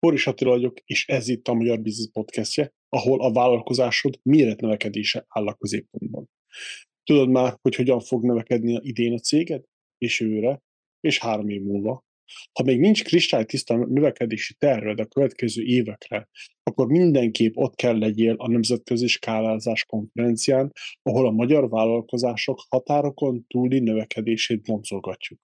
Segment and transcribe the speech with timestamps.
[0.00, 5.46] Boris Attila vagyok, és ez itt a Magyar Business Podcastje, ahol a vállalkozásod méretnövekedése áll
[5.46, 6.30] a középpontban.
[7.04, 9.64] Tudod már, hogy hogyan fog növekedni a idén a céged,
[9.98, 10.62] és őre,
[11.00, 12.06] és három év múlva.
[12.52, 16.28] Ha még nincs kristálytiszta növekedési terved a következő évekre,
[16.62, 20.72] akkor mindenképp ott kell legyél a Nemzetközi Skálázás konferencián,
[21.02, 25.40] ahol a magyar vállalkozások határokon túli növekedését boncolgatjuk.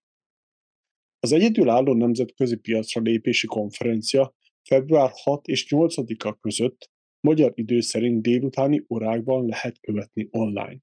[1.21, 4.34] Az egyedülálló nemzetközi piacra lépési konferencia
[4.64, 10.79] február 6 és 8-a között magyar idő szerint délutáni órákban lehet követni online.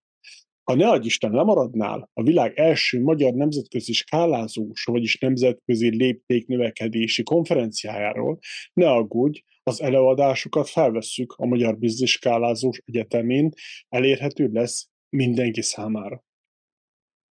[0.64, 8.40] Ha ne adj Isten lemaradnál a világ első magyar nemzetközi skálázós, vagyis nemzetközi léptéknövekedési konferenciájáról,
[8.74, 13.50] ne aggódj, az előadásokat felvesszük a Magyar Biznis Skálázós Egyetemén,
[13.90, 16.24] elérhető lesz mindenki számára.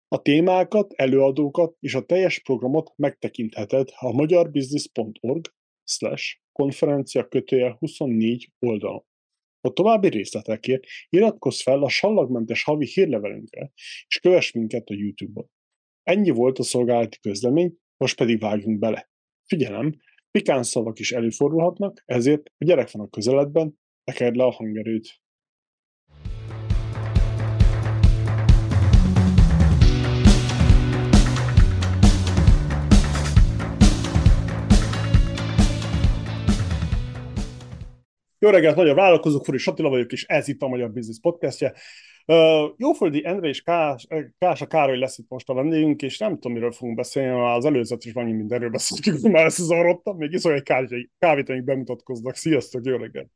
[0.09, 5.55] A témákat, előadókat és a teljes programot megtekintheted a magyarbusiness.org
[5.89, 9.05] slash konferencia kötője 24 oldalon.
[9.61, 13.73] A további részletekért iratkozz fel a sallagmentes havi hírlevelünkre,
[14.09, 15.51] és kövess minket a YouTube-on.
[16.03, 19.11] Ennyi volt a szolgálati közlemény, most pedig vágjunk bele.
[19.47, 19.95] Figyelem,
[20.31, 25.21] pikán szavak is előfordulhatnak, ezért a gyerek van a közeledben, tekerd le a hangerőt.
[38.39, 41.75] Jó reggelt, Magyar Vállalkozók, Furi Satila vagyok, és ez itt a Magyar Business Podcastje.
[42.27, 42.37] Uh,
[42.77, 44.07] Jóföldi Endre és Kás,
[44.39, 48.05] Kása Károly lesz itt most a vendégünk, és nem tudom, miről fogunk beszélni, az előzet
[48.05, 52.35] is annyi mindenről beszéltünk, hogy már összezavarodtam, még iszol egy kávét, kávét, amíg bemutatkoznak.
[52.35, 53.31] Sziasztok, jó reggelt!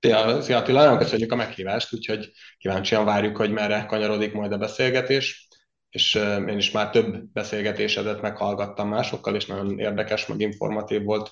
[0.00, 4.58] Szia, szia Attila, nagyon köszönjük a meghívást, úgyhogy kíváncsian várjuk, hogy merre kanyarodik majd a
[4.58, 5.48] beszélgetés,
[5.90, 6.14] és
[6.48, 11.30] én is már több beszélgetésedet meghallgattam másokkal, és nagyon érdekes, meg informatív volt.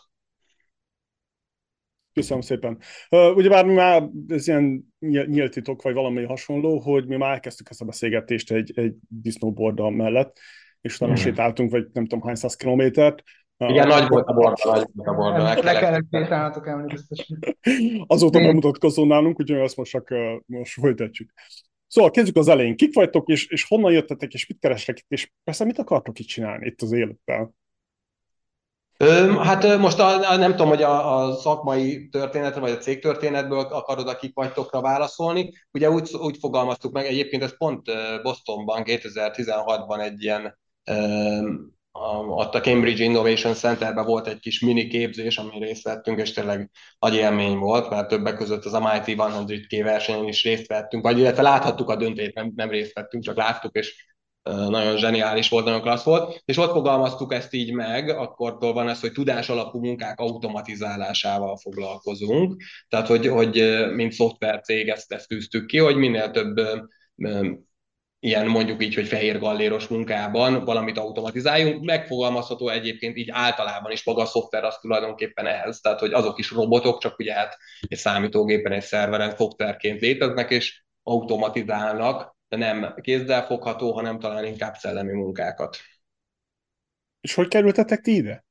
[2.16, 2.78] Köszönöm szépen.
[3.10, 7.70] Uh, ugyebár mi már ez ilyen nyílt titok, vagy valami hasonló, hogy mi már elkezdtük
[7.70, 10.38] ezt a beszélgetést egy, egy disznóborda mellett,
[10.80, 11.14] és utána mm.
[11.14, 13.22] sétáltunk, vagy nem tudom hány száz kilométert.
[13.56, 15.62] Igen, nagy volt a borda, nagy volt a borda.
[15.62, 17.38] Le kellett sétálnatok elmenni biztosan.
[18.06, 20.14] Azóta bemutatkozó nálunk, úgyhogy ezt most csak
[20.46, 21.30] most folytatjuk.
[21.86, 22.76] Szóval kezdjük az elején.
[22.76, 26.26] Kik vagytok, és, és honnan jöttetek, és mit kerestek itt, és persze mit akartok itt
[26.26, 26.92] csinálni itt az
[29.42, 34.08] Hát most a, nem tudom, hogy a, a szakmai történetre vagy a cég történetből akarod,
[34.08, 35.52] akik vagytokra válaszolni.
[35.72, 37.82] Ugye úgy, úgy fogalmaztuk meg, egyébként ez pont
[38.22, 40.58] Bostonban 2016-ban egy ilyen
[42.28, 46.70] ott a Cambridge Innovation Centerben volt egy kis mini képzés, amin részt vettünk, és tényleg
[46.98, 51.42] nagy élmény volt, mert többek között az MIT 100K versenyen is részt vettünk, vagy illetve
[51.42, 54.15] láthattuk a döntét, nem, nem részt vettünk, csak láttuk, és
[54.46, 59.00] nagyon zseniális volt, nagyon klassz volt, és ott fogalmaztuk ezt így meg, akkortól van ez,
[59.00, 65.78] hogy tudás alapú munkák automatizálásával foglalkozunk, tehát hogy, hogy mint szoftvercég ezt, ezt tűztük ki,
[65.78, 66.60] hogy minél több
[68.18, 71.84] ilyen mondjuk így, hogy fehér galléros munkában valamit automatizáljunk.
[71.84, 76.50] Megfogalmazható egyébként így általában is maga a szoftver az tulajdonképpen ehhez, tehát hogy azok is
[76.50, 77.56] robotok, csak ugye hát
[77.88, 84.74] egy számítógépen, egy szerveren szoftverként léteznek, és automatizálnak de nem kézzel fogható, hanem talán inkább
[84.74, 85.76] szellemi munkákat.
[87.20, 88.44] És hogy kerültetek ti ide?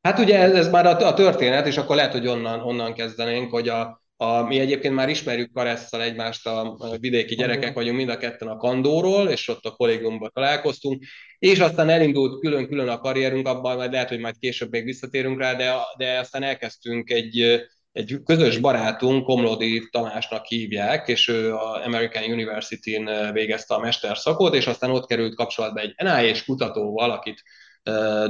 [0.00, 3.50] Hát ugye ez, ez már a, a történet, és akkor lehet, hogy onnan, onnan kezdenénk,
[3.50, 8.08] hogy a, a, mi egyébként már ismerjük Karesszal egymást, a, a vidéki gyerekek vagyunk mind
[8.08, 11.04] a ketten a Kandóról, és ott a kollégiumban találkoztunk,
[11.38, 15.54] és aztán elindult külön-külön a karrierünk, abban majd lehet, hogy majd később még visszatérünk rá,
[15.54, 22.22] de, de aztán elkezdtünk egy, egy közös barátunk, Komlodi Tamásnak hívják, és ő a American
[22.22, 27.42] University-n végezte a mesterszakot, és aztán ott került kapcsolatba egy NIH kutatóval, akit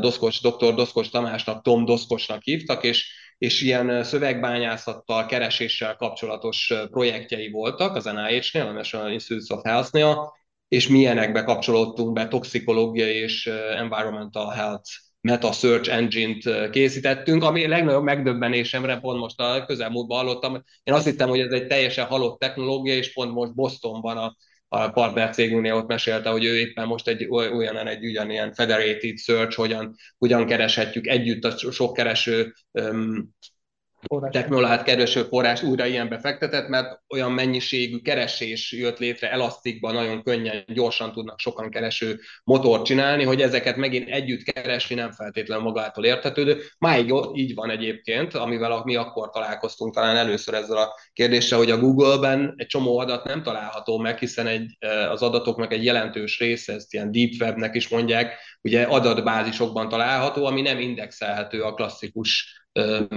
[0.01, 0.75] Doszkos, dr.
[0.75, 8.67] Doszkos Tamásnak, Tom Doszkosnak hívtak, és, és ilyen szövegbányászattal, kereséssel kapcsolatos projektjei voltak az NIH-nél,
[8.67, 10.33] a National Institutes of Health-nél,
[10.69, 18.99] és milyenekbe kapcsolódtunk be toxikológiai és environmental health meta search engine-t készítettünk, ami legnagyobb megdöbbenésemre
[18.99, 20.65] pont most a közelmúltban hallottam.
[20.83, 24.37] Én azt hittem, hogy ez egy teljesen halott technológia, és pont most Bostonban a,
[24.69, 29.57] a partner cégünknél ott mesélte, hogy ő éppen most egy olyan egy ugyanilyen federated search,
[29.57, 33.35] hogyan, hogyan kereshetjük együtt a sok kereső um,
[34.31, 40.65] technológiát kereső forrás újra ilyenbe fektetett, mert olyan mennyiségű keresés jött létre elasztikban, nagyon könnyen,
[40.67, 46.63] gyorsan tudnak sokan kereső motort csinálni, hogy ezeket megint együtt keresni nem feltétlenül magától értetődő.
[46.79, 51.79] Máig így van egyébként, amivel mi akkor találkoztunk talán először ezzel a kérdéssel, hogy a
[51.79, 54.77] Google-ben egy csomó adat nem található meg, hiszen egy,
[55.11, 60.61] az adatoknak egy jelentős része, ezt ilyen deep webnek is mondják, ugye adatbázisokban található, ami
[60.61, 62.59] nem indexelhető a klasszikus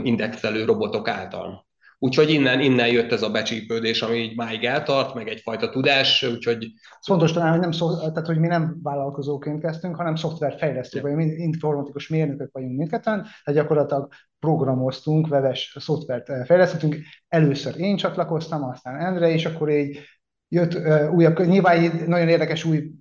[0.04, 1.72] indexelő robotok által.
[2.04, 6.64] Úgyhogy innen, innen jött ez a becsípődés, ami így máig eltart, meg egyfajta tudás, úgyhogy...
[7.00, 11.28] Ez fontos talán, hogy, nem szó, tehát, hogy mi nem vállalkozóként kezdtünk, hanem szoftverfejlesztők, vagy
[11.38, 14.08] informatikus mérnökök vagyunk mindketten, tehát gyakorlatilag
[14.40, 16.96] programoztunk, webes szoftvert fejlesztettünk.
[17.28, 20.00] Először én csatlakoztam, aztán Endre, és akkor így
[20.48, 22.92] jött uh, újabb, nyilván egy nagyon érdekes új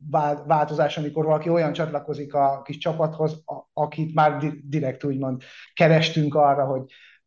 [0.47, 5.43] változás, amikor valaki olyan csatlakozik a kis csapathoz, a, akit már di- direkt úgymond
[5.75, 6.83] kerestünk arra, hogy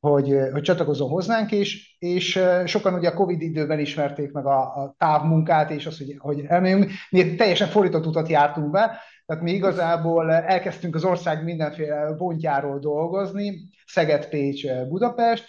[0.09, 4.95] hogy, hogy csatlakozzon hozzánk is, és sokan ugye a Covid időben ismerték meg a, a
[4.97, 6.91] távmunkát, és azt, hogy, hogy elmegyünk.
[7.09, 13.69] Mi teljesen fordított utat jártunk be, tehát mi igazából elkezdtünk az ország mindenféle pontjáról dolgozni,
[13.85, 15.45] Szeged, Pécs, Budapest,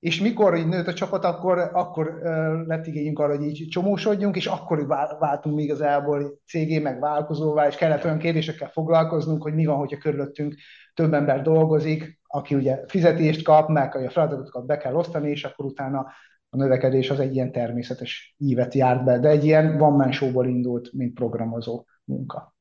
[0.00, 2.18] és mikor így nőtt a csapat, akkor, akkor
[2.66, 4.86] lett igényünk arra, hogy így csomósodjunk, és akkor
[5.18, 9.98] váltunk még igazából cégé, meg vállalkozóvá, és kellett olyan kérdésekkel foglalkoznunk, hogy mi van, hogyha
[9.98, 10.54] körülöttünk
[10.94, 15.64] több ember dolgozik, aki ugye fizetést kap, meg a feladatokat be kell osztani, és akkor
[15.64, 16.06] utána
[16.50, 20.92] a növekedés az egy ilyen természetes ívet járt be, de egy ilyen van showból indult,
[20.92, 22.56] mint programozó munka.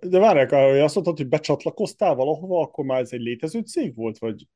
[0.00, 4.18] De várják, hogy azt mondtad, hogy becsatlakoztál valahova, akkor már ez egy létező cég volt,
[4.18, 4.46] vagy?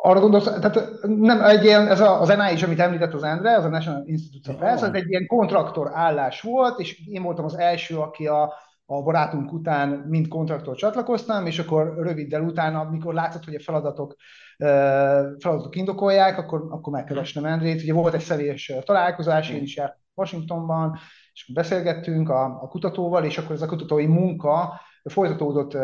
[0.00, 3.64] Arra gondolsz, tehát nem egy ilyen, ez a, az NIH, amit említett az Endre, az
[3.64, 7.58] a National Institute of Health, ez egy ilyen kontraktor állás volt, és én voltam az
[7.58, 8.52] első, aki a,
[8.86, 14.16] a barátunk után mint kontraktor csatlakoztam, és akkor röviddel utána, amikor látszott, hogy a feladatok,
[15.38, 17.82] feladatok indokolják, akkor, akkor megkerestem Endrét.
[17.82, 20.98] Ugye volt egy személyes találkozás, én is jártam Washingtonban,
[21.32, 25.76] és beszélgettünk a, a kutatóval, és akkor ez a kutatói munka folytatódott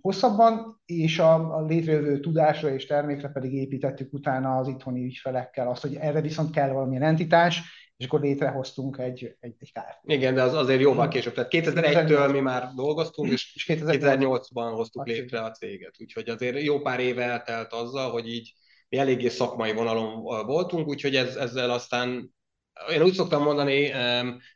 [0.00, 5.82] hosszabban, és a, a létrejövő tudásra és termékre pedig építettük utána az itthoni ügyfelekkel azt,
[5.82, 7.62] hogy erre viszont kell valamilyen entitás,
[7.96, 9.98] és akkor létrehoztunk egy, egy, egy kárt.
[10.02, 11.34] Igen, de az azért jóval később.
[11.34, 15.94] Tehát 2001-től mi már dolgoztunk, és, és 2008-ban hoztuk létre a céget.
[15.98, 18.52] Úgyhogy azért jó pár éve eltelt azzal, hogy így
[18.88, 22.34] mi eléggé szakmai vonalon voltunk, úgyhogy ez, ezzel aztán
[22.92, 23.90] én úgy szoktam mondani,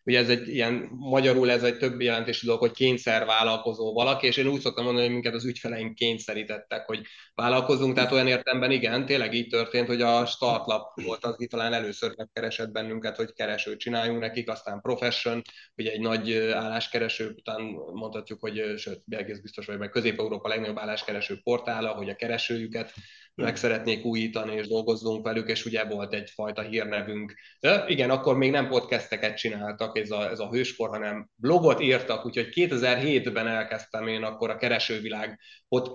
[0.04, 4.36] hogy ez egy ilyen, magyarul ez egy több jelentésű dolog, hogy kényszer vállalkozó valaki, és
[4.36, 7.00] én úgy szoktam mondani, hogy minket az ügyfeleink kényszerítettek, hogy
[7.34, 11.72] vállalkozunk, tehát olyan értemben igen, tényleg így történt, hogy a startlap volt az, aki talán
[11.72, 15.42] először megkeresett bennünket, hogy keresőt csináljunk nekik, aztán profession,
[15.76, 17.60] ugye egy nagy álláskereső, után
[17.92, 22.92] mondhatjuk, hogy sőt, egész biztos vagy, meg Közép-Európa legnagyobb álláskereső portála, hogy a keresőjüket
[23.34, 27.34] meg szeretnék újítani, és dolgozzunk velük, és ugye volt egyfajta hírnevünk.
[27.60, 32.26] De igen, akkor még nem podcasteket csináltak, ez a, ez a hőspor, hanem blogot írtak,
[32.26, 35.90] úgyhogy 2007-ben elkezdtem én akkor a keresővilág pod,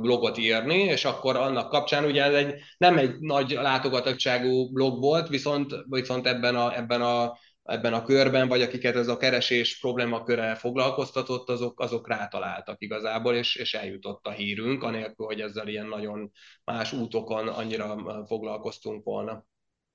[0.00, 5.28] blogot írni, és akkor annak kapcsán ugye ez egy, nem egy nagy látogatottságú blog volt,
[5.28, 10.54] viszont, viszont ebben a, ebben a ebben a körben, vagy akiket ez a keresés problémaköre
[10.54, 16.30] foglalkoztatott, azok, azok rátaláltak igazából, és, és eljutott a hírünk, anélkül, hogy ezzel ilyen nagyon
[16.64, 19.44] más útokon annyira foglalkoztunk volna.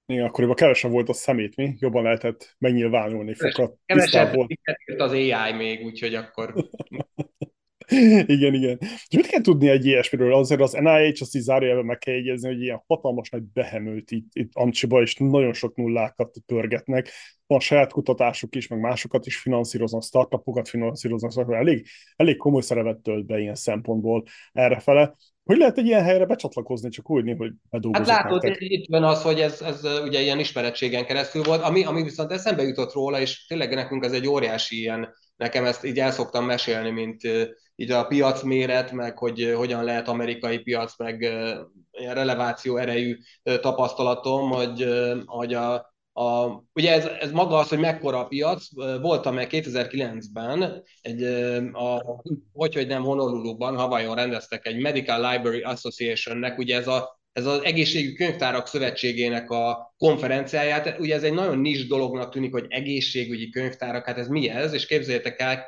[0.09, 1.75] Igen, akkoriban kevesebb volt a szemét, mi?
[1.79, 3.33] Jobban lehetett megnyilvánulni.
[3.33, 4.51] Fokat kevesebb volt.
[4.97, 6.53] az AI még, úgyhogy akkor
[8.25, 8.77] igen, igen.
[8.79, 10.33] És mit kell tudni egy ilyesmiről?
[10.33, 14.29] Azért az NIH azt így zárójelben meg kell jegyezni, hogy ilyen hatalmas nagy behemőt itt,
[14.33, 17.09] itt Amcsiba, és nagyon sok nullákat pörgetnek.
[17.47, 22.97] Van saját kutatásuk is, meg másokat is finanszíroznak, startupokat finanszíroznak, szóval elég, elég komoly szerepet
[22.97, 24.23] tölt be ilyen szempontból
[24.53, 25.15] errefele.
[25.43, 28.61] Hogy lehet egy ilyen helyre becsatlakozni, csak úgy, hogy bedolgozik Hát látod, nektek?
[28.69, 32.63] itt van az, hogy ez, ez ugye ilyen ismerettségen keresztül volt, ami, ami viszont eszembe
[32.63, 36.89] jutott róla, és tényleg nekünk ez egy óriási ilyen, nekem ezt így el szoktam mesélni,
[36.89, 37.21] mint
[37.75, 41.21] így a piac méret, meg hogy hogyan lehet amerikai piac, meg
[41.91, 44.87] ilyen releváció erejű tapasztalatom, hogy,
[45.25, 48.63] hogy a, a, ugye ez, ez maga az, hogy mekkora a piac,
[49.01, 51.23] voltam meg 2009-ben, egy,
[51.71, 52.01] a,
[52.53, 57.63] hogy, hogy nem Honolulu-ban, Hawaiion rendeztek egy Medical Library Association-nek, ugye ez a ez az
[57.63, 60.99] egészségügyi könyvtárak szövetségének a konferenciáját.
[60.99, 64.73] Ugye ez egy nagyon nis dolognak tűnik, hogy egészségügyi könyvtárak, hát ez mi ez?
[64.73, 65.65] És képzeljétek el,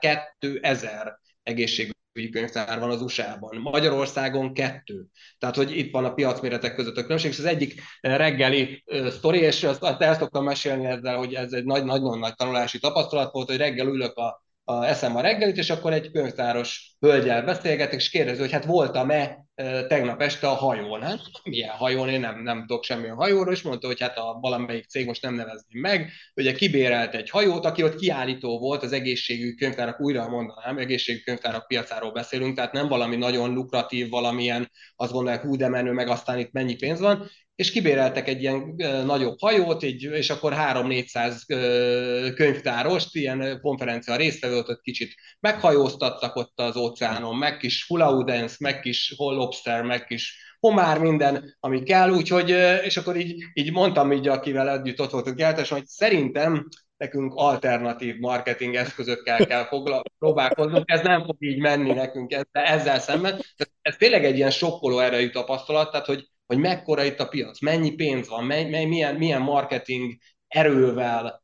[0.49, 5.05] 2000 egészségügyi könyvtár van az USA-ban, Magyarországon kettő.
[5.37, 9.63] Tehát, hogy itt van a piacméretek között a különbség, és az egyik reggeli sztori, és
[9.63, 13.57] azt el szoktam mesélni ezzel, hogy ez egy nagy, nagyon nagy tanulási tapasztalat volt, hogy
[13.57, 18.39] reggel ülök a, a, eszem a reggelit, és akkor egy könyvtáros hölgyel beszélgetek, és kérdezi,
[18.39, 19.45] hogy hát voltam-e
[19.87, 21.01] tegnap este a hajón.
[21.01, 24.85] Hát milyen hajón, én nem, nem tudok semmilyen hajóról, és mondta, hogy hát a valamelyik
[24.85, 29.55] cég most nem nevezném meg, ugye kibérelt egy hajót, aki ott kiállító volt az egészségügyi
[29.55, 35.41] könyvtárak, újra mondanám, egészségügyi könyvtárak piacáról beszélünk, tehát nem valami nagyon lukratív, valamilyen, azt gondolják,
[35.41, 38.75] hú, de menő, meg aztán itt mennyi pénz van, és kibéreltek egy ilyen
[39.05, 46.75] nagyobb hajót, így, és akkor 3-400 könyvtárost, ilyen konferencia résztvevőt ott kicsit meghajóztattak ott az
[46.77, 48.25] óceánon, meg kis hula
[48.57, 52.49] meg kis lobster, meg kis homár, minden, ami kell, úgyhogy,
[52.83, 58.15] és akkor így, így mondtam így, akivel együtt ott voltunk jelentesen, hogy szerintem nekünk alternatív
[58.19, 63.39] marketing eszközökkel kell fogla- próbálkoznunk, ez nem fog így menni nekünk ezzel, ezzel szemben.
[63.81, 67.91] Ez tényleg egy ilyen sokkoló erejű tapasztalat, tehát hogy hogy mekkora itt a piac, mennyi
[67.91, 71.43] pénz van, mely, mely, milyen, milyen marketing erővel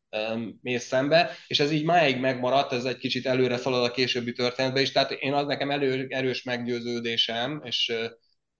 [0.62, 4.82] mész szembe, és ez így máig megmaradt, ez egy kicsit előre szalad a későbbi történetbe
[4.82, 7.94] is, tehát én az nekem elő, erős meggyőződésem, és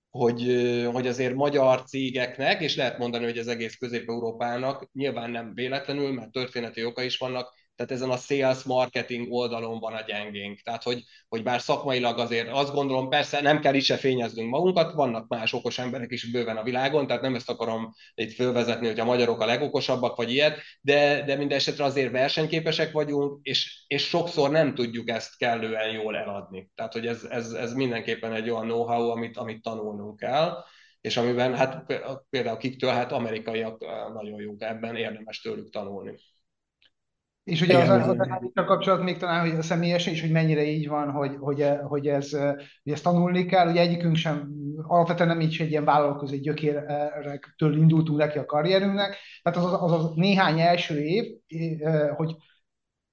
[0.10, 0.42] hogy,
[0.92, 6.32] hogy azért magyar cégeknek, és lehet mondani, hogy az egész Közép-Európának nyilván nem véletlenül, mert
[6.32, 10.60] történeti oka is vannak, tehát ezen a sales marketing oldalon van a gyengénk.
[10.60, 14.94] Tehát, hogy, hogy bár szakmailag azért azt gondolom, persze nem kell is se fényeznünk magunkat,
[14.94, 19.00] vannak más okos emberek is bőven a világon, tehát nem ezt akarom itt fölvezetni, hogy
[19.00, 24.08] a magyarok a legokosabbak, vagy ilyet, de, de minden esetre azért versenyképesek vagyunk, és, és
[24.08, 26.72] sokszor nem tudjuk ezt kellően jól eladni.
[26.76, 30.64] Tehát, hogy ez, ez, ez mindenképpen egy olyan know-how, amit, amit tanulnunk kell
[31.06, 31.86] és amiben hát
[32.30, 36.14] például kiktől, hát amerikaiak nagyon jók ebben, érdemes tőlük tanulni.
[37.46, 40.32] És ugye Igen, az, az, az a kapcsolat még talán, hogy a személyesen is, hogy
[40.32, 42.32] mennyire így van, hogy, hogy, hogy, ez,
[42.84, 43.70] hogy ezt tanulni kell.
[43.70, 44.50] Ugye egyikünk sem,
[44.82, 49.18] alapvetően nem így egy ilyen vállalkozói gyökérektől indultunk neki a karrierünknek.
[49.42, 51.26] Tehát az, az, az néhány első év,
[52.16, 52.36] hogy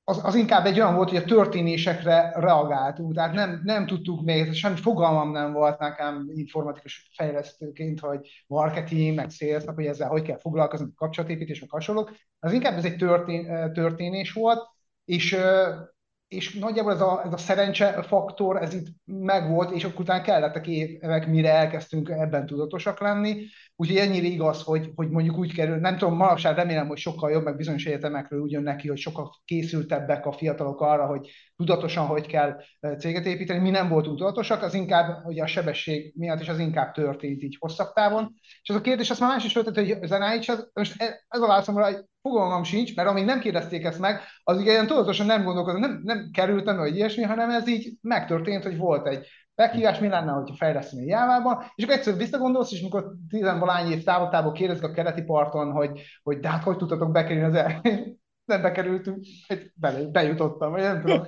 [0.05, 4.53] az, az inkább egy olyan volt, hogy a történésekre reagáltunk, tehát nem, nem tudtuk még,
[4.53, 10.39] semmi fogalmam nem volt nekem informatikus fejlesztőként, hogy marketing, meg sales, hogy ezzel hogy kell
[10.39, 12.13] foglalkozni, kapcsolatépítés, meg hasonlók.
[12.39, 14.61] Az inkább ez egy történ, történés volt,
[15.05, 15.37] és
[16.33, 20.67] és nagyjából ez a, ez a szerencse faktor, ez itt megvolt, és akkor utána kellettek
[20.67, 23.45] évek, mire elkezdtünk ebben tudatosak lenni.
[23.77, 27.45] Úgyhogy ennyire igaz, hogy, hogy mondjuk úgy kerül, nem tudom, manapság remélem, hogy sokkal jobb,
[27.45, 32.27] meg bizonyos egyetemekről úgy jön neki, hogy sokkal készültebbek a fiatalok arra, hogy tudatosan hogy
[32.27, 32.57] kell
[32.99, 33.59] céget építeni.
[33.59, 37.57] Mi nem voltunk tudatosak, az inkább ugye a sebesség miatt is az inkább történt így
[37.59, 38.35] hosszabb távon.
[38.63, 41.47] És az a kérdés, azt már más is feltett, hogy NIH, most e, ez a
[41.47, 45.45] válaszomra, hogy fogalmam sincs, mert amíg nem kérdezték ezt meg, az ugye ilyen tudatosan nem
[45.45, 50.09] gondolkodom, nem, nem kerültem, vagy ilyesmi, hanem ez így megtörtént, hogy volt egy meghívás, mi
[50.09, 54.91] lenne, hogyha fejleszteni Jávában, és akkor egyszerűen visszagondolsz, és mikor tizenvalány év távoltából kérdezik a
[54.91, 57.81] keleti parton, hogy, hogy de hát hogy tudtatok bekerülni az el...
[58.45, 59.25] nem bekerültünk,
[59.75, 61.27] bele, bejutottam, vagy nem tudom,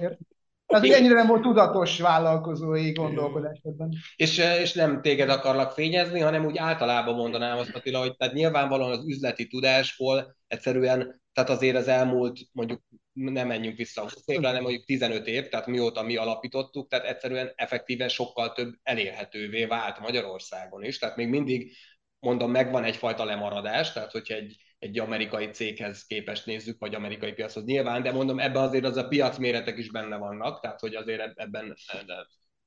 [0.66, 3.92] tehát ennyire nem volt tudatos vállalkozói gondolkodás ebben.
[4.16, 8.90] És, és nem téged akarlak fényezni, hanem úgy általában mondanám azt, Attila, hogy tehát nyilvánvalóan
[8.90, 12.80] az üzleti tudásból egyszerűen, tehát azért az elmúlt mondjuk
[13.12, 17.52] nem menjünk vissza 20 évre, hanem mondjuk 15 év, tehát mióta mi alapítottuk, tehát egyszerűen
[17.54, 21.73] effektíven sokkal több elérhetővé vált Magyarországon is, tehát még mindig
[22.18, 27.64] mondom, megvan egyfajta lemaradás, tehát hogyha egy, egy amerikai céghez képest nézzük, vagy amerikai piachoz
[27.64, 31.75] nyilván, de mondom, ebben azért az a piacméretek is benne vannak, tehát hogy azért ebben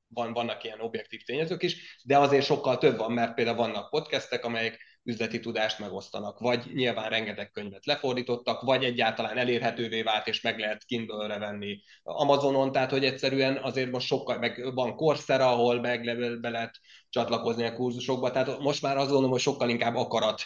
[0.07, 4.45] van, vannak ilyen objektív tényezők is, de azért sokkal több van, mert például vannak podcastek,
[4.45, 10.59] amelyek üzleti tudást megosztanak, vagy nyilván rengeteg könyvet lefordítottak, vagy egyáltalán elérhetővé vált, és meg
[10.59, 16.01] lehet Kindle-re venni Amazonon, tehát hogy egyszerűen azért most sokkal, meg van Coursera, ahol meg
[16.41, 20.41] be lehet csatlakozni a kurzusokba, tehát most már azt gondolom, hogy sokkal inkább akarat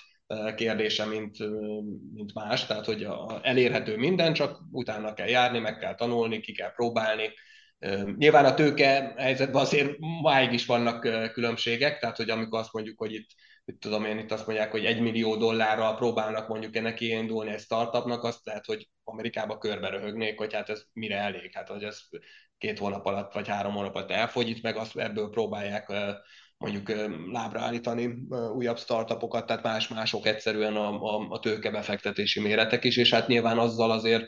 [0.56, 1.38] kérdése, mint,
[2.14, 3.08] mint más, tehát hogy
[3.42, 7.30] elérhető minden, csak utána kell járni, meg kell tanulni, ki kell próbálni.
[8.18, 11.00] Nyilván a tőke helyzetben azért máig is vannak
[11.34, 13.30] különbségek, tehát hogy amikor azt mondjuk, hogy itt
[13.66, 17.60] mit tudom én, itt azt mondják, hogy egy millió dollárral próbálnak mondjuk neki indulni egy
[17.60, 22.00] startupnak, azt lehet, hogy Amerikába körbe röhögnék, hogy hát ez mire elég, hát hogy ez
[22.58, 25.94] két hónap alatt vagy három hónap alatt elfogy, itt meg azt ebből próbálják
[26.62, 26.92] mondjuk
[27.32, 33.28] lábra állítani újabb startupokat, tehát más-mások egyszerűen a, a, a tőkebefektetési méretek is, és hát
[33.28, 34.28] nyilván azzal azért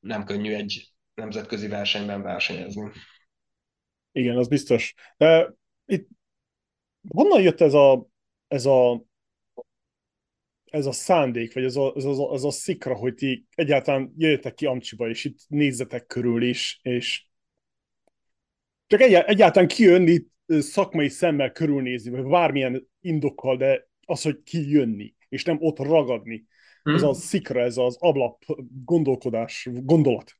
[0.00, 2.90] nem könnyű egy nemzetközi versenyben versenyezni.
[4.12, 4.94] Igen, az biztos.
[5.16, 6.08] De itt
[7.08, 8.06] honnan jött ez a,
[8.48, 9.04] ez a
[10.64, 14.54] ez a szándék, vagy ez a, ez a, ez a szikra, hogy ti egyáltalán jöjjetek
[14.54, 17.24] ki Amcsiba, és itt nézzetek körül is, és
[18.86, 20.24] csak egy, egyáltalán kijönni
[20.60, 26.46] szakmai szemmel körülnézni, vagy bármilyen indokkal, de az, hogy kijönni, és nem ott ragadni.
[26.82, 26.94] Hmm.
[26.94, 28.44] Ez a szikra, ez az ablap
[28.84, 30.36] gondolkodás, gondolat.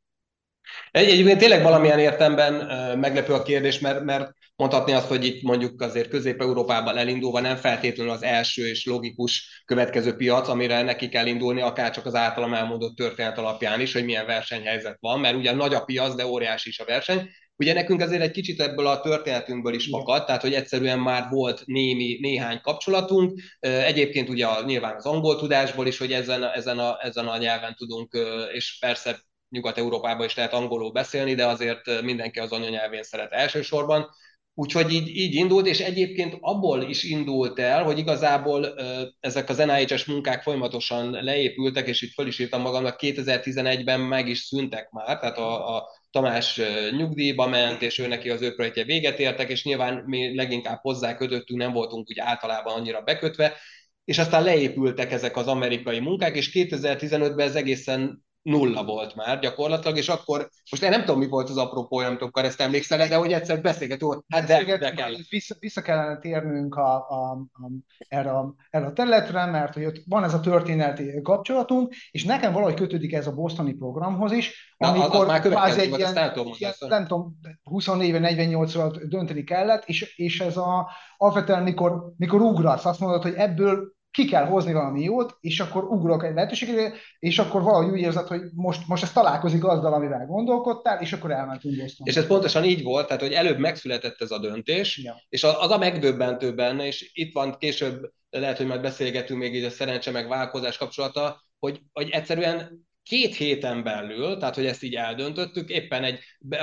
[0.90, 2.52] Egy, egyébként tényleg valamilyen értemben
[2.98, 8.12] meglepő a kérdés, mert, mert mondhatni azt, hogy itt mondjuk azért Közép-Európában elindulva nem feltétlenül
[8.12, 12.96] az első és logikus következő piac, amire neki kell indulni, akár csak az általam elmondott
[12.96, 16.78] történet alapján is, hogy milyen versenyhelyzet van, mert ugye nagy a piac, de óriási is
[16.78, 17.30] a verseny.
[17.62, 21.62] Ugye nekünk azért egy kicsit ebből a történetünkből is fakad, tehát hogy egyszerűen már volt
[21.66, 23.40] némi, néhány kapcsolatunk.
[23.60, 28.18] Egyébként ugye nyilván az angol tudásból is, hogy ezen, ezen, a, ezen a nyelven tudunk,
[28.52, 34.06] és persze Nyugat-Európában is lehet angolul beszélni, de azért mindenki az anyanyelvén szeret elsősorban.
[34.54, 38.74] Úgyhogy így, így indult, és egyébként abból is indult el, hogy igazából
[39.20, 44.38] ezek az NIH-es munkák folyamatosan leépültek, és itt föl is írtam magamnak, 2011-ben meg is
[44.38, 46.60] szüntek már, tehát a, a Tamás
[46.96, 51.16] nyugdíjba ment, és ő neki az ő projektje véget értek, és nyilván mi leginkább hozzá
[51.16, 53.56] kötöttünk, nem voltunk úgy általában annyira bekötve,
[54.04, 59.96] és aztán leépültek ezek az amerikai munkák, és 2015-ben ez egészen nulla volt már gyakorlatilag,
[59.96, 63.16] és akkor, most én nem tudom, mi volt az apropó, nem tudom, ezt emlékszel, de
[63.16, 65.12] hogy egyszer beszélgetünk, hát de, de kell.
[65.28, 67.70] Vissza, vissza kellene térnünk a, a, a,
[68.08, 72.52] erre, a, erre a területre, mert hogy ott van ez a történeti kapcsolatunk, és nekem
[72.52, 76.32] valahogy kötődik ez a bostoni programhoz is, amikor az, az már kvázi egy ilyen, nem
[76.32, 82.12] tudom, ilyen, nem tudom, 24 48 alatt dönteni kellett, és, és ez a, alapvetően mikor,
[82.16, 86.34] mikor ugrasz, azt mondod, hogy ebből ki kell hozni valami jót, és akkor ugrok egy
[86.34, 91.12] lehetőségre, és akkor valahogy úgy érzed, hogy most, most ez találkozik azzal, amivel gondolkodtál, és
[91.12, 92.06] akkor elmentünk Boston.
[92.06, 95.14] És ez pontosan így volt, tehát hogy előbb megszületett ez a döntés, ja.
[95.28, 99.64] és az a megdöbbentő benne, és itt van később, lehet, hogy majd beszélgetünk még így
[99.64, 104.94] a szerencse meg vállalkozás kapcsolata, hogy, hogy egyszerűen két héten belül, tehát hogy ezt így
[104.94, 106.18] eldöntöttük, éppen egy,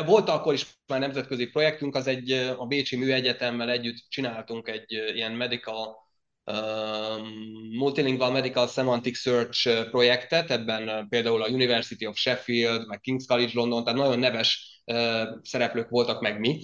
[0.05, 5.31] volt akkor is már nemzetközi projektünk, az egy a Bécsi Műegyetemmel együtt csináltunk egy ilyen
[5.31, 6.08] medical
[7.77, 13.83] Multilingual Medical Semantic Search projektet, ebben például a University of Sheffield, meg King's College London,
[13.83, 14.79] tehát nagyon neves
[15.41, 16.59] szereplők voltak meg mi,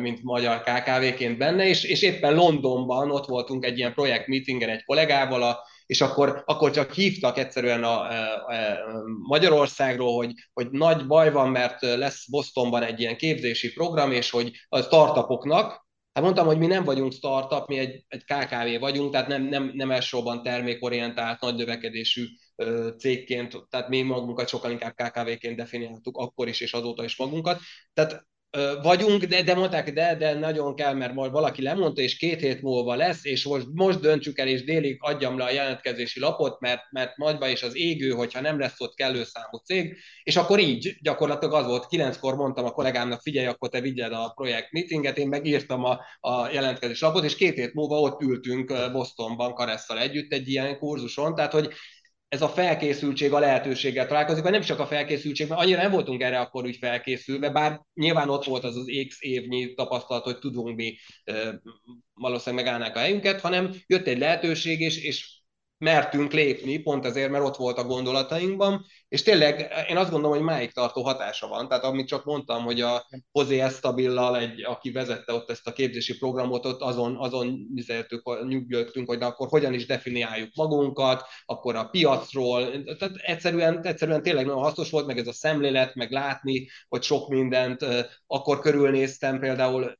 [0.00, 4.84] mint magyar KKV-ként benne, és, és éppen Londonban ott voltunk egy ilyen projekt meetingen egy
[4.84, 11.06] kollégával, a, és akkor, akkor csak hívtak egyszerűen a, a, a Magyarországról, hogy, hogy nagy
[11.06, 15.85] baj van, mert lesz Bostonban egy ilyen képzési program, és hogy a startupoknak,
[16.16, 19.70] Hát mondtam, hogy mi nem vagyunk startup, mi egy, egy KKV vagyunk, tehát nem, nem,
[19.74, 22.24] nem elsősorban termékorientált, nagy növekedésű
[22.98, 27.60] cégként, tehát mi magunkat sokkal inkább KKV-ként definiáltuk akkor is, és azóta is magunkat.
[27.92, 28.26] Tehát
[28.82, 32.62] vagyunk, de, de mondták, de, de nagyon kell, mert majd valaki lemondta, és két hét
[32.62, 36.82] múlva lesz, és most, most döntsük el, és délig adjam le a jelentkezési lapot, mert,
[36.90, 40.96] mert nagyba is az égő, hogyha nem lesz ott kellő számú cég, és akkor így
[41.00, 45.28] gyakorlatilag az volt, kilenckor mondtam a kollégámnak, figyelj, akkor te vigyed a projekt meetinget, én
[45.28, 50.48] megírtam a, a jelentkezési lapot, és két hét múlva ott ültünk Bostonban Karesszal együtt egy
[50.48, 51.72] ilyen kurzuson, tehát hogy
[52.28, 56.22] ez a felkészültség a lehetőséggel találkozik, vagy nem csak a felkészültség, mert annyira nem voltunk
[56.22, 60.76] erre akkor úgy felkészülve, bár nyilván ott volt az az X évnyi tapasztalat, hogy tudunk
[60.76, 60.96] mi
[62.14, 65.35] valószínűleg megállnák a helyünket, hanem jött egy lehetőség, és, és
[65.78, 70.46] mertünk lépni, pont ezért, mert ott volt a gondolatainkban, és tényleg én azt gondolom, hogy
[70.46, 71.68] máig tartó hatása van.
[71.68, 76.18] Tehát amit csak mondtam, hogy a José Estabillal, egy, aki vezette ott ezt a képzési
[76.18, 77.58] programot, ott azon, azon
[78.48, 84.46] nyugodtunk, hogy de akkor hogyan is definiáljuk magunkat, akkor a piacról, tehát egyszerűen, egyszerűen tényleg
[84.46, 87.86] nagyon hasznos volt, meg ez a szemlélet, meg látni, hogy sok mindent,
[88.26, 89.96] akkor körülnéztem például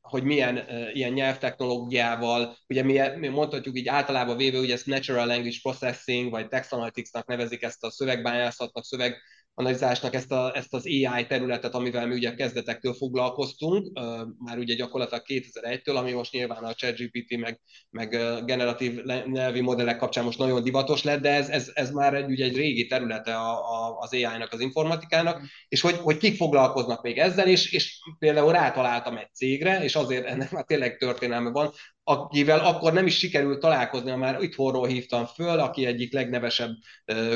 [0.00, 5.56] hogy milyen ilyen nyelvtechnológiával, ugye mi, mi mondhatjuk így általában véve, hogy ezt Natural Language
[5.62, 9.16] Processing, vagy Text Analytics-nak nevezik ezt a szövegbányászatnak, szöveg
[9.54, 13.98] analizálásnak ezt, a, ezt az AI területet, amivel mi ugye kezdetektől foglalkoztunk,
[14.38, 17.60] már ugye gyakorlatilag 2001-től, ami most nyilván a ChatGPT meg,
[17.90, 18.10] meg
[18.44, 22.44] generatív nyelvi modellek kapcsán most nagyon divatos lett, de ez, ez, ez már egy, ugye
[22.44, 27.18] egy régi területe a, a, az AI-nak, az informatikának, és hogy, hogy kik foglalkoznak még
[27.18, 31.72] ezzel, és, és például rátaláltam egy cégre, és azért ennek már tényleg történelme van,
[32.04, 36.70] akivel akkor nem is sikerült találkozni, már itthonról hívtam föl, aki egyik legnevesebb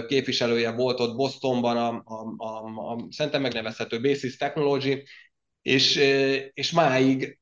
[0.07, 5.03] képviselője volt ott Bostonban, a, a, a, a szerintem megnevezhető Basis Technology,
[5.63, 5.97] és,
[6.55, 7.39] és máig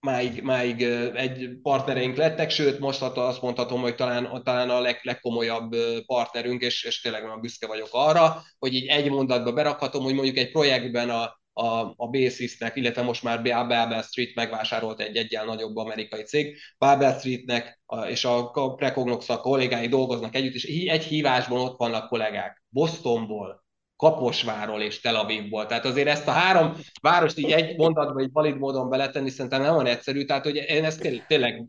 [0.00, 0.82] máig, máig
[1.14, 5.74] egy partnereink lettek, sőt, most azt mondhatom, hogy talán, talán a leg, legkomolyabb
[6.06, 10.36] partnerünk, és, és tényleg nagyon büszke vagyok arra, hogy így egy mondatba berakhatom, hogy mondjuk
[10.36, 15.76] egy projektben a, a, a Basisnek, illetve most már Babel Street megvásárolt egy egyel nagyobb
[15.76, 16.56] amerikai cég.
[16.78, 22.08] Babel Streetnek a, és a Precognox a kollégái dolgoznak együtt, és egy hívásban ott vannak
[22.08, 22.62] kollégák.
[22.68, 23.64] Bostonból,
[23.96, 25.66] Kaposváról és Tel Avivból.
[25.66, 29.74] Tehát azért ezt a három várost így egy mondatba, egy valid módon beletenni, szerintem nem
[29.74, 30.24] van egyszerű.
[30.24, 31.64] Tehát hogy én ezt tényleg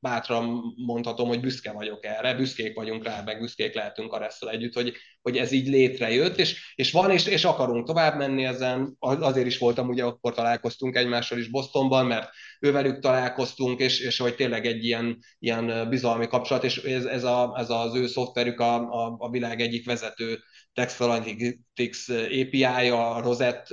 [0.00, 4.96] bátran mondhatom, hogy büszke vagyok erre, büszkék vagyunk rá, meg büszkék lehetünk a együtt, hogy,
[5.26, 8.96] hogy ez így létrejött, és, és van, és, és akarunk tovább menni ezen.
[8.98, 12.28] Azért is voltam, ugye akkor találkoztunk egymással is Bostonban, mert
[12.60, 17.54] ővelük találkoztunk, és, és hogy tényleg egy ilyen, ilyen bizalmi kapcsolat, és ez, ez, a,
[17.58, 20.38] ez az ő szoftverük a, a, a világ egyik vezető
[20.72, 23.66] Text Analytics API-ja, a Rosett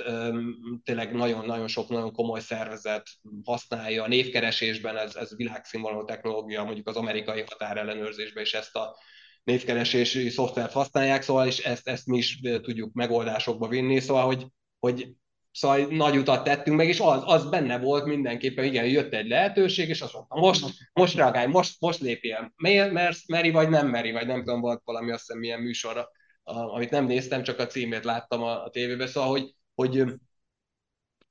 [0.83, 3.09] tényleg nagyon-nagyon sok nagyon komoly szervezet
[3.43, 4.03] használja.
[4.03, 8.95] A névkeresésben ez, ez világszínvonalú technológia, mondjuk az amerikai határellenőrzésben is ezt a
[9.43, 14.47] névkeresési szoftvert használják, szóval és ezt, ezt mi is tudjuk megoldásokba vinni, szóval hogy,
[14.79, 15.07] hogy
[15.55, 19.89] Szóval nagy utat tettünk meg, és az, az benne volt mindenképpen, igen, jött egy lehetőség,
[19.89, 22.53] és azt mondtam, most, most reagálj, most, most lépjél.
[22.91, 26.09] Mersz, meri vagy nem meri, vagy nem tudom, volt valami azt hiszem milyen műsorra
[26.43, 30.03] amit nem néztem, csak a címét láttam a, a tévében, szóval, hogy, hogy,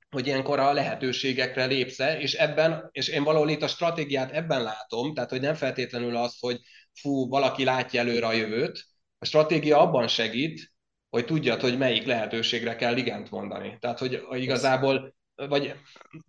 [0.09, 5.13] hogy ilyenkor a lehetőségekre lépsz és ebben, és én valahol itt a stratégiát ebben látom,
[5.13, 6.59] tehát hogy nem feltétlenül az, hogy
[6.93, 8.85] fú, valaki látja előre a jövőt,
[9.17, 10.71] a stratégia abban segít,
[11.09, 13.77] hogy tudjad, hogy melyik lehetőségre kell igent mondani.
[13.79, 15.75] Tehát, hogy igazából vagy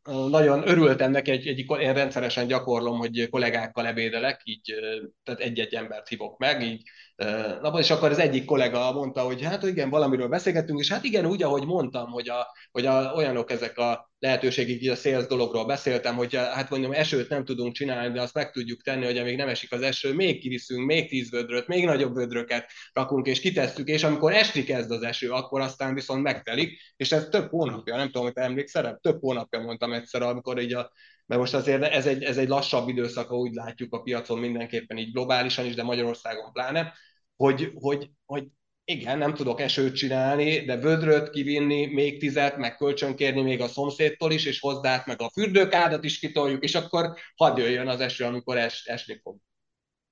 [0.06, 4.74] nagyon örültem neki, egy, egy, én rendszeresen gyakorlom, hogy kollégákkal ebédelek, így,
[5.22, 6.82] tehát egy-egy embert hívok meg, így
[7.16, 11.26] Na, és akkor az egyik kollega mondta, hogy hát igen, valamiről beszélgettünk, és hát igen,
[11.26, 15.66] úgy, ahogy mondtam, hogy, a, hogy a, olyanok ezek a lehetőségig, így a sales dologról
[15.66, 19.36] beszéltem, hogy hát mondjam, esőt nem tudunk csinálni, de azt meg tudjuk tenni, hogy amíg
[19.36, 23.88] nem esik az eső, még kiviszünk, még tíz vödröt, még nagyobb vödröket rakunk és kitesszük,
[23.88, 28.06] és amikor esni kezd az eső, akkor aztán viszont megtelik, és ez több hónapja, nem
[28.06, 30.92] tudom, hogy emlékszel, több hónapja mondtam egyszer, amikor így a
[31.26, 35.12] mert most azért ez egy, ez egy lassabb időszak, úgy látjuk a piacon mindenképpen így
[35.12, 36.92] globálisan is, de Magyarországon pláne,
[37.36, 38.44] hogy, hogy, hogy
[38.84, 44.32] igen, nem tudok esőt csinálni, de vödröt kivinni, még tizet, meg kölcsönkérni még a szomszédtól
[44.32, 48.56] is, és hozzá meg a fürdőkádat is kitoljuk, és akkor hadd jöjjön az eső, amikor
[48.56, 49.36] es, esni fog.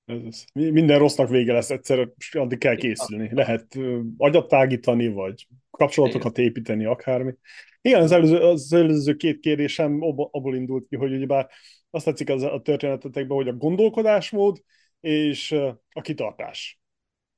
[0.05, 3.29] Ez, minden rossznak vége lesz egyszer, és addig kell készülni.
[3.31, 3.77] Lehet
[4.17, 7.33] agyat tágítani, vagy kapcsolatokat építeni, akármi.
[7.85, 11.49] Igen, az előző, az előző két kérdésem abból indult ki, hogy ugyebár
[11.89, 14.61] azt tetszik az a történetetekben, hogy a gondolkodásmód
[14.99, 15.51] és
[15.91, 16.79] a kitartás.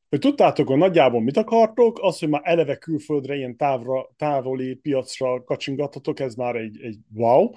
[0.09, 5.43] Hogy tudtátok, hogy nagyjából mit akartok, az, hogy már eleve külföldre, ilyen távra, távoli piacra
[5.43, 7.49] kacsingatotok, ez már egy, egy wow.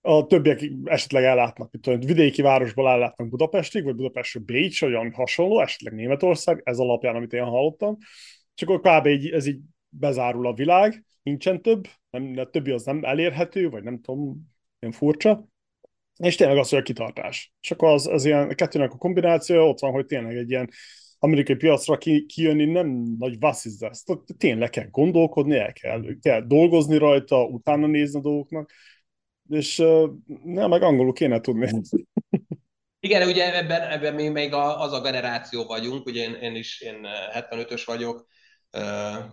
[0.00, 5.60] A többiek esetleg ellátnak, mint tudom, vidéki városból ellátnak Budapestig, vagy Budapestről Bécs, olyan hasonló,
[5.60, 7.96] esetleg Németország, ez alapján, amit én hallottam.
[8.54, 9.06] Csak akkor kb.
[9.06, 13.82] Így, ez így bezárul a világ, nincsen több, nem, a többi az nem elérhető, vagy
[13.82, 15.48] nem tudom, ilyen furcsa.
[16.16, 17.52] És tényleg az, hogy a kitartás.
[17.60, 20.70] Csak az, az ilyen a kettőnek a kombináció, ott van, hogy tényleg egy ilyen
[21.18, 23.88] amerikai piacra ki, kijönni nem nagy vasszizza.
[23.88, 28.70] Ezt tényleg kell gondolkodni, el kell, kell dolgozni rajta, utána nézni a dolgoknak,
[29.48, 29.76] és
[30.44, 31.70] nem, meg angolul kéne tudni.
[33.02, 37.06] Igen, ugye ebben, ebben mi még az a generáció vagyunk, ugye én, én is én
[37.32, 38.26] 75-ös vagyok,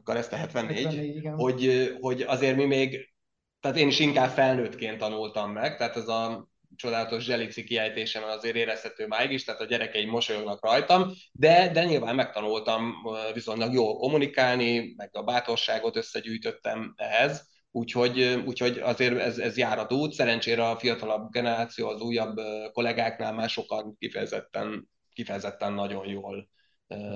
[0.03, 3.13] Kareszte 74, 74 hogy, hogy azért mi még,
[3.59, 9.07] tehát én is inkább felnőttként tanultam meg, tehát ez a csodálatos zselici kiejtésem azért érezhető
[9.07, 12.93] máig is, tehát a gyerekeim mosolyognak rajtam, de, de nyilván megtanultam
[13.33, 19.87] viszonylag jól kommunikálni, meg a bátorságot összegyűjtöttem ehhez, úgyhogy, úgyhogy azért ez, ez jár a
[19.89, 20.13] út.
[20.13, 22.35] Szerencsére a fiatalabb generáció, az újabb
[22.71, 26.47] kollégáknál már sokan kifejezetten, kifejezetten nagyon jól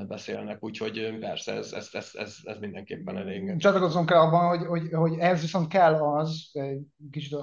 [0.07, 3.57] beszélnek, úgyhogy persze ez, ez, ez, ez, ez mindenképpen elég.
[3.57, 6.51] Csatlakozom kell abban, hogy, hogy, hogy ez viszont kell az,
[7.11, 7.35] kicsit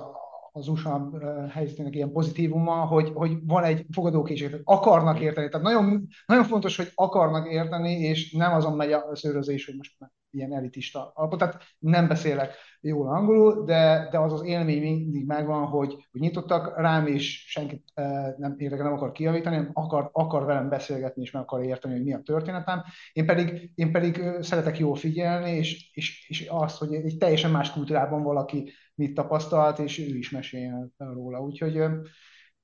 [0.52, 1.10] az USA
[1.50, 5.48] helyzetének ilyen pozitívuma, hogy, hogy van egy fogadókészség, akarnak érteni.
[5.48, 9.96] Tehát nagyon, nagyon fontos, hogy akarnak érteni, és nem azon megy a szőrözés, hogy most
[10.30, 11.38] ilyen elitista alapot.
[11.38, 16.76] Tehát nem beszélek jól angolul, de, de az az élmény mindig megvan, hogy, hogy nyitottak
[16.76, 17.92] rám, és senkit
[18.36, 22.04] nem érdekel, nem akar kijavítani, hanem akar, akar velem beszélgetni, és meg akar érteni, hogy
[22.04, 22.82] mi a történetem.
[23.12, 27.72] Én pedig, én pedig szeretek jól figyelni, és, és, és azt, hogy egy teljesen más
[27.72, 31.40] kultúrában valaki mit tapasztalt, és ő is meséljen róla.
[31.40, 31.82] Úgyhogy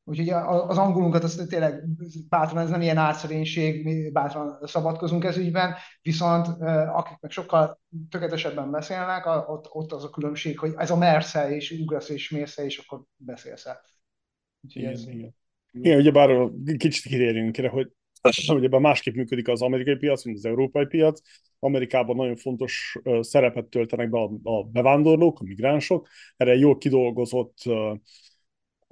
[0.04, 1.84] Úgyhogy az angolunkat az tényleg
[2.28, 6.46] bátran, ez nem ilyen átszerénység, mi bátran szabadkozunk ez ügyben, viszont
[6.88, 11.70] akik meg sokkal tökéletesebben beszélnek, ott, ott az a különbség, hogy ez a mersze, és
[11.70, 13.80] ugrasz és mérsze, és akkor beszélsz el.
[14.60, 15.06] Úgyhogy igen, ez...
[15.06, 15.34] igen.
[15.72, 17.92] igen, ugye bár kicsit kitérjünk erre, hogy
[18.48, 21.20] ugye másképp működik az amerikai piac, mint az európai piac.
[21.58, 26.08] Amerikában nagyon fontos szerepet töltenek be a, a bevándorlók, a migránsok.
[26.36, 27.56] Erre jól kidolgozott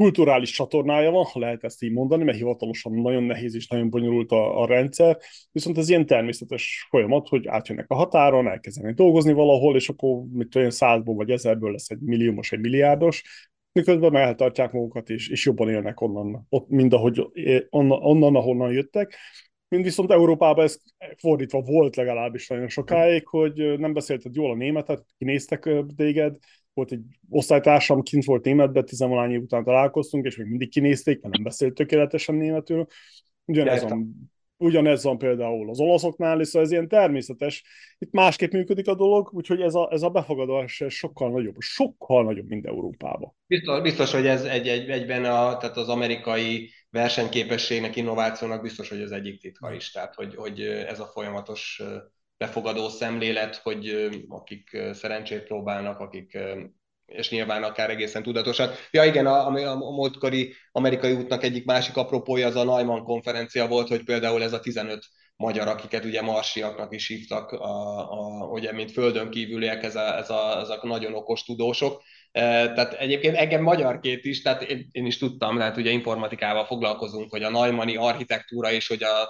[0.03, 4.33] kulturális csatornája van, ha lehet ezt így mondani, mert hivatalosan nagyon nehéz és nagyon bonyolult
[4.33, 5.19] a, a rendszer,
[5.53, 10.55] viszont ez ilyen természetes folyamat, hogy átjönnek a határon, elkezdenek dolgozni valahol, és akkor mit
[10.55, 13.23] olyan százból vagy ezerből lesz egy milliómos, egy milliárdos,
[13.73, 17.27] miközben eltartják magukat, és, és jobban élnek onnan, ott, mind ahogy,
[17.71, 19.17] onnan, onnan, ahonnan jöttek.
[19.69, 20.79] Mint viszont Európában ez
[21.17, 26.37] fordítva volt legalábbis nagyon sokáig, hogy nem beszélted jól a németet, kinéztek téged,
[26.75, 31.35] volt egy osztálytársam, kint volt németben, tizenvalány év után találkoztunk, és még mindig kinézték, mert
[31.35, 32.87] nem beszélt tökéletesen németül.
[33.45, 37.65] Ugyanez van, ugyanez van például az olaszoknál, és szóval ez ilyen természetes.
[37.99, 42.49] Itt másképp működik a dolog, úgyhogy ez a, ez a befogadás sokkal nagyobb, sokkal nagyobb,
[42.49, 43.37] mint Európában.
[43.47, 49.01] Biztos, biztos hogy ez egy, egy, egyben a, tehát az amerikai versenyképességnek, innovációnak biztos, hogy
[49.01, 49.91] az egyik titka is.
[49.91, 51.83] Tehát, hogy, hogy ez a folyamatos
[52.43, 56.39] befogadó szemlélet, hogy akik szerencsét próbálnak, akik
[57.07, 58.71] és nyilván akár egészen tudatosan.
[58.91, 63.67] Ja igen, a, a, a múltkori amerikai útnak egyik másik apropója az a Neumann konferencia
[63.67, 65.05] volt, hogy például ez a 15
[65.37, 70.31] magyar, akiket ugye marsiaknak is hívtak, a, a, ugye, mint földön kívüliek, ez a, ez
[70.31, 72.03] a, ezek nagyon okos tudósok.
[72.33, 72.41] E,
[72.73, 77.43] tehát egyébként engem magyarként is, tehát én, én is tudtam, tehát ugye informatikával foglalkozunk, hogy
[77.43, 79.29] a Neumanni architektúra és hogy a,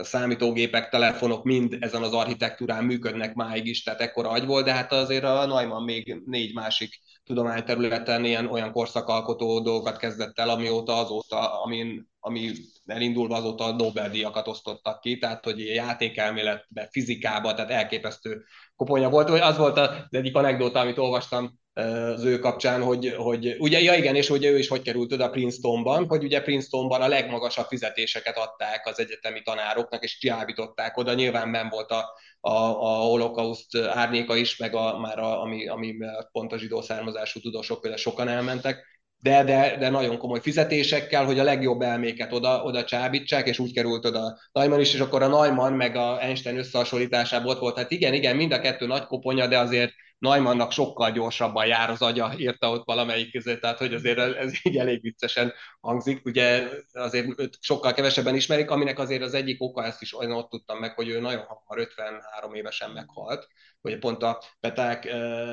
[0.00, 4.92] számítógépek, telefonok mind ezen az architektúrán működnek máig is, tehát ekkora agy volt, de hát
[4.92, 11.62] azért a Neumann még négy másik tudományterületen ilyen olyan korszakalkotó dolgokat kezdett el, amióta azóta,
[11.62, 12.50] amin, ami
[12.84, 18.44] elindulva azóta Nobel-díjakat osztottak ki, tehát hogy játékelméletben, fizikában, tehát elképesztő
[18.76, 19.28] koponya volt.
[19.28, 24.14] Az volt az egyik anekdóta, amit olvastam az ő kapcsán, hogy, hogy ugye, ja igen,
[24.14, 28.86] és hogy ő is hogy került oda Princetonban, hogy ugye Princetonban a legmagasabb fizetéseket adták
[28.86, 34.56] az egyetemi tanároknak, és csiábították oda, nyilván nem volt a, a, a holokauszt árnyéka is,
[34.56, 35.94] meg a, már a, ami, ami
[36.32, 41.38] pont a zsidó származású tudósok például sokan elmentek, de, de, de nagyon komoly fizetésekkel, hogy
[41.38, 45.26] a legjobb elméket oda, oda csábítsák, és úgy került oda Neumann is, és akkor a
[45.26, 47.76] Neumann meg a Einstein összehasonlításában ott volt.
[47.76, 52.02] Hát igen, igen, mind a kettő nagy koponya, de azért Neumannnak sokkal gyorsabban jár az
[52.02, 56.24] agya, írta ott valamelyik között, tehát hogy azért ez így elég viccesen hangzik.
[56.24, 57.26] Ugye azért
[57.60, 61.08] sokkal kevesebben ismerik, aminek azért az egyik oka, ezt is olyan ott tudtam meg, hogy
[61.08, 63.48] ő nagyon hamar 53 évesen meghalt.
[63.80, 65.08] Ugye pont a Peták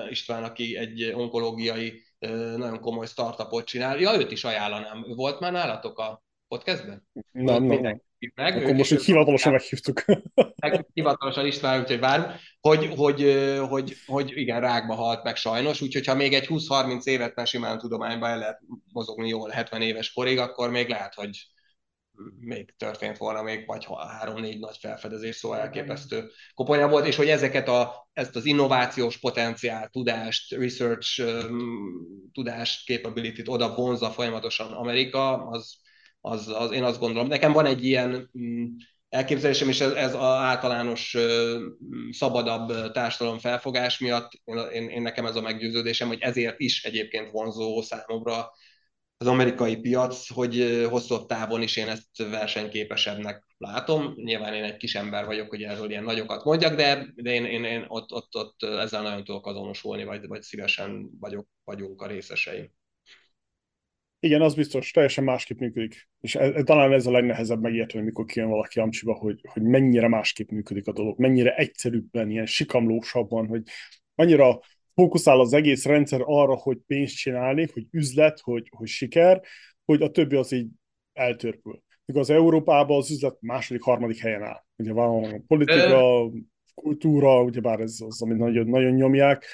[0.10, 2.04] István, aki egy onkológiai
[2.56, 4.00] nagyon komoly startupot csinál.
[4.00, 5.06] Ja, őt is ajánlanám.
[5.08, 7.08] Volt már nálatok a podcastben?
[7.32, 8.02] Nem, nem.
[8.36, 10.06] Meg, Akkor most így hivatalosan meghívtuk.
[10.56, 13.22] Meg, hivatalosan István, úgyhogy várunk, hogy, hogy,
[13.70, 17.78] hogy, hogy, igen, rákba halt meg sajnos, úgyhogy ha még egy 20-30 évet már simán
[17.78, 18.60] tudományban el lehet
[18.92, 21.30] mozogni jól 70 éves korig, akkor még lehet, hogy
[22.40, 23.88] még történt volna még, vagy
[24.20, 29.88] három-négy nagy felfedezés, szóval elképesztő koponya volt, és hogy ezeket a, ezt az innovációs potenciál,
[29.88, 35.78] tudást, research um, tudást, capability-t oda vonza folyamatosan Amerika, az,
[36.22, 37.28] az, az én azt gondolom.
[37.28, 38.76] Nekem van egy ilyen um,
[39.10, 41.18] elképzelésem, és ez, ez az általános
[42.12, 47.32] szabadabb társadalom felfogás miatt, én, én, én nekem ez a meggyőződésem, hogy ezért is egyébként
[47.32, 48.52] vonzó számomra
[49.18, 54.14] az amerikai piac, hogy hosszabb távon is én ezt versenyképesebbnek látom.
[54.16, 57.64] Nyilván én egy kis ember vagyok, hogy erről ilyen nagyokat mondjak, de, de én, én,
[57.64, 62.72] én ott, ott, ott ezzel nagyon tudok azonosulni, vagy, vagy szívesen vagyok, vagyunk a részesei.
[64.22, 66.10] Igen, az biztos, teljesen másképp működik.
[66.20, 70.50] És ez, talán ez a legnehezebb megérteni, mikor kijön valaki Amcsiba, hogy, hogy mennyire másképp
[70.50, 73.62] működik a dolog, mennyire egyszerűbben, ilyen sikamlósabban, hogy
[74.16, 74.60] annyira
[74.96, 79.42] fókuszál az egész rendszer arra, hogy pénzt csinálni, hogy üzlet, hogy, hogy siker,
[79.86, 80.68] hogy a többi az így
[81.14, 81.82] eltörpül.
[82.06, 84.64] Míg az Európában az üzlet második, harmadik helyen áll.
[84.76, 86.30] Ugye van a politika,
[86.74, 89.46] kultúra, ugyebár ez az, amit nagyon, nagyon nyomják,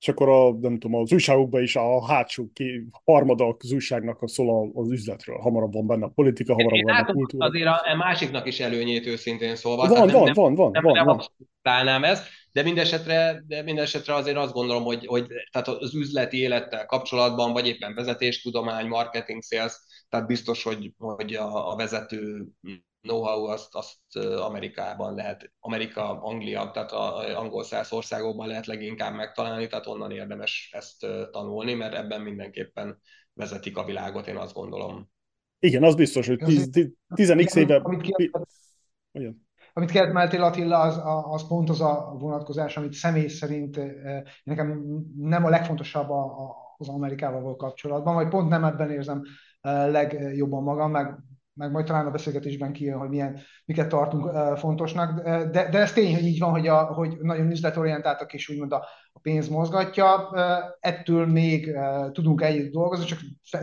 [0.00, 4.28] és akkor a, nem tudom, az újságokban is a hátsó ki, harmada az újságnak a
[4.28, 5.36] szól az üzletről.
[5.36, 7.46] Hamarabb van benne a politika, hamarabb van benne a kultúra.
[7.46, 9.88] Azért a, a másiknak is előnyét őszintén szólva.
[9.88, 11.84] Van, van, nem, van, van, nem, van, nem, van.
[11.84, 16.86] Nem ezt, de mindesetre, de mindesetre azért azt gondolom, hogy, hogy tehát az üzleti élettel
[16.86, 19.72] kapcsolatban, vagy éppen vezetéstudomány, marketing, sales,
[20.08, 22.46] tehát biztos, hogy, hogy a, a vezető
[23.06, 29.66] know-how azt, azt Amerikában lehet, Amerika, Anglia, tehát a angol száz országokban lehet leginkább megtalálni,
[29.66, 33.00] tehát onnan érdemes ezt tanulni, mert ebben mindenképpen
[33.32, 35.10] vezetik a világot, én azt gondolom.
[35.58, 36.38] Igen, az biztos, hogy
[37.14, 37.76] 10x éve...
[39.72, 41.00] Amit kérdeztél Attila, az,
[41.32, 43.80] az pont az a vonatkozás, amit személy szerint
[44.44, 44.84] nekem
[45.16, 46.08] nem a legfontosabb
[46.76, 49.22] az Amerikával való kapcsolatban, vagy pont nem ebben érzem
[49.62, 51.18] legjobban magam, meg
[51.56, 56.14] meg majd talán a beszélgetésben kijön, hogy milyen, miket tartunk fontosnak, de, de ez tény,
[56.14, 60.30] hogy így van, hogy, a, hogy nagyon üzletorientáltak, és úgymond a, a pénz mozgatja.
[60.80, 61.76] Ettől még
[62.12, 63.18] tudunk együtt dolgozni, csak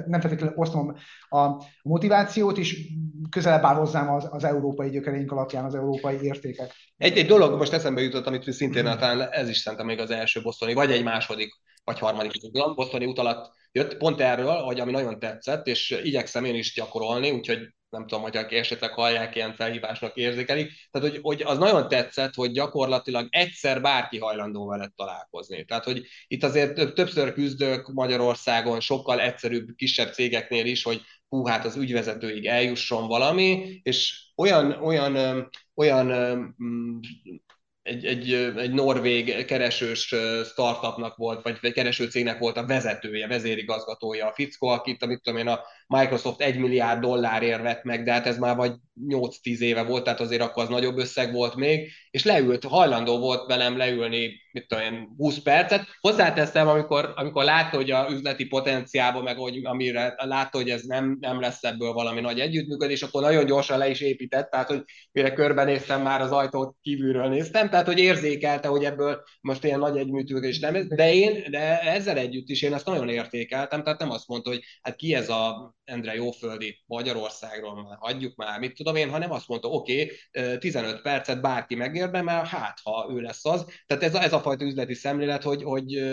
[0.05, 0.95] nem feltétlenül osztom
[1.29, 2.87] a, motivációt, és
[3.29, 6.71] közelebb áll hozzám az, az európai gyökereink alapján, az európai értékek.
[6.97, 8.97] Egy, egy dolog most eszembe jutott, amit szintén mm.
[8.97, 11.53] talán ez is szerintem még az első bosztoni, vagy egy második
[11.83, 16.55] vagy harmadik bosztoni út alatt jött, pont erről, hogy ami nagyon tetszett, és igyekszem én
[16.55, 17.59] is gyakorolni, úgyhogy
[17.93, 20.71] nem tudom, hogy aki esetleg hallják, ilyen felhívásnak érzékelik.
[20.91, 25.65] Tehát, hogy, hogy az nagyon tetszett, hogy gyakorlatilag egyszer bárki hajlandó veled találkozni.
[25.65, 31.65] Tehát, hogy itt azért többször küzdök Magyarországon, sokkal egyszerűbb kisebb cégeknél is, hogy hú, hát
[31.65, 36.11] az ügyvezetőig eljusson valami, és olyan, olyan, olyan
[37.83, 44.27] egy, egy, egy norvég keresős startupnak volt, vagy egy kereső cégnek volt a vezetője, vezérigazgatója
[44.27, 48.27] a fickó, akit, amit tudom én, a Microsoft 1 milliárd dollárért vett meg, de hát
[48.27, 48.73] ez már vagy
[49.07, 53.47] 8-10 éve volt, tehát azért akkor az nagyobb összeg volt még, és leült, hajlandó volt
[53.47, 55.85] velem leülni, mit tudom én, 20 percet.
[55.99, 61.17] Hozzáteszem, amikor, amikor látta, hogy a üzleti potenciálba, meg hogy, amire látta, hogy ez nem,
[61.19, 65.33] nem lesz ebből valami nagy együttműködés, akkor nagyon gyorsan le is épített, tehát hogy mire
[65.33, 70.59] körbenéztem, már az ajtót kívülről néztem, tehát hogy érzékelte, hogy ebből most ilyen nagy együttműködés
[70.59, 74.49] nem, de én, de ezzel együtt is én ezt nagyon értékeltem, tehát nem azt mondta,
[74.49, 79.31] hogy hát ki ez a Endre Jóföldi Magyarországról, már hagyjuk már, mit tudom én, hanem
[79.31, 83.65] azt mondta, oké, okay, 15 percet bárki megérdemel, hát ha ő lesz az.
[83.85, 86.03] Tehát ez a, ez a fajta üzleti szemlélet, hogy, hogy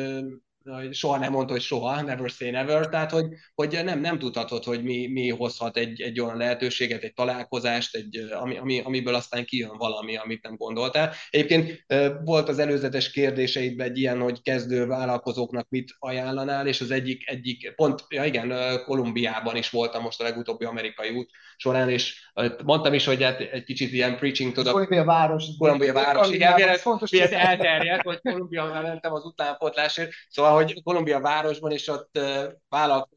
[0.90, 4.82] soha nem mondta, hogy soha, never say never, tehát hogy, hogy nem, nem tudhatod, hogy
[4.82, 9.76] mi, mi hozhat egy, egy olyan lehetőséget, egy találkozást, egy, ami, ami, amiből aztán kijön
[9.76, 11.12] valami, amit nem gondoltál.
[11.30, 11.84] Egyébként
[12.24, 17.72] volt az előzetes kérdéseidben egy ilyen, hogy kezdő vállalkozóknak mit ajánlanál, és az egyik, egyik
[17.76, 18.52] pont, ja igen,
[18.84, 22.30] Kolumbiában is voltam most a legutóbbi amerikai út során, és
[22.64, 24.70] mondtam is, hogy hát egy kicsit ilyen preaching to the...
[24.70, 25.44] Kolumbia város.
[25.58, 31.88] Kolumbia város, igen, hogy elterjedt, hogy Kolumbia mentem az utánpótlásért, szóval, hogy Kolumbia városban, és
[31.88, 32.20] ott
[32.68, 33.08] vállalk,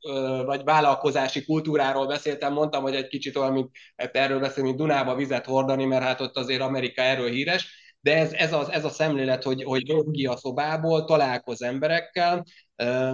[0.45, 5.15] vagy vállalkozási kultúráról beszéltem, mondtam, hogy egy kicsit olyan, mint hát erről beszélünk, mint Dunába
[5.15, 8.89] vizet hordani, mert hát ott azért Amerika erről híres, de ez, ez, az, ez a
[8.89, 12.45] szemlélet, hogy, hogy ki a szobából, találkoz emberekkel,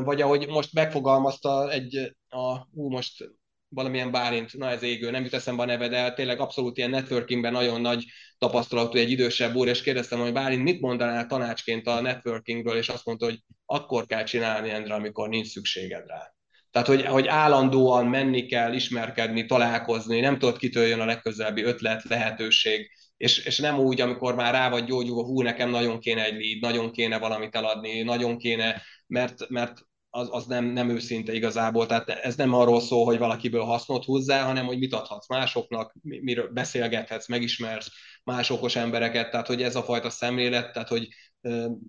[0.03, 3.29] vagy ahogy most megfogalmazta egy, a, ú, most
[3.69, 7.51] valamilyen Bálint, na ez égő, nem jut eszembe a neve, de tényleg abszolút ilyen networkingben
[7.51, 8.05] nagyon nagy
[8.37, 13.05] tapasztalatú egy idősebb úr, és kérdeztem, hogy Bálint mit mondanál tanácsként a networkingről, és azt
[13.05, 16.33] mondta, hogy akkor kell csinálni, Endre, amikor nincs szükséged rá.
[16.71, 22.03] Tehát, hogy, hogy állandóan menni kell, ismerkedni, találkozni, nem tudod, kitől jön a legközelebbi ötlet,
[22.03, 26.33] lehetőség, és, és nem úgy, amikor már rá vagy gyógyulva, hú, nekem nagyon kéne egy
[26.33, 31.85] lead, nagyon kéne valamit eladni, nagyon kéne, mert, mert az, az nem, nem őszinte igazából.
[31.85, 36.49] Tehát ez nem arról szól, hogy valakiből hasznot húzzál, hanem hogy mit adhatsz másoknak, miről
[36.53, 37.91] beszélgethetsz, megismersz
[38.23, 41.07] más okos embereket, tehát hogy ez a fajta szemlélet, tehát hogy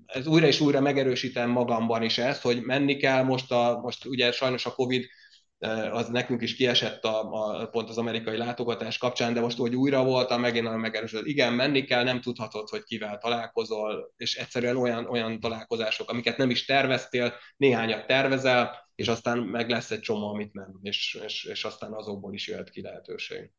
[0.06, 4.32] ez újra és újra megerősítem magamban is ezt, hogy menni kell most, a, most ugye
[4.32, 5.06] sajnos a Covid
[5.90, 10.04] az nekünk is kiesett a, a, pont az amerikai látogatás kapcsán, de most, hogy újra
[10.04, 11.26] voltam, megint nagyon megerősödött.
[11.26, 16.50] Igen, menni kell, nem tudhatod, hogy kivel találkozol, és egyszerűen olyan, olyan találkozások, amiket nem
[16.50, 21.64] is terveztél, néhányat tervezel, és aztán meg lesz egy csomó, amit nem, és, és, és
[21.64, 23.50] aztán azokból is jöhet ki lehetőség.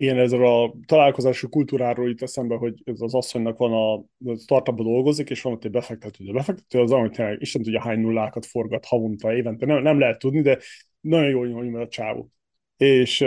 [0.00, 3.94] Igen, ezzel a találkozási kultúráról itt eszembe, hogy ez az asszonynak van a,
[4.30, 6.28] a startupban dolgozik, és van ott egy befektető.
[6.28, 10.40] A befektető az, amit Isten tudja hány nullákat forgat havonta, évente, nem, nem lehet tudni,
[10.40, 10.58] de
[11.00, 12.30] nagyon jól nyomja a csávó.
[12.76, 13.20] És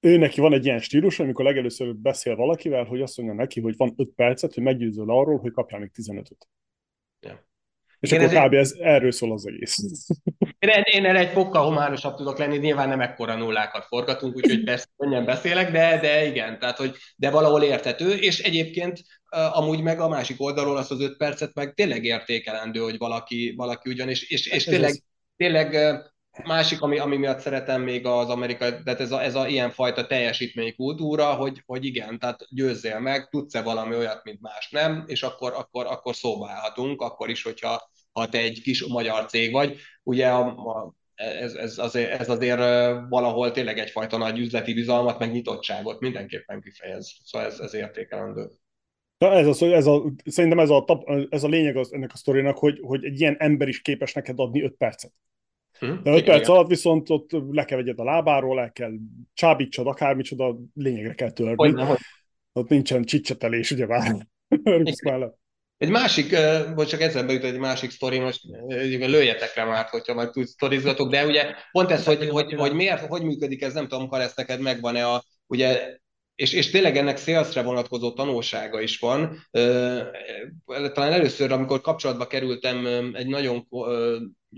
[0.00, 3.76] ő neki van egy ilyen stílus, amikor legelőször beszél valakivel, hogy azt mondja neki, hogy
[3.76, 6.48] van 5 percet, hogy meggyőzöl arról, hogy kapjál még 15-öt.
[7.20, 7.38] Yeah.
[8.00, 8.52] És én akkor kb.
[8.52, 9.76] Ez, erről szól az egész.
[10.58, 14.86] Én, én erre egy fokkal homárosabb tudok lenni, nyilván nem ekkora nullákat forgatunk, úgyhogy persze
[14.96, 20.08] könnyen beszélek, de, de igen, tehát hogy de valahol értető, és egyébként amúgy meg a
[20.08, 24.46] másik oldalról azt az öt percet meg tényleg értékelendő, hogy valaki, valaki ugyan, és, és,
[24.46, 25.02] és tényleg,
[25.36, 25.76] tényleg
[26.44, 30.06] Másik, ami, ami miatt szeretem még az amerikai, tehát ez a, ez a ilyen fajta
[30.76, 35.52] kultúra, hogy, hogy igen, tehát győzzél meg, tudsz-e valami olyat, mint más nem, és akkor,
[35.52, 39.76] akkor, akkor szóba állhatunk, akkor is, hogyha ha te egy kis magyar cég vagy.
[40.02, 42.58] Ugye a, a, ez, ez, azért, ez azért
[43.08, 47.16] valahol tényleg egyfajta nagy üzleti bizalmat, meg nyitottságot mindenképpen kifejez.
[47.24, 48.50] Szóval ez, ez értékelendő.
[49.18, 50.84] Ja, ez az, ez a, szerintem ez a,
[51.28, 54.38] ez a lényeg az, ennek a sztorinak, hogy, hogy egy ilyen ember is képes neked
[54.38, 55.12] adni 5 percet.
[55.78, 56.02] Hm?
[56.02, 56.50] De 5 perc igen.
[56.50, 58.92] alatt viszont ott le kell vegyed a lábáról, le kell
[59.34, 61.54] csábítsad, akármicsoda, lényegre kell törni.
[61.56, 61.98] Hogyne, hogy...
[62.52, 64.26] Ott nincsen csicsetelés, ugye már.
[65.76, 66.36] Egy másik,
[66.74, 68.40] vagy csak ezzel beüt egy másik sztori, most
[68.98, 73.06] lőjetek rá már, hogyha majd tudsz sztorizgatok, de ugye pont ez, hogy, hogy, hogy miért,
[73.06, 75.98] hogy működik ez, nem tudom, Karesz, neked megvan-e a, ugye
[76.36, 79.46] és, és tényleg ennek szélszre vonatkozó tanulsága is van.
[80.66, 83.68] Talán először, amikor kapcsolatba kerültem egy nagyon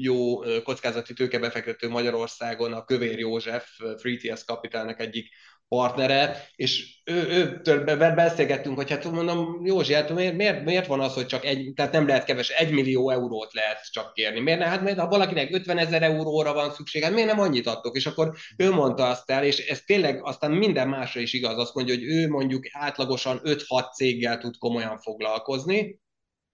[0.00, 5.28] jó kockázati tőkebefektető Magyarországon, a Kövér József, FreeTS Capitalnek egyik
[5.68, 7.84] partnere, és ő, őtől
[8.14, 11.92] beszélgettünk, hogy hát mondom, Józsi, hát miért, miért, miért van az, hogy csak egy, tehát
[11.92, 14.40] nem lehet keves, egy millió eurót lehet csak kérni.
[14.40, 14.66] Miért ne?
[14.66, 17.96] Hát mert ha valakinek 50 ezer euróra van szüksége, hát miért nem annyit adtok?
[17.96, 21.74] És akkor ő mondta azt el, és ez tényleg aztán minden másra is igaz, azt
[21.74, 26.01] mondja, hogy ő mondjuk átlagosan 5-6 céggel tud komolyan foglalkozni,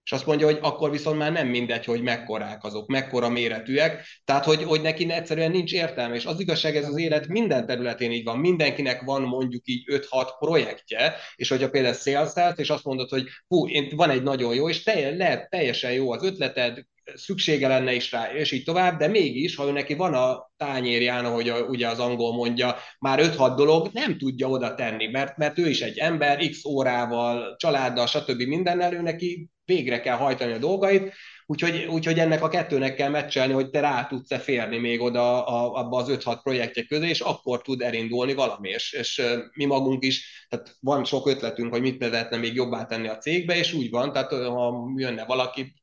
[0.05, 4.45] és azt mondja, hogy akkor viszont már nem mindegy, hogy mekkorák azok, mekkora méretűek, tehát
[4.45, 8.23] hogy, hogy neki egyszerűen nincs értelme, és az igazság, ez az élet minden területén így
[8.23, 13.27] van, mindenkinek van mondjuk így 5-6 projektje, és hogyha például sales és azt mondod, hogy
[13.47, 18.11] hú, van egy nagyon jó, és telj, lehet teljesen jó az ötleted, szüksége lenne is
[18.11, 21.87] rá, és így tovább, de mégis, ha ő neki van a tányérján, ahogy a, ugye
[21.87, 25.97] az angol mondja, már 5-6 dolog, nem tudja oda tenni, mert, mert ő is egy
[25.97, 28.41] ember, x órával, családdal, stb.
[28.41, 31.13] mindennel, ő neki végre kell hajtani a dolgait,
[31.45, 35.79] úgyhogy, úgyhogy ennek a kettőnek kell meccselni, hogy te rá tudsz-e férni még oda a,
[35.79, 39.21] abba az 5-6 projektje közé, és akkor tud elindulni valami, és, és
[39.53, 43.57] mi magunk is, tehát van sok ötletünk, hogy mit lehetne még jobbá tenni a cégbe,
[43.57, 45.73] és úgy van, tehát ha jönne valaki,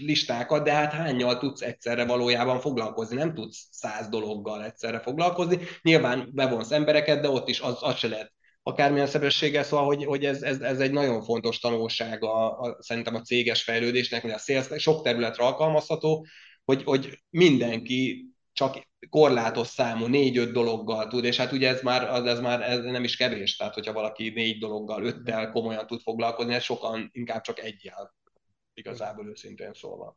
[0.00, 3.16] listákat, de hát hányal tudsz egyszerre valójában foglalkozni?
[3.16, 5.58] Nem tudsz száz dologgal egyszerre foglalkozni.
[5.82, 8.33] Nyilván bevonsz embereket, de ott is az, az se lehet
[8.66, 13.14] akármilyen sebességgel, szóval, hogy, hogy ez, ez, ez, egy nagyon fontos tanulság a, a, szerintem
[13.14, 16.26] a céges fejlődésnek, mert a sales sok területre alkalmazható,
[16.64, 22.40] hogy, hogy mindenki csak korlátos számú négy-öt dologgal tud, és hát ugye ez már, ez
[22.40, 26.62] már ez nem is kevés, tehát hogyha valaki négy dologgal, öttel komolyan tud foglalkozni, ez
[26.62, 28.14] sokan inkább csak egyel
[28.74, 30.16] igazából őszintén szólva.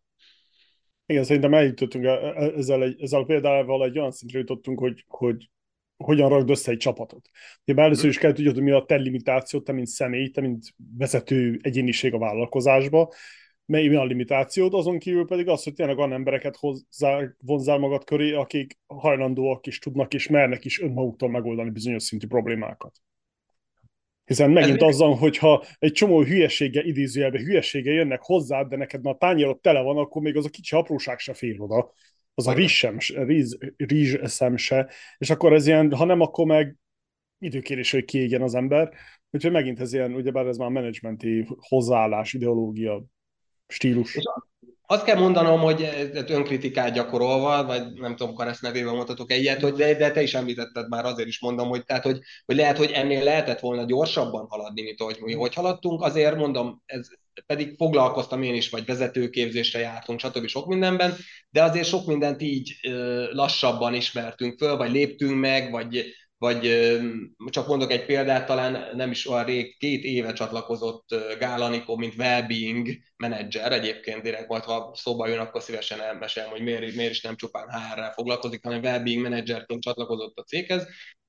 [1.06, 5.06] Igen, szerintem eljutottunk e, e, ezzel, egy, ezzel a példával egy olyan szintre jutottunk, hogy,
[5.08, 5.50] hogy
[5.98, 7.30] hogyan rakd össze egy csapatot.
[7.66, 10.76] Ugye először is kell tudjad, hogy mi a te limitáció, te mint személy, te mint
[10.98, 13.14] vezető egyéniség a vállalkozásba,
[13.66, 18.04] mely mi a limitációt, azon kívül pedig az, hogy tényleg olyan embereket hozzá, vonzál magad
[18.04, 23.02] köré, akik hajlandóak is tudnak és mernek is önmaguktól megoldani bizonyos szintű problémákat.
[24.26, 29.18] Hiszen megint azzal, hogyha egy csomó hülyesége, idézőjelben hülyesége jönnek hozzá, de neked már a
[29.18, 31.94] tányérod tele van, akkor még az a kicsi apróság se fér oda.
[32.38, 34.90] Az a rizs, sem, rizs, rizs szem se.
[35.18, 36.76] És akkor ez ilyen, ha nem, akkor meg
[37.40, 38.94] időkérés, hogy kiégjen az ember.
[39.32, 43.04] Úgyhogy megint ez ilyen, ugyebár ez már menedzsmenti hozzáállás, ideológia,
[43.68, 44.16] stílus.
[44.16, 44.24] És
[44.90, 45.90] azt kell mondanom, hogy
[46.28, 50.90] önkritikát gyakorolva, vagy nem tudom, Karesz nevében mondhatok egyet, hogy de, de te is említetted
[50.90, 54.82] már, azért is mondom, hogy, tehát, hogy, hogy lehet, hogy ennél lehetett volna gyorsabban haladni,
[54.82, 56.02] mint ahogy mi hogy haladtunk.
[56.02, 57.08] Azért mondom, ez
[57.46, 60.48] pedig foglalkoztam én is, vagy vezetőképzésre jártunk, stb.
[60.48, 61.16] sok mindenben,
[61.50, 62.76] de azért sok mindent így
[63.32, 66.06] lassabban ismertünk föl, vagy léptünk meg, vagy,
[66.38, 66.90] vagy
[67.50, 72.88] csak mondok egy példát, talán nem is olyan rég, két éve csatlakozott Gálanikó, mint well-being
[73.18, 77.36] menedzser, egyébként direkt majd, ha szóba jön, akkor szívesen elmesélem, hogy miért, miért is nem
[77.36, 80.88] csupán HR-rel foglalkozik, hanem well-being menedzserként csatlakozott a céghez,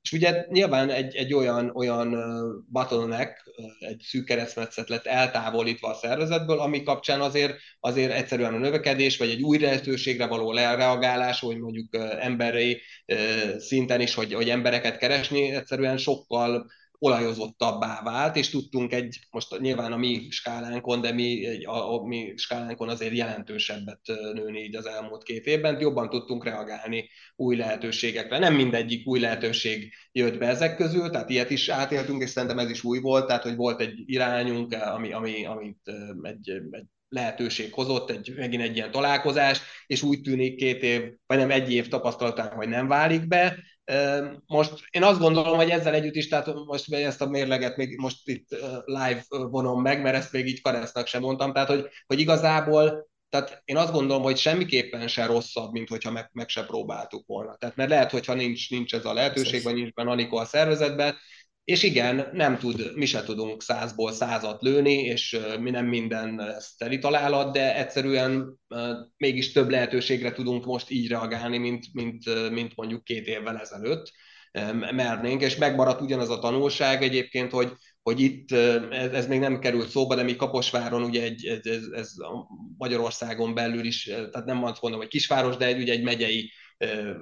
[0.09, 2.17] és ugye nyilván egy, egy olyan, olyan
[2.73, 3.43] bottleneck,
[3.79, 9.31] egy szűk keresztmetszet lett eltávolítva a szervezetből, ami kapcsán azért, azért egyszerűen a növekedés, vagy
[9.31, 12.81] egy új lehetőségre való reagálás, hogy mondjuk emberi
[13.59, 19.93] szinten is, hogy, hogy embereket keresni, egyszerűen sokkal olajozottabbá vált, és tudtunk egy, most nyilván
[19.93, 24.01] a mi skálánkon, de mi, egy, a, a mi skálánkon azért jelentősebbet
[24.33, 28.39] nőni így az elmúlt két évben, jobban tudtunk reagálni új lehetőségekre.
[28.39, 32.71] Nem mindegyik új lehetőség jött be ezek közül, tehát ilyet is átéltünk, és szerintem ez
[32.71, 35.93] is új volt, tehát hogy volt egy irányunk, ami, ami, amit
[36.23, 41.39] egy, egy lehetőség hozott, egy, megint egy ilyen találkozás, és úgy tűnik két év, vagy
[41.39, 43.57] nem egy év tapasztalatán, hogy nem válik be,
[44.47, 48.29] most én azt gondolom, hogy ezzel együtt is, tehát most ezt a mérleget még most
[48.29, 48.49] itt
[48.85, 53.63] live vonom meg, mert ezt még így Karesznak sem mondtam, tehát hogy, hogy igazából tehát
[53.65, 57.57] én azt gondolom, hogy semmiképpen se rosszabb, mint hogyha meg, meg se próbáltuk volna.
[57.57, 61.17] Tehát mert lehet, hogyha nincs, nincs ez a lehetőség, vagy nincs benne Anikó a szervezetben,
[61.69, 66.99] és igen, nem tud, mi se tudunk százból százat lőni, és mi nem minden teli
[66.99, 68.59] találat, de egyszerűen
[69.17, 74.13] mégis több lehetőségre tudunk most így reagálni, mint, mint, mint mondjuk két évvel ezelőtt
[74.91, 78.53] mernénk, és megmaradt ugyanaz a tanulság egyébként, hogy, hogy itt
[78.91, 82.13] ez, ez még nem került szóba, de mi Kaposváron ugye egy, ez, ez
[82.79, 86.53] Magyarországon belül is, tehát nem azt mondom, hogy kisváros, de egy, ugye egy megyei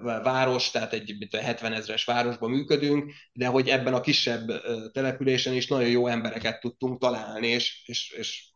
[0.02, 5.88] város, tehát egy 70 ezres városban működünk, de hogy ebben a kisebb településen is nagyon
[5.88, 8.50] jó embereket tudtunk találni, és, és, és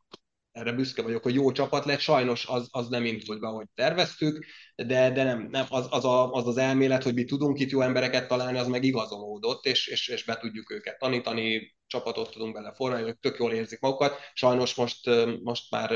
[0.52, 4.46] erre büszke vagyok, hogy jó csapat lett, sajnos az, az nem indult be, ahogy terveztük,
[4.76, 7.80] de, de nem, nem az, az, a, az, az elmélet, hogy mi tudunk itt jó
[7.80, 12.72] embereket találni, az meg igazolódott, és, és, és be tudjuk őket tanítani, csapatot tudunk bele
[12.72, 14.16] formálni, ők tök jól érzik magukat.
[14.32, 15.10] Sajnos most,
[15.42, 15.90] most már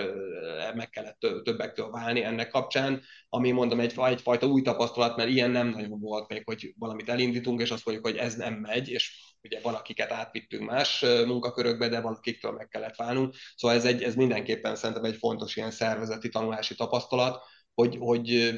[0.75, 5.69] meg kellett többektől válni ennek kapcsán, ami mondom egy, egyfajta új tapasztalat, mert ilyen nem
[5.69, 9.61] nagyon volt még, hogy valamit elindítunk, és azt mondjuk, hogy ez nem megy, és ugye
[9.61, 13.35] valakiket átvittünk más munkakörökbe, de valakiktől meg kellett válnunk.
[13.57, 17.43] Szóval ez, egy, ez mindenképpen szerintem egy fontos ilyen szervezeti tanulási tapasztalat,
[17.75, 18.55] hogy, hogy,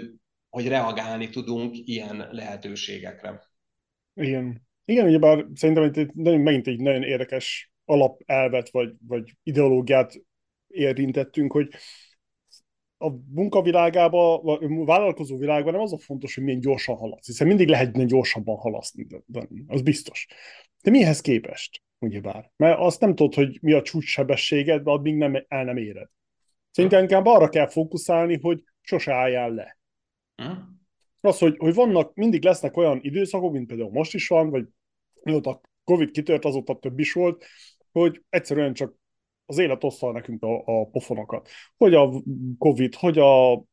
[0.49, 3.43] hogy reagálni tudunk ilyen lehetőségekre.
[4.15, 4.67] Igen.
[4.89, 10.23] Igen, ugyebár szerintem itt megint egy nagyon érdekes alapelvet vagy, vagy ideológiát
[10.67, 11.69] érintettünk, hogy
[12.99, 17.69] a munkavilágában, a vállalkozó világban nem az a fontos, hogy milyen gyorsan haladsz, hiszen mindig
[17.69, 20.27] lehet gyorsabban halaszni, de, az biztos.
[20.83, 22.51] De mihez képest, ugyebár?
[22.57, 26.09] Mert azt nem tudod, hogy mi a csúcssebességed, de addig nem, el nem éred.
[26.71, 29.79] Szerintem inkább arra kell fókuszálni, hogy sose álljál le.
[31.21, 34.65] Az, hogy, hogy vannak, mindig lesznek olyan időszakok, mint például most is van, vagy
[35.27, 37.45] mióta Covid kitört, azóta több is volt,
[37.93, 38.95] hogy egyszerűen csak
[39.47, 41.49] az élet osztal nekünk a, a pofonokat.
[41.77, 42.23] Hogy a
[42.59, 43.65] Covid, hogy a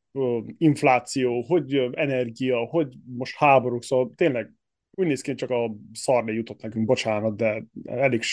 [0.58, 4.52] infláció, hogy energia, hogy most háborúk, szóval tényleg
[4.92, 8.24] úgy néz ki, csak a szarné jutott nekünk, bocsánat, de elég,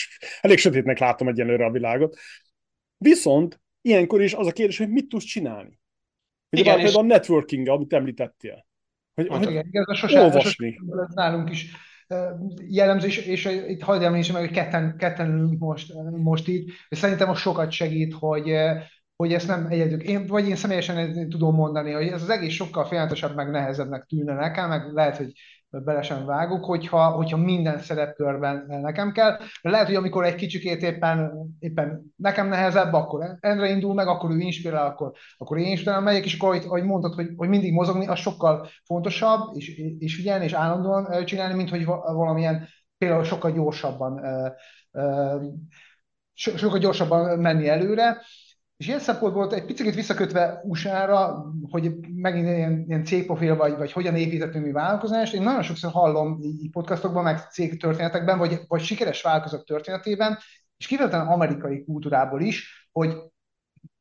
[0.41, 2.17] elég sötétnek látom egyenlőre a világot.
[2.97, 5.79] Viszont ilyenkor is az a kérdés, hogy mit tudsz csinálni.
[6.49, 8.65] Ugye Igen, például a networking amit említettél.
[9.13, 10.71] Hogy, hogy igen, ez a sosem, olvasni.
[10.71, 11.71] Sosem, nálunk is
[12.67, 17.27] jellemző, és, itt hagyd említsem meg, hogy ketten, ketten ülünk most, most így, és szerintem
[17.27, 18.53] most sokat segít, hogy,
[19.15, 22.85] hogy ezt nem egyedül, én, vagy én személyesen tudom mondani, hogy ez az egész sokkal
[22.85, 25.31] félelmetesebb, meg nehezebbnek tűnne nekem, meg lehet, hogy
[25.71, 29.37] bele sem vágok, hogyha, hogyha minden szerepkörben nekem kell.
[29.61, 34.31] De lehet, hogy amikor egy kicsikét éppen, éppen nekem nehezebb, akkor Endre indul meg, akkor
[34.31, 37.73] ő inspirál, akkor, akkor én is utána megyek, és akkor, ahogy mondtad, hogy, hogy mindig
[37.73, 42.67] mozogni, az sokkal fontosabb, és, és figyelni, és állandóan csinálni, mint hogy valamilyen
[42.97, 44.21] például sokkal gyorsabban
[46.33, 48.21] sokkal gyorsabban menni előre.
[48.81, 54.15] És ilyen szempontból egy picit visszakötve USA-ra, hogy megint ilyen, ilyen cégprofil, vagy, vagy hogyan
[54.15, 59.21] építettünk mi vállalkozást, én nagyon sokszor hallom így podcastokban, meg cég történetekben, vagy, vagy sikeres
[59.21, 60.37] vállalkozók történetében,
[60.77, 63.17] és kifejezetten amerikai kultúrából is, hogy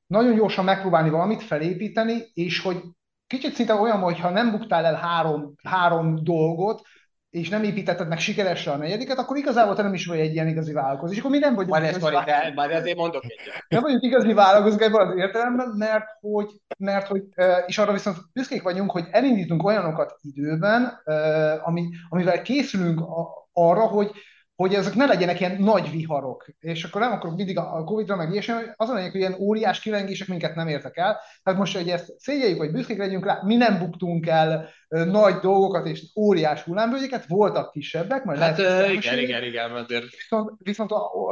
[0.06, 2.82] nagyon gyorsan megpróbálni valamit felépíteni, és hogy
[3.26, 6.82] kicsit szinte olyan, hogy ha nem buktál el három, három dolgot,
[7.30, 10.48] és nem építetted meg sikeresen a negyediket, akkor igazából te nem is vagy egy ilyen
[10.48, 11.12] igazi vállalkozó.
[11.12, 12.54] És akkor mi nem vagyunk majd igazi vállalkozók.
[12.54, 13.64] Majd azért mondok egyet.
[13.68, 17.22] Nem vagyunk igazi vállalkozók ebben az értelemben, mert hogy, mert hogy,
[17.66, 21.02] és arra viszont büszkék vagyunk, hogy elindítunk olyanokat időben,
[21.62, 23.00] ami, amivel készülünk
[23.52, 24.10] arra, hogy,
[24.60, 26.46] hogy ezek ne legyenek ilyen nagy viharok.
[26.58, 29.80] És akkor nem akarok mindig a Covid-ra meg ilyesmi, az a lényeg, hogy ilyen óriás
[29.80, 31.20] kilengések minket nem értek el.
[31.42, 35.86] Tehát most, hogy ezt szégyeljük, vagy büszkék legyünk rá, mi nem buktunk el nagy dolgokat
[35.86, 40.04] és óriás hullámvölgyeket, voltak kisebbek, majd hát, lehet, igen, igen, igen, azért.
[40.10, 40.90] Viszont, viszont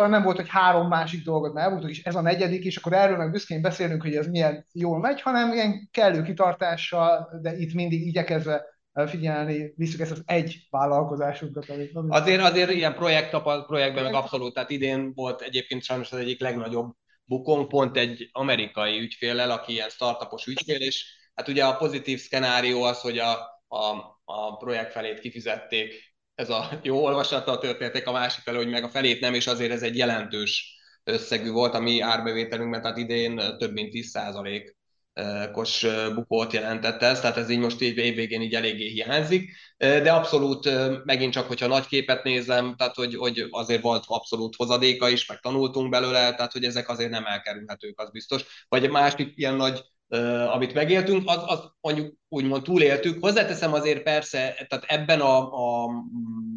[0.09, 3.16] nem volt, hogy három másik dolgot már elbuktuk, és ez a negyedik, és akkor erről
[3.16, 8.07] meg büszkén beszélünk, hogy ez milyen jól megy, hanem ilyen kellő kitartással, de itt mindig
[8.07, 11.68] igyekezve figyelni, visszük ezt az egy vállalkozásunkat.
[11.68, 13.36] Amit, amit azért, azért ilyen projekt,
[13.66, 16.94] projektben meg abszolút, tehát idén volt egyébként sajnos az egyik legnagyobb
[17.24, 22.82] bukónk, pont egy amerikai ügyféllel, aki ilyen startupos ügyfél, és hát ugye a pozitív szkenárió
[22.82, 23.32] az, hogy a,
[23.68, 28.68] a, a projekt felét kifizették, ez a jó olvasata a történetek, a másik felé, hogy
[28.68, 32.96] meg a felét nem, és azért ez egy jelentős összegű volt a mi árbevételünkben, tehát
[32.96, 34.76] idén több mint 10 százalék
[35.53, 40.71] kos bukót jelentett ez, tehát ez így most így évvégén így eléggé hiányzik, de abszolút
[41.05, 45.41] megint csak, hogyha nagy képet nézem, tehát hogy, hogy azért volt abszolút hozadéka is, meg
[45.41, 48.64] tanultunk belőle, tehát hogy ezek azért nem elkerülhetők, az biztos.
[48.69, 49.81] Vagy másik ilyen nagy
[50.53, 53.21] amit megéltünk, az, az mondjuk úgymond túléltük.
[53.21, 55.91] Hozzáteszem azért persze, tehát ebben a, a,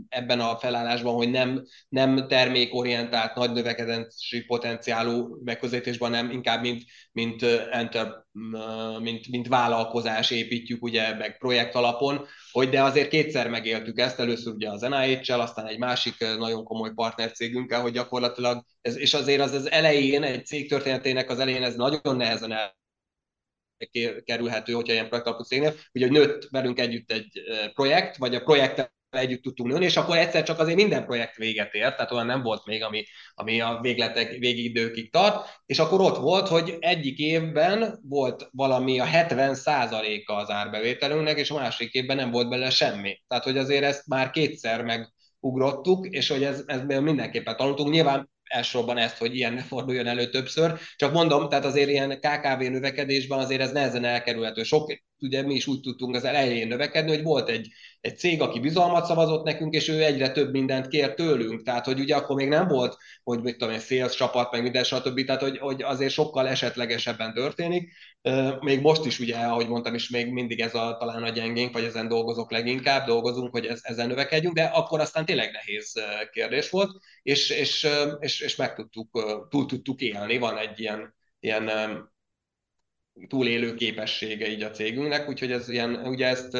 [0.09, 7.43] ebben a felállásban, hogy nem, nem termékorientált, nagy növekedési potenciálú megközelítésben, nem inkább mint, mint,
[7.71, 8.25] enter,
[8.99, 14.53] mint, mint vállalkozás építjük, ugye, meg projekt alapon, hogy de azért kétszer megéltük ezt, először
[14.53, 19.51] ugye az NIH-sel, aztán egy másik nagyon komoly partnercégünkkel, hogy gyakorlatilag, ez, és azért az,
[19.51, 22.79] az elején, egy cég történetének az elején ez nagyon nehezen el
[24.23, 27.41] kerülhető, hogyha ilyen projekt alapú cégnél, ugye, hogy nőtt velünk együtt egy
[27.73, 31.73] projekt, vagy a projektet együtt tudtunk nőni, és akkor egyszer csak azért minden projekt véget
[31.73, 36.01] ért, tehát olyan nem volt még, ami, ami a végletek, végig időkig tart, és akkor
[36.01, 39.57] ott volt, hogy egyik évben volt valami a 70
[40.27, 43.21] a az árbevételünknek, és a másik évben nem volt bele semmi.
[43.27, 47.91] Tehát, hogy azért ezt már kétszer megugrottuk, és hogy ez, ez mindenképpen tanultunk.
[47.91, 50.79] Nyilván elsősorban ezt, hogy ilyen forduljon elő többször.
[50.95, 54.63] Csak mondom, tehát azért ilyen KKV növekedésben azért ez nehezen elkerülhető.
[54.63, 54.91] Sok
[55.21, 57.67] ugye mi is úgy tudtunk az elején növekedni, hogy volt egy,
[58.01, 61.63] egy cég, aki bizalmat szavazott nekünk, és ő egyre több mindent kér tőlünk.
[61.63, 64.83] Tehát, hogy ugye akkor még nem volt, hogy mit tudom, egy sales csapat, meg minden,
[64.83, 65.25] stb.
[65.25, 67.93] Tehát, hogy, hogy azért sokkal esetlegesebben történik.
[68.59, 71.83] Még most is ugye, ahogy mondtam is, még mindig ez a talán a gyengénk, vagy
[71.83, 75.93] ezen dolgozok leginkább, dolgozunk, hogy ez, ezen növekedjünk, de akkor aztán tényleg nehéz
[76.31, 76.91] kérdés volt,
[77.23, 77.87] és, és,
[78.19, 79.09] és, és meg tudtuk,
[79.49, 80.37] túl tudtuk élni.
[80.37, 81.69] Van egy ilyen, ilyen
[83.27, 86.57] túlélő képessége így a cégünknek, úgyhogy ez ilyen, ugye ezt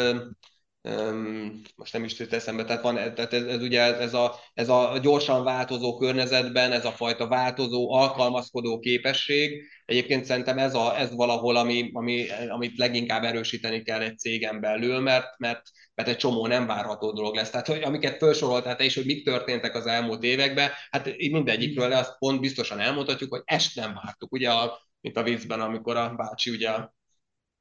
[0.84, 4.70] um, most nem is jut eszembe, tehát, van, tehát ez, ez ugye ez a, ez
[4.70, 11.16] a gyorsan változó környezetben, ez a fajta változó, alkalmazkodó képesség, egyébként szerintem ez, a, ez
[11.16, 15.62] valahol, ami, ami, amit leginkább erősíteni kell egy cégen belül, mert, mert,
[15.96, 17.50] mert egy csomó nem várható dolog lesz.
[17.50, 21.98] Tehát, hogy amiket felsoroltál te is, hogy mik történtek az elmúlt években, hát mindegyikről de
[21.98, 24.32] azt pont biztosan elmondhatjuk, hogy ezt nem vártuk.
[24.32, 26.72] Ugye a mint a vízben, amikor a bácsi ugye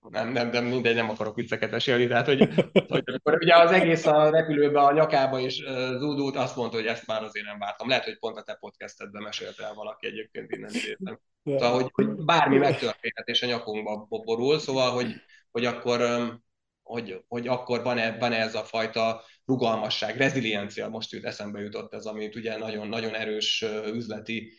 [0.08, 2.48] nem, nem, nem, mindegy, nem akarok vicceket mesélni, tehát hogy,
[2.88, 5.62] hogy amikor ugye az egész a repülőbe a nyakába is
[5.98, 7.88] zúdult, azt mondta, hogy ezt már azért nem vártam.
[7.88, 11.20] Lehet, hogy pont a te podcastedben mesélte el valaki egyébként innen szépen.
[11.44, 15.14] Szóval, hogy, hogy bármi megtörténhet, és a nyakunkba borul, szóval, hogy,
[15.50, 16.00] hogy akkor
[16.82, 22.04] hogy, hogy akkor van-e, van-e ez a fajta rugalmasság, reziliencia, most jut, eszembe jutott ez,
[22.04, 24.52] amit ugye nagyon, nagyon erős üzleti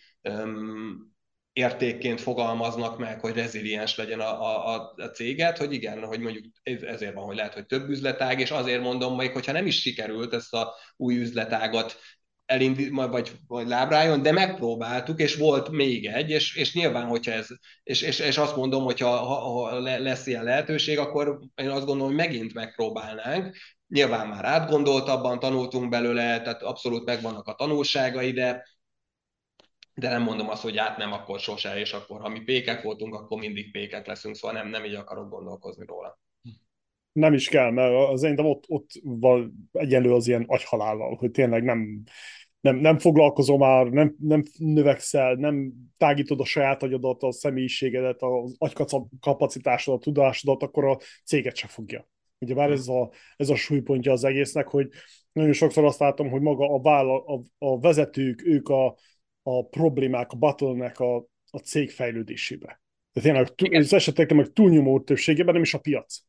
[1.53, 7.13] értékként fogalmaznak meg, hogy reziliens legyen a, a, a céget, hogy igen, hogy mondjuk ezért
[7.13, 10.53] van, hogy lehet, hogy több üzletág, és azért mondom még, hogyha nem is sikerült ezt
[10.53, 11.99] a új üzletágat
[12.45, 17.47] elindít, vagy, vagy lábrájon, de megpróbáltuk, és volt még egy, és, és nyilván, hogyha ez,
[17.83, 22.07] és, és, és azt mondom, hogyha ha, ha lesz ilyen lehetőség, akkor én azt gondolom,
[22.07, 23.55] hogy megint megpróbálnánk,
[23.87, 28.63] nyilván már átgondoltabban tanultunk belőle, tehát abszolút megvannak a tanulságai, de,
[29.93, 33.13] de nem mondom azt, hogy át nem, akkor sose, és akkor ha mi pékek voltunk,
[33.13, 36.19] akkor mindig pékek leszünk, szóval nem, nem így akarok gondolkozni róla.
[37.11, 42.03] Nem is kell, mert szerintem ott, ott van egyenlő az ilyen agyhalállal, hogy tényleg nem,
[42.61, 48.55] nem, nem foglalkozom már, nem, nem növekszel, nem tágítod a saját agyadat, a személyiségedet, az
[48.57, 52.09] agykapacitásodat, a tudásodat, akkor a céget se fogja.
[52.39, 54.87] Ugye bár ez a, ez a súlypontja az egésznek, hogy
[55.31, 58.95] nagyon sokszor azt látom, hogy maga a, vállal, a, a vezetők, ők a,
[59.43, 61.15] a problémák, a bottleneck a,
[61.51, 62.81] a cég fejlődésébe.
[63.13, 63.81] Tehát tényleg Igen.
[63.81, 66.19] az eseteknek meg túlnyomó többségében nem is a piac.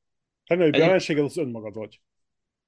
[0.47, 2.01] Legnagyobb jelenséged az önmagad vagy.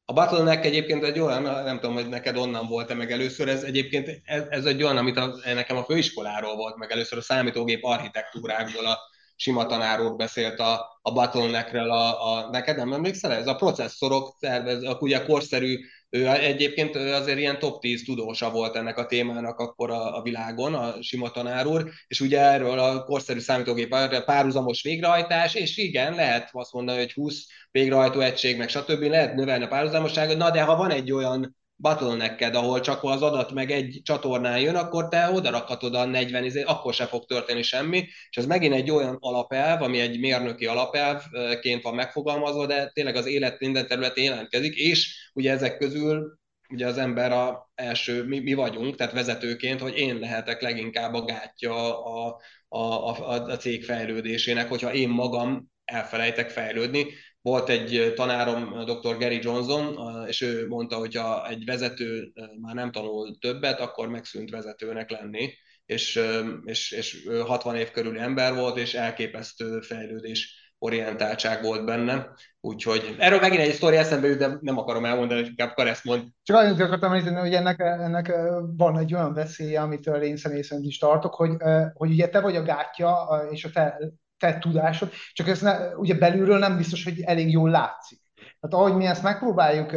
[0.05, 4.20] A bottleneck egyébként egy olyan, nem tudom, hogy neked onnan volt-e meg először, ez egyébként
[4.24, 8.86] ez, ez egy olyan, amit a, nekem a főiskoláról volt meg először, a számítógép architektúrákból
[8.86, 8.99] a
[9.36, 13.32] sima tanár úr beszélt a, a bottleneckről, a, a, neked nem emlékszel?
[13.32, 15.78] Ez a processzorok szervez, a, ugye korszerű
[16.14, 20.74] ő egyébként azért ilyen top 10 tudósa volt ennek a témának akkor a, a világon,
[20.74, 23.88] a sima tanár úr, és ugye erről a korszerű számítógép
[24.24, 29.02] párhuzamos végrehajtás, és igen, lehet azt mondani, hogy 20 végrehajtó egység, meg stb.
[29.02, 33.53] lehet növelni a párhuzamosságot, na de ha van egy olyan bottlenecked, ahol csak az adat
[33.53, 37.62] meg egy csatornán jön, akkor te oda rakhatod a 40 izé, akkor se fog történni
[37.62, 37.99] semmi,
[38.30, 43.26] és ez megint egy olyan alapelv, ami egy mérnöki alapelvként van megfogalmazva, de tényleg az
[43.26, 48.55] élet minden területén jelentkezik, és ugye ezek közül ugye az ember a első, mi, mi
[48.55, 54.68] vagyunk, tehát vezetőként, hogy én lehetek leginkább a gátja a, a, a, a cég fejlődésének,
[54.68, 57.07] hogyha én magam elfelejtek fejlődni,
[57.45, 59.18] volt egy tanárom, dr.
[59.18, 64.51] Gary Johnson, és ő mondta, hogy ha egy vezető már nem tanul többet, akkor megszűnt
[64.51, 65.53] vezetőnek lenni,
[65.86, 66.20] és,
[66.64, 72.28] és, és 60 év körüli ember volt, és elképesztő fejlődés orientáltság volt benne.
[72.61, 76.22] Úgyhogy erről megint egy sztori eszembe jut, de nem akarom elmondani, inkább Karesz mond.
[76.42, 78.32] Csak annyit akartam említeni, hogy ennek, ennek
[78.76, 81.51] van egy olyan veszélye, amitől én személy szerint is tartok, hogy,
[81.95, 83.16] hogy ugye te vagy a gátja,
[83.51, 83.99] és a te
[84.45, 88.20] te tudásod, csak ez ne, ugye belülről nem biztos, hogy elég jól látszik.
[88.34, 89.90] Tehát ahogy mi ezt megpróbáljuk,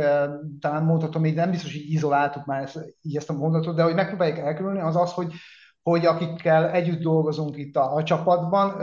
[0.60, 3.94] talán mondhatom, még nem biztos, hogy izoláltuk már ezt, így ezt a mondatot, de hogy
[3.94, 5.34] megpróbáljuk elkerülni, az az, hogy,
[5.82, 8.82] hogy akikkel együtt dolgozunk itt a, a csapatban,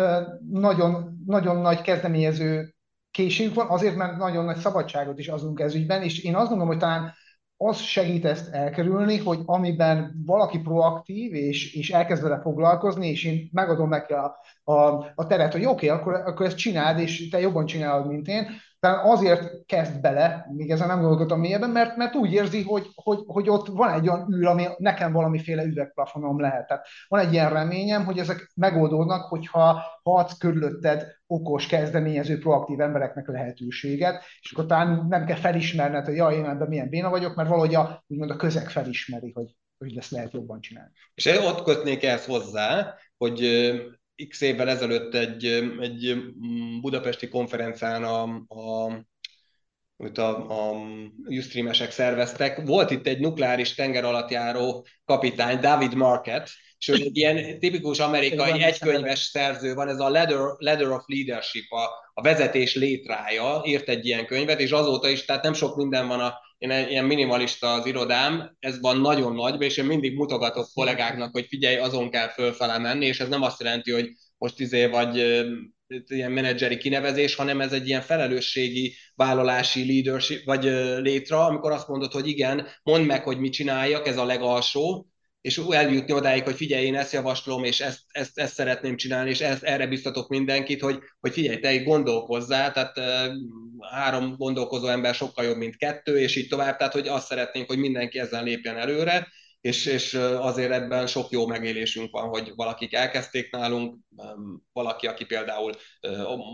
[0.51, 2.75] nagyon, nagyon nagy kezdeményező
[3.11, 6.69] készségünk van, azért, mert nagyon nagy szabadságot is azunk ez ügyben, és én azt gondolom,
[6.69, 7.15] hogy talán
[7.57, 13.49] az segít ezt elkerülni, hogy amiben valaki proaktív, és, és elkezd vele foglalkozni, és én
[13.53, 14.73] megadom neki a, a,
[15.15, 18.47] a teret, hogy oké, okay, akkor, akkor ezt csináld, és te jobban csinálod, mint én,
[18.85, 23.19] tehát azért kezd bele, még ezen nem gondolkodtam mélyebben, mert, mert úgy érzi, hogy, hogy,
[23.27, 26.67] hogy ott van egy olyan űr, ami nekem valamiféle üvegplafonom lehet.
[26.67, 33.29] Tehát van egy ilyen reményem, hogy ezek megoldódnak, hogyha adsz körülötted okos, kezdeményező, proaktív embereknek
[33.29, 37.49] lehetőséget, és akkor talán nem kell felismerned, hogy jaj, én ebben milyen béna vagyok, mert
[37.49, 40.91] valahogy a, úgymond a közeg felismeri, hogy, hogy ezt lehet jobban csinálni.
[41.15, 43.41] És én ott kötnék ezt hozzá, hogy
[44.29, 45.45] x évvel ezelőtt egy,
[45.81, 46.17] egy
[46.81, 48.93] budapesti konferencián a, a
[49.97, 50.77] amit a, a
[51.25, 52.67] Ustreamesek szerveztek.
[52.67, 56.51] Volt itt egy nukleáris tenger alatt járó kapitány, David Market,
[56.89, 61.83] ő egy ilyen tipikus amerikai egykönyves szerző van, ez a Ladder, Ladder of Leadership, a,
[62.15, 66.21] a vezetés létrája, írt egy ilyen könyvet, és azóta is, tehát nem sok minden van
[66.21, 71.33] a én ilyen minimalista az irodám, ez van nagyon nagy, és én mindig mutogatok kollégáknak,
[71.33, 74.09] hogy figyelj, azon kell fölfele menni, és ez nem azt jelenti, hogy
[74.39, 75.17] most izé vagy
[76.07, 80.65] ilyen menedzseri kinevezés, hanem ez egy ilyen felelősségi vállalási leadership, vagy
[81.01, 85.09] létra, amikor azt mondod, hogy igen, mondd meg, hogy mit csináljak, ez a legalsó,
[85.45, 89.41] és eljutni odáig, hogy figyelj, én ezt javaslom, és ezt, ezt, ezt szeretném csinálni, és
[89.41, 93.01] ezt, erre biztatok mindenkit, hogy, hogy figyelj, te gondolkozzál, tehát
[93.91, 97.79] három gondolkozó ember sokkal jobb, mint kettő, és így tovább, tehát hogy azt szeretnénk, hogy
[97.79, 99.29] mindenki ezen lépjen előre,
[99.61, 103.99] és, és azért ebben sok jó megélésünk van, hogy valakik elkezdték nálunk,
[104.73, 105.73] valaki, aki például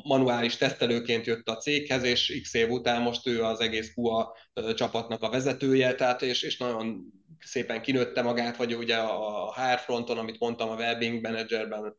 [0.03, 4.36] manuális tesztelőként jött a céghez, és x év után most ő az egész QA
[4.74, 10.18] csapatnak a vezetője, tehát és, és nagyon szépen kinőtte magát, vagy ugye a HR fronton,
[10.18, 11.97] amit mondtam a Wellbeing Managerben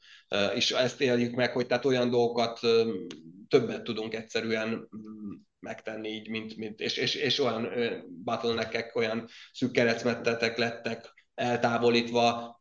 [0.56, 2.60] is ezt éljük meg, hogy tehát olyan dolgokat
[3.48, 7.70] többet tudunk egyszerűen mm, megtenni így, mint, mint és, és, és olyan
[8.24, 12.60] bottleneckek, olyan szűk keresztmettetek lettek eltávolítva,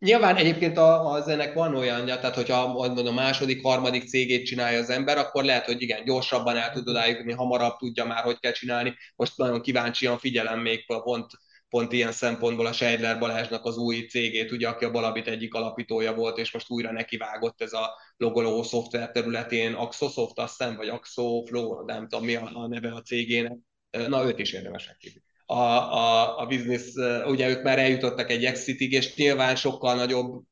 [0.00, 5.18] Nyilván egyébként az ennek van olyanja, tehát hogyha a második, harmadik cégét csinálja az ember,
[5.18, 8.96] akkor lehet, hogy igen, gyorsabban el tud odájutni, hamarabb tudja már, hogy kell csinálni.
[9.16, 11.30] Most nagyon kíváncsian figyelem még pont
[11.70, 16.14] pont ilyen szempontból a Seidler Balázsnak az új cégét, ugye, aki a Balabit egyik alapítója
[16.14, 21.84] volt, és most újra nekivágott ez a logoló szoftver területén, Axosoft azt hiszem, vagy Axoflow,
[21.84, 23.56] nem tudom mi a neve a cégének.
[23.90, 25.22] Na, őt is érdemes megkívni.
[25.46, 26.94] A, a, a business,
[27.26, 30.42] ugye ők már eljutottak egy exitig, és nyilván sokkal nagyobb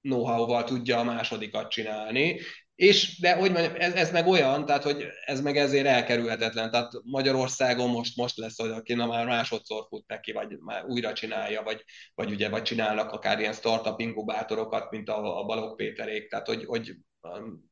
[0.00, 2.40] know-how-val tudja a másodikat csinálni,
[2.78, 6.70] és, de hogy mondjam, ez, ez meg olyan, tehát hogy ez meg ezért elkerülhetetlen.
[6.70, 11.12] Tehát Magyarországon most, most lesz, hogy aki na már másodszor fut neki, vagy már újra
[11.12, 16.28] csinálja, vagy, vagy ugye, vagy csinálnak akár ilyen startup inkubátorokat, mint a, a Balog Péterék,
[16.28, 17.68] tehát hogy, hogy um,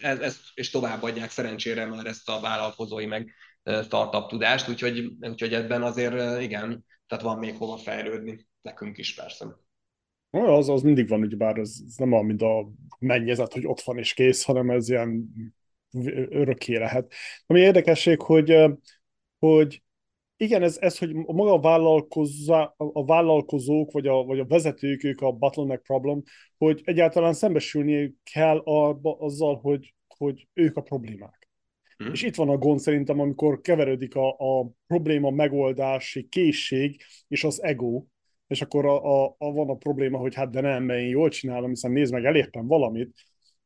[0.00, 5.82] ez, ez, és továbbadják szerencsére már ezt a vállalkozói meg startup tudást, úgyhogy, úgyhogy ebben
[5.82, 9.63] azért igen, tehát van még hova fejlődni, nekünk is persze.
[10.34, 12.68] Az, az mindig van, bár ez, ez nem olyan, mint a
[12.98, 15.28] mennyezet, hogy ott van és kész, hanem ez ilyen
[16.30, 17.12] örökké lehet.
[17.46, 18.56] Ami érdekesség, hogy,
[19.38, 19.82] hogy
[20.36, 25.20] igen, ez, ez hogy maga a, vállalkozá, a vállalkozók, vagy a, vagy a vezetők, ők
[25.20, 26.22] a bottleneck problem,
[26.58, 31.48] hogy egyáltalán szembesülni kell arba, azzal, hogy, hogy ők a problémák.
[31.96, 32.12] Hmm.
[32.12, 37.62] És itt van a gond szerintem, amikor keverődik a, a probléma megoldási készség és az
[37.62, 38.04] ego,
[38.46, 41.28] és akkor a, a, a, van a probléma, hogy hát de nem, mert én jól
[41.28, 43.14] csinálom, hiszen nézd meg, elértem valamit,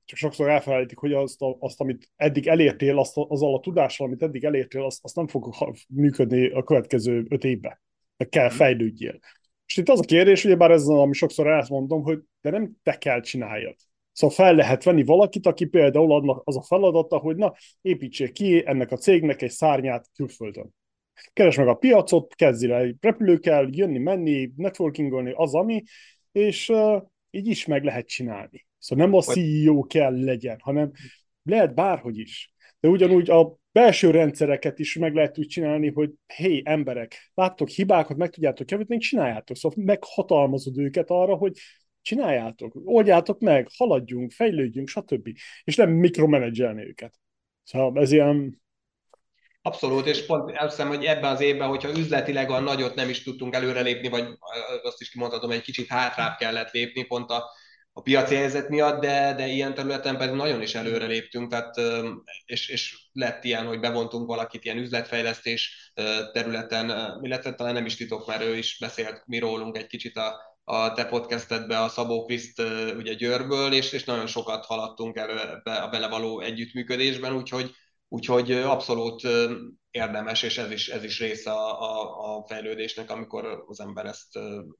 [0.05, 4.22] csak sokszor elfelejtik, hogy azt, a, azt amit eddig elértél, azt, azzal a tudással, amit
[4.22, 5.55] eddig elértél, azt, azt nem fog
[5.89, 7.81] működni a következő öt évben.
[8.16, 8.55] De kell mhm.
[8.55, 9.18] fejlődjél.
[9.66, 12.99] És itt az a kérdés, ugye bár ez ami sokszor elmondom, hogy de nem te
[12.99, 13.74] kell csináljad.
[14.12, 18.66] Szóval fel lehet venni valakit, aki például adnak az a feladata, hogy na, építsék ki
[18.66, 20.74] ennek a cégnek egy szárnyát külföldön
[21.33, 25.83] keres meg a piacot, kezdj el repülőkkel, jönni, menni, networkingolni, az ami,
[26.33, 28.66] és uh, így is meg lehet csinálni.
[28.79, 30.91] Szóval nem a CEO kell legyen, hanem
[31.43, 32.53] lehet bárhogy is.
[32.81, 38.16] De ugyanúgy a belső rendszereket is meg lehet úgy csinálni, hogy hé, emberek, láttok hibákat,
[38.16, 39.57] meg tudjátok javítani, csináljátok.
[39.57, 41.59] Szóval meghatalmazod őket arra, hogy
[42.03, 45.29] csináljátok, oldjátok meg, haladjunk, fejlődjünk, stb.
[45.64, 47.14] És nem mikromenedzselni őket.
[47.62, 48.62] Szóval ez ilyen
[49.69, 53.23] Abszolút, és pont azt hiszem, hogy ebben az évben, hogyha üzletileg a nagyot nem is
[53.23, 54.29] tudtunk előrelépni, vagy
[54.83, 57.45] azt is kimondhatom, egy kicsit hátrább kellett lépni, pont a,
[57.93, 61.75] a piaci helyzet miatt, de, de ilyen területen pedig nagyon is előre léptünk, tehát,
[62.45, 65.93] és, és lett ilyen, hogy bevontunk valakit ilyen üzletfejlesztés
[66.33, 70.35] területen, illetve talán nem is titok, mert ő is beszélt mi rólunk egy kicsit a,
[70.64, 72.62] a te podcastedbe a Szabó Kriszt
[72.97, 77.75] ugye Győrből, és, és nagyon sokat haladtunk elő ebbe a bele való együttműködésben, úgyhogy
[78.09, 79.23] Úgyhogy abszolút
[79.91, 84.39] érdemes, és ez is, ez is része a, a, a fejlődésnek, amikor az ember ezt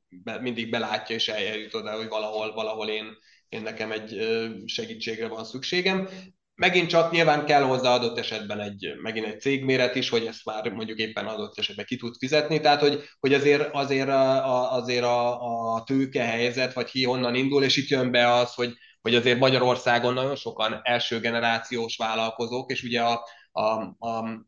[0.09, 3.07] be, mindig belátja, és eljut oda, hogy valahol, valahol én,
[3.49, 4.17] én nekem egy
[4.65, 6.09] segítségre van szükségem.
[6.55, 10.71] Megint csak nyilván kell hozzá adott esetben egy, megint egy cégméret is, hogy ezt már
[10.71, 15.41] mondjuk éppen adott esetben ki tud fizetni, tehát hogy, hogy azért, azért, a, azért a,
[15.75, 18.73] a tőke helyzet, vagy ki honnan indul, és itt jön be az, hogy,
[19.03, 23.63] hogy azért Magyarországon nagyon sokan első generációs vállalkozók, és ugye a, a,
[23.99, 24.47] a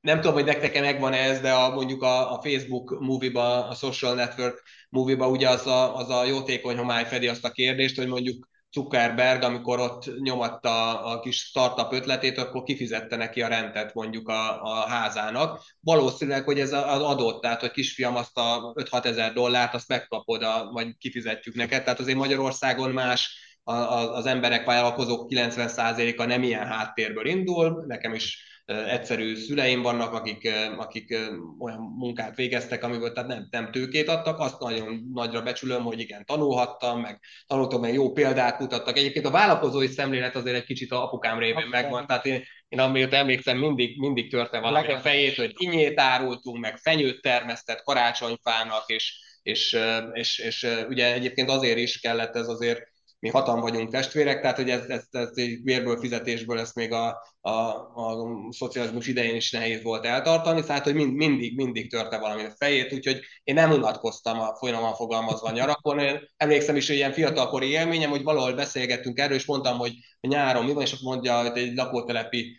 [0.00, 4.14] nem tudom, hogy nektek megvan ez, de a, mondjuk a, a Facebook movie-ba, a social
[4.14, 8.48] network movie-ba ugye az a, az a jótékony homály fedi azt a kérdést, hogy mondjuk
[8.72, 14.62] Zuckerberg, amikor ott nyomatta a kis startup ötletét, akkor kifizette neki a rendet mondjuk a,
[14.62, 15.62] a házának.
[15.80, 20.42] Valószínűleg, hogy ez az adott, tehát hogy kisfiam azt a 5-6 ezer dollárt, azt megkapod,
[20.42, 21.82] a, vagy kifizetjük neked.
[21.82, 29.36] Tehát azért Magyarországon más az emberek, vállalkozók 90%-a nem ilyen háttérből indul, nekem is egyszerű
[29.36, 31.18] szüleim vannak, akik, akik
[31.58, 36.24] olyan munkát végeztek, amiből tehát nem, nem tőkét adtak, azt nagyon nagyra becsülöm, hogy igen,
[36.24, 38.96] tanulhattam, meg tanultam, meg jó példát mutattak.
[38.96, 43.12] Egyébként a vállalkozói szemlélet azért egy kicsit a apukám révén megvan, tehát én, én amiért
[43.12, 49.14] emlékszem, mindig, mindig törte valami a fejét, hogy inyét árultunk, meg fenyőt termesztett karácsonyfának, és,
[49.42, 49.78] és,
[50.14, 54.56] és, és, és ugye egyébként azért is kellett ez azért mi hatan vagyunk testvérek, tehát
[54.56, 59.50] hogy ez, ez, ez egy vérből, fizetésből ezt még a, a, a szocializmus idején is
[59.50, 63.70] nehéz volt eltartani, tehát hogy mind, mindig, mindig törte valami a fejét, úgyhogy én nem
[63.70, 65.98] unatkoztam a folyamán fogalmazva nyarakon.
[65.98, 70.64] Én emlékszem is, hogy ilyen fiatalkori élményem, hogy valahol beszélgettünk erről, és mondtam, hogy nyáron
[70.64, 72.56] mi van, és mondja hogy egy lakótelepi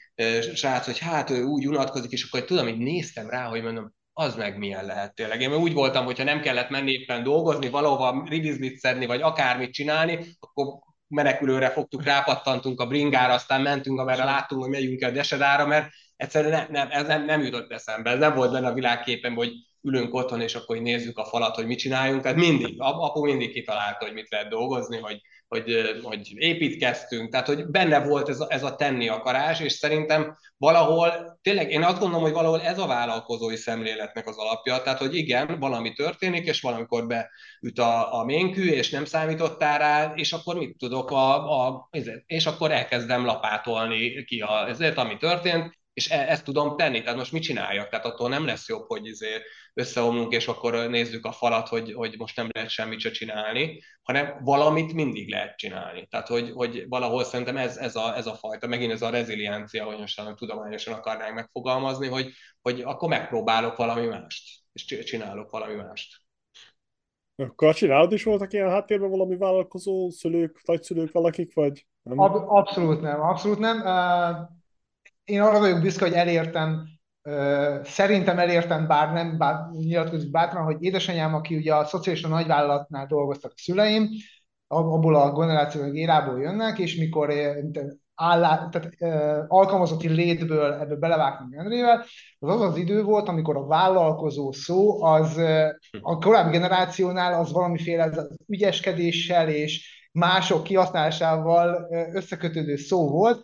[0.53, 4.35] srác, hogy hát ő úgy unatkozik, és akkor tudom, hogy néztem rá, hogy mondom, az
[4.35, 5.41] meg milyen lehet tényleg.
[5.41, 10.25] Én úgy voltam, hogyha nem kellett menni éppen dolgozni, valahova rivizlit szedni, vagy akármit csinálni,
[10.39, 10.65] akkor
[11.07, 16.51] menekülőre fogtuk, rápattantunk a bringára, aztán mentünk, amerre láttunk, hogy megyünk el Desedára, mert egyszerűen
[16.51, 18.09] nem, nem, ez nem, nem jutott eszembe.
[18.09, 19.51] Ez nem volt benne a világképen, hogy
[19.81, 22.21] ülünk otthon, és akkor nézzük a falat, hogy mit csináljunk.
[22.21, 27.65] Tehát mindig, apu mindig kitalálta, hogy mit lehet dolgozni, hogy hogy, hogy építkeztünk, tehát hogy
[27.67, 32.23] benne volt ez a, ez a tenni akarás, és szerintem valahol, tényleg én azt gondolom,
[32.23, 37.07] hogy valahol ez a vállalkozói szemléletnek az alapja, tehát hogy igen, valami történik, és valamikor
[37.07, 41.89] beüt a, a ménkű, és nem számítottál rá, és akkor mit tudok, a, a,
[42.25, 47.17] és akkor elkezdem lapátolni ki a, ezért, ami történt, és e, ezt tudom tenni, tehát
[47.17, 47.89] most mit csináljak?
[47.89, 49.27] Tehát attól nem lesz jobb, hogy izé
[49.73, 54.43] összeomlunk, és akkor nézzük a falat, hogy, hogy most nem lehet semmit se csinálni, hanem
[54.43, 56.07] valamit mindig lehet csinálni.
[56.07, 59.83] Tehát, hogy, hogy valahol szerintem ez, ez, a, ez a fajta, megint ez a reziliencia,
[59.83, 62.31] hogy most tudományosan akarnánk megfogalmazni, hogy,
[62.61, 66.21] hogy akkor megpróbálok valami mást, és csinálok valami mást.
[67.35, 72.19] Akkor csinálod is voltak ilyen háttérben valami vállalkozó szülők, nagyszülők valakik, vagy nem?
[72.19, 73.77] abszolút nem, abszolút nem.
[73.77, 74.57] Uh
[75.29, 76.87] én arra vagyok büszke, hogy elértem,
[77.83, 83.51] szerintem elértem, bár nem bár, nyilatkozik bátran, hogy édesanyám, aki ugye a szociális nagyvállalatnál dolgoztak
[83.55, 84.07] a szüleim,
[84.67, 87.33] abból a generációi érából jönnek, és mikor
[88.15, 92.05] állá, tehát, uh, alkalmazotti létből ebbe belevágtunk Endrével,
[92.39, 95.37] az az az idő volt, amikor a vállalkozó szó az
[96.01, 103.41] a korábbi generációnál az valamiféle az ügyeskedéssel és mások kihasználásával összekötődő szó volt,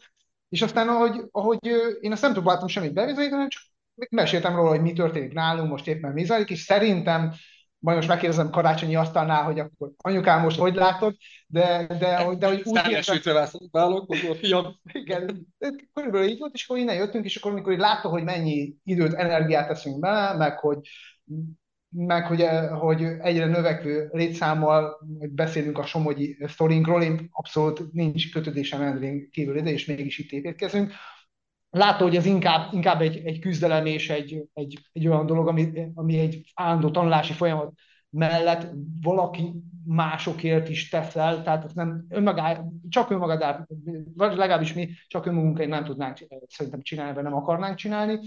[0.50, 1.60] és aztán, ahogy, ahogy
[2.00, 3.64] én azt nem próbáltam semmit bebizonyítani, csak
[4.10, 7.34] meséltem róla, hogy mi történik nálunk, most éppen mi zajlik, és szerintem
[7.80, 11.16] majd most megkérdezem karácsonyi asztalnál, hogy akkor anyukám most hogy látod,
[11.48, 13.20] de, de, de, hogy úgy értem...
[13.72, 14.80] vállalkozó a fiam.
[14.92, 15.48] Igen,
[15.94, 19.68] körülbelül így volt, és akkor innen jöttünk, és akkor amikor látta, hogy mennyi időt, energiát
[19.68, 20.80] teszünk bele, meg hogy
[21.96, 24.98] meg hogy, eh, hogy egyre növekvő létszámmal
[25.30, 30.92] beszélünk a somogyi sztorinkról, én abszolút nincs kötődésem Endrén kívül ide, és mégis itt építkezünk.
[31.70, 35.92] Látta, hogy ez inkább, inkább egy, egy küzdelem és egy, egy, egy olyan dolog, ami,
[35.94, 37.74] ami egy állandó tanulási folyamat
[38.10, 38.72] mellett
[39.02, 39.54] valaki
[39.86, 43.68] másokért is teszel, tehát nem önmagá, csak önmagadát,
[44.16, 46.18] vagy legalábbis mi csak önmagunkért nem tudnánk
[46.48, 48.20] szerintem csinálni, vagy nem akarnánk csinálni,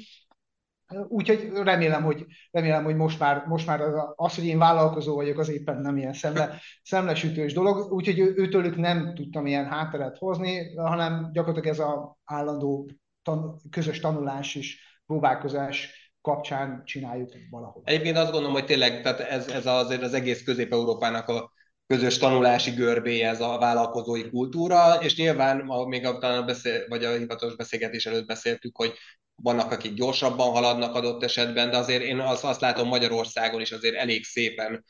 [1.09, 5.39] Úgyhogy remélem, hogy, remélem, hogy most már, most már az, az, hogy én vállalkozó vagyok,
[5.39, 7.93] az éppen nem ilyen szemle, szemlesütős dolog.
[7.93, 12.91] Úgyhogy ő, őtőlük nem tudtam ilyen hátteret hozni, hanem gyakorlatilag ez az állandó
[13.23, 17.83] tan, közös tanulás és próbálkozás kapcsán csináljuk valahol.
[17.85, 21.53] Egyébként azt gondolom, hogy tényleg tehát ez, ez azért az egész Közép-Európának a
[21.87, 27.57] közös tanulási görbéje ez a vállalkozói kultúra, és nyilván, még a, beszél, vagy a hivatalos
[27.57, 28.95] beszélgetés előtt beszéltük, hogy
[29.43, 33.95] vannak, akik gyorsabban haladnak adott esetben, de azért én azt, azt látom Magyarországon is azért
[33.95, 34.85] elég szépen,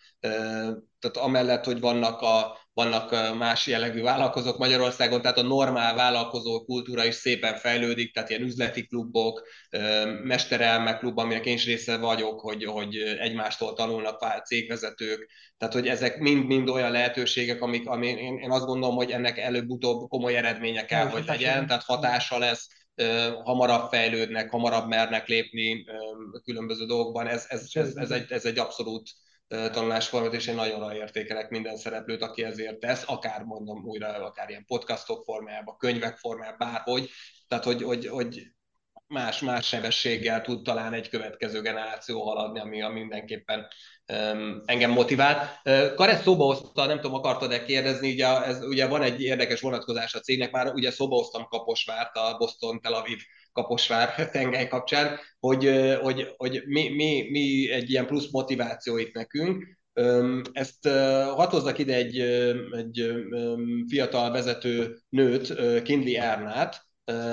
[0.98, 7.04] tehát amellett, hogy vannak, a, vannak más jellegű vállalkozók Magyarországon, tehát a normál vállalkozó kultúra
[7.04, 9.42] is szépen fejlődik, tehát ilyen üzleti klubok,
[10.22, 16.18] mesterelme klub, aminek én is része vagyok, hogy, hogy egymástól tanulnak cégvezetők, tehát hogy ezek
[16.18, 21.06] mind-mind olyan lehetőségek, amik, ami én, én azt gondolom, hogy ennek előbb-utóbb komoly eredménye kell,
[21.06, 22.68] hogy legyen, tehát hatása lesz
[23.44, 25.84] hamarabb fejlődnek, hamarabb mernek lépni
[26.44, 27.26] különböző dolgokban.
[27.26, 29.10] Ez, ez, ez, ez, egy, ez egy abszolút
[29.48, 34.64] tanulásformat, és én nagyon értékelek minden szereplőt, aki ezért tesz, akár mondom újra, akár ilyen
[34.66, 37.10] podcastok formájában, könyvek formájában, bárhogy.
[37.48, 38.52] Tehát, hogy, hogy, hogy
[39.08, 43.66] más, más sebességgel tud talán egy következő generáció haladni, ami a mindenképpen
[44.12, 45.60] um, engem motivál.
[45.64, 50.14] Uh, Karesz szóba hozta, nem tudom, akartad-e kérdezni, ugye, ez, ugye van egy érdekes vonatkozás
[50.14, 53.18] a cégnek, már ugye szóba hoztam Kaposvárt, a Boston-Tel Aviv
[53.52, 59.78] Kaposvár tengely kapcsán, hogy, hogy, hogy mi, mi, mi egy ilyen plusz motiváció itt nekünk,
[60.52, 60.88] ezt
[61.34, 62.18] hatoznak ide egy,
[62.70, 63.12] egy
[63.88, 66.87] fiatal vezető nőt, Kindli Ernát,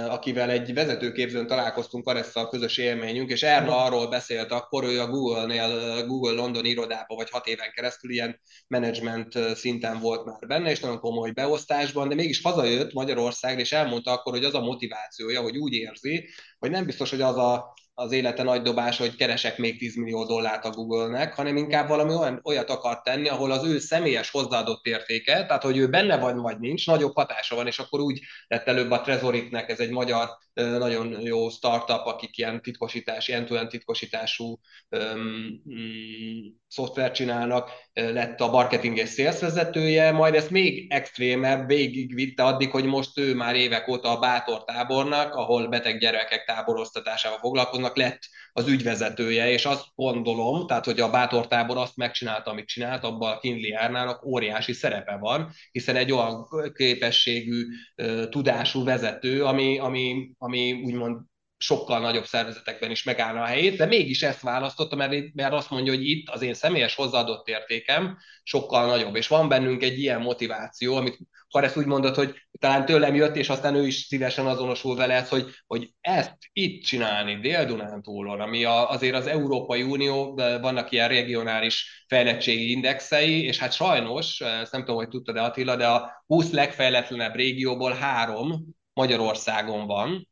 [0.10, 5.08] akivel egy vezetőképzőn találkoztunk, ezt a közös élményünk, és Erna arról beszélt akkor, hogy a
[5.08, 10.80] Google-nél, Google London irodában vagy hat éven keresztül ilyen menedzsment szinten volt már benne, és
[10.80, 15.58] nagyon komoly beosztásban, de mégis hazajött Magyarországra, és elmondta akkor, hogy az a motivációja, hogy
[15.58, 19.78] úgy érzi, hogy nem biztos, hogy az a az élete nagy dobása, hogy keresek még
[19.78, 23.80] 10 millió dollárt a Google-nek, hanem inkább valami olyan, olyat akar tenni, ahol az ő
[23.80, 28.00] személyes hozzáadott értéke, tehát hogy ő benne van vagy nincs, nagyobb hatása van, és akkor
[28.00, 33.68] úgy lett előbb a Trezoriknek, ez egy magyar nagyon jó startup, akik ilyen titkosítás, ilyen
[33.70, 41.68] titkosítású um, um, szoftvert csinálnak, lett a marketing és sales vezetője, majd ezt még extrémebb
[42.08, 47.40] vitte addig, hogy most ő már évek óta a Bátor tábornak, ahol beteg gyerekek táboroztatásával
[47.40, 48.20] foglalkoznak, lett
[48.58, 53.32] az ügyvezetője, és azt gondolom, tehát hogy a Bátor tábor azt megcsinálta, amit csinált, abban
[53.32, 57.66] a Kinley Árnának óriási szerepe van, hiszen egy olyan képességű,
[58.30, 61.22] tudású vezető, ami, ami, ami úgymond
[61.58, 65.94] sokkal nagyobb szervezetekben is megállna a helyét, de mégis ezt választotta, mert, mert azt mondja,
[65.94, 70.96] hogy itt az én személyes hozzáadott értékem sokkal nagyobb, és van bennünk egy ilyen motiváció,
[70.96, 71.18] amit
[71.64, 75.30] ezt úgy mondod, hogy talán tőlem jött, és aztán ő is szívesen azonosul vele, ez,
[75.30, 82.06] hogy, hogy ezt itt csinálni Dél-Dunántúlon, ami a, azért az Európai Unió, vannak ilyen regionális
[82.08, 87.36] fejlettségi indexei, és hát sajnos, ezt nem tudom, hogy tudtad-e Attila, de a 20 legfejletlenebb
[87.36, 90.28] régióból három Magyarországon van,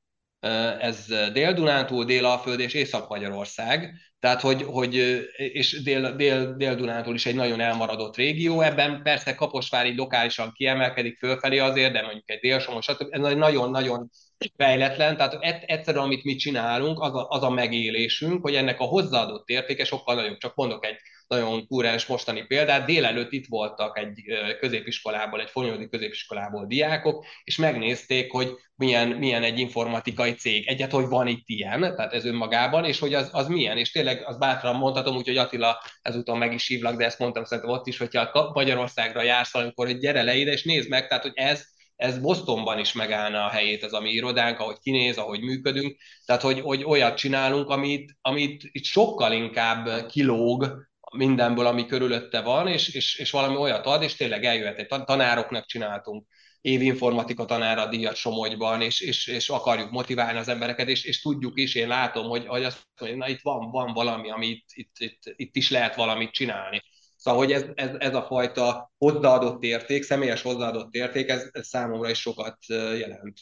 [0.80, 4.96] ez Dél-Dunántúl, Dél-Alföld és Észak-Magyarország, tehát hogy, hogy
[5.38, 11.58] és Dél, Dél, Dél-Dunántúl is egy nagyon elmaradott régió, ebben persze Kaposvári lokálisan kiemelkedik fölfelé
[11.58, 14.10] azért, de mondjuk egy Dél-Somos, ez nagyon-nagyon
[14.58, 19.50] fejletlen, tehát egyszerűen amit mi csinálunk, az a, az a megélésünk, hogy ennek a hozzáadott
[19.50, 20.38] értéke sokkal nagyobb.
[20.38, 20.98] Csak mondok egy
[21.34, 22.86] nagyon kúrens mostani példát.
[22.86, 24.24] Délelőtt itt voltak egy
[24.60, 30.68] középiskolából, egy fonyódi középiskolából diákok, és megnézték, hogy milyen, milyen egy informatikai cég.
[30.68, 33.78] Egyet, hogy van itt ilyen, tehát ez önmagában, és hogy az, az milyen.
[33.78, 37.74] És tényleg az bátran mondhatom, úgyhogy Attila ezúton meg is hívlak, de ezt mondtam szerintem
[37.74, 41.34] ott is, hogyha Magyarországra jársz, amikor hogy gyere le ide, és nézd meg, tehát hogy
[41.36, 45.98] ez ez Bostonban is megállna a helyét, ez a mi irodánk, ahogy kinéz, ahogy működünk,
[46.26, 52.68] tehát hogy, hogy olyat csinálunk, amit, amit itt sokkal inkább kilóg mindenből, ami körülötte van,
[52.68, 54.78] és, és, és valami olyat ad, és tényleg eljöhet.
[54.78, 56.26] Egy tanároknak csináltunk
[56.62, 61.60] évi informatika tanára díjat Somogyban, és, és, és akarjuk motiválni az embereket, és, és tudjuk
[61.60, 64.96] is, én látom, hogy, hogy azt mondja, na itt van, van valami, ami itt, itt,
[64.98, 66.82] itt, itt is lehet valamit csinálni.
[67.16, 72.10] Szóval, hogy ez, ez, ez a fajta hozzáadott érték, személyes hozzáadott érték, ez, ez számomra
[72.10, 73.40] is sokat jelent.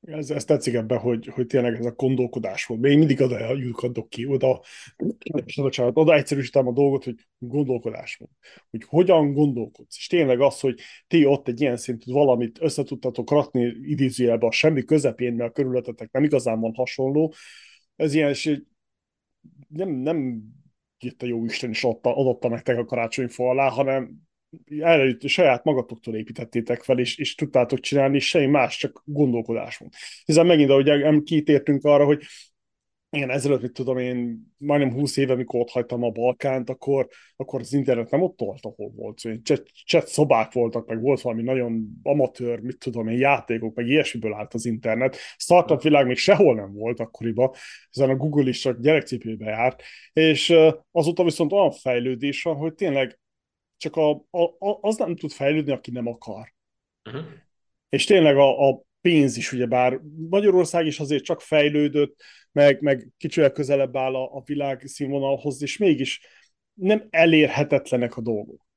[0.00, 2.80] Ez, ez tetszik ebben, hogy, hogy tényleg ez a gondolkodás volt.
[2.80, 4.60] Még mindig oda adok ki, oda,
[5.56, 8.32] bocsánat, oda egyszerűsítem a dolgot, hogy gondolkodás volt.
[8.70, 9.96] Hogy hogyan gondolkodsz.
[9.96, 14.84] És tényleg az, hogy ti ott egy ilyen szintű valamit összetudtatok rakni idézőjelbe a semmi
[14.84, 17.34] közepén, mert a körülöttetek nem igazán van hasonló,
[17.96, 18.62] ez ilyen, és
[19.68, 20.42] nem, nem
[20.98, 24.29] itt a jó Isten is adta, adotta nektek a karácsonyfa alá, hanem
[24.78, 29.94] erre saját magatoktól építettétek fel, és, és tudtátok csinálni, és semmi más, csak gondolkodás volt.
[30.24, 32.22] Hiszen megint, ahogy kitértünk arra, hogy
[33.12, 37.60] igen, ezelőtt, mit tudom én, majdnem 20 éve, amikor ott hagytam a Balkánt, akkor, akkor
[37.60, 39.18] az internet nem ott volt, ahol volt.
[39.18, 43.86] Szóval chat, chat szobák voltak, meg volt valami nagyon amatőr, mit tudom én, játékok, meg
[43.86, 45.16] ilyesmiből állt az internet.
[45.36, 47.50] Startup világ még sehol nem volt akkoriban,
[47.90, 49.82] hiszen a Google is csak gyerekcipőbe járt,
[50.12, 50.54] és
[50.90, 53.19] azóta viszont olyan fejlődés van, hogy tényleg
[53.80, 56.54] csak a, a, az nem tud fejlődni, aki nem akar.
[57.04, 57.24] Uh-huh.
[57.88, 60.00] És tényleg a, a pénz is, ugye bár
[60.30, 62.20] Magyarország is azért csak fejlődött,
[62.52, 66.20] meg, meg kicsivel közelebb áll a, a világ színvonalhoz, és mégis
[66.74, 68.69] nem elérhetetlenek a dolgok.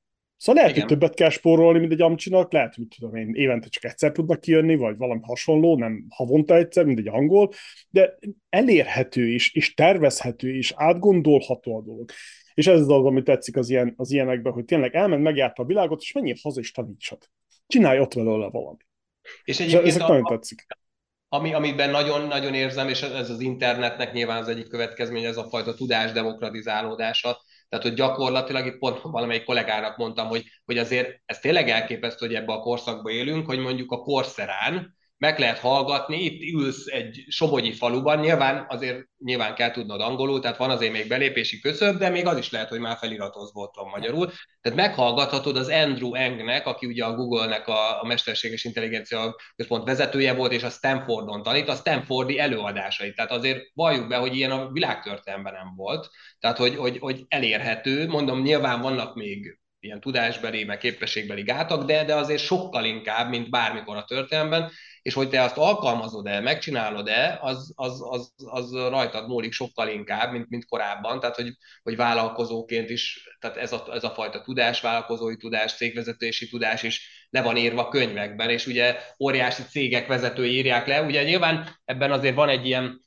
[0.44, 0.88] Szóval lehet, Igen.
[0.88, 4.40] hogy többet kell spórolni, mint egy amcsinak, lehet, hogy tudom én, évente csak egyszer tudnak
[4.40, 7.50] kijönni, vagy valami hasonló, nem havonta egyszer, mint egy angol,
[7.90, 8.18] de
[8.50, 12.10] elérhető is, és tervezhető, és átgondolható a dolog.
[12.54, 16.02] És ez az, ami tetszik az, ilyen, az ilyenekben, hogy tényleg elment, megjárta a világot,
[16.02, 17.30] és menjél haza és tanítsad.
[17.68, 18.78] Csinálj ott vele valami.
[19.44, 20.66] És egyébként ezek a, nagyon tetszik.
[21.28, 25.74] Ami, amiben nagyon-nagyon érzem, és ez az internetnek nyilván az egyik következménye, ez a fajta
[25.74, 27.38] tudás demokratizálódása.
[27.74, 32.36] Tehát, hogy gyakorlatilag itt pont valamelyik kollégának mondtam, hogy, hogy azért ez tényleg elképesztő, hogy
[32.36, 37.74] ebbe a korszakba élünk, hogy mondjuk a korszerán meg lehet hallgatni, itt ülsz egy somogyi
[37.74, 42.26] faluban, nyilván azért nyilván kell tudnod angolul, tehát van azért még belépési köszöb, de még
[42.26, 44.32] az is lehet, hogy már feliratozva ott van magyarul.
[44.62, 50.34] Tehát meghallgathatod az Andrew Engnek, aki ugye a Google-nek a, a mesterséges intelligencia központ vezetője
[50.34, 53.16] volt, és a Stanfordon tanít, a Stanfordi előadásait.
[53.16, 56.10] Tehát azért valljuk be, hogy ilyen a világtörténelemben nem volt.
[56.40, 62.06] Tehát, hogy, hogy, hogy elérhető, mondom, nyilván vannak még ilyen tudásbeli, meg képességbeli gátak, de,
[62.06, 64.72] de azért sokkal inkább, mint bármikor a történelemben,
[65.04, 70.50] és hogy te azt alkalmazod-e, megcsinálod-e, az, az, az, az rajtad múlik sokkal inkább, mint,
[70.50, 75.38] mint korábban, tehát hogy, hogy vállalkozóként is, tehát ez a, ez a fajta tudás, vállalkozói
[75.38, 81.02] tudás, cégvezetési tudás is le van írva könyvekben, és ugye óriási cégek vezetői írják le,
[81.02, 83.02] ugye nyilván ebben azért van egy ilyen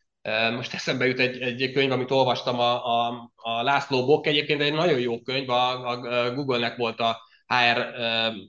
[0.54, 4.72] most eszembe jut egy, egy könyv, amit olvastam a, a, a László Bok, egyébként egy
[4.72, 7.16] nagyon jó könyv, a, a Google-nek volt a
[7.46, 7.94] HR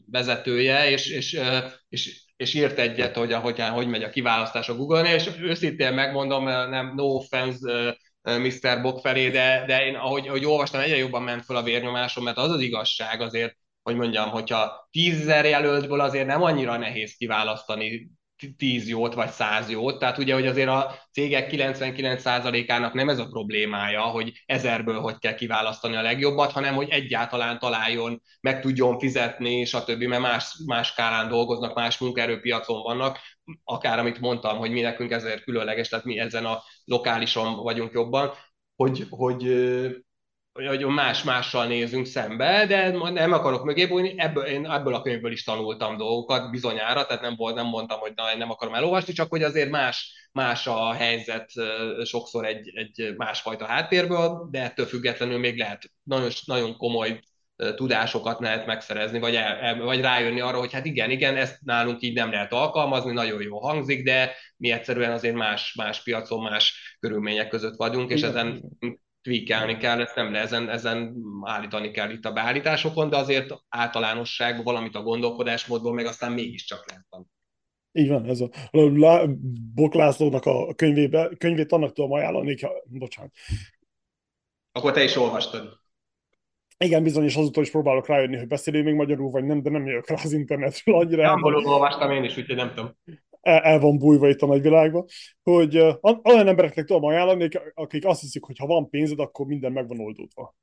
[0.06, 1.39] vezetője, és, és,
[1.89, 6.44] és, és írt egyet, hogy hogy, hogy megy a kiválasztás a Google-nél, és őszintén megmondom,
[6.44, 8.82] nem no offense Mr.
[8.82, 12.38] Bok felé, de, de én ahogy, ahogy olvastam, egyre jobban ment fel a vérnyomásom, mert
[12.38, 18.10] az az igazság azért, hogy mondjam, hogyha tízzer jelöltből azért nem annyira nehéz kiválasztani
[18.58, 23.28] 10 jót vagy 100 jót, tehát ugye, hogy azért a cégek 99%-ának nem ez a
[23.28, 29.66] problémája, hogy ezerből hogy kell kiválasztani a legjobbat, hanem hogy egyáltalán találjon, meg tudjon fizetni,
[29.66, 33.20] stb., mert más, más skálán dolgoznak, más munkaerőpiacon vannak,
[33.64, 38.32] akár amit mondtam, hogy mi nekünk ezért különleges, tehát mi ezen a lokálison vagyunk jobban,
[38.76, 39.44] hogy, hogy
[40.66, 45.43] hogy más-mással nézünk szembe, de nem akarok mögé bújni, ebből, én ebből a könyvből is
[45.43, 49.30] tanultam dolgokat bizonyára, tehát nem, volt, nem mondtam, hogy na, én nem akarom elolvasni, csak
[49.30, 51.51] hogy azért más, más a helyzet
[52.03, 57.20] sokszor egy, egy másfajta háttérből, de ettől függetlenül még lehet nagyon, nagyon komoly
[57.76, 62.01] tudásokat lehet megszerezni, vagy, el, el, vagy rájönni arra, hogy hát igen, igen, ezt nálunk
[62.01, 66.97] így nem lehet alkalmazni, nagyon jó hangzik, de mi egyszerűen azért más, más piacon, más
[66.99, 68.64] körülmények között vagyunk, és ezen
[69.28, 74.64] tweakelni kell, ezt nem le, ezen, ezen állítani kell itt a beállításokon, de azért általánosságban
[74.64, 77.32] valamit a gondolkodásmódból meg aztán mégiscsak lehet tanulni.
[77.92, 78.50] Így van, ez a,
[79.06, 79.28] a
[79.74, 83.32] Bok Lászlónak a könyvébe, könyvét annak tudom ajánlani, ha, bocsánat.
[84.72, 85.80] Akkor te is olvastad.
[86.78, 89.88] Igen, bizony, és azóta is próbálok rájönni, hogy beszélő még magyarul, vagy nem, de nem
[89.88, 91.32] jövök rá az internetről annyira.
[91.32, 92.96] Angolul olvastam én is, úgyhogy nem tudom
[93.48, 95.06] el, el van bújva itt a nagyvilágban,
[95.43, 99.72] hogy uh, olyan embereknek tudom ajánlani, akik azt hiszik, hogy ha van pénzed, akkor minden
[99.72, 100.56] meg van oldódva.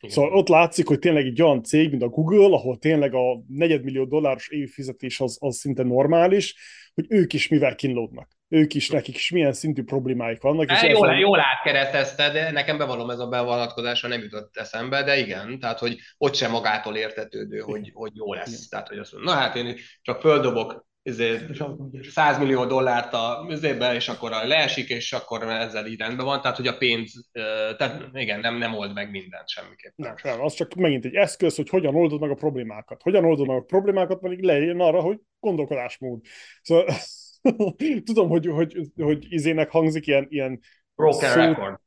[0.00, 0.14] Igen.
[0.14, 4.04] Szóval ott látszik, hogy tényleg egy olyan cég, mint a Google, ahol tényleg a negyedmillió
[4.04, 6.54] dolláros évi fizetés az, az szinte normális,
[6.94, 8.28] hogy ők is mivel kínlódnak.
[8.48, 10.70] Ők is, nekik is milyen szintű problémáik vannak.
[10.70, 11.18] És jól, ezzel...
[11.18, 16.34] jól átkeresztezted, nekem bevallom ez a bevonatkozása nem jutott eszembe, de igen, tehát hogy ott
[16.34, 18.48] sem magától értetődő, hogy, hogy jó lesz.
[18.48, 18.60] Igen.
[18.70, 20.85] Tehát, hogy azt mondom, na hát én csak földobok
[22.10, 26.40] 100 millió dollárt a műzébe, és akkor leesik, és akkor ezzel így rendben van.
[26.40, 27.28] Tehát, hogy a pénz,
[27.76, 29.94] tehát igen, nem, nem old meg mindent semmiképpen.
[30.06, 33.02] Nem, nem, az csak megint egy eszköz, hogy hogyan oldod meg a problémákat.
[33.02, 36.20] Hogyan oldod meg a problémákat, pedig lejön arra, hogy gondolkodásmód.
[36.62, 36.86] Szóval
[38.04, 40.60] tudom, hogy, hogy, hogy izének hangzik ilyen, ilyen
[40.94, 41.80] Broken szó, record.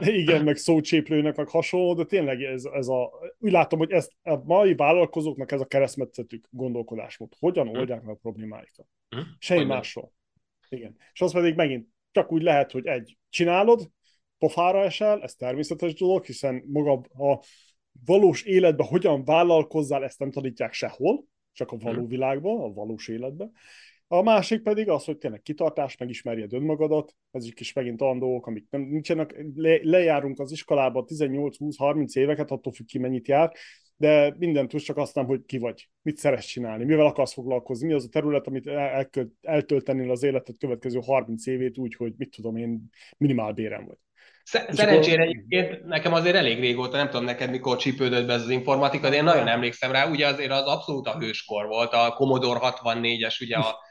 [0.00, 4.36] Igen, meg szócséplőnek, meg hasonló, de tényleg ez, ez a, úgy látom, hogy ezt a
[4.44, 7.32] mai vállalkozóknak ez a keresztmetszetük gondolkodásmód.
[7.38, 7.76] Hogyan hm.
[7.76, 8.86] oldják meg a problémáikat?
[9.08, 9.20] Hm?
[9.38, 10.12] Semmi másról.
[10.68, 10.96] Igen.
[11.12, 13.90] És az pedig megint csak úgy lehet, hogy egy, csinálod,
[14.38, 17.42] pofára esel, ez természetes dolog, hiszen maga a
[18.04, 22.08] valós életben hogyan vállalkozzál, ezt nem tanítják sehol, csak a való hm.
[22.08, 23.52] világban, a valós életben.
[24.10, 28.66] A másik pedig az, hogy tényleg kitartás, megismerjed önmagadat, ezek is megint olyan dolgok, amik
[28.70, 33.52] nem, nincsenek, le, lejárunk az iskolába 18-20-30 éveket, attól függ ki mennyit jár,
[33.96, 37.86] de mindent tudsz, csak azt nem, hogy ki vagy, mit szeretsz csinálni, mivel akarsz foglalkozni,
[37.86, 42.30] mi az a terület, amit el, eltöltenél az életed következő 30 évét úgy, hogy mit
[42.36, 43.96] tudom én, minimál bérem vagy.
[44.68, 49.08] Szerencsére egyébként nekem azért elég régóta, nem tudom neked mikor csípődött be ez az informatika,
[49.08, 53.42] de én nagyon emlékszem rá, ugye azért az abszolút a hőskor volt, a Commodore 64-es,
[53.42, 53.86] ugye a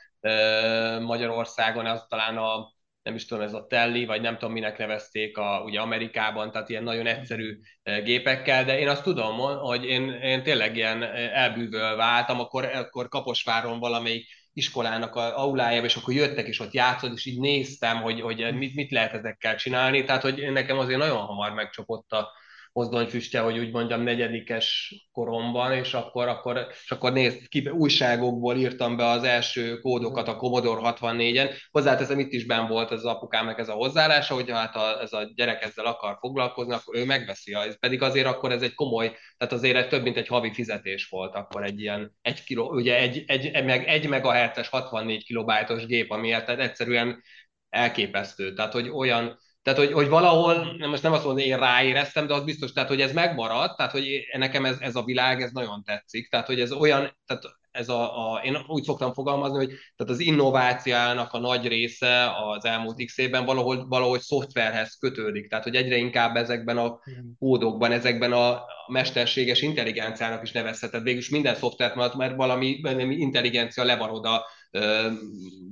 [0.99, 2.75] Magyarországon, az talán a
[3.07, 6.69] nem is tudom, ez a Telly, vagy nem tudom, minek nevezték a, ugye Amerikában, tehát
[6.69, 7.59] ilyen nagyon egyszerű
[8.03, 13.79] gépekkel, de én azt tudom, hogy én, én tényleg ilyen elbűvölve váltam, akkor, akkor Kaposváron
[13.79, 18.55] valamelyik iskolának a aulájába, és akkor jöttek, és ott játszott, és így néztem, hogy, hogy
[18.55, 22.31] mit, mit lehet ezekkel csinálni, tehát hogy nekem azért nagyon hamar megcsapott a,
[22.77, 28.97] mozdonyfüstje, hogy úgy mondjam, negyedikes koromban, és akkor, akkor, és akkor nézd, ki, újságokból írtam
[28.97, 31.53] be az első kódokat a Commodore 64-en.
[31.71, 35.31] Hozzáteszem, itt is ben volt az apukámnak ez a hozzáállása, hogy hát a, ez a
[35.35, 37.53] gyerek ezzel akar foglalkozni, akkor ő megveszi.
[37.53, 41.07] Ez pedig azért akkor ez egy komoly, tehát azért egy több mint egy havi fizetés
[41.09, 46.11] volt akkor egy ilyen egy kiló, ugye egy, egy, meg, egy megahertzes 64 kilobájtos gép,
[46.11, 47.23] ami tehát egyszerűen
[47.69, 48.53] elképesztő.
[48.53, 52.27] Tehát, hogy olyan, tehát, hogy, hogy valahol, nem, most nem azt mondom, hogy én ráéreztem,
[52.27, 55.51] de az biztos, tehát, hogy ez megmaradt, tehát, hogy nekem ez, ez a világ, ez
[55.51, 59.67] nagyon tetszik, tehát, hogy ez olyan, tehát ez a, a, én úgy szoktam fogalmazni, hogy
[59.67, 65.63] tehát az innovációnak a nagy része az elmúlt x évben valahol, valahogy szoftverhez kötődik, tehát
[65.63, 66.99] hogy egyre inkább ezekben a
[67.39, 71.03] kódokban, ezekben a mesterséges intelligenciának is nevezheted.
[71.03, 74.45] Végülis minden szoftvert, mert valami, valami intelligencia le van oda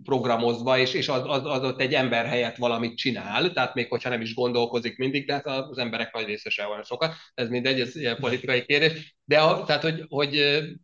[0.03, 4.09] programozva, és, és az, az, az ott egy ember helyett valamit csinál, tehát még hogyha
[4.09, 7.79] nem is gondolkozik mindig, de hát az emberek nagy része se olyan sokat, ez mindegy,
[7.79, 9.15] ez ilyen politikai kérdés.
[9.23, 10.33] De a, tehát, hogy, hogy,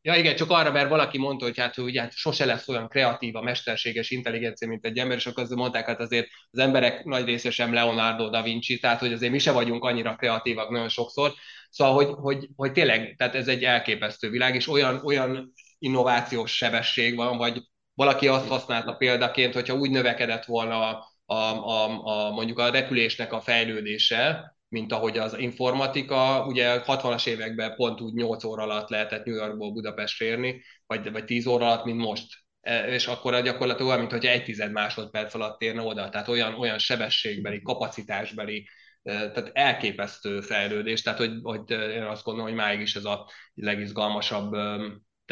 [0.02, 3.36] ja igen, csak arra, mert valaki mondta, hogy hát, hogy hát sose lesz olyan kreatív
[3.36, 7.26] a mesterséges intelligencia, mint egy ember, és akkor azért mondták, hát azért az emberek nagy
[7.26, 11.34] része sem Leonardo da Vinci, tehát hogy azért mi se vagyunk annyira kreatívak nagyon sokszor,
[11.72, 17.16] Szóval, hogy, hogy, hogy tényleg, tehát ez egy elképesztő világ, és olyan, olyan innovációs sebesség
[17.16, 17.62] van, vagy
[17.94, 23.34] valaki azt használta példaként, hogyha úgy növekedett volna a, a, a, a, mondjuk a repülésnek
[23.34, 29.26] a fejlődése, mint ahogy az informatika, ugye 60-as években pont úgy 8 óra alatt lehetett
[29.26, 32.28] New Yorkból Budapestre érni, vagy, vagy 10 óra alatt, mint most.
[32.62, 36.10] E, és akkor gyakorlatilag olyan, mint hogy egy tized másodperc alatt érne oda.
[36.10, 38.68] Tehát olyan, olyan sebességbeli, kapacitásbeli,
[39.04, 41.02] e, tehát elképesztő fejlődés.
[41.02, 44.56] Tehát, hogy, hogy én azt gondolom, hogy máig is ez a legizgalmasabb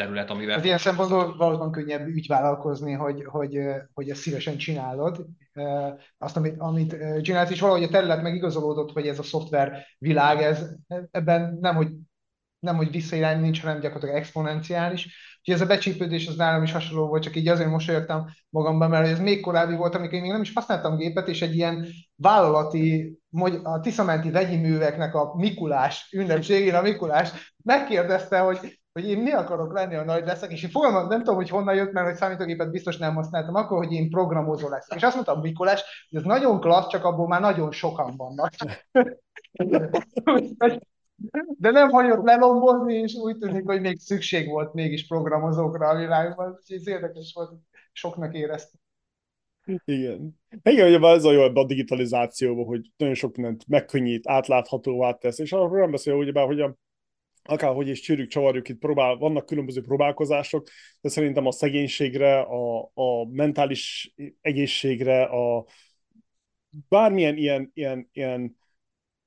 [0.00, 0.58] terület, amivel...
[0.58, 3.58] Az ilyen szempontból valóban könnyebb ügyvállalkozni, hogy, hogy,
[3.92, 5.26] hogy ezt szívesen csinálod.
[6.18, 10.70] Azt, amit, amit csinálsz, és valahogy a terület megigazolódott, hogy ez a szoftver világ, ez,
[11.10, 11.88] ebben nem, hogy
[12.58, 15.04] nem, hogy visszairány nincs, hanem gyakorlatilag exponenciális.
[15.38, 19.08] Úgyhogy ez a becsípődés az nálam is hasonló volt, csak így azért mosolyogtam magamban, mert
[19.08, 21.86] ez még korábbi volt, amikor én még nem is használtam gépet, és egy ilyen
[22.16, 23.18] vállalati,
[23.62, 29.72] a Tiszamenti vegyi műveknek a Mikulás ünnepségén a Mikulás megkérdezte, hogy hogy én mi akarok
[29.72, 32.70] lenni, a nagy leszek, és én fogalmam, nem tudom, hogy honnan jött, mert hogy számítógépet
[32.70, 34.96] biztos nem használtam, akkor, hogy én programozó leszek.
[34.96, 38.52] És azt mondtam Mikulás, hogy ez nagyon klassz, csak abból már nagyon sokan vannak.
[41.58, 46.58] De nem hagyott lelombozni, és úgy tűnik, hogy még szükség volt mégis programozókra a világban,
[46.66, 47.52] és ez érdekes volt,
[47.92, 48.80] soknak éreztem.
[49.84, 50.40] Igen.
[50.62, 55.38] Igen, ugye ez a jó ebben a digitalizációban, hogy nagyon sok mindent megkönnyít, átláthatóvá tesz,
[55.38, 56.76] és arról nem beszél, ugye, hogy a
[57.42, 60.68] akárhogy is csűrjük, csavarjuk, itt próbál, vannak különböző próbálkozások,
[61.00, 65.66] de szerintem a szegénységre, a, a mentális egészségre, a
[66.88, 68.56] bármilyen ilyen, ilyen, ilyen,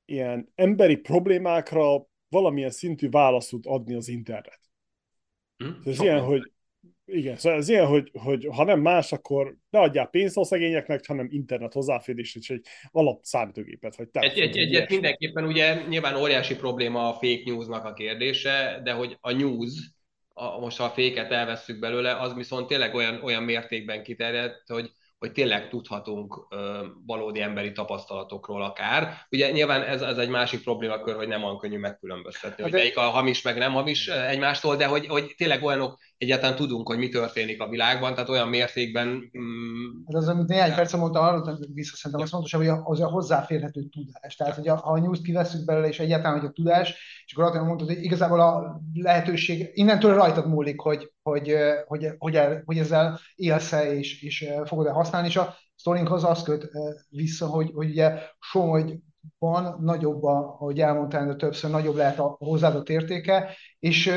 [0.06, 4.60] ilyen emberi problémákra valamilyen szintű választ tud adni az internet.
[5.58, 5.90] Hm?
[5.90, 6.53] Ez ilyen, hogy
[7.06, 11.06] igen, szóval ez ilyen, hogy, hogy ha nem más, akkor ne adjál pénzt a szegényeknek,
[11.08, 16.16] hanem internet hozzáférés, és egy alap számítógépet, vagy Egy, egy, egy, egy mindenképpen ugye nyilván
[16.16, 19.72] óriási probléma a fake newsnak a kérdése, de hogy a news,
[20.34, 24.92] a, most ha a féket elvesszük belőle, az viszont tényleg olyan, olyan mértékben kiterjedt, hogy,
[25.18, 29.14] hogy tényleg tudhatunk ö, valódi emberi tapasztalatokról akár.
[29.32, 33.02] Ugye nyilván ez, ez egy másik problémakör, hogy nem olyan könnyű megkülönböztetni, hogy melyik a
[33.02, 37.62] hamis meg nem hamis egymástól, de hogy, hogy tényleg olyanok egyáltalán tudunk, hogy mi történik
[37.62, 39.08] a világban, tehát olyan mértékben...
[39.38, 43.08] Mm, hát az, amit néhány perc mondta, arra vissza szerintem az fontos, hogy az a
[43.08, 44.36] hozzáférhető tudás.
[44.36, 46.96] Tehát, hogy a, ha a news kiveszünk belőle, és egyáltalán, hogy a tudás,
[47.26, 52.36] és akkor azt mondtad, hogy igazából a lehetőség innentől rajtad múlik, hogy, hogy, hogy, hogy,
[52.36, 56.70] el, hogy ezzel élsz-e, és, és fogod-e használni, és a sztorinkhoz azt köt
[57.10, 58.96] vissza, hogy, hogy ugye Somogy
[59.38, 64.12] van nagyobb, a, ahogy elmondtál, de többször nagyobb lehet a hozzáadott értéke, és,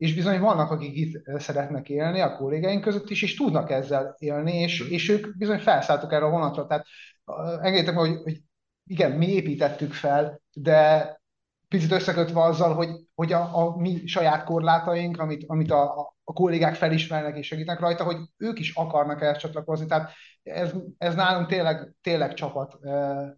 [0.00, 4.52] és bizony vannak, akik itt szeretnek élni a kollégáink között is, és tudnak ezzel élni,
[4.52, 6.66] és, és ők bizony felszálltak erre a vonatra.
[6.66, 6.86] Tehát
[7.60, 8.40] engedjétek meg, hogy, hogy
[8.86, 11.20] igen, mi építettük fel, de
[11.68, 16.74] picit összekötve azzal, hogy, hogy a, a mi saját korlátaink, amit, amit a, a kollégák
[16.74, 19.86] felismernek és segítenek rajta, hogy ők is akarnak ehhez csatlakozni.
[19.86, 20.10] Tehát
[20.42, 22.78] ez, ez nálunk tényleg, tényleg csapat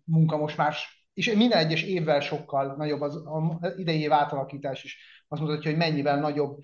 [0.05, 0.74] munka most már
[1.14, 3.22] és minden egyes évvel sokkal nagyobb az,
[3.60, 6.59] az idei év átalakítás is azt mutatja, hogy mennyivel nagyobb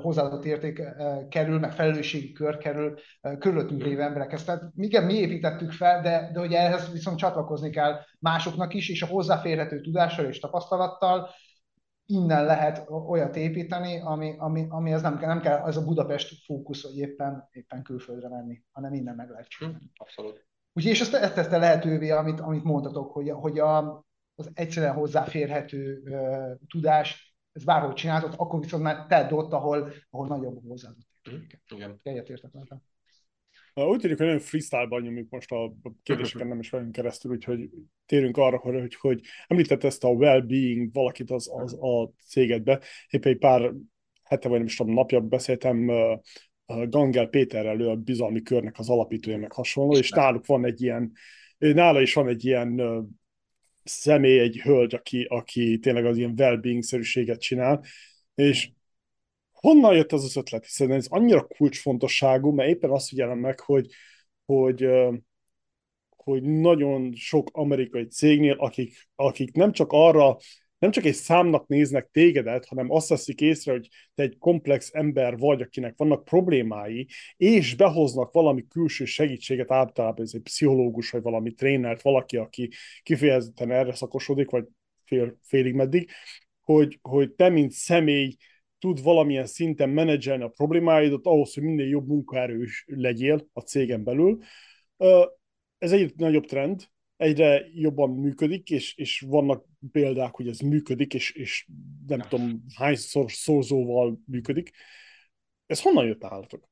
[0.00, 0.82] hozzáadott érték
[1.28, 2.98] kerül, meg felelősségi kör kerül
[3.38, 4.44] körülöttünk lévő emberekhez.
[4.44, 9.02] Tehát igen, mi építettük fel, de, de hogy ehhez viszont csatlakozni kell másoknak is, és
[9.02, 11.28] a hozzáférhető tudással és tapasztalattal
[12.06, 16.44] innen lehet olyat építeni, ami, ami, ami ez nem kell, nem kell, ez a Budapest
[16.44, 19.90] fókusz, hogy éppen, éppen külföldre menni, hanem innen meg lehet csinálni.
[19.94, 20.46] Abszolút.
[20.72, 24.04] Úgyhogy és ezt, ezt tette lehetővé, amit, amit mondtatok, hogy, hogy a,
[24.34, 27.27] az egyszerűen hozzáférhető uh, tudás,
[27.58, 31.06] ez bárhol csinálhatod, akkor viszont már tedd ott, ahol, ahol nagyobb a hozzáadott
[31.68, 32.00] Igen.
[32.02, 32.82] Egyetértek vele.
[33.86, 35.72] Úgy tűnik, hogy nagyon freestyle-ban nyomjuk most a
[36.02, 37.70] kérdéseken, nem is velünk keresztül, úgyhogy
[38.06, 42.80] térünk arra, hogy, hogy, említett ezt a well-being valakit az, az a cégedbe.
[43.10, 43.72] Éppen egy pár
[44.22, 45.90] hete, vagy nem is tudom, napja beszéltem
[46.66, 51.12] Gangel Péterrel, ő a bizalmi körnek az alapítója, meg hasonló, és náluk van egy ilyen,
[51.58, 52.80] nála is van egy ilyen
[53.88, 57.84] személy, egy hölgy, aki, aki tényleg az ilyen well-being-szerűséget csinál,
[58.34, 58.70] és
[59.52, 60.64] honnan jött ez az ötlet?
[60.64, 63.88] Hiszen ez annyira kulcsfontosságú, mert éppen azt figyelem meg, hogy,
[64.44, 64.88] hogy,
[66.16, 70.36] hogy nagyon sok amerikai cégnél, akik, akik nem csak arra,
[70.78, 75.38] nem csak egy számnak néznek tégedet, hanem azt veszik észre, hogy te egy komplex ember
[75.38, 81.52] vagy, akinek vannak problémái, és behoznak valami külső segítséget, általában ez egy pszichológus, vagy valami
[81.52, 82.70] trénert, valaki, aki
[83.02, 84.64] kifejezetten erre szakosodik, vagy
[85.04, 86.10] fél, félig meddig,
[86.60, 88.36] hogy, hogy te, mint személy,
[88.78, 94.38] tud valamilyen szinten menedzselni a problémáidat ahhoz, hogy minél jobb munkaerős legyél a cégen belül.
[95.78, 96.88] Ez egy nagyobb trend,
[97.18, 101.66] egyre jobban működik, és, és vannak példák, hogy ez működik, és, és
[102.06, 104.70] nem tudom hányszor szorzóval működik.
[105.66, 106.68] Ez honnan jött állatok?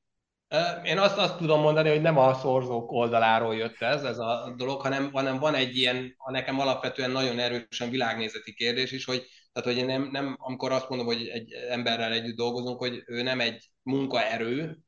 [0.84, 4.80] Én azt, azt tudom mondani, hogy nem a szorzók oldaláról jött ez, ez a dolog,
[4.80, 9.76] hanem, hanem van egy ilyen, a nekem alapvetően nagyon erősen világnézeti kérdés is, hogy tehát,
[9.76, 13.70] hogy nem, nem, amikor azt mondom, hogy egy emberrel együtt dolgozunk, hogy ő nem egy
[13.82, 14.78] munkaerő,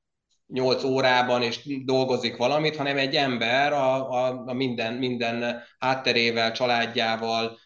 [0.49, 7.59] 8 órában és dolgozik valamit, hanem egy ember a, a, a minden, minden hátterével, családjával,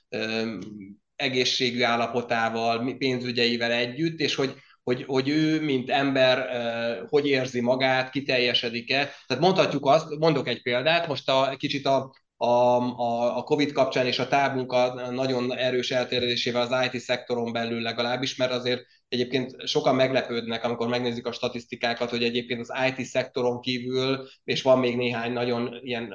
[1.17, 6.49] egészségű állapotával, pénzügyeivel együtt, és hogy, hogy, hogy ő, mint ember,
[7.09, 9.11] hogy érzi magát, kiteljesedik-e.
[9.27, 14.07] Tehát mondhatjuk azt, mondok egy példát, most a, kicsit a, a, a, a COVID kapcsán
[14.07, 18.83] és a távmunka nagyon erős elterjedésével az IT szektoron belül legalábbis, mert azért
[19.13, 24.79] egyébként sokan meglepődnek, amikor megnézik a statisztikákat, hogy egyébként az IT szektoron kívül, és van
[24.79, 26.15] még néhány nagyon ilyen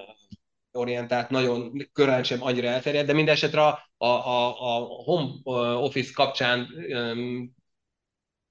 [0.71, 4.07] orientált, nagyon körán sem annyira elterjedt, de minden esetre a, a,
[4.47, 5.29] a home
[5.75, 6.67] office kapcsán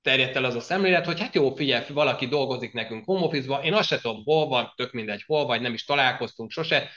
[0.02, 3.74] terjedt el az a szemlélet, hogy hát jó, figyelj, valaki dolgozik nekünk home office-ba, én
[3.74, 6.90] azt se tudom, hol van, tök mindegy, hol vagy, nem is találkoztunk sose,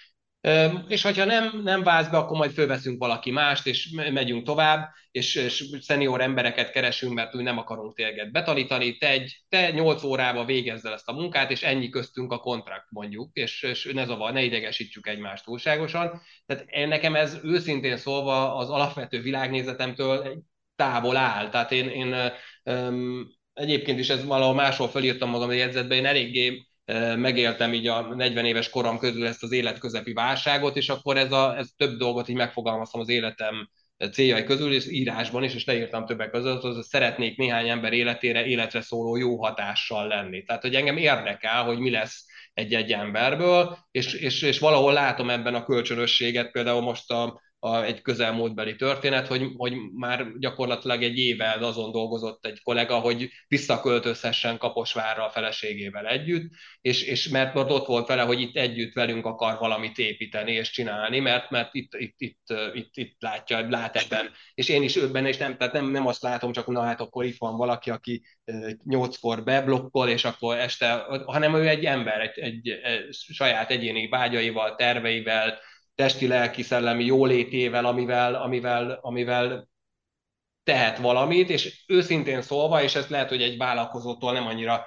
[0.87, 5.35] és hogyha nem, nem válsz be, akkor majd fölveszünk valaki mást, és megyünk tovább, és,
[5.35, 8.97] és szenior embereket keresünk, mert úgy nem akarunk téged betanítani.
[8.97, 12.85] Te, egy, te 8 órába végezd el ezt a munkát, és ennyi köztünk a kontrakt
[12.89, 16.21] mondjuk, és, és ne zavar, ne idegesítsük egymást túlságosan.
[16.45, 20.43] Tehát én, nekem ez őszintén szólva az alapvető világnézetemtől
[20.75, 21.49] távol áll.
[21.49, 22.31] Tehát én, én
[22.63, 26.68] um, egyébként is ez valahol máshol felírtam magam a jegyzetbe, én eléggé
[27.15, 31.57] megéltem így a 40 éves korom közül ezt az életközepi válságot, és akkor ez, a,
[31.57, 33.69] ez több dolgot így megfogalmaztam az életem
[34.11, 38.81] céljai közül, és írásban is, és leírtam többek között, hogy szeretnék néhány ember életére, életre
[38.81, 40.43] szóló jó hatással lenni.
[40.43, 45.55] Tehát, hogy engem érdekel, hogy mi lesz egy-egy emberből, és, és, és valahol látom ebben
[45.55, 51.63] a kölcsönösséget, például most a, a, egy közelmúltbeli történet, hogy, hogy már gyakorlatilag egy évvel
[51.63, 58.07] azon dolgozott egy kollega, hogy visszaköltözhessen Kaposvárra a feleségével együtt, és, és mert ott volt
[58.07, 62.53] vele, hogy itt együtt velünk akar valamit építeni és csinálni, mert, mert itt, itt, itt,
[62.73, 64.29] itt, itt látja, lát ebben.
[64.53, 67.25] És én is őben, és nem, tehát nem, nem azt látom, csak na hát akkor
[67.25, 68.23] itt van valaki, aki
[68.83, 74.75] nyolckor beblokkol, és akkor este, hanem ő egy ember, egy, egy, egy saját egyéni vágyaival,
[74.75, 75.59] terveivel,
[75.99, 79.69] testi, lelki, szellemi jólétével, amivel, amivel, amivel
[80.63, 84.85] tehet valamit, és őszintén szólva, és ezt lehet, hogy egy vállalkozótól nem annyira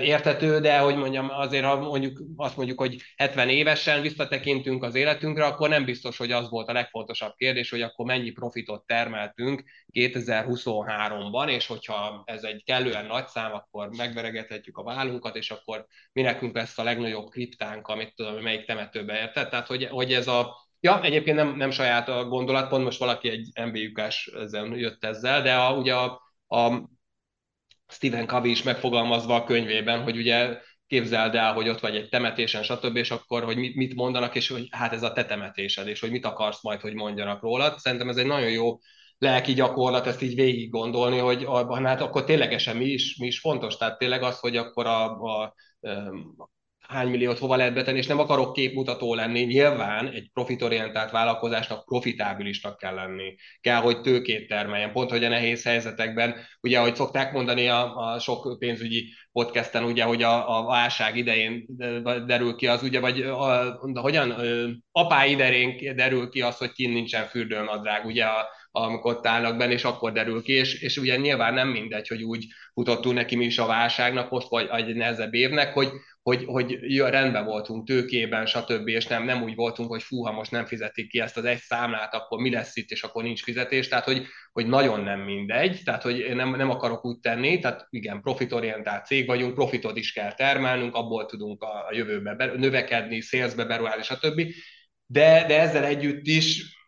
[0.00, 5.44] értető, de hogy mondjam, azért ha mondjuk azt mondjuk, hogy 70 évesen visszatekintünk az életünkre,
[5.44, 11.48] akkor nem biztos, hogy az volt a legfontosabb kérdés, hogy akkor mennyi profitot termeltünk 2023-ban,
[11.48, 16.54] és hogyha ez egy kellően nagy szám, akkor megveregethetjük a vállunkat, és akkor mi nekünk
[16.54, 19.48] lesz a legnagyobb kriptánk, amit tudom, melyik temetőbe érted.
[19.48, 23.28] Tehát, hogy, hogy ez a Ja, egyébként nem, nem saját a gondolat, pont most valaki
[23.28, 24.30] egy MBU-kás
[24.74, 26.88] jött ezzel, de a, ugye a, a
[27.90, 32.62] Stephen Covey is megfogalmazva a könyvében, hogy ugye képzeld el, hogy ott vagy egy temetésen,
[32.62, 36.10] stb., és akkor, hogy mit mondanak, és hogy hát ez a te temetésed, és hogy
[36.10, 37.78] mit akarsz majd, hogy mondjanak rólad.
[37.78, 38.78] Szerintem ez egy nagyon jó
[39.18, 41.46] lelki gyakorlat ezt így végig gondolni, hogy
[41.84, 43.76] hát akkor ténylegesen mi is, mi is fontos.
[43.76, 45.42] Tehát tényleg az, hogy akkor a, a,
[45.80, 46.50] a
[46.90, 49.40] hány milliót hova lehet betenni, és nem akarok képmutató lenni.
[49.40, 53.34] Nyilván egy profitorientált vállalkozásnak profitábilisnak kell lenni.
[53.60, 54.92] Kell, hogy tőkét termeljen.
[54.92, 60.04] Pont, hogy a nehéz helyzetekben, ugye, ahogy szokták mondani a, a sok pénzügyi podcasten, ugye,
[60.04, 61.66] hogy a, a válság idején
[62.26, 64.34] derül ki az, ugye, vagy a, hogyan,
[64.92, 69.72] apá idején derül ki az, hogy kint nincsen fürdőnadrág, ugye, a, amikor ott állnak benne,
[69.72, 73.44] és akkor derül ki, és, és ugye nyilván nem mindegy, hogy úgy futottunk neki mi
[73.44, 75.88] is a válságnak most, vagy egy nehezebb évnek, hogy,
[76.22, 80.50] hogy, hogy jó, rendben voltunk tőkében, stb., és nem, nem úgy voltunk, hogy fú, most
[80.50, 83.88] nem fizetik ki ezt az egy számlát, akkor mi lesz itt, és akkor nincs fizetés,
[83.88, 88.20] tehát hogy, hogy nagyon nem mindegy, tehát hogy nem, nem akarok úgy tenni, tehát igen,
[88.20, 93.64] profitorientált cég vagyunk, profitot is kell termelnünk, abból tudunk a, a jövőbe be, növekedni, szélzbe
[93.64, 94.42] beruházni, stb.,
[95.06, 96.78] de, de ezzel együtt is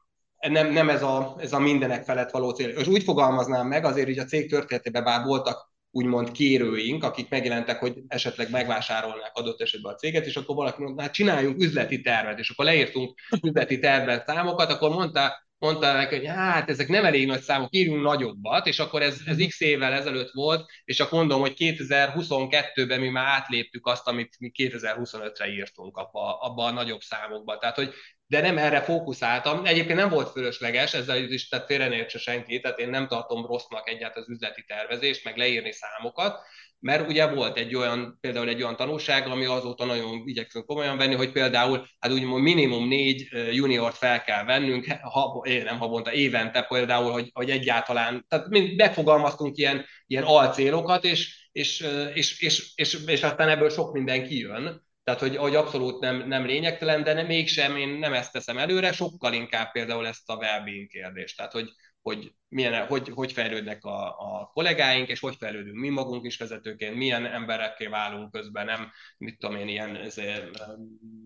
[0.49, 2.69] nem, nem ez, a, ez a mindenek felett való cél.
[2.69, 7.78] És úgy fogalmaznám meg, azért hogy a cég történetében bár voltak úgymond kérőink, akik megjelentek,
[7.78, 12.39] hogy esetleg megvásárolnák adott esetben a céget, és akkor valaki mondta, hát csináljunk üzleti tervet,
[12.39, 17.27] és akkor leírtunk üzleti tervet számokat, akkor mondta, mondta neki, hogy hát ezek nem elég
[17.27, 21.40] nagy számok, írjunk nagyobbat, és akkor ez, ez x évvel ezelőtt volt, és akkor mondom,
[21.40, 27.59] hogy 2022-ben mi már átléptük azt, amit mi 2025-re írtunk abba, abba a nagyobb számokba.
[27.59, 27.94] Tehát, hogy
[28.33, 29.65] de nem erre fókuszáltam.
[29.65, 34.25] Egyébként nem volt fölösleges, ezzel is tehát félrenértse senki, tehát én nem tartom rossznak egyáltalán
[34.29, 36.41] az üzleti tervezést, meg leírni számokat,
[36.79, 41.15] mert ugye volt egy olyan, például egy olyan tanulság, ami azóta nagyon igyekszünk komolyan venni,
[41.15, 47.13] hogy például, hát úgymond minimum négy juniort fel kell vennünk, ha, nem havonta, évente például,
[47.13, 53.23] hogy, hogy egyáltalán, tehát mind befogalmaztunk ilyen, ilyen alcélokat, és, és, és, és, és, és
[53.23, 57.77] aztán ebből sok minden kijön, tehát, hogy, hogy abszolút nem, nem lényegtelen, de nem, mégsem
[57.77, 61.37] én nem ezt teszem előre, sokkal inkább például ezt a well kérdést.
[61.37, 61.70] Tehát, hogy,
[62.03, 66.97] hogy, milyen, hogy, hogy fejlődnek a, a kollégáink, és hogy fejlődünk mi magunk is vezetőként,
[66.97, 70.16] milyen emberekké válunk közben, nem, mit tudom én, ilyen, ez,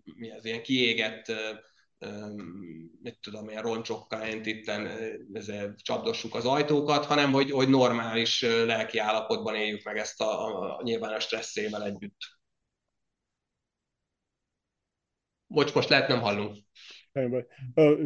[0.04, 1.32] mi az, ilyen kiégett
[3.02, 4.70] mit tudom, ilyen roncsokkal itt
[5.32, 10.76] ezért csapdossuk az ajtókat, hanem hogy, hogy normális lelki állapotban éljük meg ezt a, a,
[10.78, 12.35] a nyilván a stresszével együtt.
[15.46, 16.56] Bocs, most lehet nem hallunk.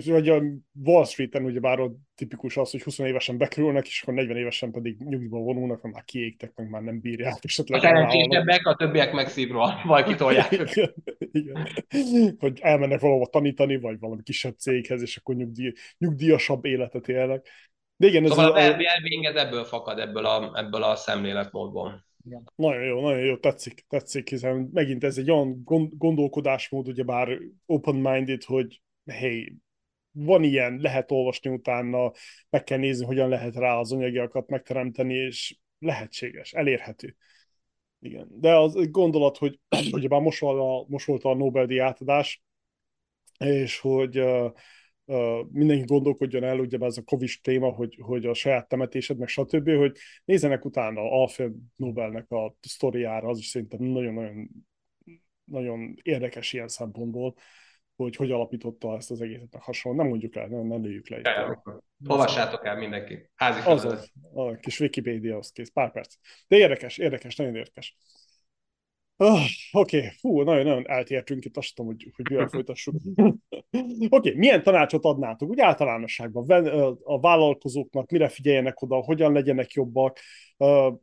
[0.06, 0.42] Vagy a
[0.84, 4.70] Wall Street-en ugye bár ott tipikus az, hogy 20 évesen bekerülnek, és akkor 40 évesen
[4.70, 7.38] pedig nyugdíjba vonulnak, mert már kiégtek, meg már nem bírják.
[7.42, 10.52] a szerencsésebbek, a többiek meg szívról, vagy kitolják.
[10.72, 10.94] Igen,
[11.32, 11.68] igen.
[12.38, 17.48] Hogy elmennek valahova tanítani, vagy valami kisebb céghez, és akkor nyugdíj, nyugdíjasabb életet élnek.
[17.96, 18.76] De igen, ez szóval a, a
[19.34, 22.04] ebből fakad, ebből a, ebből a szemléletmódból.
[22.24, 22.50] Igen.
[22.54, 28.44] Nagyon jó, nagyon jó, tetszik, tetszik, hiszen megint ez egy olyan gondolkodásmód, ugye bár open-minded,
[28.44, 29.54] hogy hey,
[30.12, 32.12] van ilyen, lehet olvasni utána,
[32.50, 37.16] meg kell nézni, hogyan lehet rá az anyagiakat megteremteni, és lehetséges, elérhető.
[37.98, 38.28] Igen.
[38.30, 39.60] De az gondolat, hogy
[39.92, 42.42] ugye már most, a, most volt a Nobel-díj átadás,
[43.38, 44.52] és hogy uh,
[45.50, 49.70] mindenki gondolkodjon el, ugye ez a Covid téma, hogy, hogy a saját temetésed, meg stb.,
[49.70, 54.48] hogy nézzenek utána Alfred Nobelnek a sztoriára, az is szerintem nagyon-nagyon
[55.50, 57.34] nagyon érdekes ilyen szempontból,
[57.96, 59.98] hogy hogy alapította ezt az egészet, meg hasonló.
[59.98, 61.60] Nem mondjuk el, nem, nem lőjük le.
[62.06, 63.30] Olvassátok el mindenki.
[63.34, 63.84] Házi Az,
[64.34, 66.14] a kis Wikipedia, az kész, pár perc.
[66.48, 67.96] De érdekes, érdekes, nagyon érdekes.
[69.22, 69.40] Oh,
[69.72, 70.10] Oké, okay.
[70.18, 72.94] fú, nagyon-nagyon eltértünk itt, azt tudom, hogy, hogy mivel folytassuk.
[73.14, 74.34] Oké, okay.
[74.34, 76.66] milyen tanácsot adnátok úgy általánosságban
[77.02, 80.18] a vállalkozóknak, mire figyeljenek oda, hogyan legyenek jobbak,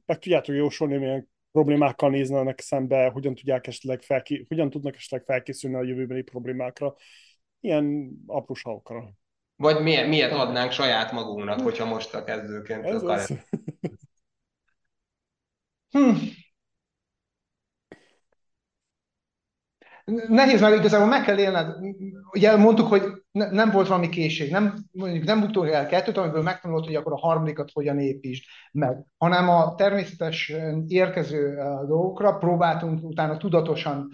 [0.05, 4.45] meg tudjátok jósolni, milyen problémákkal néznek szembe, hogyan, tudják esetleg felké...
[4.47, 6.95] hogyan tudnak esetleg felkészülni a jövőbeni problémákra,
[7.59, 9.09] ilyen apróságokra.
[9.55, 13.33] Vagy miért, miért adnánk saját magunknak, hogyha most a kezdőként Ez az.
[15.89, 16.15] hm.
[20.27, 21.75] Nehéz, mert igazából meg kell élned.
[22.31, 26.41] Ugye mondtuk, hogy ne, nem volt valami készség, nem, mondjuk nem buktunk el kettőt, amiből
[26.41, 30.53] megtanulod, hogy akkor a harmadikat hogyan építsd meg, hanem a természetes
[30.87, 31.55] érkező
[31.87, 34.09] dolgokra próbáltunk utána tudatosan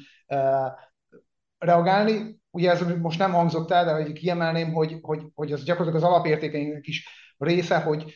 [1.57, 2.41] reagálni.
[2.51, 6.09] Ugye ez most nem hangzott el, de hogy kiemelném, hogy, hogy, hogy az gyakorlatilag az
[6.09, 7.07] alapértékeinknek is
[7.37, 8.13] része, hogy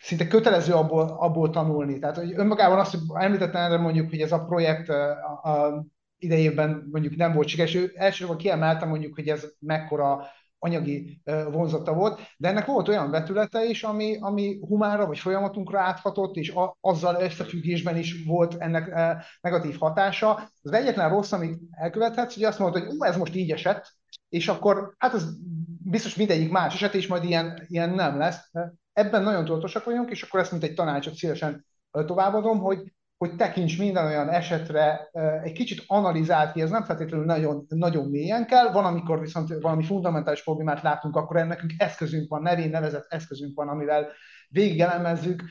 [0.00, 1.98] szinte kötelező abból, abból tanulni.
[1.98, 5.10] Tehát, hogy önmagában azt, hogy említettem mondjuk, hogy ez a projekt a,
[5.42, 5.84] a
[6.22, 7.74] idejében mondjuk nem volt sikeres.
[7.74, 10.26] Elsősorban kiemeltem mondjuk, hogy ez mekkora
[10.58, 11.20] anyagi
[11.50, 16.50] vonzata volt, de ennek volt olyan vetülete is, ami, ami humára vagy folyamatunkra áthatott, és
[16.50, 18.94] a, azzal összefüggésben is volt ennek
[19.40, 20.50] negatív hatása.
[20.62, 23.92] Az egyetlen rossz, amit elkövethetsz, hogy azt mondod, hogy ez most így esett,
[24.28, 25.36] és akkor hát az
[25.84, 28.50] biztos mindegyik más eset, és majd ilyen, ilyen nem lesz.
[28.92, 32.92] Ebben nagyon tudatosak vagyunk, és akkor ezt mint egy tanácsot szívesen továbbadom, hogy
[33.22, 35.10] hogy tekints minden olyan esetre,
[35.42, 39.84] egy kicsit analizált ki, ez nem feltétlenül nagyon, nagyon mélyen kell, van, amikor viszont valami
[39.84, 44.08] fundamentális problémát látunk, akkor ennek eszközünk van, nevén nevezett eszközünk van, amivel
[44.48, 45.42] végigelemezzük,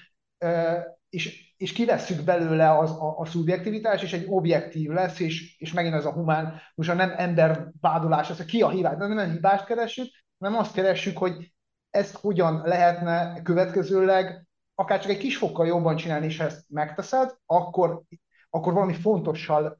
[1.10, 5.96] és, és kivesszük belőle az, a, a szubjektivitás, és egy objektív lesz, és, és megint
[5.96, 9.66] ez a humán, most nem ember vádolás, ez a ki a hibás, nem a hibást
[9.66, 10.08] keresünk,
[10.40, 11.54] hanem azt keresünk, hogy
[11.90, 14.46] ezt hogyan lehetne következőleg
[14.76, 18.02] akár csak egy kis fokkal jobban csinálni, és ha ezt megteszed, akkor,
[18.50, 19.80] akkor valami fontossal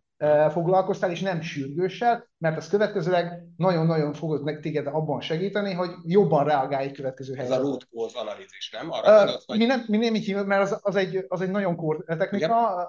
[0.52, 6.46] foglalkoztál, és nem sürgőssel, mert ez következőleg nagyon-nagyon fogod meg téged abban segíteni, hogy jobban
[6.46, 7.60] reagálj egy következő helyzetre.
[7.60, 8.92] Ez a root cause analízis, nem?
[8.92, 9.58] Arra uh, gondolsz, vagy...
[9.58, 12.36] mi, nem, mi nem így hívjuk, mert az, az, egy, az egy nagyon kór technika,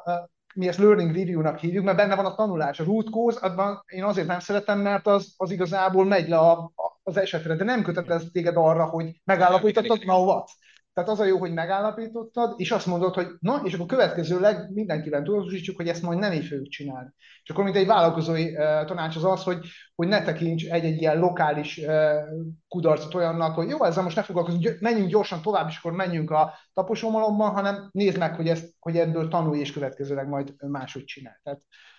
[0.04, 0.30] Igen?
[0.54, 2.80] mi ezt learning review-nak hívjuk, mert benne van a tanulás.
[2.80, 6.52] A root cause, abban én azért nem szeretem, mert az, az igazából megy le a,
[6.52, 10.50] a, az esetre, de nem kötelez téged arra, hogy megállapítottad, na what?
[10.94, 15.22] Tehát az a jó, hogy megállapítottad, és azt mondod, hogy na, és akkor következőleg mindenkivel
[15.22, 17.10] tudatosítsuk, hogy ezt majd nem így fogjuk csinálni.
[17.42, 21.18] És akkor, mint egy vállalkozói uh, tanács az az, hogy, hogy ne tekints egy-egy ilyen
[21.18, 22.12] lokális uh,
[22.68, 26.54] kudarcot olyannak, hogy jó, ezzel most ne foglalkozunk, menjünk gyorsan tovább, és akkor menjünk a
[26.74, 31.40] taposómalomban, hanem nézd meg, hogy, ezt, hogy ebből tanulj, és következőleg majd máshogy csinál.
[31.42, 31.91] Tehát E,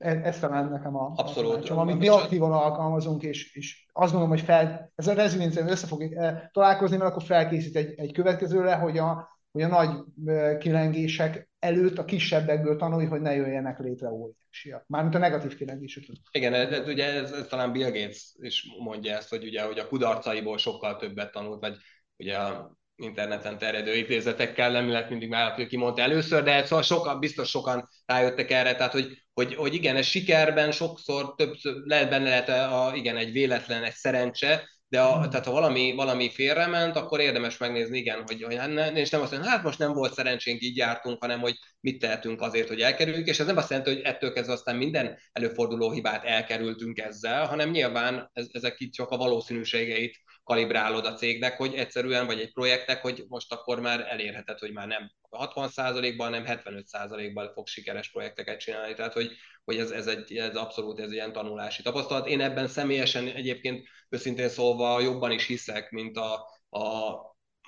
[0.00, 1.70] ez talán nekem a, Abszolút.
[1.70, 5.86] a amit mi aktívan alkalmazunk, és, és azt gondolom, hogy fel, ez a reziliencia össze
[5.86, 9.90] fog e, találkozni, mert akkor felkészít egy, egy következőre, hogy a, hogy a nagy
[10.26, 14.84] e, kilengések előtt a kisebbekből tanulj, hogy ne jöjjenek létre óriásiak.
[14.86, 16.04] Mármint a negatív kilengések.
[16.30, 19.78] Igen, ez, ez, ugye ez, ez, talán Bill Gates is mondja ezt, hogy ugye hogy
[19.78, 21.76] a kudarcaiból sokkal többet tanult, vagy
[22.16, 27.20] ugye a interneten terjedő idézetekkel, nem lehet mindig már, hogy kimondta először, de szóval sokan,
[27.20, 32.28] biztos sokan rájöttek erre, tehát hogy, hogy, hogy igen, ez sikerben sokszor többször lehet benne
[32.28, 37.20] lehet a, igen, egy véletlen, egy szerencse, de a, tehát ha valami, valami félrement, akkor
[37.20, 40.14] érdemes megnézni, igen, hogy, hogy hát ne, és nem azt mondja, hát most nem volt
[40.14, 43.92] szerencsénk, így jártunk, hanem hogy mit tehetünk azért, hogy elkerüljük, és ez nem azt jelenti,
[43.92, 49.10] hogy ettől kezdve aztán minden előforduló hibát elkerültünk ezzel, hanem nyilván ez, ezek itt csak
[49.10, 54.58] a valószínűségeit kalibrálod a cégnek, hogy egyszerűen, vagy egy projektnek, hogy most akkor már elérheted,
[54.58, 58.94] hogy már nem 60%-ban, hanem 75%-ban fog sikeres projekteket csinálni.
[58.94, 59.30] Tehát, hogy,
[59.64, 62.26] hogy ez, ez, egy, ez abszolút ez ilyen tanulási tapasztalat.
[62.28, 66.34] Én ebben személyesen egyébként őszintén szólva jobban is hiszek, mint a,
[66.70, 67.14] a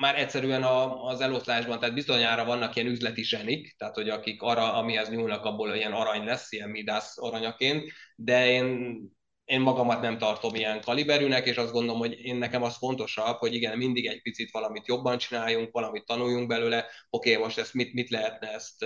[0.00, 4.72] már egyszerűen a, az eloszlásban, tehát bizonyára vannak ilyen üzleti zsenik, tehát hogy akik arra,
[4.72, 8.98] amihez nyúlnak, abból ilyen arany lesz, ilyen midász aranyaként, de én
[9.44, 13.54] én magamat nem tartom ilyen kaliberűnek, és azt gondolom, hogy én nekem az fontosabb, hogy
[13.54, 18.10] igen, mindig egy picit valamit jobban csináljunk, valamit tanuljunk belőle, oké, most ezt mit, mit
[18.10, 18.84] lehetne ezt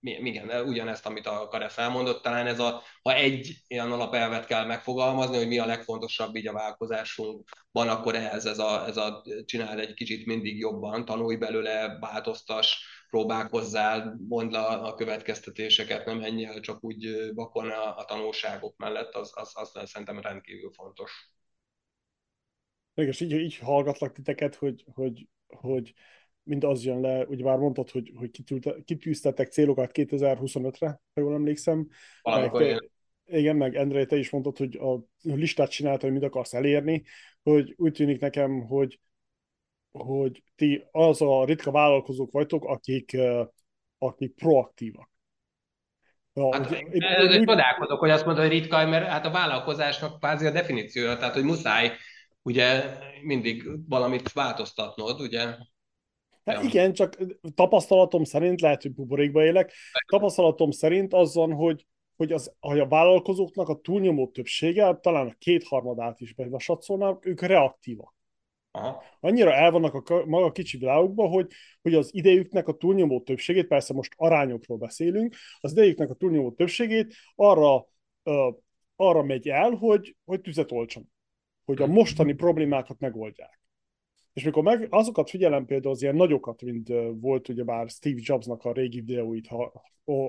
[0.00, 5.36] igen, ugyanezt, amit a Karesz elmondott, talán ez a, ha egy ilyen alapelvet kell megfogalmazni,
[5.36, 9.94] hogy mi a legfontosabb így a vállalkozásunkban, akkor ehhez ez a, ez a csinál egy
[9.94, 16.84] kicsit mindig jobban, tanulj belőle, változtas, próbálkozzál, mondd a, a következtetéseket, nem ennyi el csak
[16.84, 21.32] úgy vakon a, a tanulságok mellett, az, az, az szerintem rendkívül fontos.
[22.94, 25.94] És így, így hallgatlak titeket, hogy, hogy, hogy
[26.42, 28.30] mind az jön le, ugye már mondtad, hogy, hogy
[28.84, 31.88] kitűztetek célokat 2025-re, ha jól emlékszem.
[32.22, 32.80] Meg te,
[33.24, 37.04] igen, meg Endre, te is mondtad, hogy a listát csináltad, hogy mit akarsz elérni,
[37.42, 39.00] hogy úgy tűnik nekem, hogy
[39.92, 43.16] hogy ti az a ritka vállalkozók vagytok, akik,
[43.98, 45.10] akik proaktívak.
[46.50, 50.46] Hát, én, én, én, csodálkozok, hogy azt mondod, hogy ritka, mert hát a vállalkozásnak kvázi
[50.46, 51.92] a definíciója, tehát hogy muszáj
[52.42, 52.84] ugye
[53.22, 55.40] mindig valamit változtatnod, ugye?
[56.44, 56.60] Hát ja.
[56.62, 57.16] Igen, csak
[57.54, 59.72] tapasztalatom szerint, lehet, hogy buborékba élek,
[60.06, 61.86] tapasztalatom szerint az van, hogy,
[62.16, 68.17] hogy, az, hogy a vállalkozóknak a túlnyomó többsége, talán a kétharmadát is besatszolnak, ők reaktívak.
[68.78, 69.02] Aha.
[69.20, 71.50] Annyira el vannak a maga kicsi világokban, hogy,
[71.82, 77.14] hogy az idejüknek a túlnyomó többségét, persze most arányokról beszélünk, az idejüknek a túlnyomó többségét
[77.34, 77.86] arra,
[78.22, 78.54] uh,
[78.96, 81.10] arra megy el, hogy, hogy tüzet oltson.
[81.64, 81.94] Hogy a mhm.
[81.94, 83.60] mostani problémákat megoldják.
[84.32, 86.88] És mikor meg azokat figyelem például az ilyen nagyokat, mint
[87.20, 89.82] volt ugye bár Steve Jobsnak a régi videóit ha,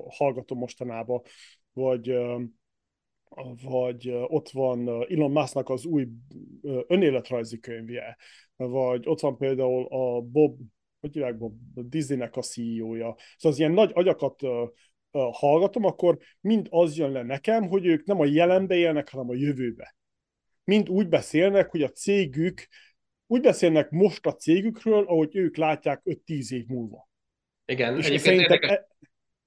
[0.08, 1.22] hallgatom mostanában,
[1.72, 2.14] vagy
[3.62, 6.08] vagy ott van Elon Musknak az új
[6.86, 8.16] önéletrajzi könyvje,
[8.56, 10.58] vagy ott van például a Bob,
[11.00, 13.16] hogy hívják Bob, a Disneynek a CEO-ja.
[13.36, 14.42] Szóval az ilyen nagy agyakat
[15.10, 19.34] hallgatom, akkor mind az jön le nekem, hogy ők nem a jelenbe élnek, hanem a
[19.34, 19.94] jövőbe.
[20.64, 22.68] Mind úgy beszélnek, hogy a cégük,
[23.26, 27.08] úgy beszélnek most a cégükről, ahogy ők látják 5-10 év múlva.
[27.64, 28.86] Igen, és szerintem, e,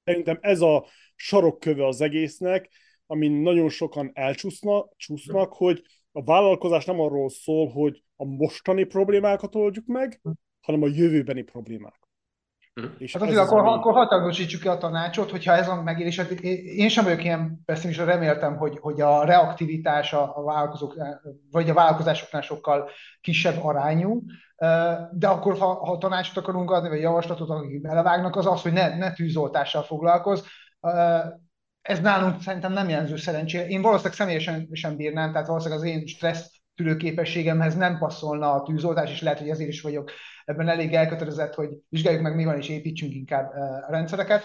[0.04, 0.86] szerintem ez a
[1.16, 2.70] sarokköve az egésznek,
[3.08, 9.56] amin nagyon sokan elcsúsznak, csúsznak, hogy a vállalkozás nem arról szól, hogy a mostani problémákat
[9.56, 10.22] oldjuk meg,
[10.62, 12.04] hanem a jövőbeni problémák.
[12.74, 12.86] Hm.
[12.98, 13.70] És hát azért akkor, ami...
[13.70, 18.06] akkor hatalmasítsuk ki a tanácsot, hogyha ez a megélés, hát én sem vagyok ilyen pessimista,
[18.06, 20.96] reméltem, hogy, hogy a reaktivitás a, a vállalkozók,
[21.52, 22.90] vagy a vállalkozásoknál sokkal
[23.22, 24.24] kisebb arányú,
[25.12, 28.98] de akkor, ha, ha tanácsot akarunk adni, vagy javaslatot, akik belevágnak, az az, hogy ne,
[28.98, 30.46] ne tűzoltással foglalkoz.
[31.84, 33.66] Ez nálunk szerintem nem jelző szerencsé.
[33.68, 39.12] Én valószínűleg személyesen sem bírnám, tehát valószínűleg az én stressz tűrőképességemhez nem passzolna a tűzoltás,
[39.12, 40.12] és lehet, hogy ezért is vagyok
[40.46, 43.52] ebben elég elkötelezett, hogy vizsgáljuk meg mi van, és építsünk inkább
[43.88, 44.44] a rendszereket.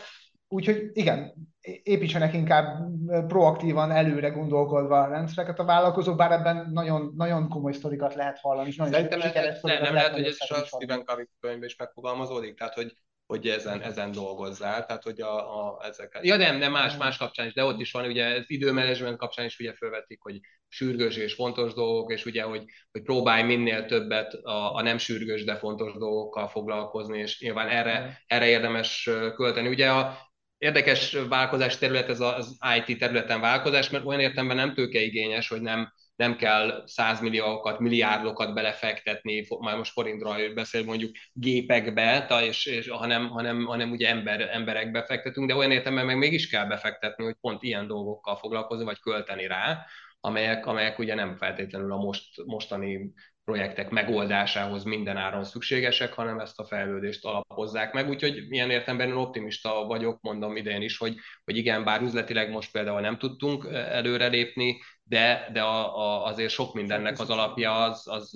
[0.48, 1.34] Úgyhogy igen,
[1.82, 2.78] építsenek inkább
[3.26, 8.68] proaktívan előre gondolkodva a rendszereket a vállalkozók, bár ebben nagyon, nagyon komoly sztorikat lehet hallani.
[8.68, 11.76] És nagyon Szerintem ez, ez, nem, nem lehet, hogy ez a Stephen Covey könyvben is
[11.76, 12.96] megfogalmazódik, tehát hogy
[13.28, 16.24] hogy ezen, ezen dolgozzál, tehát hogy a, a ezeket.
[16.24, 19.44] Ja nem, nem más, más kapcsán is, de ott is van, ugye ez időmenedzsment kapcsán
[19.44, 24.34] is ugye felvetik, hogy sürgős és fontos dolgok, és ugye, hogy, hogy próbálj minél többet
[24.34, 29.68] a, a nem sürgős, de fontos dolgokkal foglalkozni, és nyilván erre, erre érdemes költeni.
[29.68, 30.18] Ugye a,
[30.58, 35.92] érdekes vállalkozás terület ez az IT területen vállalkozás, mert olyan értelemben nem tőkeigényes, hogy nem,
[36.18, 43.64] nem kell százmilliókat, milliárdokat belefektetni, már most forintról beszél mondjuk gépekbe, és, és, hanem, hanem,
[43.64, 47.86] hanem ugye ember, emberekbe fektetünk, de olyan értelemben meg mégis kell befektetni, hogy pont ilyen
[47.86, 49.86] dolgokkal foglalkozni, vagy költeni rá,
[50.20, 53.12] amelyek, amelyek ugye nem feltétlenül a most, mostani
[53.44, 58.08] projektek megoldásához minden áron szükségesek, hanem ezt a fejlődést alapozzák meg.
[58.08, 63.00] Úgyhogy ilyen értelemben optimista vagyok, mondom idején is, hogy, hogy igen, bár üzletileg most például
[63.00, 68.32] nem tudtunk előrelépni, de, de a, a, azért sok mindennek az alapja az, az,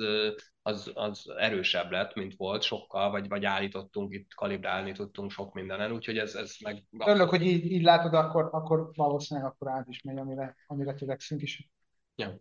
[0.63, 5.93] az, az erősebb lett, mint volt sokkal, vagy, vagy állítottunk itt, kalibrálni tudtunk sok mindenen,
[5.93, 6.85] úgyhogy ez, ez meg...
[7.07, 11.43] Örülök, hogy így, így látod, akkor, akkor valószínűleg akkor át is megy, amire, amire törekszünk
[11.43, 11.71] is.
[12.15, 12.41] Ja.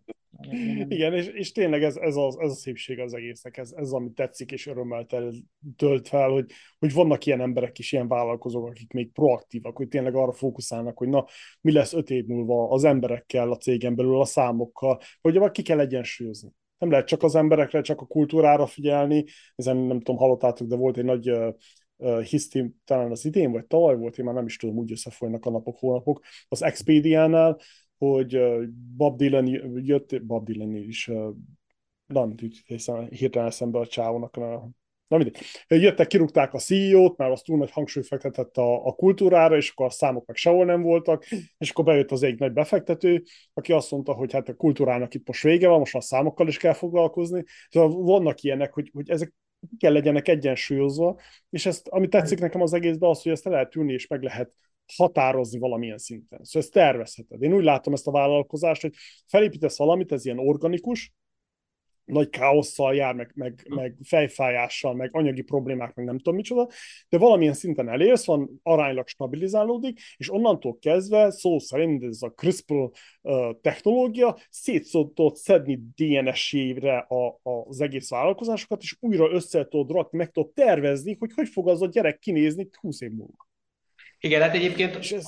[0.88, 4.12] Igen, és, és tényleg ez, ez, az, ez a szépség az egésznek, ez, ez ami
[4.12, 5.06] tetszik és örömmel
[5.76, 10.14] tölt fel, hogy, hogy vannak ilyen emberek is, ilyen vállalkozók, akik még proaktívak, hogy tényleg
[10.14, 11.24] arra fókuszálnak, hogy na,
[11.60, 15.80] mi lesz öt év múlva az emberekkel, a cégen belül, a számokkal, hogy ki kell
[15.80, 16.50] egyensúlyozni.
[16.78, 20.96] Nem lehet csak az emberekre, csak a kultúrára figyelni, ezen nem tudom, hallottátok, de volt
[20.96, 24.76] egy nagy uh, hiszti, talán az idén, vagy tavaly volt, én már nem is tudom,
[24.76, 27.58] úgy összefolynak a napok, hónapok, az Expedia-nál,
[28.08, 28.40] hogy
[28.96, 29.46] Bob Dylan
[29.84, 31.10] jött, Bob Dylan is,
[32.06, 32.34] nem
[32.66, 34.36] hiszen hirtelen eszembe a csávónak,
[35.08, 35.36] na mindegy.
[35.68, 39.86] Jöttek, kirúgták a CEO-t, mert az túl nagy hangsúly fektetett a, a kultúrára, és akkor
[39.86, 41.24] a számok meg sehol nem voltak,
[41.58, 43.22] és akkor bejött az egy nagy befektető,
[43.54, 46.56] aki azt mondta, hogy hát a kultúrának itt most vége van, most a számokkal is
[46.56, 47.44] kell foglalkozni.
[47.70, 49.32] Szóval vannak ilyenek, hogy, hogy ezek
[49.78, 51.20] kell legyenek egyensúlyozva,
[51.50, 54.52] és ezt, ami tetszik nekem az egészben, az, hogy ezt lehet ülni, és meg lehet
[54.96, 56.40] határozni valamilyen szinten.
[56.42, 57.42] Szóval ezt tervezheted.
[57.42, 58.94] Én úgy látom ezt a vállalkozást, hogy
[59.26, 61.12] felépítesz valamit, ez ilyen organikus,
[62.04, 66.68] nagy káosszal jár, meg, meg, meg fejfájással, meg anyagi problémák, meg nem tudom micsoda,
[67.08, 72.74] de valamilyen szinten elérsz, van aránylag stabilizálódik, és onnantól kezdve szó szerint ez a CRISPR
[72.74, 72.90] uh,
[73.60, 80.18] technológia szét tudod szedni DNS-ére a, a, az egész vállalkozásokat, és újra össze tudod rakni,
[80.18, 83.50] meg tudod tervezni, hogy hogy fog az a gyerek kinézni 20 év múlva.
[84.22, 85.22] Igen, hát egyébként azért,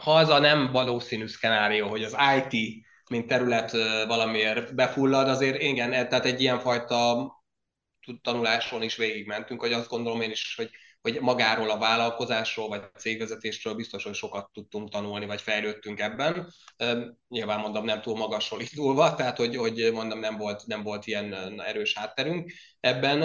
[0.00, 3.70] ha az a nem valószínű szkenárió, hogy az IT, mint terület
[4.06, 7.32] valamiért befullad, azért igen, e, tehát egy ilyenfajta
[8.22, 10.70] tanuláson is végigmentünk, hogy azt gondolom én is, hogy,
[11.00, 16.52] hogy magáról a vállalkozásról, vagy a cégvezetésről biztos, hogy sokat tudtunk tanulni, vagy fejlődtünk ebben.
[17.28, 21.60] Nyilván mondom, nem túl magasról indulva, tehát hogy, hogy mondom, nem volt, nem volt ilyen
[21.60, 23.20] erős hátterünk ebben,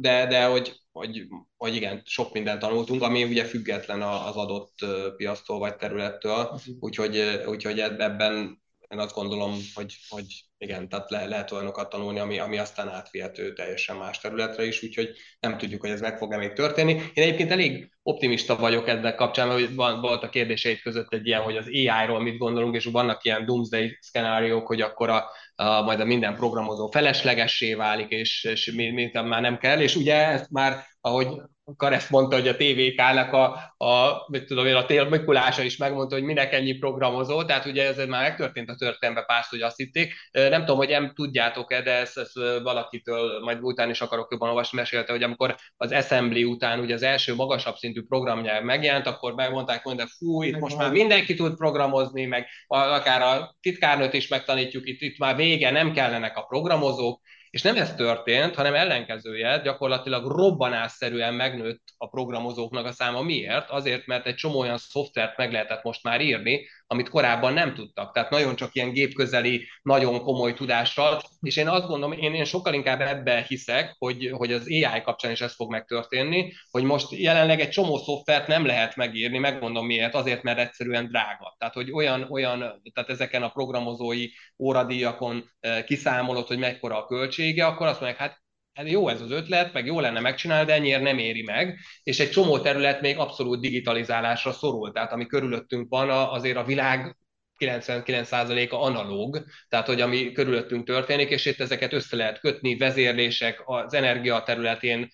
[0.00, 1.26] de, de hogy hogy,
[1.56, 4.78] hogy igen, sok mindent tanultunk, ami ugye független az adott
[5.16, 10.24] piasztól vagy területtől, úgyhogy, úgyhogy ebben én azt gondolom, hogy, hogy
[10.58, 15.10] igen, tehát le, lehet olyanokat tanulni, ami, ami aztán átvihető teljesen más területre is, úgyhogy
[15.40, 16.92] nem tudjuk, hogy ez meg fog-e még történni.
[16.92, 21.42] Én egyébként elég optimista vagyok ennek kapcsán, mert van, volt a kérdéseid között egy ilyen,
[21.42, 26.00] hogy az AI-ról mit gondolunk, és vannak ilyen doomsday szkenáriók, hogy akkor a, a, majd
[26.00, 30.50] a minden programozó feleslegessé válik, és, és mi, mi, már nem kell, és ugye ezt
[30.50, 31.28] már, ahogy
[31.76, 36.14] Karesz mondta, hogy a TVK-nak a, a, mit tudom én, a tél Mikulása is megmondta,
[36.14, 40.14] hogy minek ennyi programozó, tehát ugye ez már megtörtént a történetben pár, hogy azt hitték.
[40.32, 44.78] Nem tudom, hogy nem tudjátok-e, de ezt, ezt valakitől majd után is akarok jobban olvasni,
[44.78, 49.82] mesélte, hogy amikor az Assembly után ugye az első magasabb szintű programnyelv megjelent, akkor megmondták,
[49.82, 54.88] hogy de fú, itt most már mindenki tud programozni, meg akár a titkárnőt is megtanítjuk,
[54.88, 57.20] itt, itt már vége, nem kellenek a programozók,
[57.50, 63.22] és nem ez történt, hanem ellenkezője, gyakorlatilag robbanásszerűen megnőtt a programozóknak a száma.
[63.22, 63.70] Miért?
[63.70, 68.12] Azért, mert egy csomó olyan szoftvert meg lehetett most már írni, amit korábban nem tudtak.
[68.12, 72.74] Tehát nagyon csak ilyen gépközeli, nagyon komoly tudással, és én azt gondolom, én, én sokkal
[72.74, 77.60] inkább ebbe hiszek, hogy, hogy az AI kapcsán is ez fog megtörténni, hogy most jelenleg
[77.60, 81.54] egy csomó szoftvert nem lehet megírni, megmondom miért, azért, mert egyszerűen drága.
[81.58, 82.58] Tehát, hogy olyan, olyan
[82.92, 84.26] tehát ezeken a programozói
[84.58, 88.40] óradíjakon eh, kiszámolod, hogy mekkora a költsége, akkor azt mondják, hát hát
[88.86, 92.30] jó ez az ötlet, meg jó lenne megcsinálni, de ennyiért nem éri meg, és egy
[92.30, 97.16] csomó terület még abszolút digitalizálásra szorul, tehát ami körülöttünk van, azért a világ
[97.58, 103.94] 99%-a analóg, tehát hogy ami körülöttünk történik, és itt ezeket össze lehet kötni, vezérlések az
[103.94, 105.08] energia területén,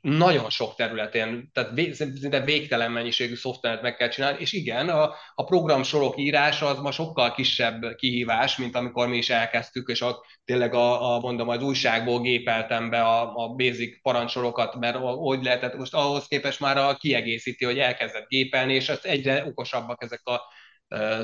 [0.00, 5.44] nagyon sok területén, tehát szinte végtelen mennyiségű szoftvert meg kell csinálni, és igen, a, a
[5.44, 10.74] programsorok írása az ma sokkal kisebb kihívás, mint amikor mi is elkezdtük, és a, tényleg
[10.74, 15.94] a, a mondom, az újságból gépeltem be a, a basic parancsorokat, mert hogy lehetett, most
[15.94, 20.40] ahhoz képest már a kiegészíti, hogy elkezdett gépelni, és ez egyre okosabbak ezek a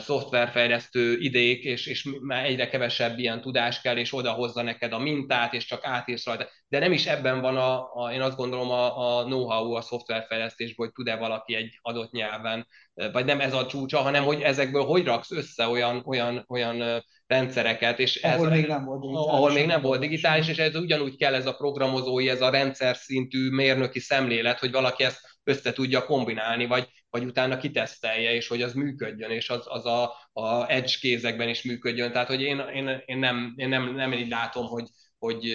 [0.01, 5.53] szoftverfejlesztő idék, és, és már egyre kevesebb ilyen tudás kell, és odahozza neked a mintát,
[5.53, 6.49] és csak átírsz rajta.
[6.69, 10.87] De nem is ebben van, a, a én azt gondolom, a, a know-how a szoftverfejlesztésből,
[10.87, 12.67] hogy tud-e valaki egy adott nyelven,
[13.13, 17.99] vagy nem ez a csúcsa, hanem hogy ezekből hogy raksz össze olyan, olyan, olyan rendszereket,
[17.99, 19.31] és ahol ez, még nem volt digitális.
[19.31, 22.97] Ahol még nem volt digitális, és ez ugyanúgy kell ez a programozói, ez a rendszer
[22.97, 28.63] szintű mérnöki szemlélet, hogy valaki ezt össze tudja kombinálni, vagy, vagy utána kitesztelje, és hogy
[28.63, 32.13] az működjön, és az, az a, a edge kézekben is működjön.
[32.13, 34.87] Tehát, hogy én, én, én, nem, én nem, nem így látom, hogy,
[35.19, 35.53] hogy,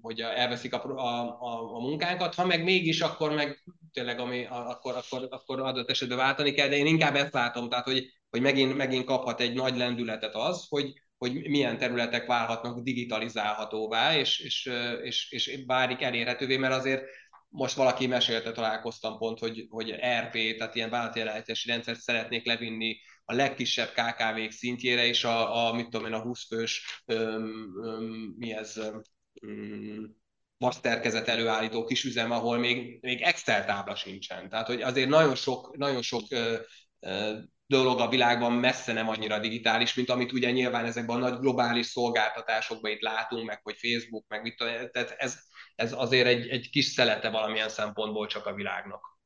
[0.00, 4.94] hogy elveszik a, a, a, a munkánkat, ha meg mégis, akkor meg tényleg ami, akkor,
[4.96, 8.76] akkor, akkor adott esetben váltani kell, de én inkább ezt látom, tehát hogy, hogy megint,
[8.76, 14.70] megint kaphat egy nagy lendületet az, hogy, hogy milyen területek válhatnak digitalizálhatóvá, és, és,
[15.02, 17.04] és, és válik elérhetővé, mert azért
[17.52, 23.34] most valaki mesélte, találkoztam pont, hogy, hogy RP, tehát ilyen vállalatirányítási rendszert szeretnék levinni a
[23.34, 28.52] legkisebb KKV-k szintjére, és a, a mit tudom én, a 20 fős, öm, öm, mi
[28.52, 28.80] ez,
[29.40, 30.16] öm,
[30.56, 34.48] masterkezet előállító kis üzem, ahol még, még Excel tábla sincsen.
[34.48, 36.56] Tehát, hogy azért nagyon sok, nagyon sok ö,
[37.00, 41.38] ö, dolog a világban messze nem annyira digitális, mint amit ugye nyilván ezekben a nagy
[41.38, 45.38] globális szolgáltatásokban itt látunk, meg hogy Facebook, meg mit tudom, tehát ez,
[45.74, 49.18] ez azért egy, egy kis szelete valamilyen szempontból csak a világnak.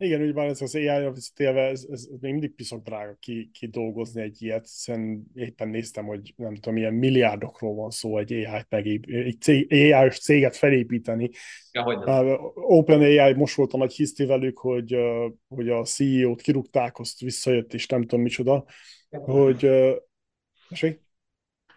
[0.00, 3.50] Igen, úgy van, ez az AI visszatérve, ez, ez, ez még mindig piszok drága ki,
[3.52, 8.32] ki dolgozni egy ilyet, hiszen éppen néztem, hogy nem tudom, milyen milliárdokról van szó egy
[8.32, 11.30] AI-t megép, egy cég, ai céget felépíteni.
[11.72, 16.98] Ja, uh, OpenAI most volt a nagy hiszti velük, hogy, uh, hogy a CEO-t kirúgták,
[16.98, 18.64] azt visszajött, és nem tudom micsoda,
[19.10, 19.20] ja.
[19.20, 19.96] hogy uh,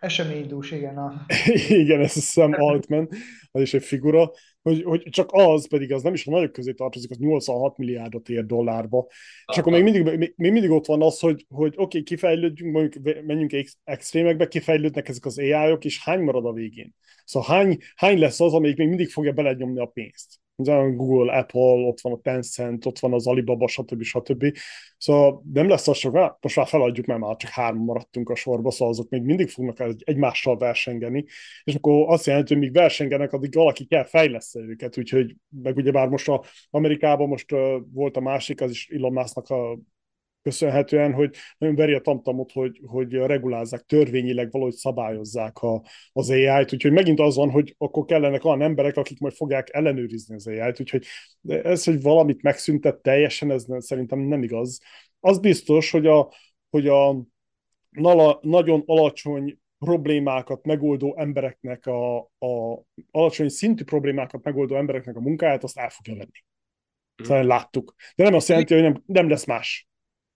[0.01, 0.97] Eseménydús, igen.
[0.97, 1.25] A...
[1.83, 3.09] igen, ez Sam Altman,
[3.51, 6.71] az is egy figura, hogy, hogy csak az, pedig az nem is a nagyok közé
[6.71, 9.07] tartozik, az 86 milliárdot ér dollárba.
[9.51, 12.73] És akkor még mindig, még, még mindig ott van az, hogy, hogy oké, okay, kifejlődjünk,
[12.73, 16.95] mondjuk menjünk ex- extrémekbe, kifejlődnek ezek az AI-ok, és hány marad a végén?
[17.25, 20.39] Szóval hány, hány lesz az, amelyik még mindig fogja belenyomni a pénzt?
[20.95, 24.01] Google, Apple, ott van a Tencent, ott van az Alibaba, stb.
[24.01, 24.57] stb.
[24.97, 28.35] Szóval nem lesz az sok, hát most már feladjuk, mert már csak három maradtunk a
[28.35, 31.25] sorba, szóval azok még mindig fognak egymással versengeni,
[31.63, 35.91] és akkor azt jelenti, hogy míg versengenek, addig valaki kell fejlesz őket, úgyhogy meg ugye
[35.91, 37.59] bár most a Amerikában most uh,
[37.93, 39.79] volt a másik, az is Elon Musk-nak a
[40.41, 46.73] köszönhetően, hogy nagyon veri a tamtamot, hogy, hogy regulázzák, törvényileg valahogy szabályozzák a, az AI-t,
[46.73, 50.79] úgyhogy megint az van, hogy akkor kellenek olyan emberek, akik majd fogják ellenőrizni az AI-t,
[50.79, 51.05] úgyhogy
[51.47, 54.79] ez, hogy valamit megszüntet teljesen, ez szerintem nem igaz.
[55.19, 56.31] Az biztos, hogy a,
[56.69, 57.15] hogy a
[57.89, 65.63] nala, nagyon alacsony problémákat megoldó embereknek, a, a alacsony szintű problémákat megoldó embereknek a munkáját,
[65.63, 66.43] azt el fogja venni.
[67.15, 67.95] Szóval láttuk.
[68.15, 69.90] De nem azt jelenti, hogy nem, nem lesz más.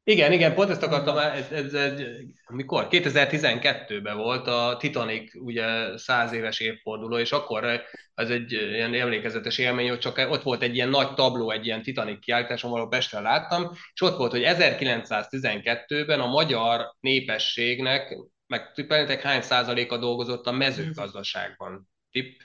[0.07, 2.07] Igen, igen, pont ezt akartam, ez, ez egy,
[2.52, 2.88] mikor?
[2.90, 7.82] 2012-ben volt a Titanic ugye száz éves évforduló, és akkor
[8.14, 11.82] ez egy ilyen emlékezetes élmény, hogy csak ott volt egy ilyen nagy tabló, egy ilyen
[11.82, 18.18] Titanic kiállításon, ahol Pestre láttam, és ott volt, hogy 1912-ben a magyar népességnek,
[18.48, 21.90] meg tippelnétek hány százaléka dolgozott a mezőgazdaságban?
[22.11, 22.40] Tipp?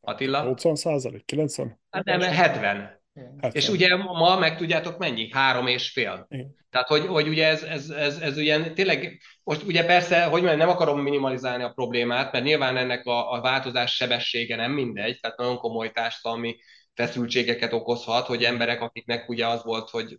[0.00, 0.42] Attila?
[0.42, 1.80] 80 százalék, 90?
[1.90, 2.99] Hát nem, 70.
[3.40, 3.50] 70.
[3.52, 5.30] És ugye ma meg tudjátok mennyi?
[5.32, 6.26] Három és fél.
[6.28, 6.58] Igen.
[6.70, 10.58] Tehát, hogy, hogy ugye ez, ez, ez, ez ugye tényleg, most ugye persze, hogy mondjam,
[10.58, 15.36] nem akarom minimalizálni a problémát, mert nyilván ennek a, a változás sebessége nem mindegy, tehát
[15.36, 16.56] nagyon komoly társadalmi
[16.94, 20.18] feszültségeket okozhat, hogy emberek, akiknek ugye az volt, hogy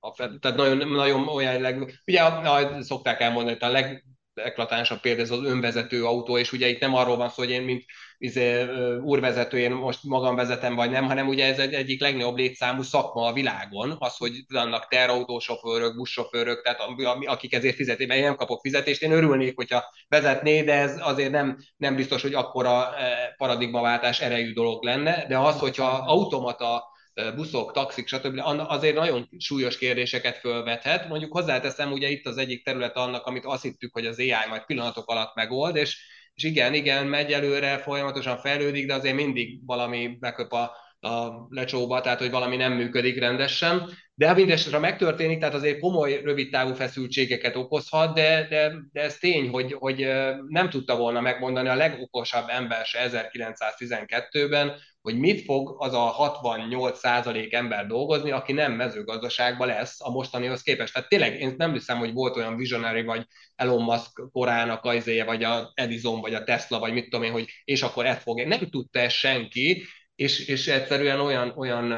[0.00, 4.04] a, tehát nagyon, nagyon olyan, leg, ugye a, a, szokták elmondani, hogy a leg,
[4.38, 7.62] legeklatánsabb példa ez az önvezető autó, és ugye itt nem arról van szó, hogy én,
[7.62, 7.84] mint
[8.18, 8.64] izé,
[9.02, 13.26] úrvezető, én most magam vezetem, vagy nem, hanem ugye ez egy egyik legnagyobb létszámú szakma
[13.26, 16.80] a világon, az, hogy vannak terautósofőrök, buszsofőrök, tehát
[17.24, 21.30] akik ezért fizetik, mert én nem kapok fizetést, én örülnék, hogyha vezetné, de ez azért
[21.30, 22.88] nem, nem biztos, hogy akkora
[23.36, 26.96] paradigmaváltás erejű dolog lenne, de az, hogyha automata
[27.34, 28.40] buszok, taxik, stb.
[28.44, 31.08] azért nagyon súlyos kérdéseket fölvethet.
[31.08, 34.64] Mondjuk hozzáteszem, ugye itt az egyik terület annak, amit azt hittük, hogy az AI majd
[34.64, 35.98] pillanatok alatt megold, és,
[36.34, 42.00] és igen, igen, megy előre, folyamatosan fejlődik, de azért mindig valami beköp a, a lecsóba,
[42.00, 43.90] tehát hogy valami nem működik rendesen.
[44.14, 49.16] De ha mindesetre megtörténik, tehát azért komoly, rövid távú feszültségeket okozhat, de, de, de ez
[49.16, 50.08] tény, hogy, hogy
[50.48, 54.72] nem tudta volna megmondani a legokosabb ember se 1912-ben,
[55.08, 60.92] hogy mit fog az a 68% ember dolgozni, aki nem mezőgazdaságban lesz a mostanihoz képest.
[60.92, 65.24] Tehát tényleg én nem hiszem, hogy volt olyan visionary, vagy Elon Musk korának a izéje,
[65.24, 68.40] vagy a Edison, vagy a Tesla, vagy mit tudom én, hogy és akkor ezt fog.
[68.40, 71.94] Nem tudta ezt senki, és, és egyszerűen olyan, olyan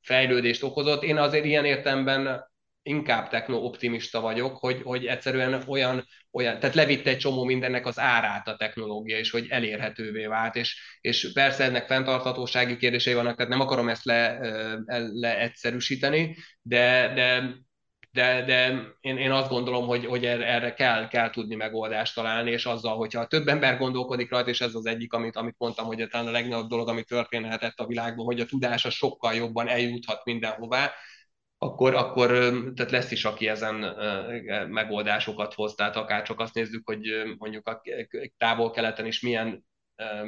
[0.00, 1.02] fejlődést okozott.
[1.02, 2.50] Én azért ilyen értemben
[2.88, 8.48] inkább techno-optimista vagyok, hogy, hogy egyszerűen olyan, olyan, tehát levitte egy csomó mindennek az árát
[8.48, 13.60] a technológia, és hogy elérhetővé vált, és, és persze ennek fenntarthatósági kérdései vannak, tehát nem
[13.60, 14.38] akarom ezt le,
[15.12, 17.56] leegyszerűsíteni, de, de
[18.10, 22.66] de, de én, én azt gondolom, hogy, hogy erre kell, kell tudni megoldást találni, és
[22.66, 26.26] azzal, hogyha több ember gondolkodik rajta, és ez az egyik, amit, amit mondtam, hogy talán
[26.26, 30.92] a legnagyobb dolog, ami történhetett a világban, hogy a tudása sokkal jobban eljuthat mindenhová,
[31.58, 32.28] akkor, akkor
[32.74, 33.74] tehát lesz is, aki ezen
[34.68, 37.00] megoldásokat hoz, tehát akár csak azt nézzük, hogy
[37.38, 37.82] mondjuk a
[38.36, 39.66] távol-keleten is milyen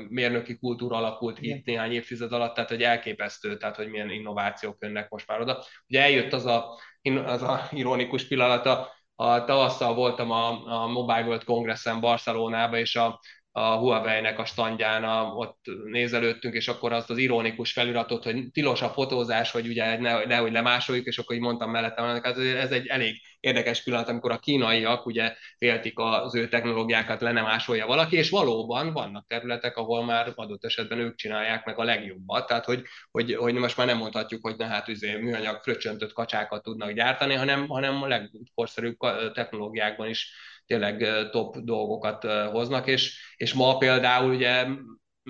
[0.09, 1.57] mérnöki kultúra alakult Igen.
[1.57, 5.65] itt néhány évtized alatt, tehát hogy elképesztő, tehát hogy milyen innovációk jönnek most már oda.
[5.89, 6.79] Ugye eljött az a,
[7.25, 13.21] az a ironikus pillanata, a tavasszal voltam a, a Mobile World Congressen Barcelonában, és a,
[13.53, 18.83] a Huawei-nek a standján a, ott nézelődtünk, és akkor azt az ironikus feliratot, hogy tilos
[18.83, 22.87] a fotózás, hogy ugye ne, nehogy lemásoljuk, és akkor így mondtam mellettem, hát ez egy
[22.87, 28.17] elég érdekes pillanat, amikor a kínaiak ugye féltik az ő technológiákat, le nem másolja valaki,
[28.17, 32.83] és valóban vannak területek, ahol már adott esetben ők csinálják meg a legjobbat, tehát hogy,
[33.11, 37.35] hogy, hogy most már nem mondhatjuk, hogy na hát üzé, műanyag fröccsöntött kacsákat tudnak gyártani,
[37.35, 38.97] hanem, hanem a legkorszerűbb
[39.33, 40.33] technológiákban is
[40.71, 44.67] tényleg top dolgokat hoznak, és, és ma például ugye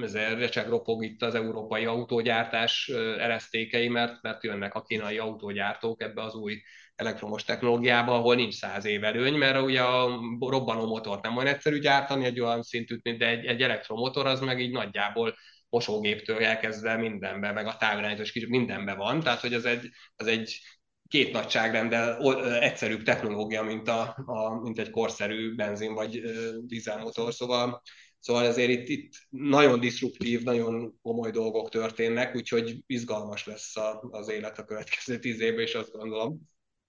[0.02, 2.88] ezért csak ropog itt az európai autógyártás
[3.18, 6.62] eresztékei, mert, mert jönnek a kínai autógyártók ebbe az új
[6.94, 11.78] elektromos technológiába, ahol nincs száz év előny, mert ugye a robbanó motort nem olyan egyszerű
[11.78, 15.34] gyártani egy olyan szintűt, mint egy, egy elektromotor, az meg így nagyjából
[15.68, 20.60] mosógéptől elkezdve mindenbe, meg a távirányítás kicsit mindenbe van, tehát hogy az egy, az egy
[21.10, 22.18] két nagyságrendel
[22.60, 26.22] egyszerűbb technológia, mint, a, a, mint egy korszerű benzin vagy
[26.66, 27.82] dízelmotor, szóval
[28.20, 34.28] Szóval ezért itt, itt nagyon disruptív, nagyon komoly dolgok történnek, úgyhogy izgalmas lesz a, az
[34.28, 36.40] élet a következő tíz évben, és azt gondolom.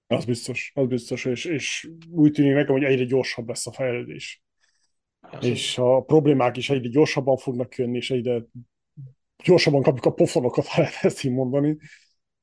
[0.07, 4.43] Az biztos, az biztos, és, és úgy tűnik nekem, hogy egyre gyorsabb lesz a fejlődés.
[5.19, 8.43] Az és a problémák is egyre gyorsabban fognak jönni, és egyre
[9.43, 11.77] gyorsabban kapjuk a pofonokat, ha lehet ezt így mondani.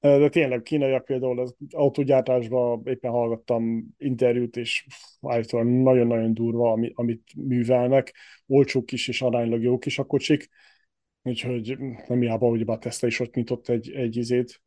[0.00, 4.86] De tényleg kínaiak például az autógyártásban éppen hallgattam interjút, és
[5.20, 8.14] állítólag nagyon-nagyon durva, amit művelnek.
[8.46, 10.48] Olcsók is és aránylag jók is a kocsik.
[11.22, 14.62] Úgyhogy nem hiába, hogy a Tesla is ott nyitott egy, egy izét.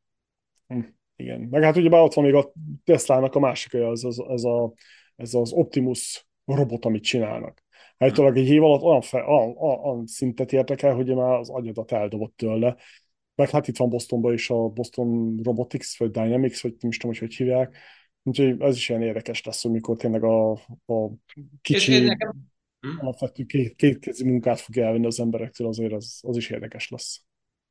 [0.67, 0.79] Hm,
[1.15, 1.41] igen.
[1.41, 2.51] Meg hát ugye ott van még a
[2.83, 4.73] Tesla-nak a másik, az, az, az, a,
[5.15, 7.63] ez az Optimus robot, amit csinálnak.
[7.97, 11.91] Állítólag egy év alatt olyan, fe, olyan, olyan szintet értek el, hogy már az agyadat
[11.91, 12.77] eldobott tőle,
[13.35, 17.11] meg hát itt van Bostonban is a Boston Robotics, vagy Dynamics, vagy nem is tudom,
[17.11, 17.77] hogy hogy hívják.
[18.23, 20.51] Úgyhogy ez is ilyen érdekes lesz, amikor tényleg a,
[20.85, 21.11] a
[21.61, 22.49] kicsi, nekem...
[22.79, 22.99] Hm?
[22.99, 27.21] alapvető két, kétkezi munkát fog elvenni az emberektől, azért az, az is érdekes lesz.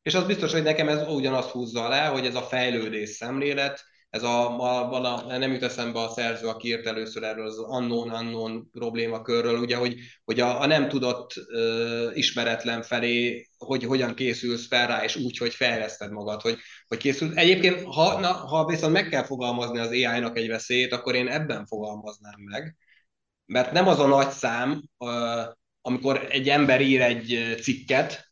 [0.03, 4.23] És az biztos, hogy nekem ez ugyanazt húzza le, hogy ez a fejlődés szemlélet, ez
[4.23, 9.59] a, a, a, nem jut eszembe a szerző, aki írt először erről az unknown-unknown problémakörről,
[9.59, 15.05] ugye, hogy, hogy a, a nem tudott uh, ismeretlen felé, hogy hogyan készülsz fel rá,
[15.05, 17.39] és úgy, hogy fejleszted magad, hogy, hogy készül.
[17.39, 21.67] Egyébként, ha, na, ha viszont meg kell fogalmazni az AI-nak egy veszélyét, akkor én ebben
[21.67, 22.77] fogalmaznám meg,
[23.47, 25.11] mert nem az a nagy szám, uh,
[25.81, 28.30] amikor egy ember ír egy cikket,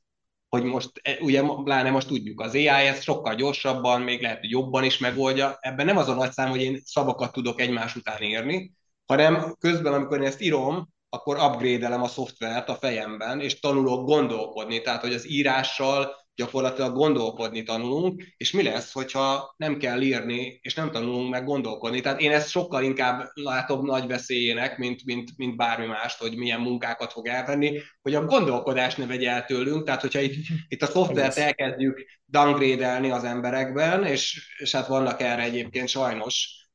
[0.49, 4.51] hogy most, e, ugye pláne most tudjuk, az AI ezt sokkal gyorsabban, még lehet, hogy
[4.51, 5.57] jobban is megoldja.
[5.61, 8.73] Ebben nem az a nagy szám, hogy én szavakat tudok egymás után írni,
[9.07, 14.81] hanem közben, amikor én ezt írom, akkor upgrade-elem a szoftvert a fejemben, és tanulok gondolkodni,
[14.81, 20.74] tehát hogy az írással gyakorlatilag gondolkodni tanulunk, és mi lesz, hogyha nem kell írni, és
[20.74, 22.01] nem tanulunk meg gondolkodni.
[22.01, 26.60] Tehát én ezt sokkal inkább látom nagy veszélyének, mint, mint, mint bármi mást, hogy milyen
[26.60, 30.35] munkákat fog elvenni, hogy a gondolkodás ne vegye el tőlünk, tehát hogyha itt,
[30.69, 36.68] itt a szoftvert elkezdjük downgrade az emberekben, és, és hát vannak erre egyébként sajnos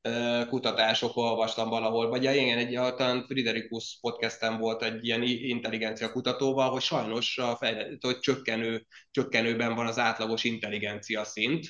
[0.49, 6.81] kutatások olvastam valahol, vagy igen, egy talán Friderikus podcasten volt egy ilyen intelligencia kutatóval, hogy
[6.81, 11.65] sajnos a fejlett, hogy csökkenő, csökkenőben van az átlagos intelligencia szint.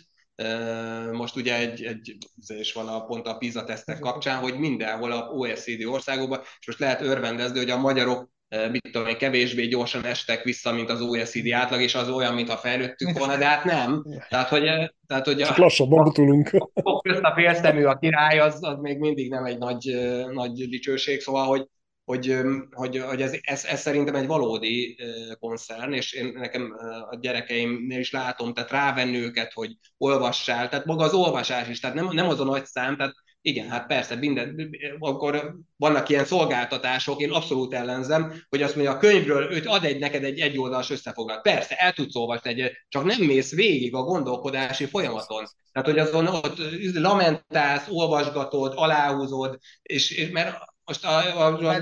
[1.11, 5.30] Most ugye egy, egy és van a, pont a PISA tesztek kapcsán, hogy mindenhol a
[5.30, 8.32] OECD országokban, és most lehet örvendezni, hogy a magyarok
[8.71, 12.57] mit tudom én, kevésbé gyorsan estek vissza, mint az OECD átlag, és az olyan, mintha
[12.57, 14.05] fejlődtünk volna, de hát nem.
[14.30, 14.63] Tehát, hogy,
[15.07, 16.49] tehát, hogy Csak lassabban butulunk.
[16.73, 19.97] A közt a félszemű a király, az, az még mindig nem egy nagy,
[20.31, 21.67] nagy dicsőség, szóval, hogy,
[22.05, 22.38] hogy,
[22.71, 24.97] hogy, hogy ez, ez, ez, szerintem egy valódi
[25.39, 26.75] koncern, és én nekem
[27.09, 31.95] a gyerekeimnél is látom, tehát rávenni őket, hogy olvassál, tehát maga az olvasás is, tehát
[31.95, 33.13] nem, nem az a nagy szám, tehát
[33.45, 38.97] igen, hát persze, minden, akkor vannak ilyen szolgáltatások, én abszolút ellenzem, hogy azt mondja, a
[38.97, 41.41] könyvről őt ad egy neked egy egyoldalas összefoglalót.
[41.41, 45.45] Persze, el tudsz olvasni egy, csak nem mész végig a gondolkodási folyamaton.
[45.71, 46.57] Tehát, hogy azon ott
[46.93, 51.81] lamentálsz, olvasgatod, aláhúzod, és, és mert most a, a, a,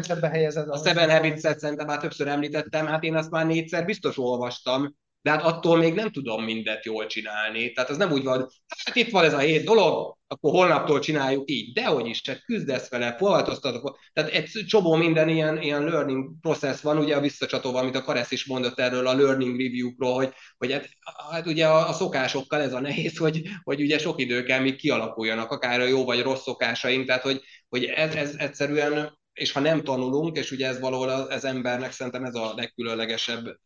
[0.68, 5.32] a Seven Habits-et szerintem már többször említettem, hát én azt már négyszer biztos olvastam, de
[5.32, 7.72] hát attól még nem tudom mindet jól csinálni.
[7.72, 8.48] Tehát az nem úgy van,
[8.86, 11.74] hát itt van ez a hét dolog, akkor holnaptól csináljuk így.
[11.74, 14.00] Dehogy is, hát küzdesz vele, foglalkoztatok.
[14.14, 18.32] Tehát egy csomó minden ilyen, ilyen learning process van, ugye a visszacsatolva, amit a Karesz
[18.32, 20.90] is mondott erről a learning review-król, hogy, hogy hát,
[21.32, 24.76] hát ugye a, a, szokásokkal ez a nehéz, hogy, hogy ugye sok idő kell, még
[24.76, 29.60] kialakuljanak, akár a jó vagy rossz szokásaink, tehát hogy, hogy ez, ez egyszerűen és ha
[29.60, 33.58] nem tanulunk, és ugye ez valahol az embernek szerintem ez a legkülönlegesebb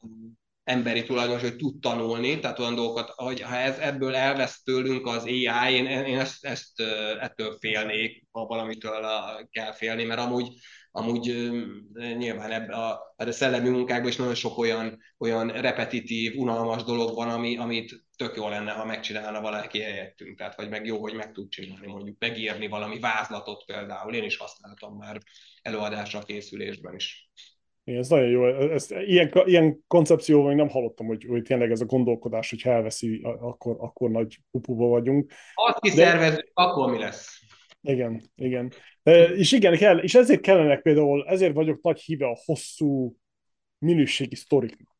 [0.65, 5.23] emberi tulajdonos, hogy tud tanulni, tehát olyan dolgokat, hogy ha ez, ebből elvesz tőlünk az
[5.23, 6.79] AI, én, én ezt, ezt
[7.19, 9.05] ettől félnék, ha valamitől
[9.51, 10.47] kell félni, mert amúgy,
[10.91, 11.51] amúgy
[12.17, 17.29] nyilván ebbe a, a szellemi munkákban is nagyon sok olyan, olyan repetitív, unalmas dolog van,
[17.29, 21.31] ami, amit tök jó lenne, ha megcsinálna valaki helyettünk, tehát vagy meg jó, hogy meg
[21.31, 25.17] tud csinálni, mondjuk megírni valami vázlatot például, én is használtam már
[25.61, 27.29] előadásra készülésben is.
[27.87, 28.47] Igen, ez nagyon jó.
[28.47, 33.21] Ezt, ilyen, ilyen koncepcióval még nem hallottam, hogy, hogy tényleg ez a gondolkodás, hogy elveszi,
[33.23, 35.31] akkor, akkor nagy pupuba vagyunk.
[35.53, 36.51] Azt kiszervezzük, De...
[36.53, 37.39] akkor mi lesz?
[37.81, 38.71] Igen, igen.
[39.35, 43.15] És igen, kell, és ezért kellenek például, ezért vagyok nagy híve a hosszú
[43.77, 44.95] minőségi sztoriknak.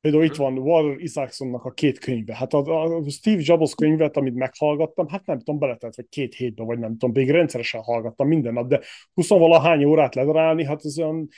[0.00, 2.36] Például itt van Warren Isaacsonnak a két könyve.
[2.36, 6.66] Hát a, a Steve Jobs könyvet, amit meghallgattam, hát nem tudom, beletelt vagy két hétben,
[6.66, 8.80] vagy nem tudom, még rendszeresen hallgattam minden nap, de
[9.14, 11.28] 20 valahány órát ledarálni, hát ez olyan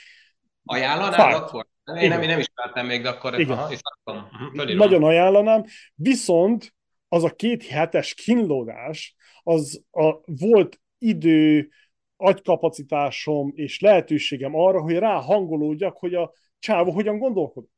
[0.65, 1.67] Ajánlanád akkor?
[2.01, 3.57] Én nem, én nem ismertem még, de akkor Igen.
[3.57, 5.63] Aha, és akkor, uh-huh, Nagyon ajánlanám,
[5.95, 6.75] viszont
[7.07, 11.69] az a két hetes kínlódás, az a, volt idő,
[12.17, 17.69] agykapacitásom és lehetőségem arra, hogy ráhangolódjak, hogy a csávó hogyan gondolkodik.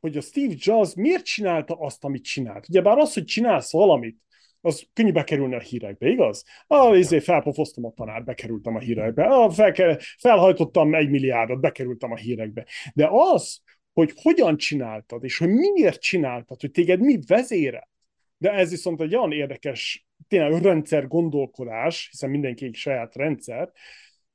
[0.00, 2.68] Hogy a Steve Jobs miért csinálta azt, amit csinált.
[2.68, 4.18] Ugyebár az, hogy csinálsz valamit,
[4.60, 6.44] az könnyű bekerülni a hírekbe, igaz?
[6.66, 9.24] Ah, izé, felpofoztam a tanár, bekerültem a hírekbe.
[9.24, 12.66] Ah, fel, felhajtottam egy milliárdot, bekerültem a hírekbe.
[12.94, 13.60] De az,
[13.92, 17.88] hogy hogyan csináltad, és hogy miért csináltad, hogy téged mi vezére,
[18.36, 23.72] de ez viszont egy olyan érdekes, tényleg rendszer gondolkodás, hiszen mindenki saját rendszer,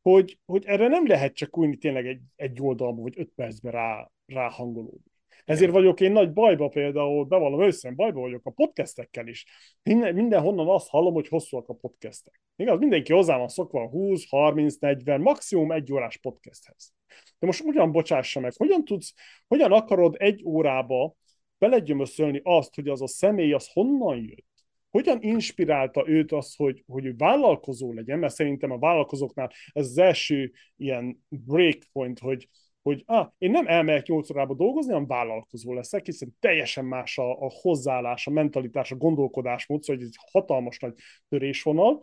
[0.02, 4.12] hogy, hogy erre nem lehet csak úgy tényleg egy, egy oldalba vagy öt percben rá,
[4.26, 5.12] ráhangolódni.
[5.45, 9.45] Ezért vagyok én nagy bajba például, bevallom őszintén, bajba vagyok a podcastekkel is.
[9.84, 12.41] Minden, mindenhonnan azt hallom, hogy hosszúak a podcastek.
[12.56, 16.94] Igaz, mindenki hozzá van szokva 20, 30, 40, maximum egy órás podcasthez.
[17.40, 19.14] De most ugyan bocsássa meg, hogyan tudsz,
[19.48, 21.15] hogyan akarod egy órába
[21.57, 24.45] belegyömöszölni azt, hogy az a személy az honnan jött?
[24.90, 28.20] Hogyan inspirálta őt az, hogy, hogy vállalkozó legyen?
[28.20, 32.48] Mert szerintem a vállalkozóknál ez az első ilyen breakpoint, hogy,
[32.84, 37.31] hogy ah, én nem elmegyek 8 órába dolgozni, hanem vállalkozó leszek, hiszen teljesen más a,
[37.31, 40.93] a hozzáállás, a mentalitás, a gondolkodásmód, szóval egy hatalmas nagy
[41.30, 42.01] törésvonal.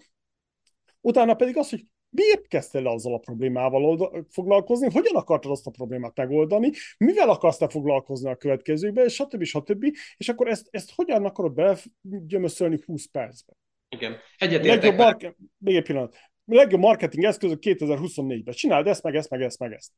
[1.00, 5.70] Utána pedig az, hogy miért kezdtél le azzal a problémával foglalkozni, hogyan akartad azt a
[5.70, 9.42] problémát megoldani, mivel akarsz te foglalkozni a következőkben, és stb.
[9.42, 9.84] stb.
[10.16, 13.56] És akkor ezt, ezt hogyan akarod belegyömöszölni 20 percben?
[13.88, 14.96] Igen, egyetértek.
[14.96, 16.16] Marke- még egy pillanat.
[16.44, 18.54] Legjobb marketing eszközök 2024-ben.
[18.54, 19.92] Csináld ezt, meg ezt, meg ezt, meg ezt.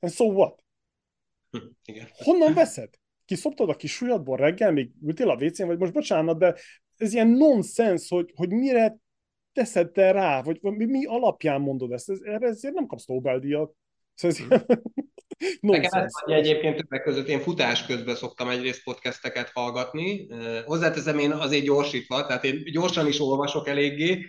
[0.00, 0.64] And so what?
[1.50, 2.08] Hm, igen.
[2.16, 2.88] Honnan veszed?
[3.24, 6.56] Kiszoptad a kis súlyadból reggel, még ültél a wc vagy most bocsánat, de
[6.96, 8.98] ez ilyen nonsens, hogy, hogy mire
[9.52, 13.74] teszed te rá, vagy mi, mi alapján mondod ezt, ez, erre ezért nem kapsz Nobel-díjat.
[14.14, 14.76] Szóval ez,
[15.60, 20.28] Nekem ez vagy egyébként többek között én futás közben szoktam egyrészt podcasteket hallgatni.
[20.64, 24.26] Hozzáteszem én azért gyorsítva, tehát én gyorsan is olvasok eléggé,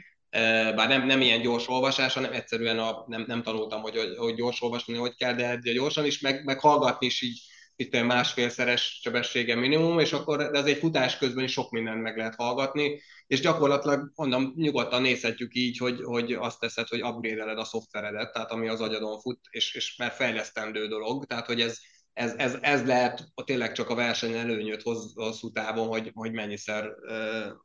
[0.76, 4.62] bár nem, nem ilyen gyors olvasás, hanem egyszerűen a, nem, nem tanultam, hogy, hogy gyors
[4.62, 7.41] olvasni, hogy kell, de gyorsan is, meg, meg hallgatni is így
[7.82, 12.18] itt másfélszeres sebessége minimum, és akkor de az egy futás közben is sok mindent meg
[12.18, 17.64] lehet hallgatni, és gyakorlatilag mondom, nyugodtan nézhetjük így, hogy, hogy azt teszed, hogy upgrade a
[17.64, 21.78] szoftveredet, tehát ami az agyadon fut, és, és már fejlesztendő dolog, tehát hogy ez,
[22.14, 26.90] ez, ez, ez lehet tényleg csak a verseny előnyöt hoz, hosszú távon, hogy, hogy mennyiszer,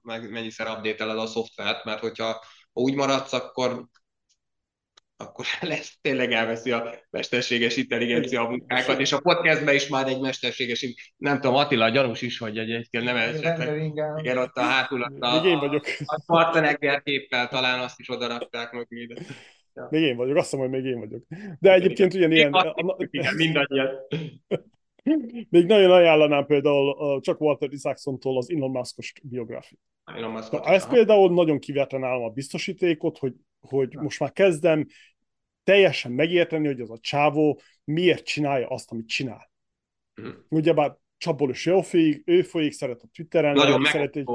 [0.02, 2.44] meg mennyiszer update a szoftvert, mert hogyha
[2.76, 3.88] úgy maradsz, akkor
[5.16, 10.20] akkor lesz, tényleg elveszi a mesterséges intelligencia a munkákat, és a podcastben is már egy
[10.20, 10.86] mesterséges,
[11.16, 15.40] nem tudom, Attila gyanús is, hogy egyébként nem esetleg, igen, ott a hátul, ott a,
[15.40, 15.84] Még én vagyok.
[16.04, 19.14] a Schwarzenegger képpel talán azt is odarakták meg ide.
[19.74, 19.86] Ja.
[19.90, 21.22] Még én vagyok, azt mondom, hogy még én vagyok.
[21.60, 22.54] De egyébként ugyanilyen...
[22.96, 23.90] Igen, mindannyian.
[25.48, 29.80] Még nagyon ajánlanám például csak Walter Isaacsontól az Elon Musk-os biográfiát.
[30.04, 34.86] Elon Musk Ez például nagyon kivetlen nálam a biztosítékot, hogy, hogy most már kezdem
[35.64, 39.50] teljesen megérteni, hogy az a csávó miért csinálja azt, amit csinál.
[40.20, 40.34] Uh-huh.
[40.48, 44.26] Ugyebár csapból is jó folyik, ő folyik, szeret a Twitteren, nagyon szeret, egy,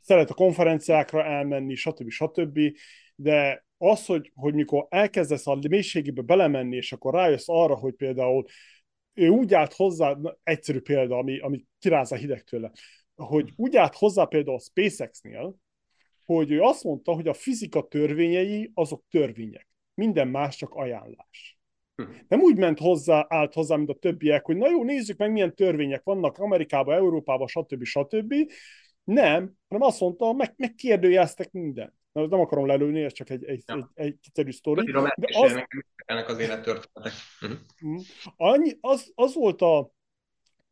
[0.00, 2.10] szeret a konferenciákra elmenni, stb.
[2.10, 2.60] stb.
[3.14, 8.44] De az, hogy, hogy mikor elkezdesz a mélységébe belemenni, és akkor rájössz arra, hogy például
[9.16, 12.70] ő úgy állt hozzá, na, egyszerű példa, ami, ami kiráz a hideg tőle,
[13.14, 15.56] hogy úgy állt hozzá például a SpaceX-nél,
[16.24, 19.68] hogy ő azt mondta, hogy a fizika törvényei azok törvények.
[19.94, 21.58] Minden más csak ajánlás.
[21.94, 22.02] Hm.
[22.28, 25.54] Nem úgy ment hozzá, állt hozzá, mint a többiek, hogy na jó, nézzük meg, milyen
[25.54, 27.84] törvények vannak Amerikában, Európában, stb.
[27.84, 28.34] stb.
[29.04, 33.90] Nem, hanem azt mondta, meg, megkérdőjeleztek mindent nem akarom lelőni, ez csak egy, egy, ja.
[33.94, 34.92] egy, egy kiterű sztori.
[34.92, 35.64] De az,
[35.96, 37.12] ennek az élettörténetek.
[37.80, 38.02] Uh-huh.
[38.36, 39.90] Annyi, az, az volt a,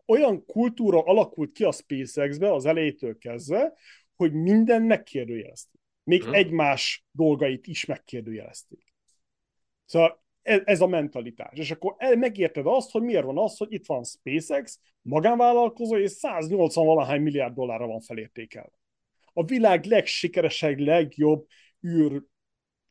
[0.06, 3.72] olyan kultúra alakult ki a SpaceX-be az elejétől kezdve,
[4.16, 5.80] hogy minden megkérdőjelezték.
[6.02, 6.36] Még uh-huh.
[6.36, 8.94] egymás dolgait is megkérdőjelezték.
[9.84, 11.58] Szóval ez, ez a mentalitás.
[11.58, 16.86] És akkor megérted azt, hogy miért van az, hogy itt van SpaceX, magánvállalkozó, és 180
[16.86, 18.82] valahány milliárd dollárra van felértékelve
[19.34, 21.46] a világ legsikeresebb, legjobb
[21.86, 22.22] űr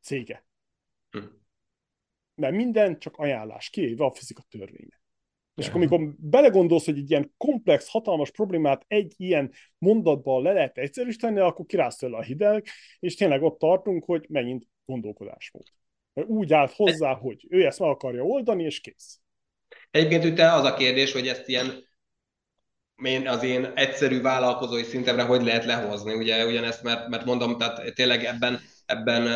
[0.02, 0.46] cége.
[1.10, 1.20] Hm.
[2.36, 5.02] Mert minden csak ajánlás, kivéve a fizika törvénye.
[5.56, 10.78] És akkor, amikor belegondolsz, hogy egy ilyen komplex, hatalmas problémát egy ilyen mondatban le lehet
[10.78, 12.68] egyszerűsíteni, akkor kirász tőle a hideg,
[13.00, 15.64] és tényleg ott tartunk, hogy megint gondolkodásmód.
[16.14, 19.20] Úgy állt hozzá, hogy ő ezt meg akarja oldani, és kész.
[19.92, 21.84] Egyébként ugye az a kérdés, hogy ezt ilyen
[23.04, 27.94] én az én egyszerű vállalkozói szintemre hogy lehet lehozni, ugye ugyanezt, mert, mert mondom, tehát
[27.94, 29.28] tényleg ebben, ebben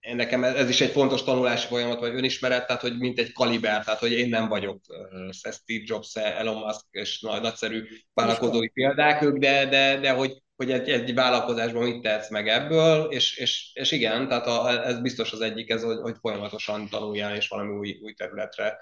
[0.00, 3.84] én nekem ez is egy fontos tanulási folyamat, vagy önismeret, tehát hogy mint egy kaliber,
[3.84, 7.84] tehát hogy én nem vagyok uh, Steve Jobs, Elon Musk és nagy, nagyszerű
[8.14, 13.04] vállalkozói példák ők, de, de, de hogy hogy egy, egy vállalkozásban mit tehetsz meg ebből,
[13.10, 17.36] és, és, és igen, tehát a, ez biztos az egyik, ez, hogy, hogy folyamatosan tanuljál,
[17.36, 18.78] és valami új, új területre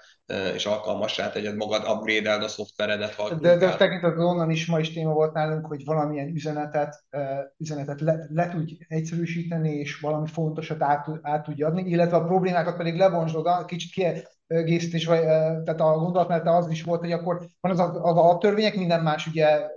[0.53, 3.39] és alkalmassá tegyed magad, upgrade a szoftveredet.
[3.39, 7.03] De, de tekintetben onnan is ma is téma volt nálunk, hogy valamilyen üzenetet,
[7.57, 12.77] üzenetet le, le tudj egyszerűsíteni, és valami fontosat át, át tudj adni, illetve a problémákat
[12.77, 13.91] pedig lebontsd kicsit
[14.47, 18.17] kiegészítés, vagy tehát a gondolat, mert az is volt, hogy akkor van az a, az
[18.17, 19.75] a törvények, minden más ugye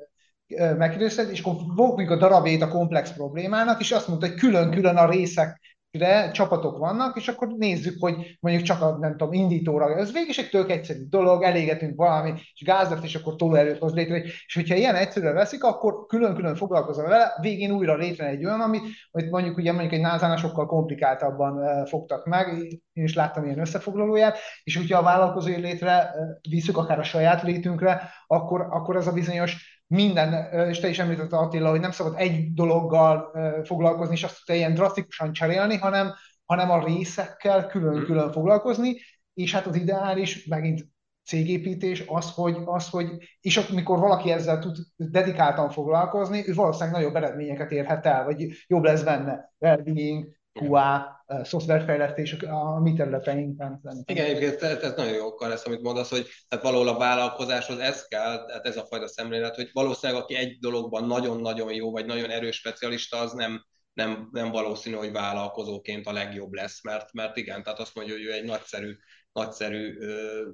[0.57, 5.11] megkérdezted, és akkor fogjuk a darabét a komplex problémának, és azt mondta, hogy külön-külön a
[5.11, 5.61] részek
[5.91, 10.29] de csapatok vannak, és akkor nézzük, hogy mondjuk csak a, nem tudom, indítóra, ez végig
[10.29, 14.55] is egy tök egyszerű dolog, elégetünk valami, és gázdakt, és akkor tolóerőt hoz létre, és
[14.55, 19.31] hogyha ilyen egyszerűen veszik, akkor külön-külön foglalkozom vele, végén újra létre egy olyan, amit, amit
[19.31, 22.49] mondjuk ugye mondjuk egy názánál sokkal komplikáltabban fogtak meg,
[22.93, 26.15] én is láttam ilyen összefoglalóját, és hogyha a vállalkozói létre
[26.49, 31.37] visszük akár a saját létünkre, akkor, akkor az a bizonyos minden, és te is említette
[31.37, 33.31] Attila, hogy nem szabad egy dologgal
[33.65, 36.13] foglalkozni, és azt ilyen drasztikusan cserélni, hanem,
[36.45, 38.33] hanem a részekkel külön-külön hmm.
[38.33, 38.97] foglalkozni,
[39.35, 40.89] és hát az ideális, megint
[41.25, 43.07] cégépítés az, hogy, az, hogy
[43.41, 48.83] és amikor valaki ezzel tud dedikáltan foglalkozni, ő valószínűleg nagyobb eredményeket érhet el, vagy jobb
[48.83, 49.53] lesz benne.
[49.59, 53.81] Wellbeing, QA, szoftverfejlesztés a mi területeinkben.
[54.05, 57.79] Igen, egyébként ez, ez nagyon jó akkor ezt, amit mondasz, hogy tehát valahol a vállalkozáshoz
[57.79, 62.07] ez kell, tehát ez a fajta szemlélet, hogy valószínűleg aki egy dologban nagyon-nagyon jó, vagy
[62.07, 67.37] nagyon erős specialista, az nem, nem, nem valószínű, hogy vállalkozóként a legjobb lesz, mert, mert
[67.37, 68.97] igen, tehát azt mondja, hogy ő egy nagyszerű,
[69.33, 69.99] nagyszerű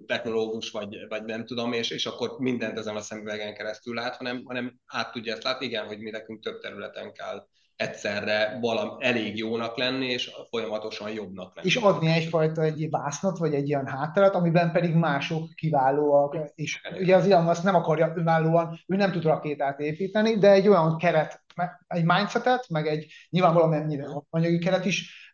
[0.06, 4.43] technológus, vagy, vagy nem tudom, és, és akkor mindent ezen a szemüvegen keresztül lát, hanem,
[4.44, 7.47] hanem át tudja ezt látni, igen, hogy mi nekünk több területen kell
[7.77, 11.69] egyszerre valami elég jónak lenni, és folyamatosan jobbnak lenni.
[11.69, 17.16] És adni egyfajta egy vásznat, vagy egy ilyen hátteret, amiben pedig mások kiválóak, és ugye
[17.16, 21.44] az Elon Musk nem akarja önállóan, ő nem tud rakétát építeni, de egy olyan keret,
[21.86, 25.31] egy mindsetet, meg egy nyilvánvalóan mennyire anyagi keret is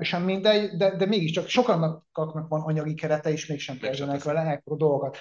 [0.00, 2.04] sem mindegy, de, de mégiscsak sokannak
[2.48, 5.16] van anyagi kerete, és mégsem kezdenek vele ekkora dolgokat.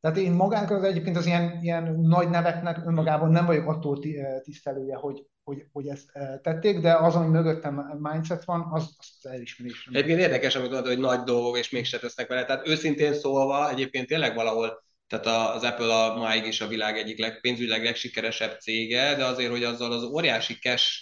[0.00, 3.98] Tehát én magának az egyébként az ilyen, ilyen nagy neveknek önmagában nem vagyok attól
[4.42, 6.12] tisztelője, hogy, hogy, hogy ezt
[6.42, 9.88] tették, de az, ami mögöttem mindset van, az, az elismerés.
[9.90, 12.44] Egyébként érdekes, amit mondod, hogy nagy dolgok, és mégse tesznek vele.
[12.44, 14.82] Tehát őszintén szólva, egyébként tényleg valahol
[15.12, 19.50] tehát az Apple a máig is a világ egyik leg, pénzügyileg legsikeresebb cége, de azért,
[19.50, 21.00] hogy azzal az óriási cash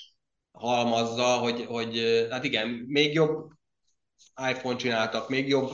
[0.52, 3.50] halmazza, hogy, hogy hát igen, még jobb
[4.50, 5.70] iPhone csináltak, még jobb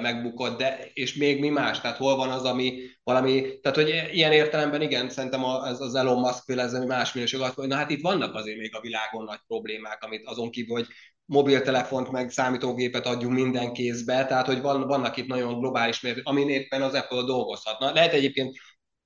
[0.00, 4.32] megbukott, de és még mi más, tehát hol van az, ami valami, tehát hogy ilyen
[4.32, 8.02] értelemben igen, szerintem az, az Elon Musk féle ez más minőség, hogy na hát itt
[8.02, 10.86] vannak azért még a világon nagy problémák, amit azon kívül, hogy
[11.24, 16.48] mobiltelefont meg számítógépet adjunk minden kézbe, tehát hogy van, vannak itt nagyon globális mérték, amin
[16.48, 17.92] éppen az Apple dolgozhatna.
[17.92, 18.56] Lehet egyébként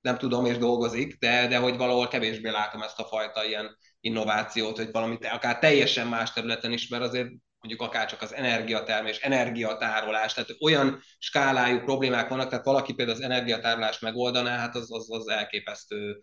[0.00, 4.76] nem tudom, és dolgozik, de, de hogy valahol kevésbé látom ezt a fajta ilyen innovációt,
[4.76, 7.28] hogy valamit akár teljesen más területen is, mert azért
[7.62, 13.24] mondjuk akár csak az energiatermés, energiatárolás, tehát olyan skálájú problémák vannak, tehát valaki például az
[13.24, 16.20] energiatárolást megoldaná, hát az, az, az elképesztő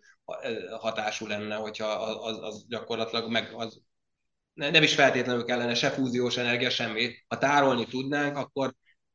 [0.78, 3.80] hatású lenne, hogyha az, az gyakorlatilag meg az
[4.54, 7.14] nem is feltétlenül kellene se fúziós energia, semmi.
[7.28, 8.74] Ha tárolni tudnánk, akkor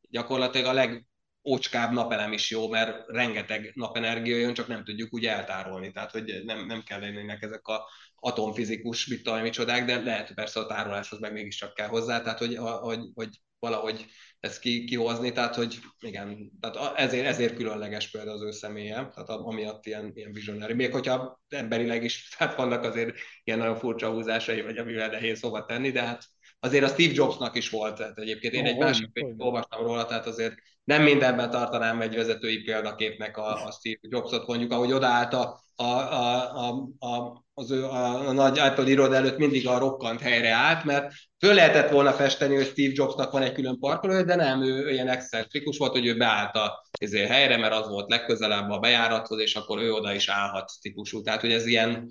[0.09, 1.05] gyakorlatilag a leg
[1.49, 6.41] ócskább napelem is jó, mert rengeteg napenergia jön, csak nem tudjuk úgy eltárolni, tehát hogy
[6.45, 7.89] nem, nem kell lennének ezek a
[8.25, 12.55] atomfizikus, mit tudom, micsodák, de lehet persze a tároláshoz meg mégiscsak kell hozzá, tehát hogy,
[12.57, 13.29] hogy, hogy
[13.59, 14.05] valahogy
[14.39, 19.29] ezt ki, kihozni, tehát hogy igen, tehát ezért, ezért különleges például az ő személye, tehát
[19.29, 20.73] amiatt ilyen, ilyen visionary.
[20.73, 25.65] Még hogyha emberileg is, tehát vannak azért ilyen nagyon furcsa húzásai, vagy amivel nehéz szóba
[25.65, 26.23] tenni, de hát
[26.59, 30.25] azért a Steve Jobsnak is volt, tehát egyébként én egy másik könyvet olvastam róla, tehát
[30.25, 30.53] azért
[30.83, 35.83] nem mindenben tartanám egy vezetői példaképnek a, a Steve Jobsot, mondjuk, ahogy odaállt a, a,
[35.83, 40.49] a, a, a az ő, a, a nagy Apple iroda előtt mindig a rokkant helyre
[40.49, 44.63] állt, mert föl lehetett volna festeni, hogy Steve Jobsnak van egy külön parkoló, de nem,
[44.63, 48.79] ő ilyen excentrikus volt, hogy ő beállt a izé, helyre, mert az volt legközelebb a
[48.79, 51.21] bejárathoz, és akkor ő oda is állhat típusú.
[51.21, 52.09] Tehát, hogy ez ilyen,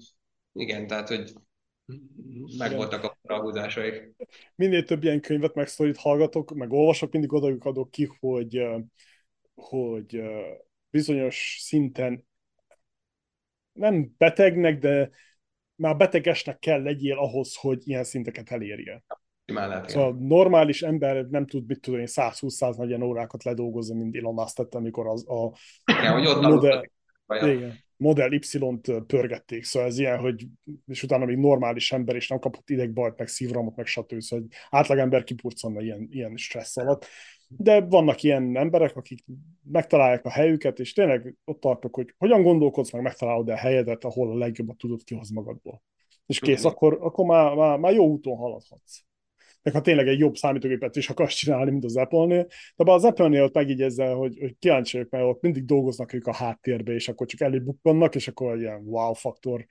[0.52, 1.32] igen, tehát, hogy
[2.58, 4.14] meg voltak a rahúzásai.
[4.54, 8.62] Minél több ilyen könyvet meg hallgatok, meg olvasok, mindig oda adok ki, hogy,
[9.54, 10.22] hogy
[10.90, 12.26] bizonyos szinten
[13.72, 15.10] nem betegnek, de
[15.76, 19.02] már betegesnek kell legyél ahhoz, hogy ilyen szinteket elérje.
[19.46, 20.26] Lehet, szóval igen.
[20.26, 25.06] normális ember nem tud, mit tudom én, 120-140 órákat ledolgozni, mint Elon Musk tette, amikor
[25.06, 25.52] az a
[25.84, 26.82] igen, hogy ott modell,
[27.28, 30.46] igen, Model Y-t pörgették, szóval ez ilyen, hogy
[30.86, 34.20] és utána még normális ember, és nem kapott idegbajt, meg szívramot, meg stb.
[34.20, 37.06] Szóval egy átlagember kipurcanna ilyen, ilyen stressz alatt.
[37.48, 39.24] De vannak ilyen emberek, akik
[39.62, 44.30] megtalálják a helyüket, és tényleg ott tartok, hogy hogyan gondolkodsz, meg megtalálod a helyedet, ahol
[44.30, 45.82] a legjobbat tudod kihoz magadból.
[46.26, 49.00] És kész, akkor, akkor már, már, már jó úton haladhatsz.
[49.62, 52.46] Meg ha tényleg egy jobb számítógépet is akarsz csinálni, mint az Apple-nél,
[52.76, 56.26] de az Apple-nél ott megígy ezzel, hogy, hogy kíváncsi vagyok, mert ott mindig dolgoznak ők
[56.26, 59.66] a háttérbe, és akkor csak előbukkannak, és akkor ilyen wow faktor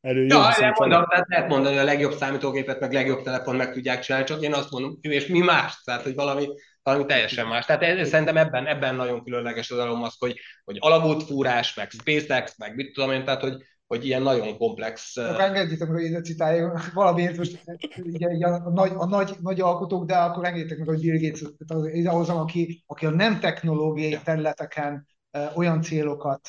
[0.00, 0.28] előjön.
[0.28, 4.00] Ja, lehet mondani, tehát lehet mondani, hogy a legjobb számítógépet, meg legjobb telefon meg tudják
[4.00, 6.46] csinálni, csak én azt mondom, és mi más, tehát hogy valami,
[6.86, 7.66] valami teljesen más.
[7.66, 12.58] Tehát ez, szerintem ebben, ebben nagyon különleges az Elon Musk, hogy, hogy alagútfúrás, meg SpaceX,
[12.58, 15.16] meg mit tudom én, tehát hogy, hogy ilyen nagyon komplex...
[15.16, 17.64] Akkor engedjétek meg, hogy ide citáljam valamiért most
[17.96, 21.42] ugye, ugye a, nagy, a nagy, nagy alkotók, de akkor engedjétek meg, hogy Bill Gates
[21.66, 25.06] az, az aki, aki a nem technológiai területeken
[25.54, 26.48] olyan célokat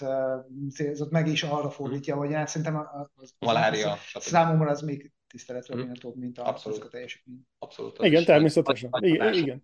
[0.73, 3.97] célzott meg, is arra fordítja, hogy én szerintem az, az, Malária.
[4.13, 5.79] Az, számomra az még tiszteletre mm.
[5.79, 6.83] méltóbb, mint a, Abszolút.
[6.83, 7.41] a teljesítmény.
[7.59, 7.97] Abszolút.
[8.03, 8.89] Igen, természetesen.
[8.99, 9.63] Igen, igen.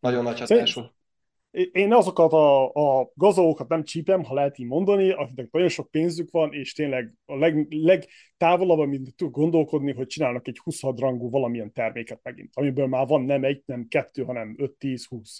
[0.00, 0.82] Nagyon nagy hatású.
[1.72, 6.30] Én azokat a, a gazdagókat nem csípem, ha lehet így mondani, akiknek nagyon sok pénzük
[6.30, 11.72] van, és tényleg a leg, legtávolabb, amit tud gondolkodni, hogy csinálnak egy 20 rangú valamilyen
[11.72, 15.38] terméket megint, amiből már van nem egy, nem kettő, hanem 5-10-20.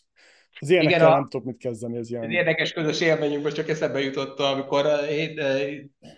[0.58, 1.96] Az ilyenekkel Igen, a, nem tudok mit kezdeni.
[1.96, 2.30] Ez ilyen...
[2.30, 5.68] Érdekes közös élményünk, most csak eszembe jutott, amikor eh, eh,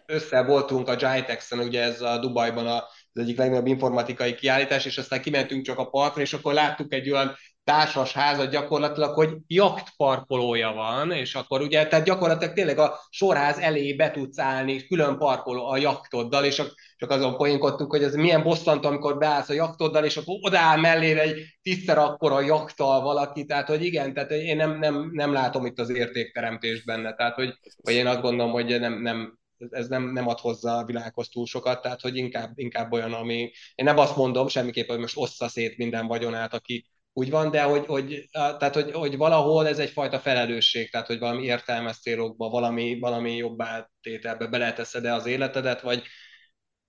[0.06, 2.76] össze voltunk a Gitex-en, ugye ez a Dubajban a,
[3.12, 7.10] az egyik legnagyobb informatikai kiállítás, és aztán kimentünk csak a partra, és akkor láttuk egy
[7.10, 7.34] olyan
[7.68, 13.58] társas házat gyakorlatilag, hogy jakt parkolója van, és akkor ugye, tehát gyakorlatilag tényleg a sorház
[13.58, 16.62] elé be tudsz állni, külön parkoló a jaktoddal, és
[16.96, 21.18] csak azon poénkodtunk, hogy ez milyen bosszantó, amikor beállsz a jaktoddal, és akkor odaáll mellé
[21.18, 25.78] egy tízszer a jaktal valaki, tehát hogy igen, tehát én nem, nem, nem látom itt
[25.78, 29.38] az értékteremtést benne, tehát hogy, hogy én azt gondolom, hogy nem, nem
[29.70, 33.50] ez nem, nem ad hozzá a világhoz túl sokat, tehát hogy inkább, inkább olyan, ami,
[33.74, 36.84] én nem azt mondom semmiképpen, hogy most ossza szét minden vagyonát, aki
[37.18, 41.44] úgy van, de hogy, hogy, tehát, hogy, hogy valahol ez egyfajta felelősség, tehát hogy valami
[41.44, 43.62] értelmes célokba, valami, valami jobb
[44.02, 46.02] tételbe beleteszed -e az életedet, vagy,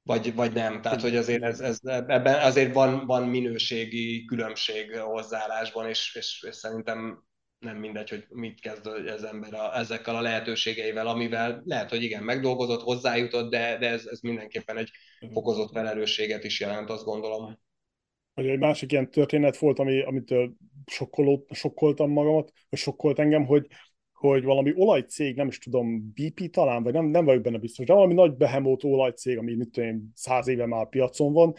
[0.04, 0.82] vagy, vagy nem.
[0.82, 6.56] Tehát, hogy azért ez, ez, ebben azért van, van minőségi különbség hozzáállásban, és, és, és
[6.56, 7.24] szerintem
[7.60, 12.24] nem mindegy, hogy mit kezd az ember a, ezekkel a lehetőségeivel, amivel lehet, hogy igen,
[12.24, 14.90] megdolgozott, hozzájutott, de, de ez, ez mindenképpen egy
[15.34, 17.68] fokozott felelősséget is jelent, azt gondolom.
[18.40, 20.54] Vagy egy másik ilyen történet volt, ami, amitől
[21.50, 23.68] sokkoltam magamat, vagy sokkolt engem, hogy,
[24.14, 27.94] hogy valami olajcég, nem is tudom, BP talán, vagy nem, nem vagyok benne biztos, de
[27.94, 31.54] valami nagy behemót olajcég, ami mit tudom én, száz éve már piacon van,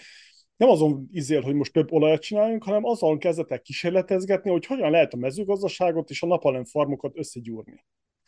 [0.57, 5.13] nem azon izél, hogy most több olajat csináljunk, hanem azon kezdetek kísérletezgetni, hogy hogyan lehet
[5.13, 7.85] a mezőgazdaságot és a napalem farmokat összegyúrni.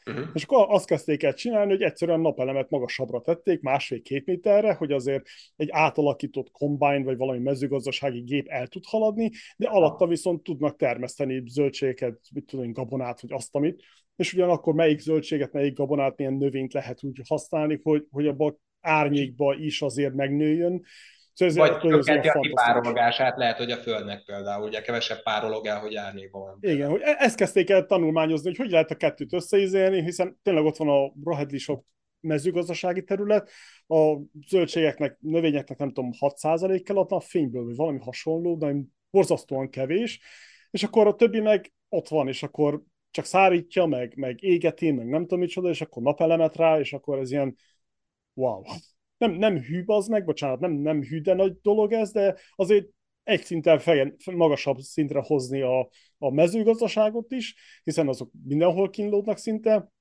[0.07, 0.27] Uh-huh.
[0.33, 5.27] És akkor azt kezdték el csinálni, hogy egyszerűen napelemet magasabbra tették, másfél-két méterre, hogy azért
[5.57, 11.43] egy átalakított combine vagy valami mezőgazdasági gép el tud haladni, de alatta viszont tudnak termeszteni
[11.47, 13.83] zöldségeket, mit tudom, gabonát, vagy azt, amit,
[14.17, 19.55] és ugyanakkor melyik zöldséget, melyik gabonát, milyen növényt lehet úgy használni, hogy, hogy abban árnyékba
[19.55, 20.83] is azért megnőjön,
[21.35, 25.95] Szóval Vagy csökkenti a kipárolgását, lehet, hogy a Földnek például, ugye kevesebb párolog el, hogy
[25.95, 26.59] árnyékban van.
[26.61, 30.65] Igen, hogy e- ezt kezdték el tanulmányozni, hogy hogy lehet a kettőt összeizélni, hiszen tényleg
[30.65, 31.85] ott van a Rahedli sok
[32.21, 33.51] mezőgazdasági terület,
[33.87, 34.17] a
[34.49, 38.75] zöldségeknek, növényeknek nem tudom, 6% kell adni a fényből, vagy valami hasonló, de
[39.11, 40.21] borzasztóan kevés,
[40.71, 45.07] és akkor a többi meg ott van, és akkor csak szárítja, meg, meg égeti, meg
[45.07, 47.57] nem tudom micsoda, és akkor napelemet rá, és akkor ez ilyen
[48.35, 48.63] wow
[49.29, 52.87] nem, nem hű az meg, bocsánat, nem, nem hű, de nagy dolog ez, de azért
[53.23, 55.89] egy szinten fejen, magasabb szintre hozni a,
[56.19, 59.93] a mezőgazdaságot is, hiszen azok mindenhol kínlódnak szinte.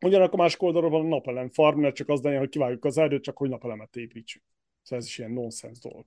[0.00, 3.22] Ugyanakkor másik oldalról van a napelem farm, mert csak az lenne, hogy kivágjuk az erdőt,
[3.22, 4.42] csak hogy napelemet építsük.
[4.82, 6.04] Szóval ez is ilyen nonsens dolog.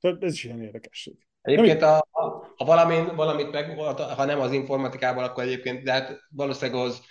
[0.00, 1.26] Tehát ez is ilyen érdekesség.
[1.42, 2.06] Egyébként, a,
[2.56, 3.78] ha valamit, valamit meg,
[4.16, 7.02] ha nem az informatikában, akkor egyébként, de hát valószínűleg az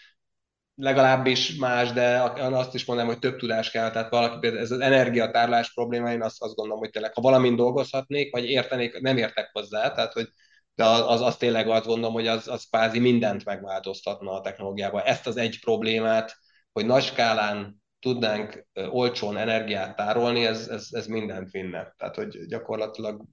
[0.75, 5.73] legalábbis más, de azt is mondanám, hogy több tudás kell, tehát valaki ez az energiatárlás
[5.73, 9.91] probléma, én azt, azt gondolom, hogy tényleg, ha valamin dolgozhatnék, vagy értenék, nem értek hozzá,
[9.91, 10.27] tehát hogy
[10.75, 15.01] de az, az tényleg azt gondolom, hogy az, az kvázi mindent megváltoztatna a technológiában.
[15.01, 16.35] Ezt az egy problémát,
[16.71, 21.93] hogy nagy skálán tudnánk olcsón energiát tárolni, ez, ez, ez mindent vinne.
[21.97, 23.25] Tehát, hogy gyakorlatilag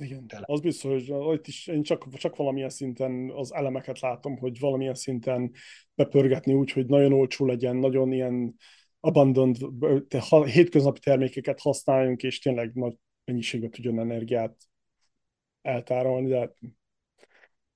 [0.00, 0.44] igen, tele.
[0.46, 4.94] az biztos, hogy itt is én csak, csak valamilyen szinten az elemeket látom, hogy valamilyen
[4.94, 5.52] szinten
[5.94, 8.54] bepörgetni úgy, hogy nagyon olcsó legyen, nagyon ilyen
[9.00, 9.56] abandoned,
[10.44, 14.56] hétköznapi termékeket használjunk, és tényleg nagy mennyiségben tudjon energiát
[15.62, 16.56] eltárolni, de hát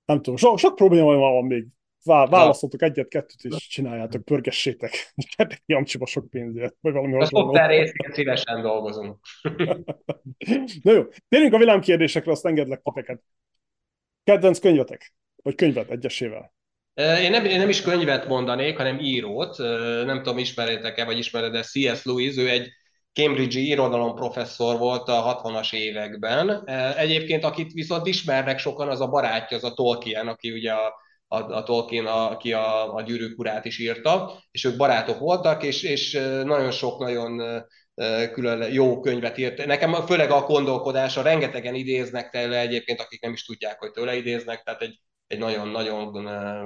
[0.05, 1.67] nem tudom, sok, sok probléma van még
[2.05, 5.37] választhatok egyet-kettőt, és csináljátok, pörgessétek, és
[5.67, 9.19] Jancsiba sok pénzért, vagy valami A szoftver részét szívesen dolgozunk.
[10.83, 13.23] Na jó, térjünk a villámkérdésekre, azt engedlek titeket.
[14.25, 15.15] Kedvenc könyvetek?
[15.43, 16.55] Vagy könyvet egyesével?
[16.95, 19.59] Én nem, én nem is könyvet mondanék, hanem írót.
[20.05, 22.05] Nem tudom, ismeritek-e, vagy ismered-e C.S.
[22.05, 22.69] Lewis, ő egy
[23.13, 26.69] Cambridge-i irodalom professzor volt a 60-as években.
[26.97, 31.53] Egyébként, akit viszont ismernek sokan, az a barátja, az a Tolkien, aki ugye a a,
[31.53, 36.13] a Tolkien, aki a, a gyűrűk urát is írta, és ők barátok voltak, és, és
[36.45, 37.65] nagyon sok nagyon
[38.33, 39.67] külön jó könyvet írt.
[39.67, 44.63] Nekem főleg a gondolkodása, rengetegen idéznek tőle egyébként, akik nem is tudják, hogy tőle idéznek,
[44.63, 46.13] tehát egy, egy nagyon-nagyon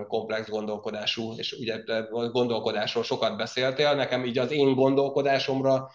[0.07, 1.83] komplex gondolkodású, és ugye
[2.31, 5.91] gondolkodásról sokat beszéltél, nekem így az én gondolkodásomra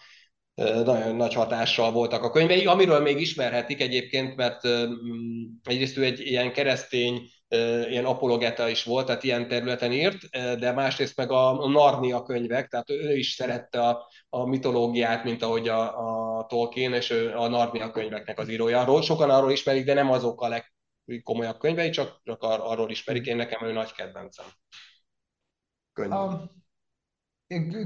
[0.84, 4.60] nagyon nagy hatással voltak a könyvei, amiről még ismerhetik egyébként, mert
[5.64, 7.20] egyrészt ő egy ilyen keresztény
[7.88, 12.90] ilyen apologeta is volt, tehát ilyen területen írt, de másrészt meg a Narnia könyvek, tehát
[12.90, 17.90] ő is szerette a, a mitológiát, mint ahogy a, a Tolkien, és ő a Narnia
[17.90, 19.02] könyveknek az írója.
[19.02, 20.62] Sokan arról ismerik, de nem azok a
[21.06, 23.26] legkomolyabb könyvei, csak, csak ar- arról ismerik.
[23.26, 24.46] Én nekem ő nagy kedvencem.
[25.92, 26.12] Könyv.
[26.12, 26.50] A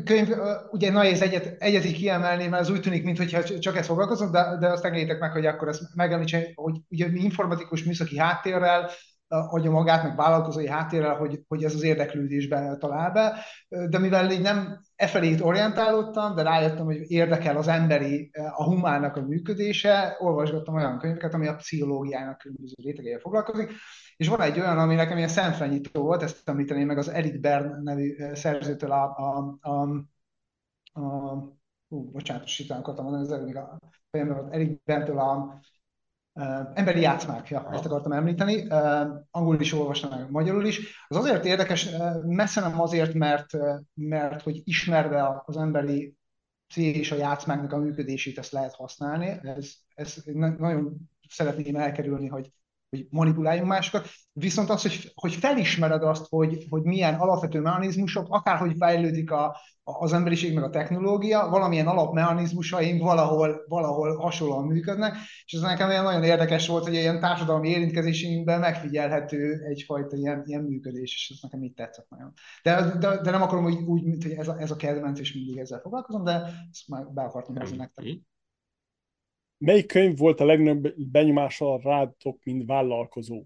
[0.05, 0.29] könyv,
[0.71, 4.69] ugye nehéz egyet, egyezik kiemelni, mert az úgy tűnik, mintha csak ezt foglalkozom, de, de
[4.69, 8.91] azt engedjétek meg, hogy akkor ezt megemlítsem, hogy ugye mi informatikus műszaki háttérrel
[9.29, 13.39] adja magát, meg vállalkozói háttérrel, hogy, hogy ez az érdeklődésben talál be,
[13.89, 19.17] de mivel így nem e felé orientálódtam, de rájöttem, hogy érdekel az emberi, a humánnak
[19.17, 23.71] a működése, olvasgattam olyan könyveket, ami a pszichológiának különböző rétegeivel foglalkozik,
[24.17, 27.83] és van egy olyan, ami nekem ilyen szemfenyító volt, ezt említeném meg az Eric Bern
[27.83, 29.71] nevű szerzőtől a, a, a,
[31.01, 31.35] a
[31.89, 33.79] hú, bocsánat, most akartam mondani, az előbb a
[34.11, 35.61] fejemben volt Eric Berntől a
[36.75, 38.69] emberi játszmák, ja, ezt akartam említeni,
[39.31, 41.05] angolul is olvastam magyarul is.
[41.09, 41.89] Az azért érdekes,
[42.27, 43.47] messze nem azért, mert,
[43.95, 46.17] mert hogy ismerve az emberi
[46.69, 49.41] cél és a játszmáknak a működését ezt lehet használni.
[49.43, 50.23] Ez, ez
[50.59, 50.97] nagyon
[51.29, 52.53] szeretném elkerülni, hogy
[52.91, 58.75] hogy manipuláljunk másokat, viszont az, hogy, hogy felismered azt, hogy, hogy milyen alapvető mechanizmusok, akárhogy
[58.79, 65.61] fejlődik a, az emberiség meg a technológia, valamilyen alapmechanizmusaink valahol, valahol hasonlóan működnek, és ez
[65.61, 71.31] nekem olyan nagyon érdekes volt, hogy ilyen társadalmi érintkezésünkben megfigyelhető egyfajta ilyen, ilyen működés, és
[71.35, 72.33] ez nekem így tetszett nagyon.
[72.63, 75.35] De, de, de nem akarom úgy, úgy mint hogy ez a, ez a kedvenc, és
[75.35, 76.33] mindig ezzel foglalkozom, de
[76.71, 78.05] ezt már be akartam hozni nektek.
[79.59, 83.43] Melyik könyv volt a legnagyobb benyomással rátok, mint vállalkozó?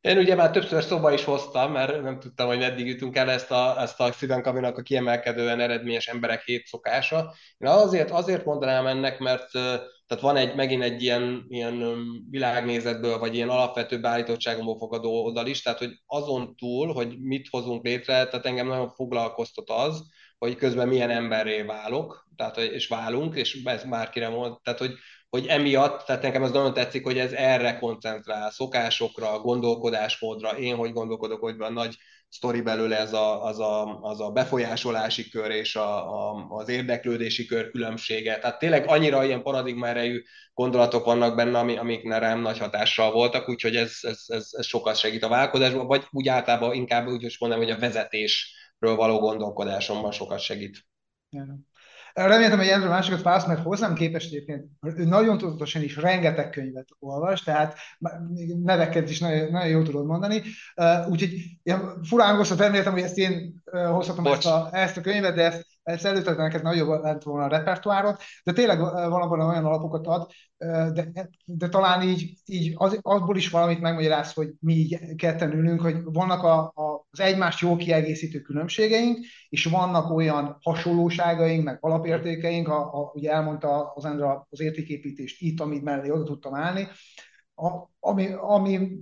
[0.00, 3.50] Én ugye már többször szóba is hoztam, mert nem tudtam, hogy meddig jutunk el ezt
[3.50, 7.34] a, ezt a Covey-nak a kiemelkedően eredményes emberek hét szokása.
[7.58, 9.50] Én azért, azért mondanám ennek, mert
[10.06, 11.96] tehát van egy, megint egy ilyen, ilyen
[12.30, 17.84] világnézetből, vagy ilyen alapvető beállítottságomból fogadó oldal is, tehát hogy azon túl, hogy mit hozunk
[17.84, 20.02] létre, tehát engem nagyon foglalkoztat az,
[20.38, 24.92] hogy közben milyen emberré válok, tehát, és válunk, és ez bárkire mond, tehát hogy
[25.34, 30.92] hogy emiatt, tehát nekem az nagyon tetszik, hogy ez erre koncentrál, szokásokra, gondolkodásmódra, én hogy
[30.92, 31.96] gondolkodok, hogy van nagy
[32.28, 37.46] sztori belőle ez a, az, a, az a befolyásolási kör és a, a, az érdeklődési
[37.46, 38.38] kör különbsége.
[38.38, 39.92] Tehát tényleg annyira ilyen paradigma
[40.52, 44.96] gondolatok vannak benne, ami, amik rám nagy hatással voltak, úgyhogy ez, ez, ez, ez sokat
[44.96, 50.12] segít a vállalkozásban, vagy úgy általában inkább úgy is mondom, hogy a vezetésről való gondolkodásomban
[50.12, 50.84] sokat segít.
[51.30, 51.48] Yeah.
[52.14, 56.88] Reméltem, hogy Andrew másokat válasz, mert hozzám képest egyébként ő nagyon tudatosan is rengeteg könyvet
[56.98, 57.76] olvas, tehát
[58.62, 60.42] neveket is nagyon, nagyon jól tudod mondani.
[61.08, 61.34] Úgyhogy
[62.02, 66.34] furán reméltem, hogy ezt én hozhatom ezt a, ezt a könyvet, de ezt ez előtte
[66.34, 70.30] neked nagyobb lett volna a repertoárod, de tényleg valóban olyan alapokat ad,
[70.92, 75.80] de, de talán így, így az, azból is valamit megmagyaráz, hogy mi így ketten ülünk,
[75.80, 82.68] hogy vannak a, a, az egymást jól kiegészítő különbségeink, és vannak olyan hasonlóságaink, meg alapértékeink,
[82.68, 86.88] a, a, ugye elmondta az Endra az értéképítést itt, amit mellé oda tudtam állni,
[87.54, 88.98] a, ami, ami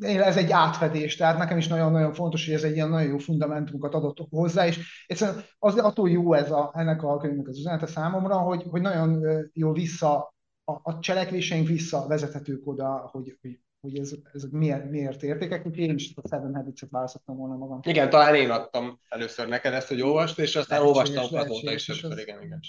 [0.00, 3.94] ez egy átfedés, tehát nekem is nagyon-nagyon fontos, hogy ez egy ilyen nagyon jó fundamentumokat
[3.94, 8.36] adott hozzá, és egyszerűen az, attól jó ez a, ennek a könyvnek az üzenete számomra,
[8.36, 10.34] hogy, hogy nagyon jó vissza,
[10.64, 15.94] a, a cselekvéseink visszavezethetők oda, hogy, hogy hogy ez, ez miért, miért értékek, úgyhogy én
[15.94, 17.80] is a Seven Habits-et választottam volna magam.
[17.82, 22.18] Igen, talán én adtam először neked ezt, hogy olvast, és aztán olvastam azóta is többször,
[22.18, 22.60] igen, igen.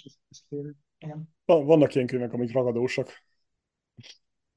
[0.98, 1.30] igen.
[1.46, 3.24] Vannak ilyen könyvek, amik ragadósak.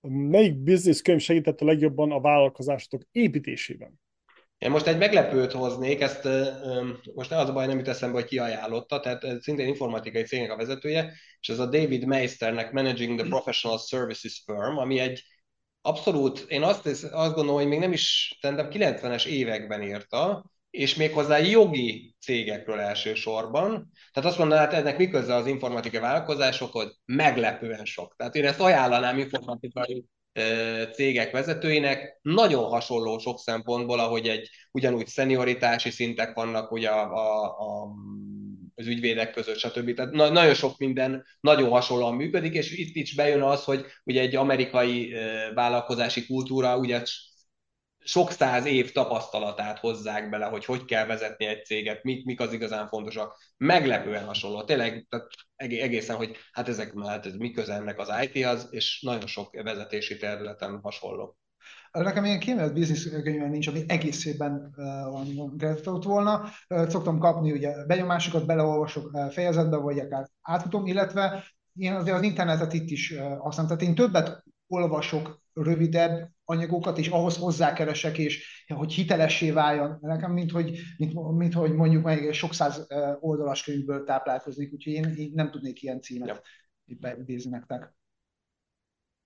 [0.09, 4.01] Melyik business könyv segített a legjobban a vállalkozásotok építésében?
[4.59, 6.29] Én most egy meglepőt hoznék, ezt
[7.15, 10.57] most az a baj, nem jut eszembe, hogy ki ajánlotta, tehát szintén informatikai cégnek a
[10.57, 15.25] vezetője, és ez a David Meisternek Managing the Professional Services Firm, ami egy
[15.81, 21.39] abszolút, én azt, azt gondolom, hogy még nem is, szerintem 90-es években írta, és méghozzá
[21.39, 23.91] jogi cégekről elsősorban.
[24.13, 26.99] Tehát azt mondaná, hát ennek mi köze az informatikai vállalkozásokhoz?
[27.05, 28.15] Meglepően sok.
[28.17, 30.05] Tehát én ezt ajánlanám informatikai
[30.93, 37.45] cégek vezetőinek nagyon hasonló sok szempontból, ahogy egy ugyanúgy szenioritási szintek vannak ugye a, a,
[37.45, 37.89] a,
[38.75, 39.95] az ügyvédek között, stb.
[39.95, 44.21] Tehát na, nagyon sok minden nagyon hasonlóan működik, és itt is bejön az, hogy ugye
[44.21, 45.15] egy amerikai
[45.55, 47.03] vállalkozási kultúra ugye
[48.07, 52.53] sok száz év tapasztalatát hozzák bele, hogy hogy kell vezetni egy céget, mit, mik az
[52.53, 53.37] igazán fontosak.
[53.57, 54.65] Meglepően hasonló.
[54.65, 55.27] Tényleg tehát
[55.57, 60.81] egészen, hogy hát ezek hát ez mi ennek az IT-hoz, és nagyon sok vezetési területen
[60.83, 61.37] hasonló.
[61.93, 66.49] Nekem ilyen kiemelt biznisz könyvem nincs, ami egész évben uh, volna.
[66.69, 72.23] Uh, szoktam kapni ugye benyomásokat, beleolvasok uh, fejezetbe, vagy akár átfutom, illetve én azért az
[72.23, 73.77] internetet itt is használom.
[73.77, 80.51] Tehát én többet olvasok rövidebb anyagokat, és ahhoz hozzákeresek, és hogy hitelessé váljon nekem, mint
[80.51, 82.87] hogy, mint, mint hogy mondjuk meg sok száz
[83.21, 86.41] oldalas könyvből táplálkoznék, úgyhogy én, én nem tudnék ilyen címet ja.
[86.85, 87.95] itt beidézni nektek.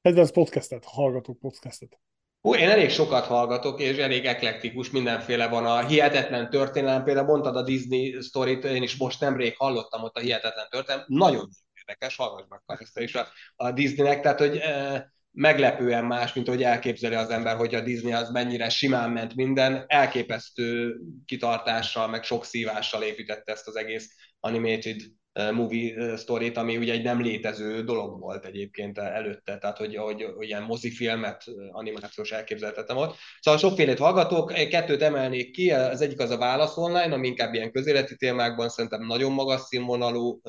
[0.03, 2.01] Kedvenc podcastet, hallgatok podcastet.
[2.41, 7.05] Hú, én elég sokat hallgatok, és elég eklektikus, mindenféle van a hihetetlen történelem.
[7.05, 11.07] Például mondtad a Disney sztorit, én is most nemrég hallottam ott a hihetetlen történelem.
[11.09, 13.27] Nagyon érdekes, hallgass meg ezt is a,
[13.57, 18.13] a Disneynek, tehát hogy e, meglepően más, mint hogy elképzeli az ember, hogy a Disney
[18.13, 25.01] az mennyire simán ment minden, elképesztő kitartással, meg sok szívással építette ezt az egész animated
[25.33, 29.97] eh, movie eh, storyt, ami ugye egy nem létező dolog volt egyébként előtte, tehát hogy,
[29.97, 33.17] hogy, hogy ilyen mozifilmet, eh, animációs elképzelhetettem volt.
[33.41, 37.73] Szóval sokfélét hallgatók, kettőt emelnék ki, az egyik az a Válasz Online, ami inkább ilyen
[37.73, 40.41] közéleti témákban szerintem nagyon magas színvonalú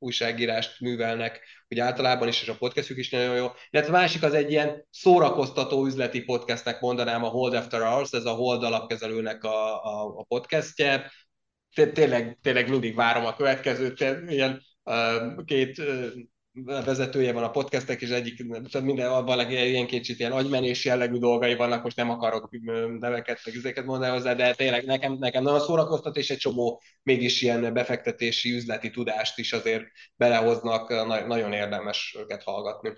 [0.00, 3.46] újságírást művelnek, hogy általában is, és a podcastjuk is nagyon jó.
[3.70, 8.34] Illetve másik az egy ilyen szórakoztató üzleti podcastnek mondanám a Hold After Hours, ez a
[8.34, 11.12] Hold alapkezelőnek a, a, a podcastje.
[11.92, 14.62] Tényleg, tényleg mindig várom a következőt, ilyen
[15.44, 15.82] két
[16.52, 18.46] vezetője van a podcastek, és egyik,
[18.82, 22.48] minden abban ilyen kicsit ilyen agymenés jellegű dolgai vannak, most nem akarok
[22.98, 27.42] neveket, meg üzeket mondani hozzá, de tényleg nekem, nekem nagyon szórakoztat, és egy csomó mégis
[27.42, 29.84] ilyen befektetési, üzleti tudást is azért
[30.16, 32.90] belehoznak, nagyon érdemes őket hallgatni.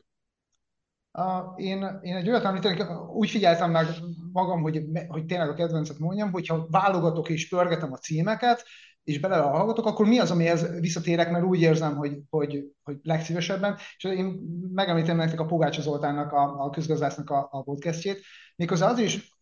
[1.19, 3.87] Uh, én, én egy olyat említenek, úgy figyeltem meg
[4.33, 8.65] magam, hogy, hogy tényleg a kedvencet mondjam, hogyha válogatok és pörgetem a címeket,
[9.05, 13.77] és bele hallgatok, akkor mi az, amihez visszatérek, mert úgy érzem, hogy, hogy, hogy legszívesebben.
[13.97, 14.41] És én
[14.73, 18.21] megemlítem nektek a Pogácsa Zoltánnak, a, a közgazdásznak a, a podcastjét,
[18.57, 19.37] méghozzá az is,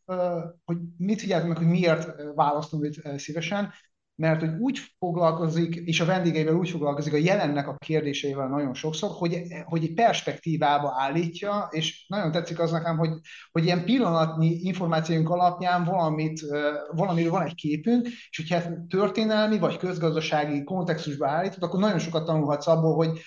[0.64, 3.72] hogy mit figyeltem meg, hogy miért választom őt szívesen,
[4.20, 9.10] mert hogy úgy foglalkozik, és a vendégeivel úgy foglalkozik a jelennek a kérdéseivel nagyon sokszor,
[9.12, 13.10] hogy, hogy egy perspektívába állítja, és nagyon tetszik az nekem, hogy,
[13.52, 16.40] hogy ilyen pillanatnyi információink alapján valamit,
[16.90, 22.66] valamiről van egy képünk, és hogyha történelmi vagy közgazdasági kontextusba állítod, akkor nagyon sokat tanulhatsz
[22.66, 23.20] abból, hogy,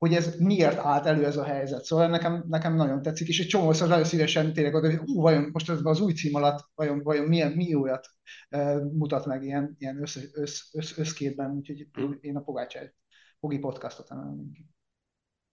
[0.00, 1.84] hogy ez miért állt elő ez a helyzet.
[1.84, 5.48] Szóval nekem, nekem nagyon tetszik, és egy csomószor nagyon szívesen tényleg oda, hogy ú, vajon
[5.52, 8.08] most ez az új cím alatt, vajon, vajon milyen, mi újat
[8.48, 11.86] e, mutat meg ilyen, ilyen össz, össz, össz, összképben, úgyhogy
[12.20, 12.94] én a Pogácsát,
[13.40, 14.66] Pogi podcastot emelném ki.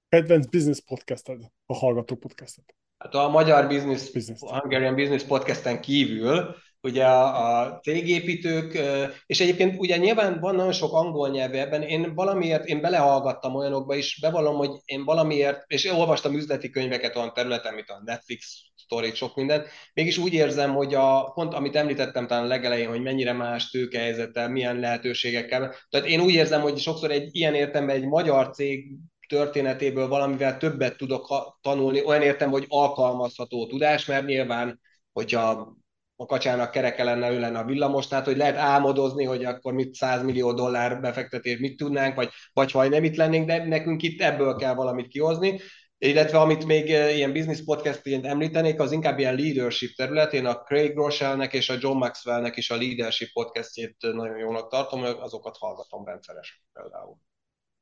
[0.10, 2.76] Kedvenc business podcasted, a hallgató podcastet?
[2.98, 4.40] Hát a magyar business, business.
[4.40, 6.56] Hungarian Business podcasten kívül
[6.88, 8.80] ugye a, a cégépítők,
[9.26, 13.96] és egyébként ugye nyilván van nagyon sok angol nyelv ebben, én valamiért, én belehallgattam olyanokba
[13.96, 18.68] is, bevallom, hogy én valamiért, és én olvastam üzleti könyveket olyan területen, mint a Netflix
[18.76, 23.34] story, sok minden, mégis úgy érzem, hogy a pont, amit említettem talán legelején, hogy mennyire
[23.34, 28.50] más tőkehelyzettel, milyen lehetőségekkel, tehát én úgy érzem, hogy sokszor egy ilyen értemben egy magyar
[28.50, 28.86] cég
[29.28, 34.80] történetéből valamivel többet tudok tanulni, olyan értem, hogy alkalmazható tudás, mert nyilván,
[35.14, 35.76] hogyha
[36.20, 39.94] a kacsának kereke lenne, ő lenne a villamos, tehát hogy lehet álmodozni, hogy akkor mit
[39.94, 44.22] 100 millió dollár befektetés mit tudnánk, vagy, vagy ha nem itt lennénk, de nekünk itt
[44.22, 45.60] ebből kell valamit kihozni.
[46.00, 50.96] Illetve amit még eh, ilyen business podcastként említenék, az inkább ilyen leadership területén a Craig
[50.96, 56.58] Rochelnek és a John Maxwellnek is a leadership podcastjét nagyon jónak tartom, azokat hallgatom rendszeresen
[56.74, 57.18] például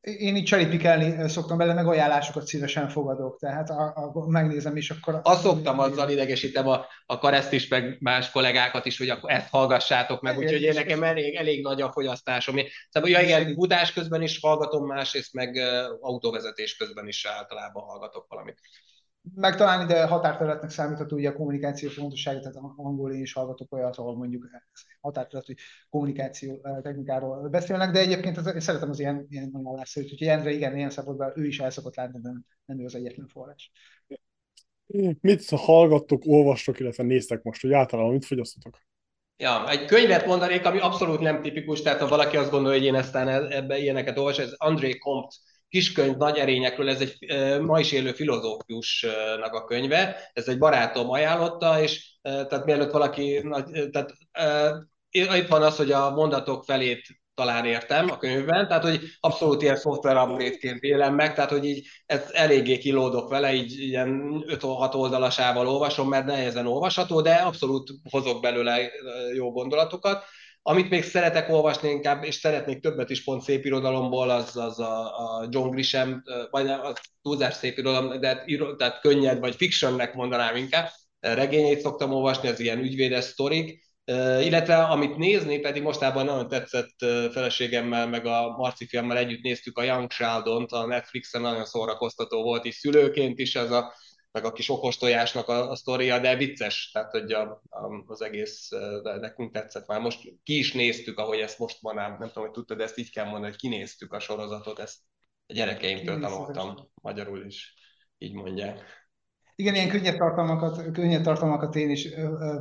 [0.05, 5.19] én itt cserépikelni szoktam bele, meg ajánlásokat szívesen fogadok, tehát a, a, megnézem, és akkor...
[5.23, 9.49] Azt szoktam, azzal idegesítem a, a kareszt is, meg más kollégákat is, hogy akkor ezt
[9.49, 12.55] hallgassátok meg, úgyhogy én nekem elég, elég nagy a fogyasztásom.
[12.89, 15.57] Szóval, ja, igen, futás közben is hallgatom, másrészt meg
[16.01, 18.59] autóvezetés közben is általában hallgatok valamit
[19.33, 23.95] meg talán ide határterületnek számítható ugye a kommunikáció fontossága, tehát angol én is hallgatok olyat,
[23.95, 24.49] ahol mondjuk
[25.01, 25.53] határterületű
[25.89, 30.75] kommunikáció technikáról beszélnek, de egyébként az, én szeretem az ilyen, ilyen ajánlásszerűt, úgyhogy Endre igen,
[30.75, 32.29] ilyen szempontból ő is el szokott látni, de
[32.65, 33.71] nem ő az egyetlen forrás.
[35.21, 38.79] Mit hallgattok, olvastok, illetve néztek most, hogy általában mit fogyasztotok?
[39.37, 42.95] Ja, egy könyvet mondanék, ami abszolút nem tipikus, tehát ha valaki azt gondolja, hogy én
[42.95, 45.35] eztán ebbe ilyeneket olvas, ez André Comte
[45.69, 47.17] kiskönyv nagy erényekről, ez egy
[47.61, 53.45] ma is élő filozófusnak a könyve, ez egy barátom ajánlotta, és tehát mielőtt valaki,
[53.91, 54.13] tehát
[55.09, 57.01] itt van az, hogy a mondatok felét
[57.33, 61.87] talán értem a könyvben, tehát hogy abszolút ilyen szoftver upgrade-ként élem meg, tehát hogy így
[62.05, 68.41] ez eléggé kilódok vele, így ilyen 5-6 oldalasával olvasom, mert nehezen olvasható, de abszolút hozok
[68.41, 68.89] belőle
[69.33, 70.23] jó gondolatokat.
[70.67, 75.05] Amit még szeretek olvasni inkább, és szeretnék többet is pont szép irodalomból, az, az a,
[75.05, 78.45] a John Grisham, vagy az túlzás szép irodalom, de
[78.77, 80.89] tehát könnyed, vagy fictionnek mondanám inkább.
[81.19, 83.83] Regényét szoktam olvasni, az ilyen ügyvédes sztorik,
[84.41, 86.95] illetve amit nézni, pedig mostában nagyon tetszett
[87.31, 92.65] feleségemmel, meg a Marci fiammal együtt néztük a Young Sheldon-t, a Netflixen nagyon szórakoztató volt,
[92.65, 93.93] és szülőként is ez a
[94.35, 98.69] meg a kis okostojásnak a, a sztoria, de vicces, tehát hogy a, a, az egész
[99.03, 100.01] de nekünk tetszett már.
[100.01, 102.97] Most ki is néztük, ahogy ezt most van, nem, nem tudom, hogy tudtad, de ezt
[102.97, 104.97] így kell mondani, hogy kinéztük a sorozatot, ezt
[105.47, 107.73] a gyerekeimtől tanultam, magyarul is
[108.17, 108.83] így mondják.
[109.55, 112.07] Igen, ilyen könnyed tartalmakat, könnyed tartalmakat én is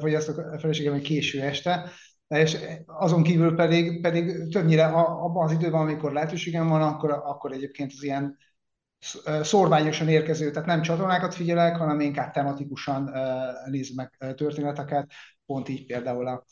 [0.01, 1.91] fogyasztok a feleségem késő este,
[2.29, 2.57] és
[2.87, 8.03] azon kívül pedig, pedig többnyire abban az időben, amikor lehetőségem van, akkor, akkor egyébként az
[8.03, 8.37] ilyen
[9.43, 13.11] szorványosan érkező, tehát nem csatornákat figyelek, hanem inkább tematikusan
[13.71, 15.11] nézem meg történeteket,
[15.47, 16.45] pont így például a,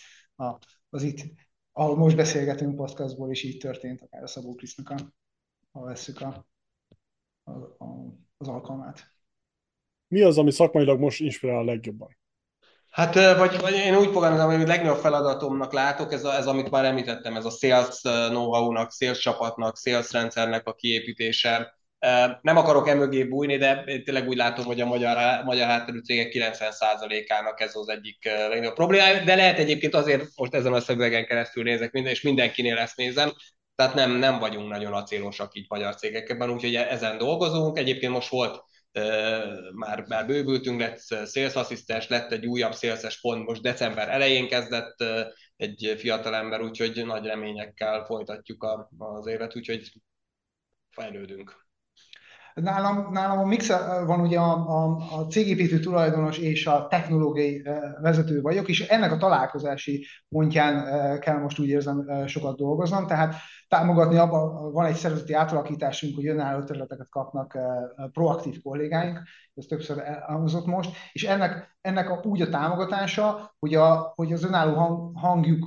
[0.45, 0.59] a,
[0.91, 1.19] az itt,
[1.73, 4.97] ahol most beszélgetünk podcastból is így történt, akár a Szabó Krisznak, a,
[5.73, 6.47] ha vesszük a,
[7.45, 7.51] a,
[7.85, 9.11] a, az alkalmát.
[10.09, 12.17] Mi az, ami szakmailag most inspirál a legjobban?
[12.91, 16.71] Hát, vagy, vagy én úgy fogalmazom, hogy a legnagyobb feladatomnak látok, ez, a, ez amit
[16.71, 21.81] már említettem, ez a sales know-how-nak, sales csapatnak, sales rendszernek a kiépítése.
[22.41, 26.33] Nem akarok emögé bújni, de én tényleg úgy látom, hogy a magyar, magyar hátterű cégek
[26.35, 31.63] 90%-ának ez az egyik legnagyobb probléma, de lehet egyébként azért most ezen a szövegen keresztül
[31.63, 33.33] nézek minden, és mindenkinél ezt nézem,
[33.75, 37.79] tehát nem, nem vagyunk nagyon acélosak így magyar cégekben, úgyhogy ezen dolgozunk.
[37.79, 38.65] Egyébként most volt
[39.75, 44.97] már, már bővültünk, lett sales asszisztens, lett egy újabb szélszes pont, most december elején kezdett
[45.57, 49.93] egy fiatalember, úgyhogy nagy reményekkel folytatjuk a, az évet, úgyhogy
[50.91, 51.62] fejlődünk.
[52.55, 53.69] Nálam, nálam a mix
[54.07, 57.63] van ugye a, a, a cégépítő tulajdonos és a technológiai
[58.01, 63.35] vezető vagyok, és ennek a találkozási pontján kell most úgy érzem sokat dolgoznom, tehát
[63.69, 67.59] támogatni abban van egy szervezeti átalakításunk, hogy önálló területeket kapnak
[68.13, 69.23] proaktív kollégáink,
[69.55, 74.45] ez többször elhangzott most, és ennek, ennek a, úgy a támogatása, hogy, a, hogy az
[74.45, 75.67] önálló hang, hangjuk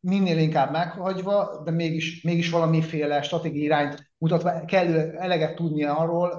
[0.00, 6.30] minél inkább meghagyva, de mégis, mégis valamiféle stratégiai irányt mutatva kell eleget tudnia arról,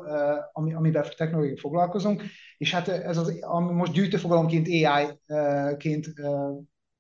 [0.52, 2.24] ami, amivel technológiai foglalkozunk,
[2.58, 6.06] és hát ez az, ami most gyűjtőfogalomként AI-ként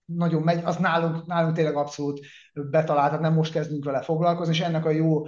[0.05, 2.19] nagyon megy, az nálunk, nálunk tényleg abszolút
[2.53, 5.23] betalált, tehát nem most kezdünk vele foglalkozni, és ennek a jó,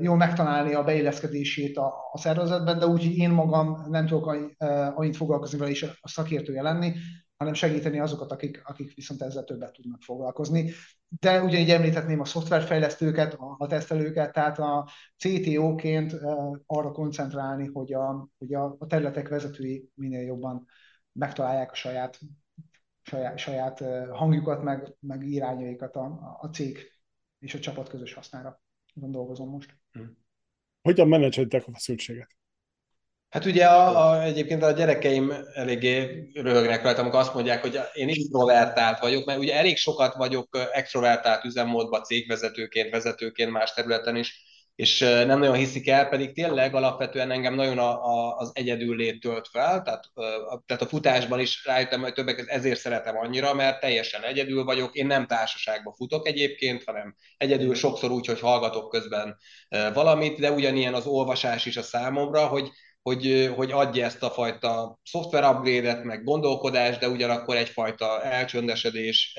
[0.00, 4.36] jó megtalálni a beilleszkedését a, a szervezetben, de úgy, én magam nem tudok
[4.94, 6.92] annyit foglalkozni vele is a szakértője lenni,
[7.42, 10.72] hanem segíteni azokat, akik, akik viszont ezzel többet tudnak foglalkozni.
[11.08, 16.12] De ugyanígy említhetném a szoftverfejlesztőket, a, tesztelőket, tehát a CTO-ként
[16.66, 20.66] arra koncentrálni, hogy a, hogy a, területek vezetői minél jobban
[21.12, 22.18] megtalálják a saját,
[23.02, 26.78] saját, saját hangjukat, meg, meg irányaikat a, a cég
[27.38, 28.60] és a csapat közös hasznára.
[28.94, 29.76] dolgozom most.
[30.82, 32.36] Hogyan menedzseltek a feszültséget?
[33.32, 38.08] Hát ugye a, a, egyébként a gyerekeim eléggé röhögnek rajta, amikor azt mondják, hogy én
[38.08, 44.42] introvertált vagyok, mert ugye elég sokat vagyok extrovertált üzemmódban cégvezetőként, vezetőként más területen is,
[44.74, 49.20] és nem nagyon hiszik el, pedig tényleg alapvetően engem nagyon a, a, az egyedül lét
[49.20, 50.04] tölt fel, tehát,
[50.48, 54.94] a, tehát a futásban is rájöttem, hogy többek ezért szeretem annyira, mert teljesen egyedül vagyok,
[54.94, 59.36] én nem társaságba futok egyébként, hanem egyedül sokszor úgy, hogy hallgatok közben
[59.92, 62.70] valamit, de ugyanilyen az olvasás is a számomra, hogy
[63.02, 69.38] hogy, hogy adja ezt a fajta szoftver upgrade-et, meg gondolkodás, de ugyanakkor egyfajta elcsöndesedés,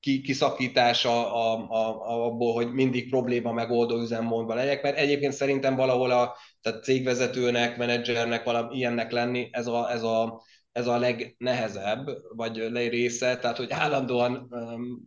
[0.00, 6.36] kiszakítása a, a, abból, hogy mindig probléma megoldó üzemmódban legyek, mert egyébként szerintem valahol a
[6.60, 10.42] tehát cégvezetőnek, menedzsernek valami ilyennek lenni, ez a, ez a
[10.72, 14.48] ez a legnehezebb, vagy része, tehát hogy állandóan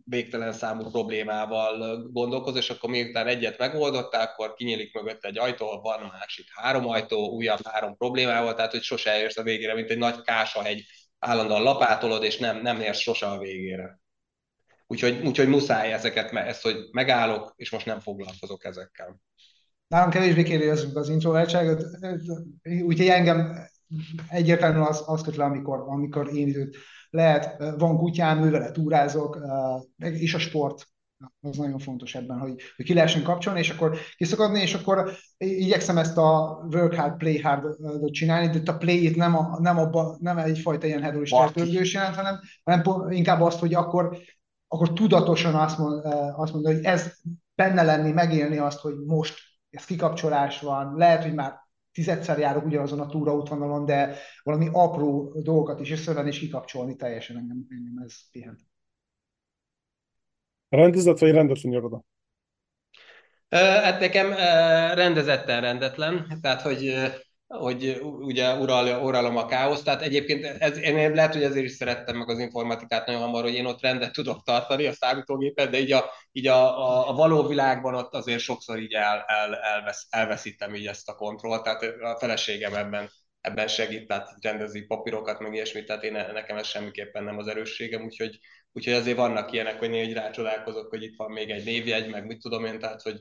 [0.04, 6.12] végtelen számú problémával gondolkoz, és akkor miután egyet megoldottál, akkor kinyílik mögött egy ajtó, van
[6.18, 10.22] másik három ajtó, újabb három problémával, tehát hogy sose érsz a végére, mint egy nagy
[10.22, 10.84] kásahegy,
[11.18, 14.00] állandóan lapátolod, és nem, nem érsz sose a végére.
[14.86, 19.20] Úgyhogy, úgyhogy muszáj ezeket, ezt, hogy megállok, és most nem foglalkozok ezekkel.
[19.88, 21.84] Nálam kevésbé kéri az introvertságot,
[22.82, 23.70] úgyhogy engem
[24.28, 26.76] egyértelműen az, az köt le, amikor, amikor én időt
[27.10, 29.38] lehet, van kutyám, ő vele túrázok,
[29.98, 30.92] és a sport
[31.40, 35.98] az nagyon fontos ebben, hogy, hogy ki lehessen kapcsolni, és akkor kiszakadni, és akkor igyekszem
[35.98, 37.64] ezt a work hard, play hard
[38.10, 42.40] csinálni, de a play-it nem, a, nem, abba, nem egyfajta ilyen hedonista törgős jelent, hanem,
[42.64, 44.18] hanem inkább azt, hogy akkor,
[44.68, 46.04] akkor tudatosan azt, mond,
[46.36, 47.12] azt mondani, hogy ez
[47.54, 49.38] benne lenni, megélni azt, hogy most
[49.70, 51.61] ez kikapcsolás van, lehet, hogy már
[51.92, 57.66] tizedszer járok ugyanazon a túraútvonalon, de valami apró dolgokat is összevenni és kikapcsolni teljesen engem,
[57.68, 58.60] engem ez pihent.
[60.68, 62.04] Rendezett vagy rendetlen iroda?
[63.48, 64.32] Hát nekem
[64.94, 66.94] rendezetten rendetlen, tehát hogy
[67.58, 69.82] hogy ugye ural, uralom a káosz.
[69.82, 73.54] Tehát egyébként ez, én lehet, hogy ezért is szerettem meg az informatikát nagyon hamar, hogy
[73.54, 77.46] én ott rendet tudok tartani a számítógépet, de így a, így a, a, a való
[77.46, 82.16] világban ott azért sokszor így el, el, elvesz, elveszítem így ezt a kontrollt, tehát a
[82.18, 83.10] feleségem ebben,
[83.40, 88.02] ebben segít, tehát rendezi papírokat, meg ilyesmit, tehát én, nekem ez semmiképpen nem az erősségem,
[88.02, 88.38] úgyhogy,
[88.72, 92.40] úgyhogy azért vannak ilyenek, hogy néha rácsodálkozok, hogy itt van még egy névjegy, meg mit
[92.40, 93.18] tudom én, tehát hogy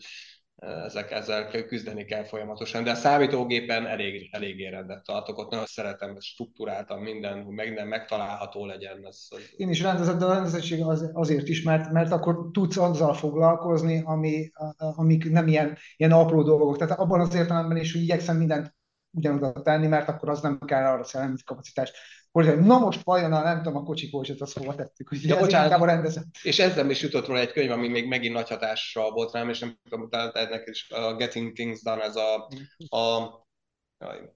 [0.61, 6.19] ezek, ezzel küzdeni kell folyamatosan, de a számítógépen elég, elég rendet tartok, ott nagyon szeretem,
[6.19, 9.05] struktúráltam minden, hogy minden megtalálható legyen.
[9.05, 9.39] Ez, az...
[9.55, 14.01] Én is rendezett, de a rendezettség az, azért is, mert, mert akkor tudsz azzal foglalkozni,
[14.05, 16.77] ami, amik nem ilyen, ilyen apró dolgok.
[16.77, 18.75] Tehát abban az értelemben is, hogy igyekszem mindent
[19.11, 21.95] ugyanoda tenni, mert akkor az nem kell arra szellemi kapacitást
[22.31, 25.35] hogy na most vajon a, nem tudom, a kocsi kocsit azt hova tettük, hogy ja,
[25.35, 26.25] ez bocsánat, rendezett.
[26.43, 29.59] És ezzel is jutott róla egy könyv, ami még megint nagy hatással volt rám, és
[29.59, 32.47] nem tudom, utána ennek is a Getting Things Done, ez a,
[32.87, 34.35] a, a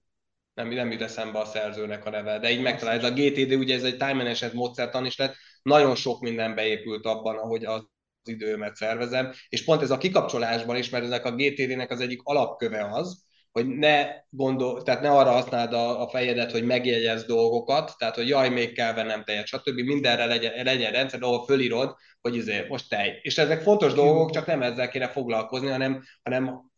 [0.53, 3.03] nem, nem jut eszembe a szerzőnek a neve, de így megtalálod.
[3.03, 7.38] A GTD ugye ez egy time management módszertan is lett, nagyon sok minden beépült abban,
[7.38, 7.88] ahogy az
[8.23, 12.89] időmet szervezem, és pont ez a kikapcsolásban is, mert ezek a GTD-nek az egyik alapköve
[12.91, 13.26] az,
[13.56, 18.27] hogy ne gondol, tehát ne arra használd a, a fejedet, hogy megjegyez dolgokat, tehát hogy
[18.27, 19.80] jaj, még kell vennem tejet, stb.
[19.80, 23.19] Mindenre legyen, legyen rendszer, ahol fölírod, hogy izé, most tej.
[23.22, 26.72] És ezek fontos dolgok, csak nem ezzel kéne foglalkozni, hanem, hanem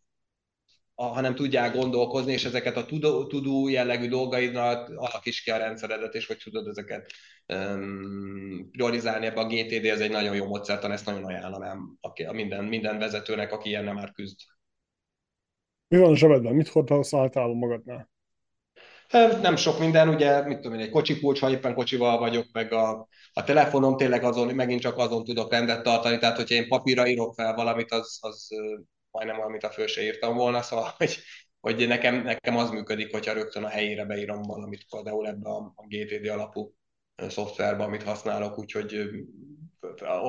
[0.96, 6.14] a, hanem tudják gondolkozni, és ezeket a tudó, tudó jellegű dolgaidnak alakíts ki a rendszeredet,
[6.14, 7.12] és hogy tudod ezeket
[7.54, 9.26] um, priorizálni.
[9.26, 11.98] Ebben a GTD ez egy nagyon jó módszertan, ezt nagyon ajánlanám
[12.28, 14.38] a minden, minden vezetőnek, aki ilyenne már küzd.
[15.88, 16.56] Mi van a zsebedben?
[16.56, 18.10] Mit hordasz általában magadnál?
[19.42, 22.72] Nem sok minden, ugye, mit tudom én, egy kocsi kulcs, ha éppen kocsival vagyok, meg
[22.72, 27.08] a, a telefonom tényleg azon, megint csak azon tudok rendet tartani, tehát hogyha én papírra
[27.08, 28.48] írok fel valamit, az, az
[29.12, 31.18] majdnem amit a föl se írtam volna, szóval hogy,
[31.60, 35.86] hogy nekem, nekem az működik, hogyha rögtön a helyére beírom valamit, például ebbe a, a
[35.88, 36.74] GTD alapú
[37.28, 39.10] szoftverbe, amit használok, úgyhogy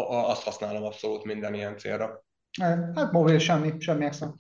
[0.09, 2.25] azt használom abszolút minden ilyen célra.
[2.95, 4.35] Hát mobil semmi, semmi extra.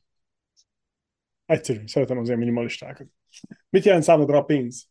[1.48, 3.06] Egyszerű, szeretem az ilyen minimalistákat.
[3.70, 4.88] Mit jelent számodra a pénz?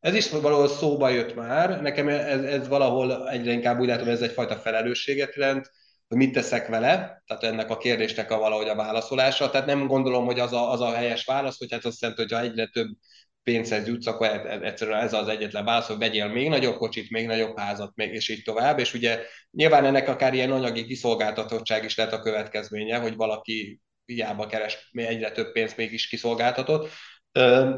[0.00, 1.80] Ez is valahol szóba jött már.
[1.80, 5.70] Nekem ez, ez valahol egyre inkább úgy látom, ez egyfajta felelősséget jelent,
[6.08, 9.50] hogy mit teszek vele, tehát ennek a kérdésnek a valahogy a válaszolása.
[9.50, 12.32] Tehát nem gondolom, hogy az a, az a helyes válasz, hogy hát azt jelenti, hogy
[12.32, 12.88] ha egyre több
[13.42, 17.10] pénzhez jutsz, akkor e- e- egyszerűen ez az egyetlen válasz, hogy vegyél még nagyobb kocsit,
[17.10, 18.78] még nagyobb házat, még, és így tovább.
[18.78, 24.46] És ugye nyilván ennek akár ilyen anyagi kiszolgáltatottság is lehet a következménye, hogy valaki hiába
[24.46, 26.88] keres egyre több pénzt mégis kiszolgáltatott.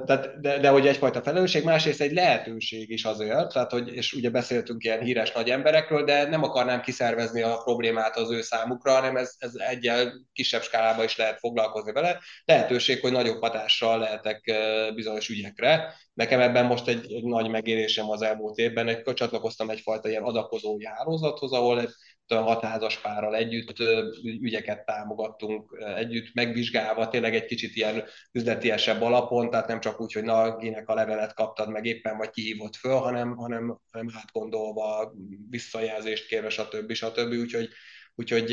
[0.04, 4.30] Tehát, de, de hogy egyfajta felelősség, másrészt egy lehetőség is azért, tehát hogy, és ugye
[4.30, 9.16] beszéltünk ilyen híres nagy emberekről, de nem akarnám kiszervezni a problémát az ő számukra, hanem
[9.16, 12.20] ez, ez egyel kisebb skálában is lehet foglalkozni vele.
[12.44, 14.52] Lehetőség, hogy nagyobb hatással lehetek
[14.94, 15.94] bizonyos ügyekre.
[16.14, 20.86] Nekem ebben most egy, egy nagy megérésem az elmúlt évben, egy, csatlakoztam egyfajta ilyen adakozói
[20.86, 21.90] hálózathoz, ahol
[22.28, 23.78] hat házas párral együtt
[24.22, 30.24] ügyeket támogattunk együtt, megvizsgálva tényleg egy kicsit ilyen üzletiesebb alapon, tehát nem csak úgy, hogy
[30.24, 35.14] na, kinek a levelet kaptad, meg éppen vagy kihívott föl, hanem, hanem, hanem átgondolva,
[35.50, 36.92] visszajelzést kérve, stb.
[36.92, 37.32] stb.
[37.32, 37.68] Úgyhogy,
[38.14, 38.50] úgyhogy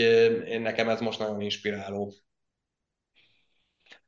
[0.47, 2.13] én nekem ez most nagyon inspiráló.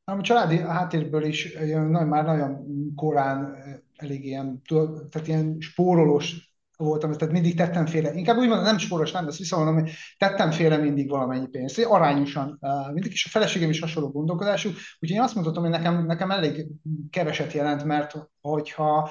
[0.03, 1.53] A családi háttérből is
[1.87, 3.57] már nagyon korán
[3.95, 4.61] elég ilyen,
[5.09, 9.37] tehát ilyen spórolós voltam, tehát mindig tettem félre, inkább úgy mondom, nem sporos, nem, ezt
[9.37, 12.59] visszavonom, hogy tettem félre mindig valamennyi pénzt, arányosan
[12.93, 16.67] mindig, és a feleségem is hasonló gondolkodású, úgyhogy én azt mondhatom, hogy nekem, nekem elég
[17.09, 19.09] keveset jelent, mert hogyha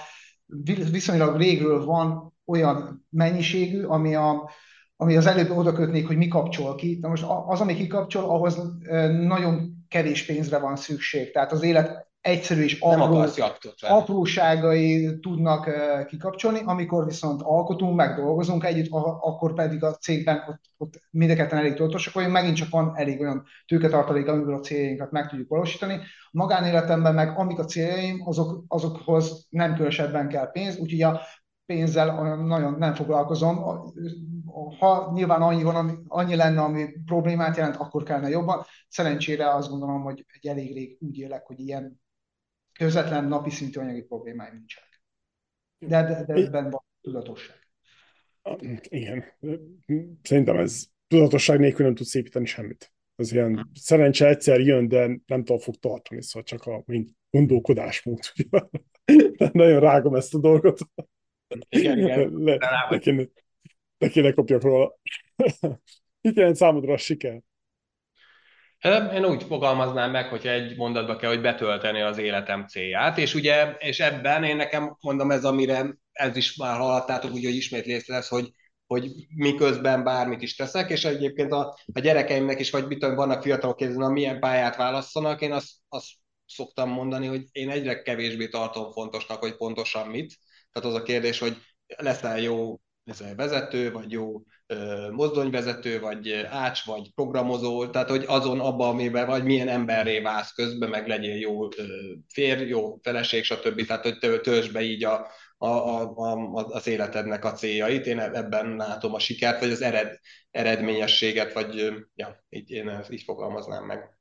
[0.90, 4.50] viszonylag régről van olyan mennyiségű, ami a,
[4.96, 6.98] ami az előbb oda kötnék, hogy mi kapcsol ki.
[7.00, 8.58] Na most az, ami kikapcsol, ahhoz
[9.10, 11.32] nagyon kevés pénzre van szükség.
[11.32, 13.24] Tehát az élet egyszerű és apró,
[13.80, 15.70] apróságai tudnak
[16.06, 18.88] kikapcsolni, amikor viszont alkotunk, meg dolgozunk együtt,
[19.20, 23.44] akkor pedig a cégben ott, ott mindeketen elég tudatosak vagyunk, megint csak van elég olyan
[23.66, 25.94] tőketartalék, amiből a céljainkat meg tudjuk valósítani.
[25.94, 31.20] A magánéletemben meg amik a céljaim, azok, azokhoz nem különösebben kell pénz, úgyhogy a
[31.66, 33.56] pénzzel nagyon nem foglalkozom.
[34.78, 38.62] Ha nyilván annyi, van, annyi lenne, ami problémát jelent, akkor kellene jobban.
[38.88, 42.02] Szerencsére azt gondolom, hogy egy elég rég úgy élek, hogy ilyen
[42.78, 45.02] közvetlen napi szintű anyagi problémáim nincsenek.
[45.78, 47.56] De, de, de ebben van tudatosság.
[48.82, 49.24] Igen.
[50.22, 52.92] Szerintem ez tudatosság nélkül nem tudsz építeni semmit.
[53.16, 56.84] Az ilyen szerencse egyszer jön, de nem tudom, fog tartani, szóval csak a
[57.30, 58.18] gondolkodásmód.
[59.52, 60.78] Nagyon rágom ezt a dolgot.
[61.68, 62.32] Igen, igen.
[62.44, 62.56] Le,
[62.90, 63.28] le, kéne,
[63.98, 64.98] le kéne kopjak róla.
[66.20, 67.42] Mit jelent számodra a siker?
[69.14, 73.74] Én úgy fogalmaznám meg, hogyha egy mondatba kell, hogy betölteni az életem célját, és ugye,
[73.78, 78.28] és ebben én nekem mondom ez, amire ez is már hallottátok, úgy, hogy ismét lesz,
[78.28, 78.50] hogy,
[78.86, 83.42] hogy miközben bármit is teszek, és egyébként a, a gyerekeimnek is, vagy mit tudom, vannak
[83.42, 86.08] fiatalok, hogy na, milyen pályát válasszanak, én azt, azt
[86.46, 90.38] szoktam mondani, hogy én egyre kevésbé tartom fontosnak, hogy pontosan mit.
[90.72, 91.56] Tehát az a kérdés, hogy
[91.86, 92.80] lesz-e jó
[93.36, 94.42] vezető, vagy jó
[95.10, 100.88] mozdonyvezető, vagy ács, vagy programozó, tehát hogy azon abban, amiben vagy milyen emberré válsz közben,
[100.88, 101.68] meg legyél jó
[102.28, 103.86] férj, jó feleség, stb.
[103.86, 105.26] Tehát hogy töltsd be így a,
[105.56, 108.06] a, a, az életednek a céljait.
[108.06, 110.18] Én ebben látom a sikert, vagy az ered,
[110.50, 114.18] eredményességet, vagy ja, így, én így fogalmaznám meg.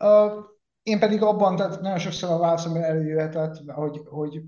[0.00, 0.44] Uh,
[0.82, 4.42] én pedig abban, tehát nagyon sokszor a válaszom előjöhetett, hogy, hogy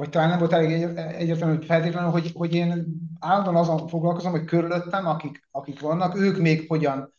[0.00, 2.86] vagy talán nem volt elég egyértelmű hogy feltétlenül, hogy, hogy én
[3.18, 7.14] állandóan azon foglalkozom, hogy körülöttem, akik, akik vannak, ők még hogyan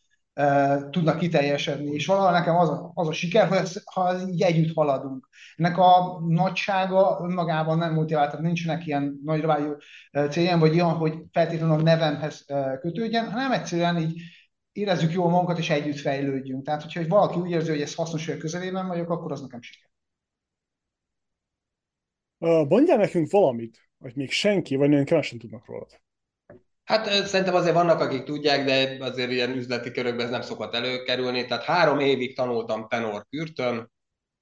[0.90, 1.90] tudnak kiteljesedni.
[1.90, 5.28] És valahol nekem az a, az a siker, hogy ez, ha így együtt haladunk.
[5.56, 9.76] Ennek a nagysága önmagában nem motivál, tehát nincsenek ilyen nagy rájú
[10.30, 12.44] céljaim, vagy olyan, hogy feltétlenül a nevemhez
[12.80, 14.20] kötődjen, hanem egyszerűen így
[14.72, 16.64] érezzük jól magunkat, és együtt fejlődjünk.
[16.64, 19.62] Tehát, hogyha valaki úgy érzi, hogy ez hasznos, hogy a közelében vagyok, akkor az nekem
[19.62, 19.91] siker.
[22.42, 26.00] Mondjál nekünk valamit, hogy még senki, vagy nagyon kevesen tudnak rólad.
[26.84, 31.46] Hát szerintem azért vannak, akik tudják, de azért ilyen üzleti körökben ez nem szokott előkerülni.
[31.46, 33.92] Tehát három évig tanultam tenor kürtön,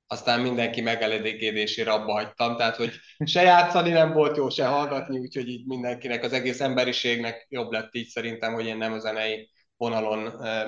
[0.06, 2.90] aztán mindenki megelégedésére abba hagytam, tehát hogy
[3.24, 7.94] se játszani nem volt jó, se hallgatni, úgyhogy így mindenkinek, az egész emberiségnek jobb lett
[7.94, 10.18] így szerintem, hogy én nem a zenei vonalon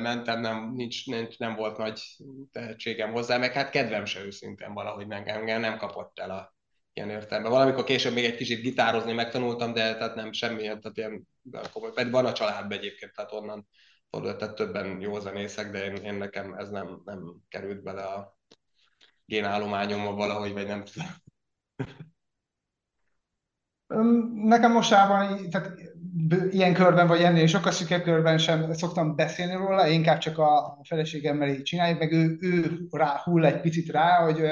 [0.01, 2.03] mentem, nem, nincs, nincs, nem volt nagy
[2.53, 6.52] tehetségem hozzá, meg hát kedvem se őszintén valahogy engem nem kapott el a
[6.93, 7.53] ilyen értelemben.
[7.53, 11.29] Valamikor később még egy kicsit gitározni megtanultam, de tehát nem semmi, tehát ilyen
[11.73, 13.69] komoly, pedig van a családban egyébként, tehát onnan
[14.11, 18.39] fordult, tehát többen jó zenészek, de én, én nekem ez nem, nem került bele a
[19.25, 21.09] génállományomba valahogy, vagy nem tudom.
[24.35, 25.73] Nekem mostában, tehát
[26.51, 31.49] ilyen körben, vagy ennél sokkal szükebb körben sem szoktam beszélni róla, inkább csak a feleségemmel
[31.49, 34.49] így csináljuk, meg ő, ő rá, hull egy picit rá, hogy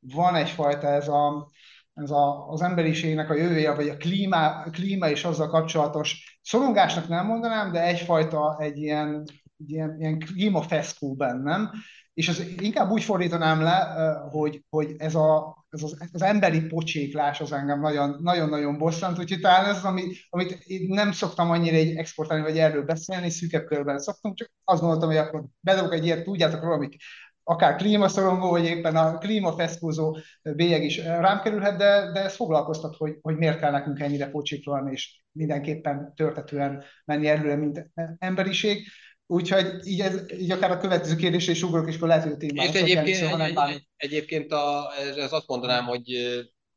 [0.00, 1.50] van egyfajta ez a,
[1.94, 7.26] ez a, az emberiségnek a jövője, vagy a klíma, klíma és azzal kapcsolatos szorongásnak nem
[7.26, 9.24] mondanám, de egyfajta egy ilyen,
[9.58, 11.70] egy ilyen, ilyen klímafeszkó bennem,
[12.14, 13.94] és az inkább úgy fordítanám le,
[14.30, 17.80] hogy, hogy ez, a, ez az, az emberi pocséklás az engem
[18.20, 23.30] nagyon-nagyon bosszant, úgyhogy talán ez ami, amit nem szoktam annyira egy exportálni, vagy erről beszélni,
[23.30, 26.96] szűkebb körben szoktam, csak azt gondoltam, hogy akkor bedobok egy ilyet, tudjátok róla, amik
[27.44, 33.16] akár klímaszorongó, vagy éppen a klímafeszkózó bélyeg is rám kerülhet, de, de ez foglalkoztat, hogy,
[33.22, 38.86] hogy miért kell nekünk ennyire pocséklan, és mindenképpen törtetően menni előre, mint emberiség.
[39.26, 42.36] Úgyhogy így, ez, így akár a következő kérdésre is ugrok, és akkor lehet, hogy a
[42.36, 42.68] témára.
[42.68, 46.02] És egyébként, szóval egy, egy, egyébként a, ez azt mondanám, hogy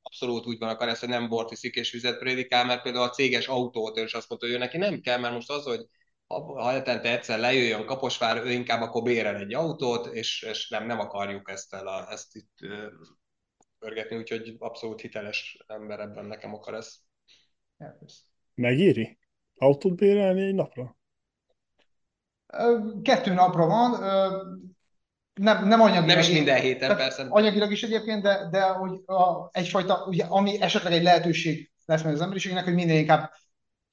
[0.02, 3.10] abszolút úgy van akar ezt, hogy nem bort iszik és vizet prédikál, mert például a
[3.10, 5.86] céges autót, is azt mondta, hogy ő neki nem kell, mert most az, hogy
[6.28, 11.00] ha hetente egyszer lejöjjön Kaposvár, ő inkább akkor bérel egy autót, és, és nem, nem
[11.00, 12.58] akarjuk ezt, el a, ezt itt
[13.80, 16.96] pörgetni, úgyhogy abszolút hiteles ember ebben nekem akar ez.
[18.56, 19.18] Megéri?
[19.56, 20.98] Autót bérelni egy napra?
[23.02, 23.92] Kettő napra van,
[25.34, 26.08] nem, nem anyagilag.
[26.08, 27.26] Nem is minden héten, persze.
[27.30, 32.14] Anyagilag is egyébként, de, de hogy a, egyfajta, ugye, ami esetleg egy lehetőség lesz meg
[32.14, 33.32] az emberiségnek, hogy minél inkább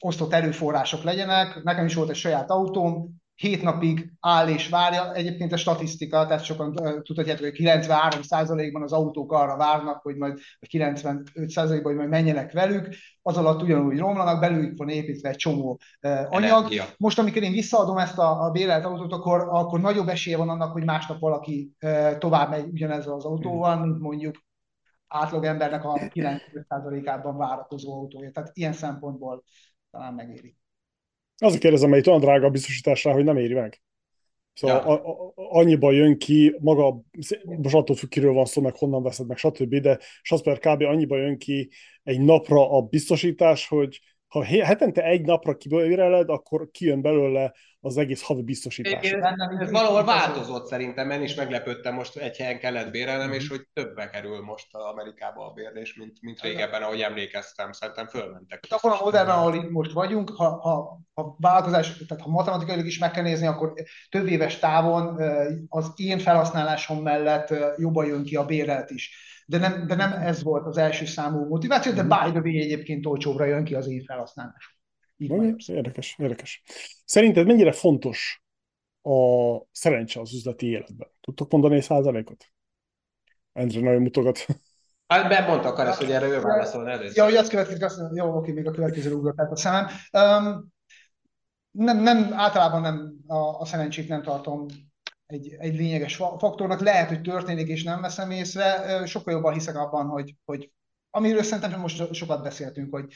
[0.05, 1.63] osztott erőforrások legyenek.
[1.63, 5.15] Nekem is volt egy saját autóm, hét napig áll és várja.
[5.15, 10.69] Egyébként a statisztika, tehát sokan tudhatjátok, hogy 93%-ban az autók arra várnak, hogy majd, vagy
[10.73, 12.89] 95%-ban, hogy majd menjenek velük,
[13.23, 16.33] az alatt ugyanúgy romlanak, belőlük van építve egy csomó anyag.
[16.33, 16.85] Energia.
[16.97, 20.73] Most, amikor én visszaadom ezt a, a bérelt autót, akkor, akkor nagyobb esélye van annak,
[20.73, 21.73] hogy másnap valaki
[22.19, 24.37] tovább megy ugyanezzel az autóval, mint mondjuk
[25.09, 28.31] átlag embernek a 95%-ában várakozó autója.
[28.31, 29.45] Tehát ilyen szempontból
[29.95, 30.57] talán megéri.
[31.39, 33.83] Az a kérdezem, hogy olyan drága a biztosításra, hogy nem éri meg.
[34.53, 34.83] Szóval ja.
[34.85, 37.01] a, a, annyiba jön ki, maga,
[37.45, 40.83] most attól függ, kiről van szó, meg honnan veszed, meg stb., de Sasper kb.
[40.83, 41.71] annyiba jön ki
[42.03, 44.01] egy napra a biztosítás, hogy
[44.35, 49.11] ha hetente egy napra kibőreled, akkor kijön belőle az egész havi biztosítás.
[49.61, 54.11] Ez valahol változott szerintem, én is meglepődtem, most egy helyen kellett bérelnem, és hogy többbe
[54.11, 58.67] kerül most Amerikába a bérlés, mint, mint régebben, ahogy emlékeztem, szerintem fölmentek.
[58.69, 62.99] Akkor a modellben, ahol itt most vagyunk, ha, ha, ha változás, tehát ha matematikailag is
[62.99, 63.73] meg kell nézni, akkor
[64.09, 65.21] több éves távon
[65.69, 70.43] az én felhasználásom mellett jobban jön ki a bérelt is de nem, de nem ez
[70.43, 74.05] volt az első számú motiváció, de by the way egyébként olcsóbbra jön ki az én
[74.05, 74.79] felhasználás.
[75.17, 76.63] Érdekes, érdekes.
[77.05, 78.43] Szerinted mennyire fontos
[79.03, 81.09] a szerencse az üzleti életben?
[81.21, 82.45] Tudtok mondani egy százalékot?
[83.53, 84.47] Endre nagyon mutogat.
[85.07, 87.17] Hát bemondtak ezt, hogy erre ő válaszol először.
[87.17, 89.87] Ja, hogy azt következik, azt mondja, jó, oké, még a következő ugrott a szemem.
[90.13, 90.73] Um,
[91.71, 94.67] nem, nem, általában nem a, a szerencsét nem tartom
[95.27, 96.81] egy, egy lényeges faktornak.
[96.81, 99.03] Lehet, hogy történik, és nem veszem észre.
[99.07, 100.73] Sokkal jobban hiszek abban, hogy, hogy
[101.11, 103.13] amiről szerintem most sokat beszéltünk, hogy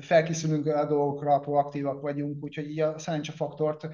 [0.00, 3.88] felkészülünk a dolgokra, proaktívak vagyunk, úgyhogy így a szerencsefaktort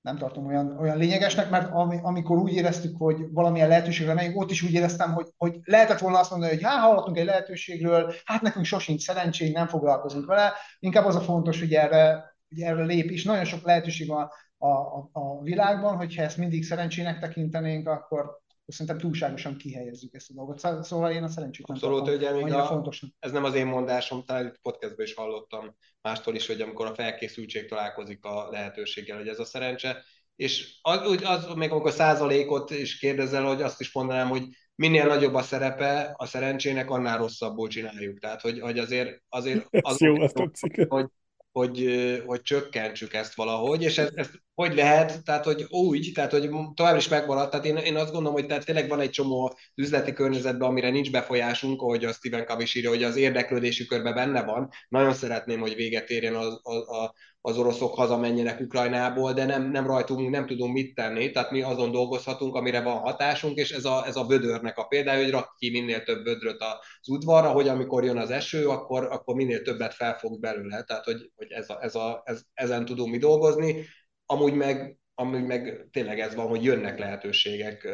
[0.00, 4.50] nem tartom olyan, olyan lényegesnek, mert ami, amikor úgy éreztük, hogy valamilyen lehetőségre megyünk, ott
[4.50, 8.42] is úgy éreztem, hogy, hogy lehetett volna azt mondani, hogy hát hallottunk egy lehetőségről, hát
[8.42, 10.52] nekünk sosincs szerencsénk, nem foglalkozunk vele.
[10.78, 14.30] Inkább az a fontos, hogy erre, hogy erre lép, és nagyon sok lehetőség van
[14.62, 20.34] a, a, a világban, hogyha ezt mindig szerencsének tekintenénk, akkor szerintem túlságosan kihelyezzük ezt a
[20.34, 20.84] dolgot.
[20.84, 22.84] Szóval én a szerencsét nem Abszolút, hogy még a,
[23.18, 26.94] ez nem az én mondásom, talán itt podcastban is hallottam mástól is, hogy amikor a
[26.94, 30.02] felkészültség találkozik a lehetőséggel, hogy ez a szerencse,
[30.36, 35.34] és az, az, még amikor százalékot is kérdezel, hogy azt is mondanám, hogy minél nagyobb
[35.34, 38.18] a szerepe a szerencsének, annál rosszabbul csináljuk.
[38.18, 40.88] Tehát, hogy, hogy azért, azért az jó, azt tetszik.
[40.88, 41.06] Hogy,
[41.52, 41.88] hogy,
[42.26, 46.96] hogy csökkentsük ezt valahogy, és ez, ez hogy lehet, tehát hogy úgy, tehát hogy tovább
[46.96, 50.68] is megmaradt, tehát én, én azt gondolom, hogy tehát tényleg van egy csomó üzleti környezetben,
[50.68, 54.68] amire nincs befolyásunk, ahogy a Stephen Covey írja, hogy az érdeklődési körben benne van.
[54.88, 57.10] Nagyon szeretném, hogy véget érjen az, az,
[57.42, 61.90] az oroszok hazamenjenek Ukrajnából, de nem, nem rajtunk, nem tudunk mit tenni, tehát mi azon
[61.90, 65.70] dolgozhatunk, amire van hatásunk, és ez a, ez a bödörnek a példája, hogy rak ki
[65.70, 70.40] minél több bödröt az udvarra, hogy amikor jön az eső, akkor, akkor minél többet felfog
[70.40, 73.86] belőle, tehát hogy, hogy ez a, ez a, ez, ezen tudunk mi dolgozni,
[74.26, 77.88] amúgy meg amúgy meg tényleg ez van, hogy jönnek lehetőségek,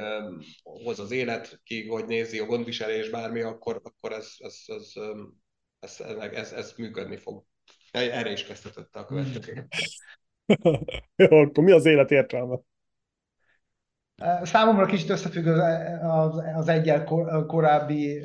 [0.62, 4.92] hoz az élet, ki hogy nézi a gondviselés, bármi, akkor, akkor ez, ez, ez,
[5.78, 7.44] ez, ez, ez, ez működni fog.
[7.90, 9.66] Erre is kezdhetett a következő.
[11.16, 12.58] Jó, akkor mi az élet értelme?
[14.42, 15.60] Számomra kicsit összefügg az,
[16.02, 17.04] az, az egyel
[17.46, 18.22] korábbi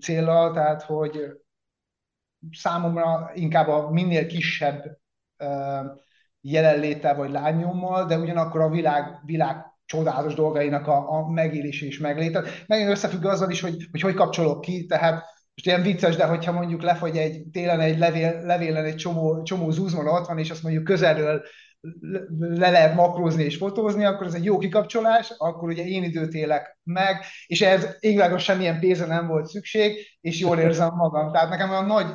[0.00, 1.30] célral, tehát hogy
[2.50, 4.98] számomra inkább a minél kisebb
[6.40, 12.44] jelenléte vagy lányommal, de ugyanakkor a világ, világ csodálatos dolgainak a, a megélése és megléte.
[12.66, 15.24] Megint összefügg azzal is, hogy, hogy hogy kapcsolok ki, tehát
[15.58, 19.70] most ilyen vicces, de hogyha mondjuk lefogy egy télen egy levél, levélen egy csomó, csomó
[19.70, 21.42] zúzmona ott van, és azt mondjuk közelről
[22.38, 26.78] le lehet makrózni és fotózni, akkor ez egy jó kikapcsolás, akkor ugye én időt élek
[26.82, 31.32] meg, és ez égvágos semmilyen pénze nem volt szükség, és jól érzem magam.
[31.32, 32.06] Tehát nekem olyan nagy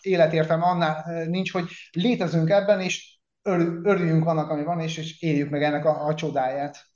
[0.00, 3.18] életértelme annál nincs, hogy létezünk ebben, és
[3.82, 6.86] örüljünk annak, ami van, és, és éljük meg ennek a, a csodáját.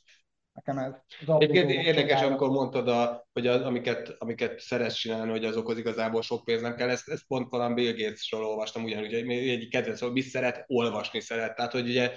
[0.53, 0.93] Nekem ez
[1.39, 6.45] Egyébként érdekes, amikor mondtad, a, hogy az, amiket, amiket szeretsz csinálni, hogy azokhoz igazából sok
[6.45, 6.89] pénz nem kell.
[6.89, 11.21] Ezt, ezt pont talán Bill Gates-ről olvastam ugyanúgy, hogy egy kedvenc, hogy mit szeret, olvasni
[11.21, 11.55] szeret.
[11.57, 12.13] Tehát, hogy ugye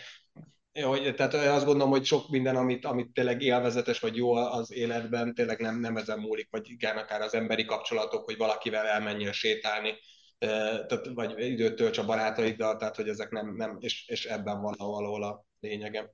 [0.83, 5.33] hogy, tehát azt gondolom, hogy sok minden, amit, amit tényleg élvezetes vagy jó az életben,
[5.33, 9.93] tényleg nem, nem ezen múlik, vagy igen, akár az emberi kapcsolatok, hogy valakivel elmenjél sétálni,
[10.37, 14.75] tehát, vagy időt tölts a barátaiddal, tehát hogy ezek nem, nem és, és ebben van
[14.77, 16.09] valahol a lényegem.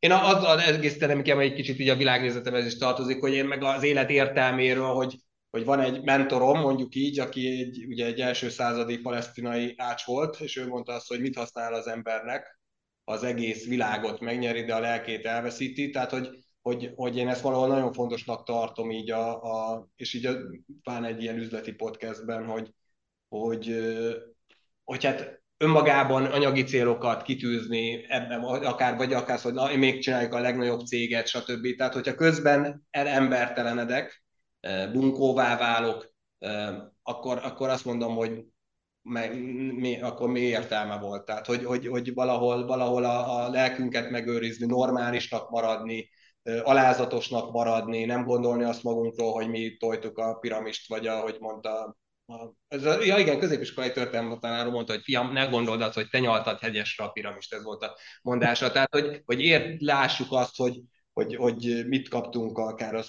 [0.00, 3.62] Én az, az egész teremkem egy kicsit így a világnézetemhez is tartozik, hogy én meg
[3.62, 5.16] az élet értelméről, hogy,
[5.50, 10.40] hogy van egy mentorom, mondjuk így, aki egy, ugye egy első századi palesztinai ács volt,
[10.40, 12.60] és ő mondta azt, hogy mit használ az embernek,
[13.04, 16.28] az egész világot megnyeri, de a lelkét elveszíti, tehát hogy,
[16.62, 20.36] hogy, hogy én ezt valahol nagyon fontosnak tartom így a, a és így a,
[20.82, 22.70] pán egy ilyen üzleti podcastben, hogy,
[23.28, 23.76] hogy,
[24.84, 30.40] hogy hát önmagában anyagi célokat kitűzni, ebben, akár, vagy akár, hogy na, még csináljuk a
[30.40, 31.76] legnagyobb céget, stb.
[31.76, 34.24] Tehát, hogyha közben embertelenedek,
[34.92, 36.12] bunkóvá válok,
[37.02, 38.44] akkor, akkor azt mondom, hogy
[39.02, 39.42] meg,
[39.74, 41.24] mi, akkor mi értelme volt.
[41.24, 46.08] Tehát, hogy, hogy, hogy valahol, valahol a, a lelkünket megőrizni, normálisnak maradni,
[46.62, 51.96] alázatosnak maradni, nem gondolni azt magunkról, hogy mi tojtuk a piramist, vagy ahogy mondta
[52.68, 56.18] ez a, ja igen, középiskolai történelmi tanáró mondta, hogy fiam, ne gondold azt, hogy te
[56.18, 58.70] nyaltad hegyesre a piramist, ez volt a mondása.
[58.70, 60.80] Tehát, hogy, hogy ért, lássuk azt, hogy,
[61.12, 63.08] hogy, hogy mit kaptunk akár az,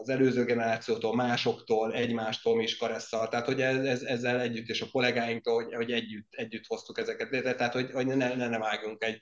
[0.00, 4.90] az előző generációtól, másoktól, egymástól, is karesszal, tehát hogy ez, ez, ezzel együtt, és a
[4.90, 9.18] kollégáinktól, hogy, hogy együtt, együtt hoztuk ezeket, tehát hogy, hogy ne, ne, ne vágjunk egy,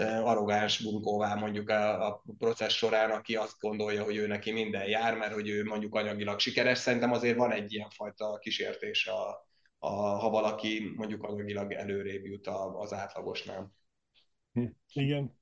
[0.00, 5.16] arrogáns bunkóvá mondjuk a, a processz során, aki azt gondolja, hogy ő neki minden jár,
[5.16, 6.78] mert hogy ő mondjuk anyagilag sikeres.
[6.78, 9.46] Szerintem azért van egy ilyen fajta kísértés, a,
[9.78, 12.46] a, ha valaki mondjuk anyagilag előrébb jut
[12.78, 13.72] az átlagosnál.
[14.52, 15.40] Hm, igen.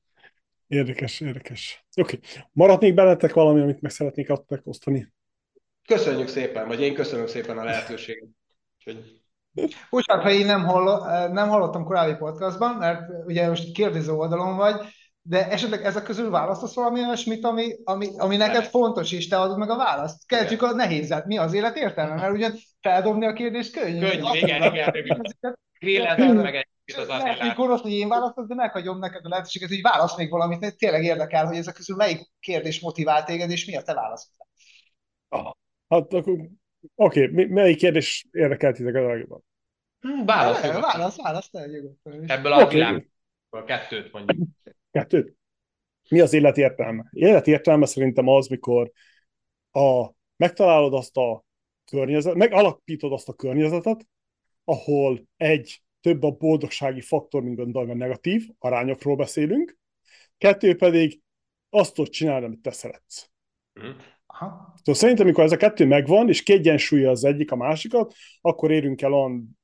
[0.67, 1.87] Érdekes, érdekes.
[1.97, 2.17] Oké.
[2.17, 2.43] Okay.
[2.53, 4.29] Maradnék bennetek valami, amit meg szeretnék
[4.65, 5.13] osztani?
[5.87, 8.29] Köszönjük szépen, vagy én köszönöm szépen a lehetőséget.
[8.85, 9.20] Hogy
[9.91, 14.75] Bocsánat, ha én nem, hallott, nem hallottam korábbi podcastban, mert ugye most kérdező oldalon vagy,
[15.23, 19.59] de esetleg ezek közül választasz valami olyasmit, ami, ami, ami neked fontos, és te adod
[19.59, 20.27] meg a választ.
[20.27, 21.27] Kezdjük a nehézet.
[21.27, 22.15] Mi az élet értelme?
[22.15, 23.99] Mert ugye feldobni a kérdést könnyű.
[23.99, 24.95] Könnyű, igen, igen.
[25.79, 26.37] igen.
[26.37, 30.17] meg egy az Lehet, gonosz, hogy én választok, de meghagyom neked a lehetőséget, hogy válasz
[30.17, 30.77] még valamit.
[30.77, 34.33] Tényleg érdekel, hogy ezek közül melyik kérdés motivál téged, és mi a te válaszod?
[35.29, 35.53] Ah,
[35.89, 36.25] hát akkor
[36.95, 39.45] Oké, okay, melyik kérdés érdekelt titeket a legjobban?
[40.01, 41.51] Hmm, válasz, válasz, válasz,
[42.27, 42.75] Ebből a okay.
[42.75, 44.49] világból kettőt mondjuk.
[44.91, 45.37] Kettőt?
[46.09, 47.09] Mi az élet értelme?
[47.11, 48.93] Élet értelme szerintem az, mikor
[49.71, 51.45] a, megtalálod azt a
[51.85, 54.09] környezet, megalapítod azt a környezetet,
[54.65, 59.77] ahol egy, több a boldogsági faktor, mint a negatív, arányokról beszélünk,
[60.39, 61.21] kettő pedig
[61.71, 63.31] azt tudod csinálni, amit te szeretsz.
[63.81, 63.91] Mm.
[64.33, 64.73] Aha.
[64.77, 69.03] Szóval szerintem, amikor ez a kettő megvan, és kiegyensúlya az egyik a másikat, akkor érünk
[69.03, 69.59] el olyan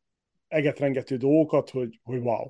[0.49, 2.47] egetrengető dolgokat, hogy, hogy wow.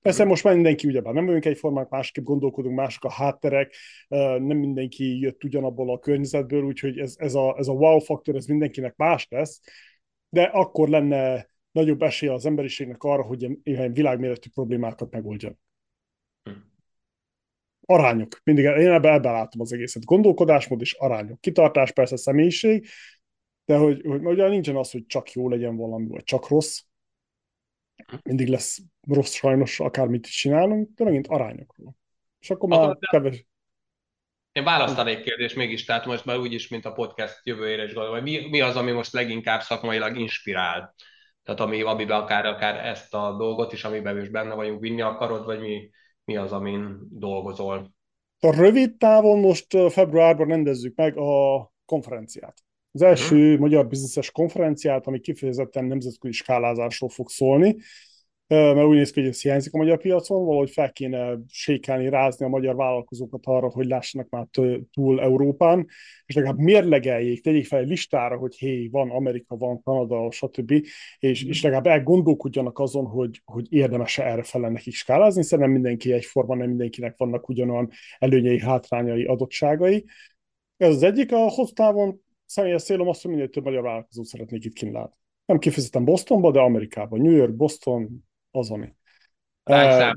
[0.00, 3.74] Persze most már mindenki ugyebár nem vagyunk egyformák, másképp gondolkodunk, mások a hátterek,
[4.08, 8.46] nem mindenki jött ugyanabból a környezetből, úgyhogy ez, ez, a, ez a wow faktor, ez
[8.46, 9.60] mindenkinek más lesz,
[10.28, 15.58] de akkor lenne nagyobb esélye az emberiségnek arra, hogy ilyen világméretű problémákat megoldjanak.
[17.86, 18.40] Arányok.
[18.44, 20.04] Mindig én ebben, ebben látom az egészet.
[20.04, 21.40] Gondolkodásmód és arányok.
[21.40, 22.86] Kitartás persze személyiség,
[23.64, 26.80] de hogy, hogy ugye nincsen az, hogy csak jó legyen valami, vagy csak rossz.
[28.22, 31.96] Mindig lesz rossz sajnos, akármit is csinálunk, de megint arányokról.
[32.40, 33.46] És akkor már akkor kevés...
[34.52, 38.30] Én választanék kérdést mégis, tehát most már úgyis, mint a podcast jövőjére is gondolom, hogy
[38.30, 40.94] mi, mi az, ami most leginkább szakmailag inspirál?
[41.42, 45.44] Tehát ami, amiben akár, akár ezt a dolgot is, amiben is benne vagyunk, vinni akarod,
[45.44, 45.90] vagy mi,
[46.24, 47.94] mi az, amin dolgozol?
[48.40, 52.62] A rövid távon most februárban rendezzük meg a konferenciát.
[52.92, 53.60] Az első uh-huh.
[53.60, 57.76] magyar bizniszes konferenciát, ami kifejezetten nemzetközi skálázásról fog szólni,
[58.46, 62.44] mert úgy néz ki, hogy ez hiányzik a magyar piacon, valahogy fel kéne sékálni, rázni
[62.44, 64.46] a magyar vállalkozókat arra, hogy lássanak már
[64.92, 65.86] túl Európán,
[66.26, 70.72] és legalább mérlegeljék, tegyék fel egy listára, hogy hé, van Amerika, van Kanada, stb.,
[71.18, 76.54] és, és legalább elgondolkodjanak azon, hogy, hogy érdemes-e erre fele nekik skálázni, nem mindenki egyforma,
[76.54, 80.04] nem mindenkinek vannak ugyanolyan előnyei, hátrányai, adottságai.
[80.76, 84.64] Ez az egyik, a hosszú távon személyes célom az, hogy minél több magyar vállalkozót szeretnék
[84.64, 85.16] itt kint látni.
[85.46, 87.20] Nem kifejezetten Bostonba, de Amerikában.
[87.20, 88.94] New York, Boston, az, ami.
[89.64, 90.12] Uh,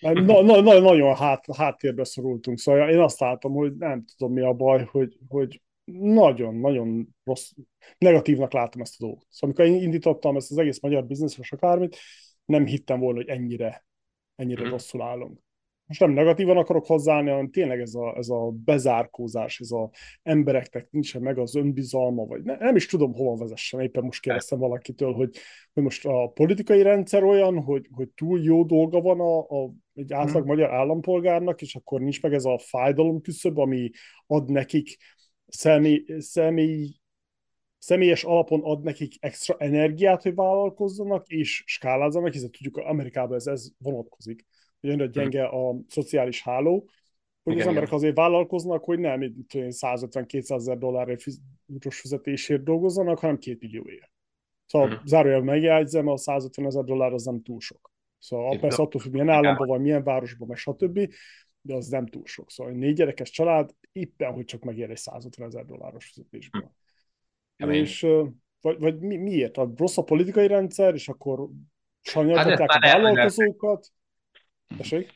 [0.00, 4.40] na, na, na, nagyon hát, háttérbe szorultunk, szóval én azt látom, hogy nem tudom mi
[4.40, 7.50] a baj, hogy, hogy nagyon-nagyon rossz,
[7.98, 9.26] negatívnak látom ezt a dolgot.
[9.30, 11.96] Szóval amikor én indítottam ezt az egész magyar bizniszes akármit,
[12.44, 13.86] nem hittem volna, hogy ennyire,
[14.36, 14.70] ennyire mm.
[14.70, 15.40] rosszul állunk
[15.86, 19.90] most nem negatívan akarok hozzáállni, hanem tényleg ez a, ez a bezárkózás, ez a
[20.22, 23.80] embereknek nincsen meg az önbizalma, vagy ne, nem is tudom, hova vezessen.
[23.80, 25.36] Éppen most kérdeztem valakitől, hogy,
[25.72, 30.12] hogy most a politikai rendszer olyan, hogy, hogy túl jó dolga van a, a, egy
[30.12, 30.46] átlag hmm.
[30.46, 33.90] magyar állampolgárnak, és akkor nincs meg ez a fájdalom küszöb, ami
[34.26, 34.96] ad nekik
[35.46, 36.94] személy, személy,
[37.78, 43.68] személyes alapon ad nekik extra energiát, hogy vállalkozzanak, és skálázzanak, hiszen tudjuk, Amerikában ez, ez
[43.78, 44.46] vonatkozik
[44.82, 46.88] hogy annyira gyenge a szociális háló,
[47.42, 47.98] hogy igen, az emberek igen.
[47.98, 51.22] azért vállalkoznak, hogy nem 150-200 ezer dollárért
[51.88, 54.10] fizetésért dolgozzanak, hanem két millióért.
[54.66, 55.04] Szóval uh-huh.
[55.06, 57.90] zárójelben megjegyzem, a 150 ezer dollár az nem túl sok.
[58.18, 61.14] Szóval Itt persze attól függ, milyen államban van, milyen városban, meg stb.,
[61.60, 62.50] de az nem túl sok.
[62.50, 66.72] Szóval egy négy gyerekes család éppen, hogy csak megér egy 150 ezer dolláros fizetésből.
[67.58, 67.76] Uh-huh.
[67.76, 68.06] És
[68.60, 69.56] vagy, vagy mi, miért?
[69.56, 71.48] A rossz a politikai rendszer, és akkor
[72.00, 73.92] sanyargatják hát a vállalkozókat?
[74.76, 75.10] Tessék?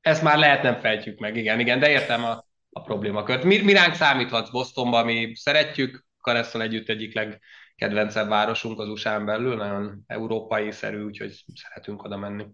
[0.00, 3.44] Ezt már lehet nem fejtjük meg, igen, igen, de értem a, a problémakört.
[3.44, 9.56] Mi, mi ránk számíthatsz Bostonba, mi szeretjük, Karesztal együtt egyik legkedvencebb városunk az usa belül,
[9.56, 12.46] nagyon európai-szerű, úgyhogy szeretünk oda menni.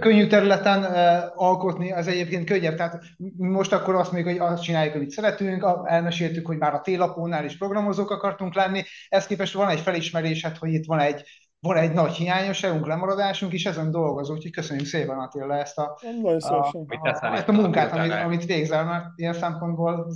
[0.00, 2.76] Könnyű területen uh, alkotni az egyébként könnyebb.
[2.76, 3.02] Tehát
[3.36, 7.56] most akkor azt mondjuk, hogy azt csináljuk, amit szeretünk, elmeséltük, hogy már a télapónál is
[7.56, 11.22] programozók akartunk lenni, ezt képest van egy felismerésed, hogy itt van egy
[11.60, 16.28] van egy nagy hiányosságunk, lemaradásunk, és ezen dolgozunk, úgyhogy köszönjük szépen Attila ezt a, a,
[16.28, 20.12] a, a, ezt a munkát, amit, amit végzel, mert ilyen szempontból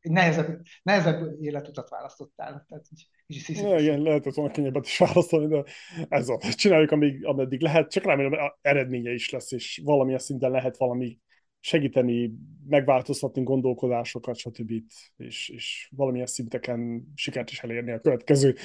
[0.00, 2.64] egy nehezebb, nehezebb életutat választottál.
[2.68, 5.64] Tehát így, így ja, igen, lehetett volna könnyebbet is választani, de
[6.08, 10.76] ez a, csináljuk, amíg, ameddig lehet, csak remélem eredménye is lesz, és valamilyen szinten lehet
[10.76, 11.18] valami
[11.60, 12.32] segíteni,
[12.68, 14.72] megváltoztatni gondolkodásokat, stb.
[15.16, 18.56] És, és valamilyen szinteken sikert is elérni a következő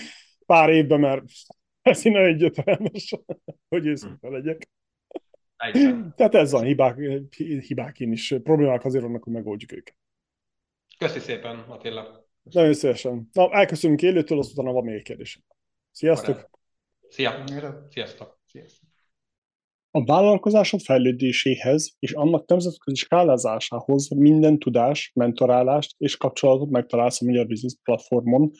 [0.45, 1.23] pár évben, mert
[1.89, 3.13] ez innen egyetlenes,
[3.69, 4.69] hogy őszinte legyek.
[6.15, 6.97] Tehát ez a hibák,
[7.67, 8.35] hibák én is.
[8.43, 9.97] Problémák azért vannak, hogy megoldjuk őket.
[10.97, 12.25] Köszi szépen, Attila.
[12.43, 13.29] Nagyon szívesen.
[13.31, 15.41] Na, elköszönünk élőtől, aztán van még egy kérdés.
[15.91, 16.49] Sziasztok!
[17.09, 17.43] Szia!
[17.89, 18.39] Sziasztok!
[18.45, 18.89] Sziasztok!
[19.91, 27.47] A vállalkozásod fejlődéséhez és annak nemzetközi skálázásához minden tudás, mentorálást és kapcsolatot megtalálsz a Magyar
[27.47, 28.51] Business platformon,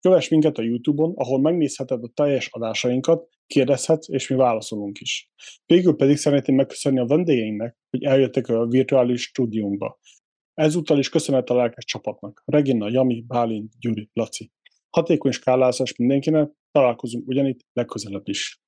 [0.00, 5.30] Kövess minket a YouTube-on, ahol megnézheted a teljes adásainkat, kérdezhetsz, és mi válaszolunk is.
[5.66, 9.98] Végül pedig szeretném megköszönni a vendégeinknek, hogy eljöttek a virtuális stúdiónkba.
[10.54, 12.42] Ezúttal is köszönet a lelkes csapatnak.
[12.44, 14.50] Regina, Jami, Bálint, Gyuri, Laci.
[14.90, 18.60] Hatékony skálázás mindenkinek, találkozunk ugyanitt legközelebb is.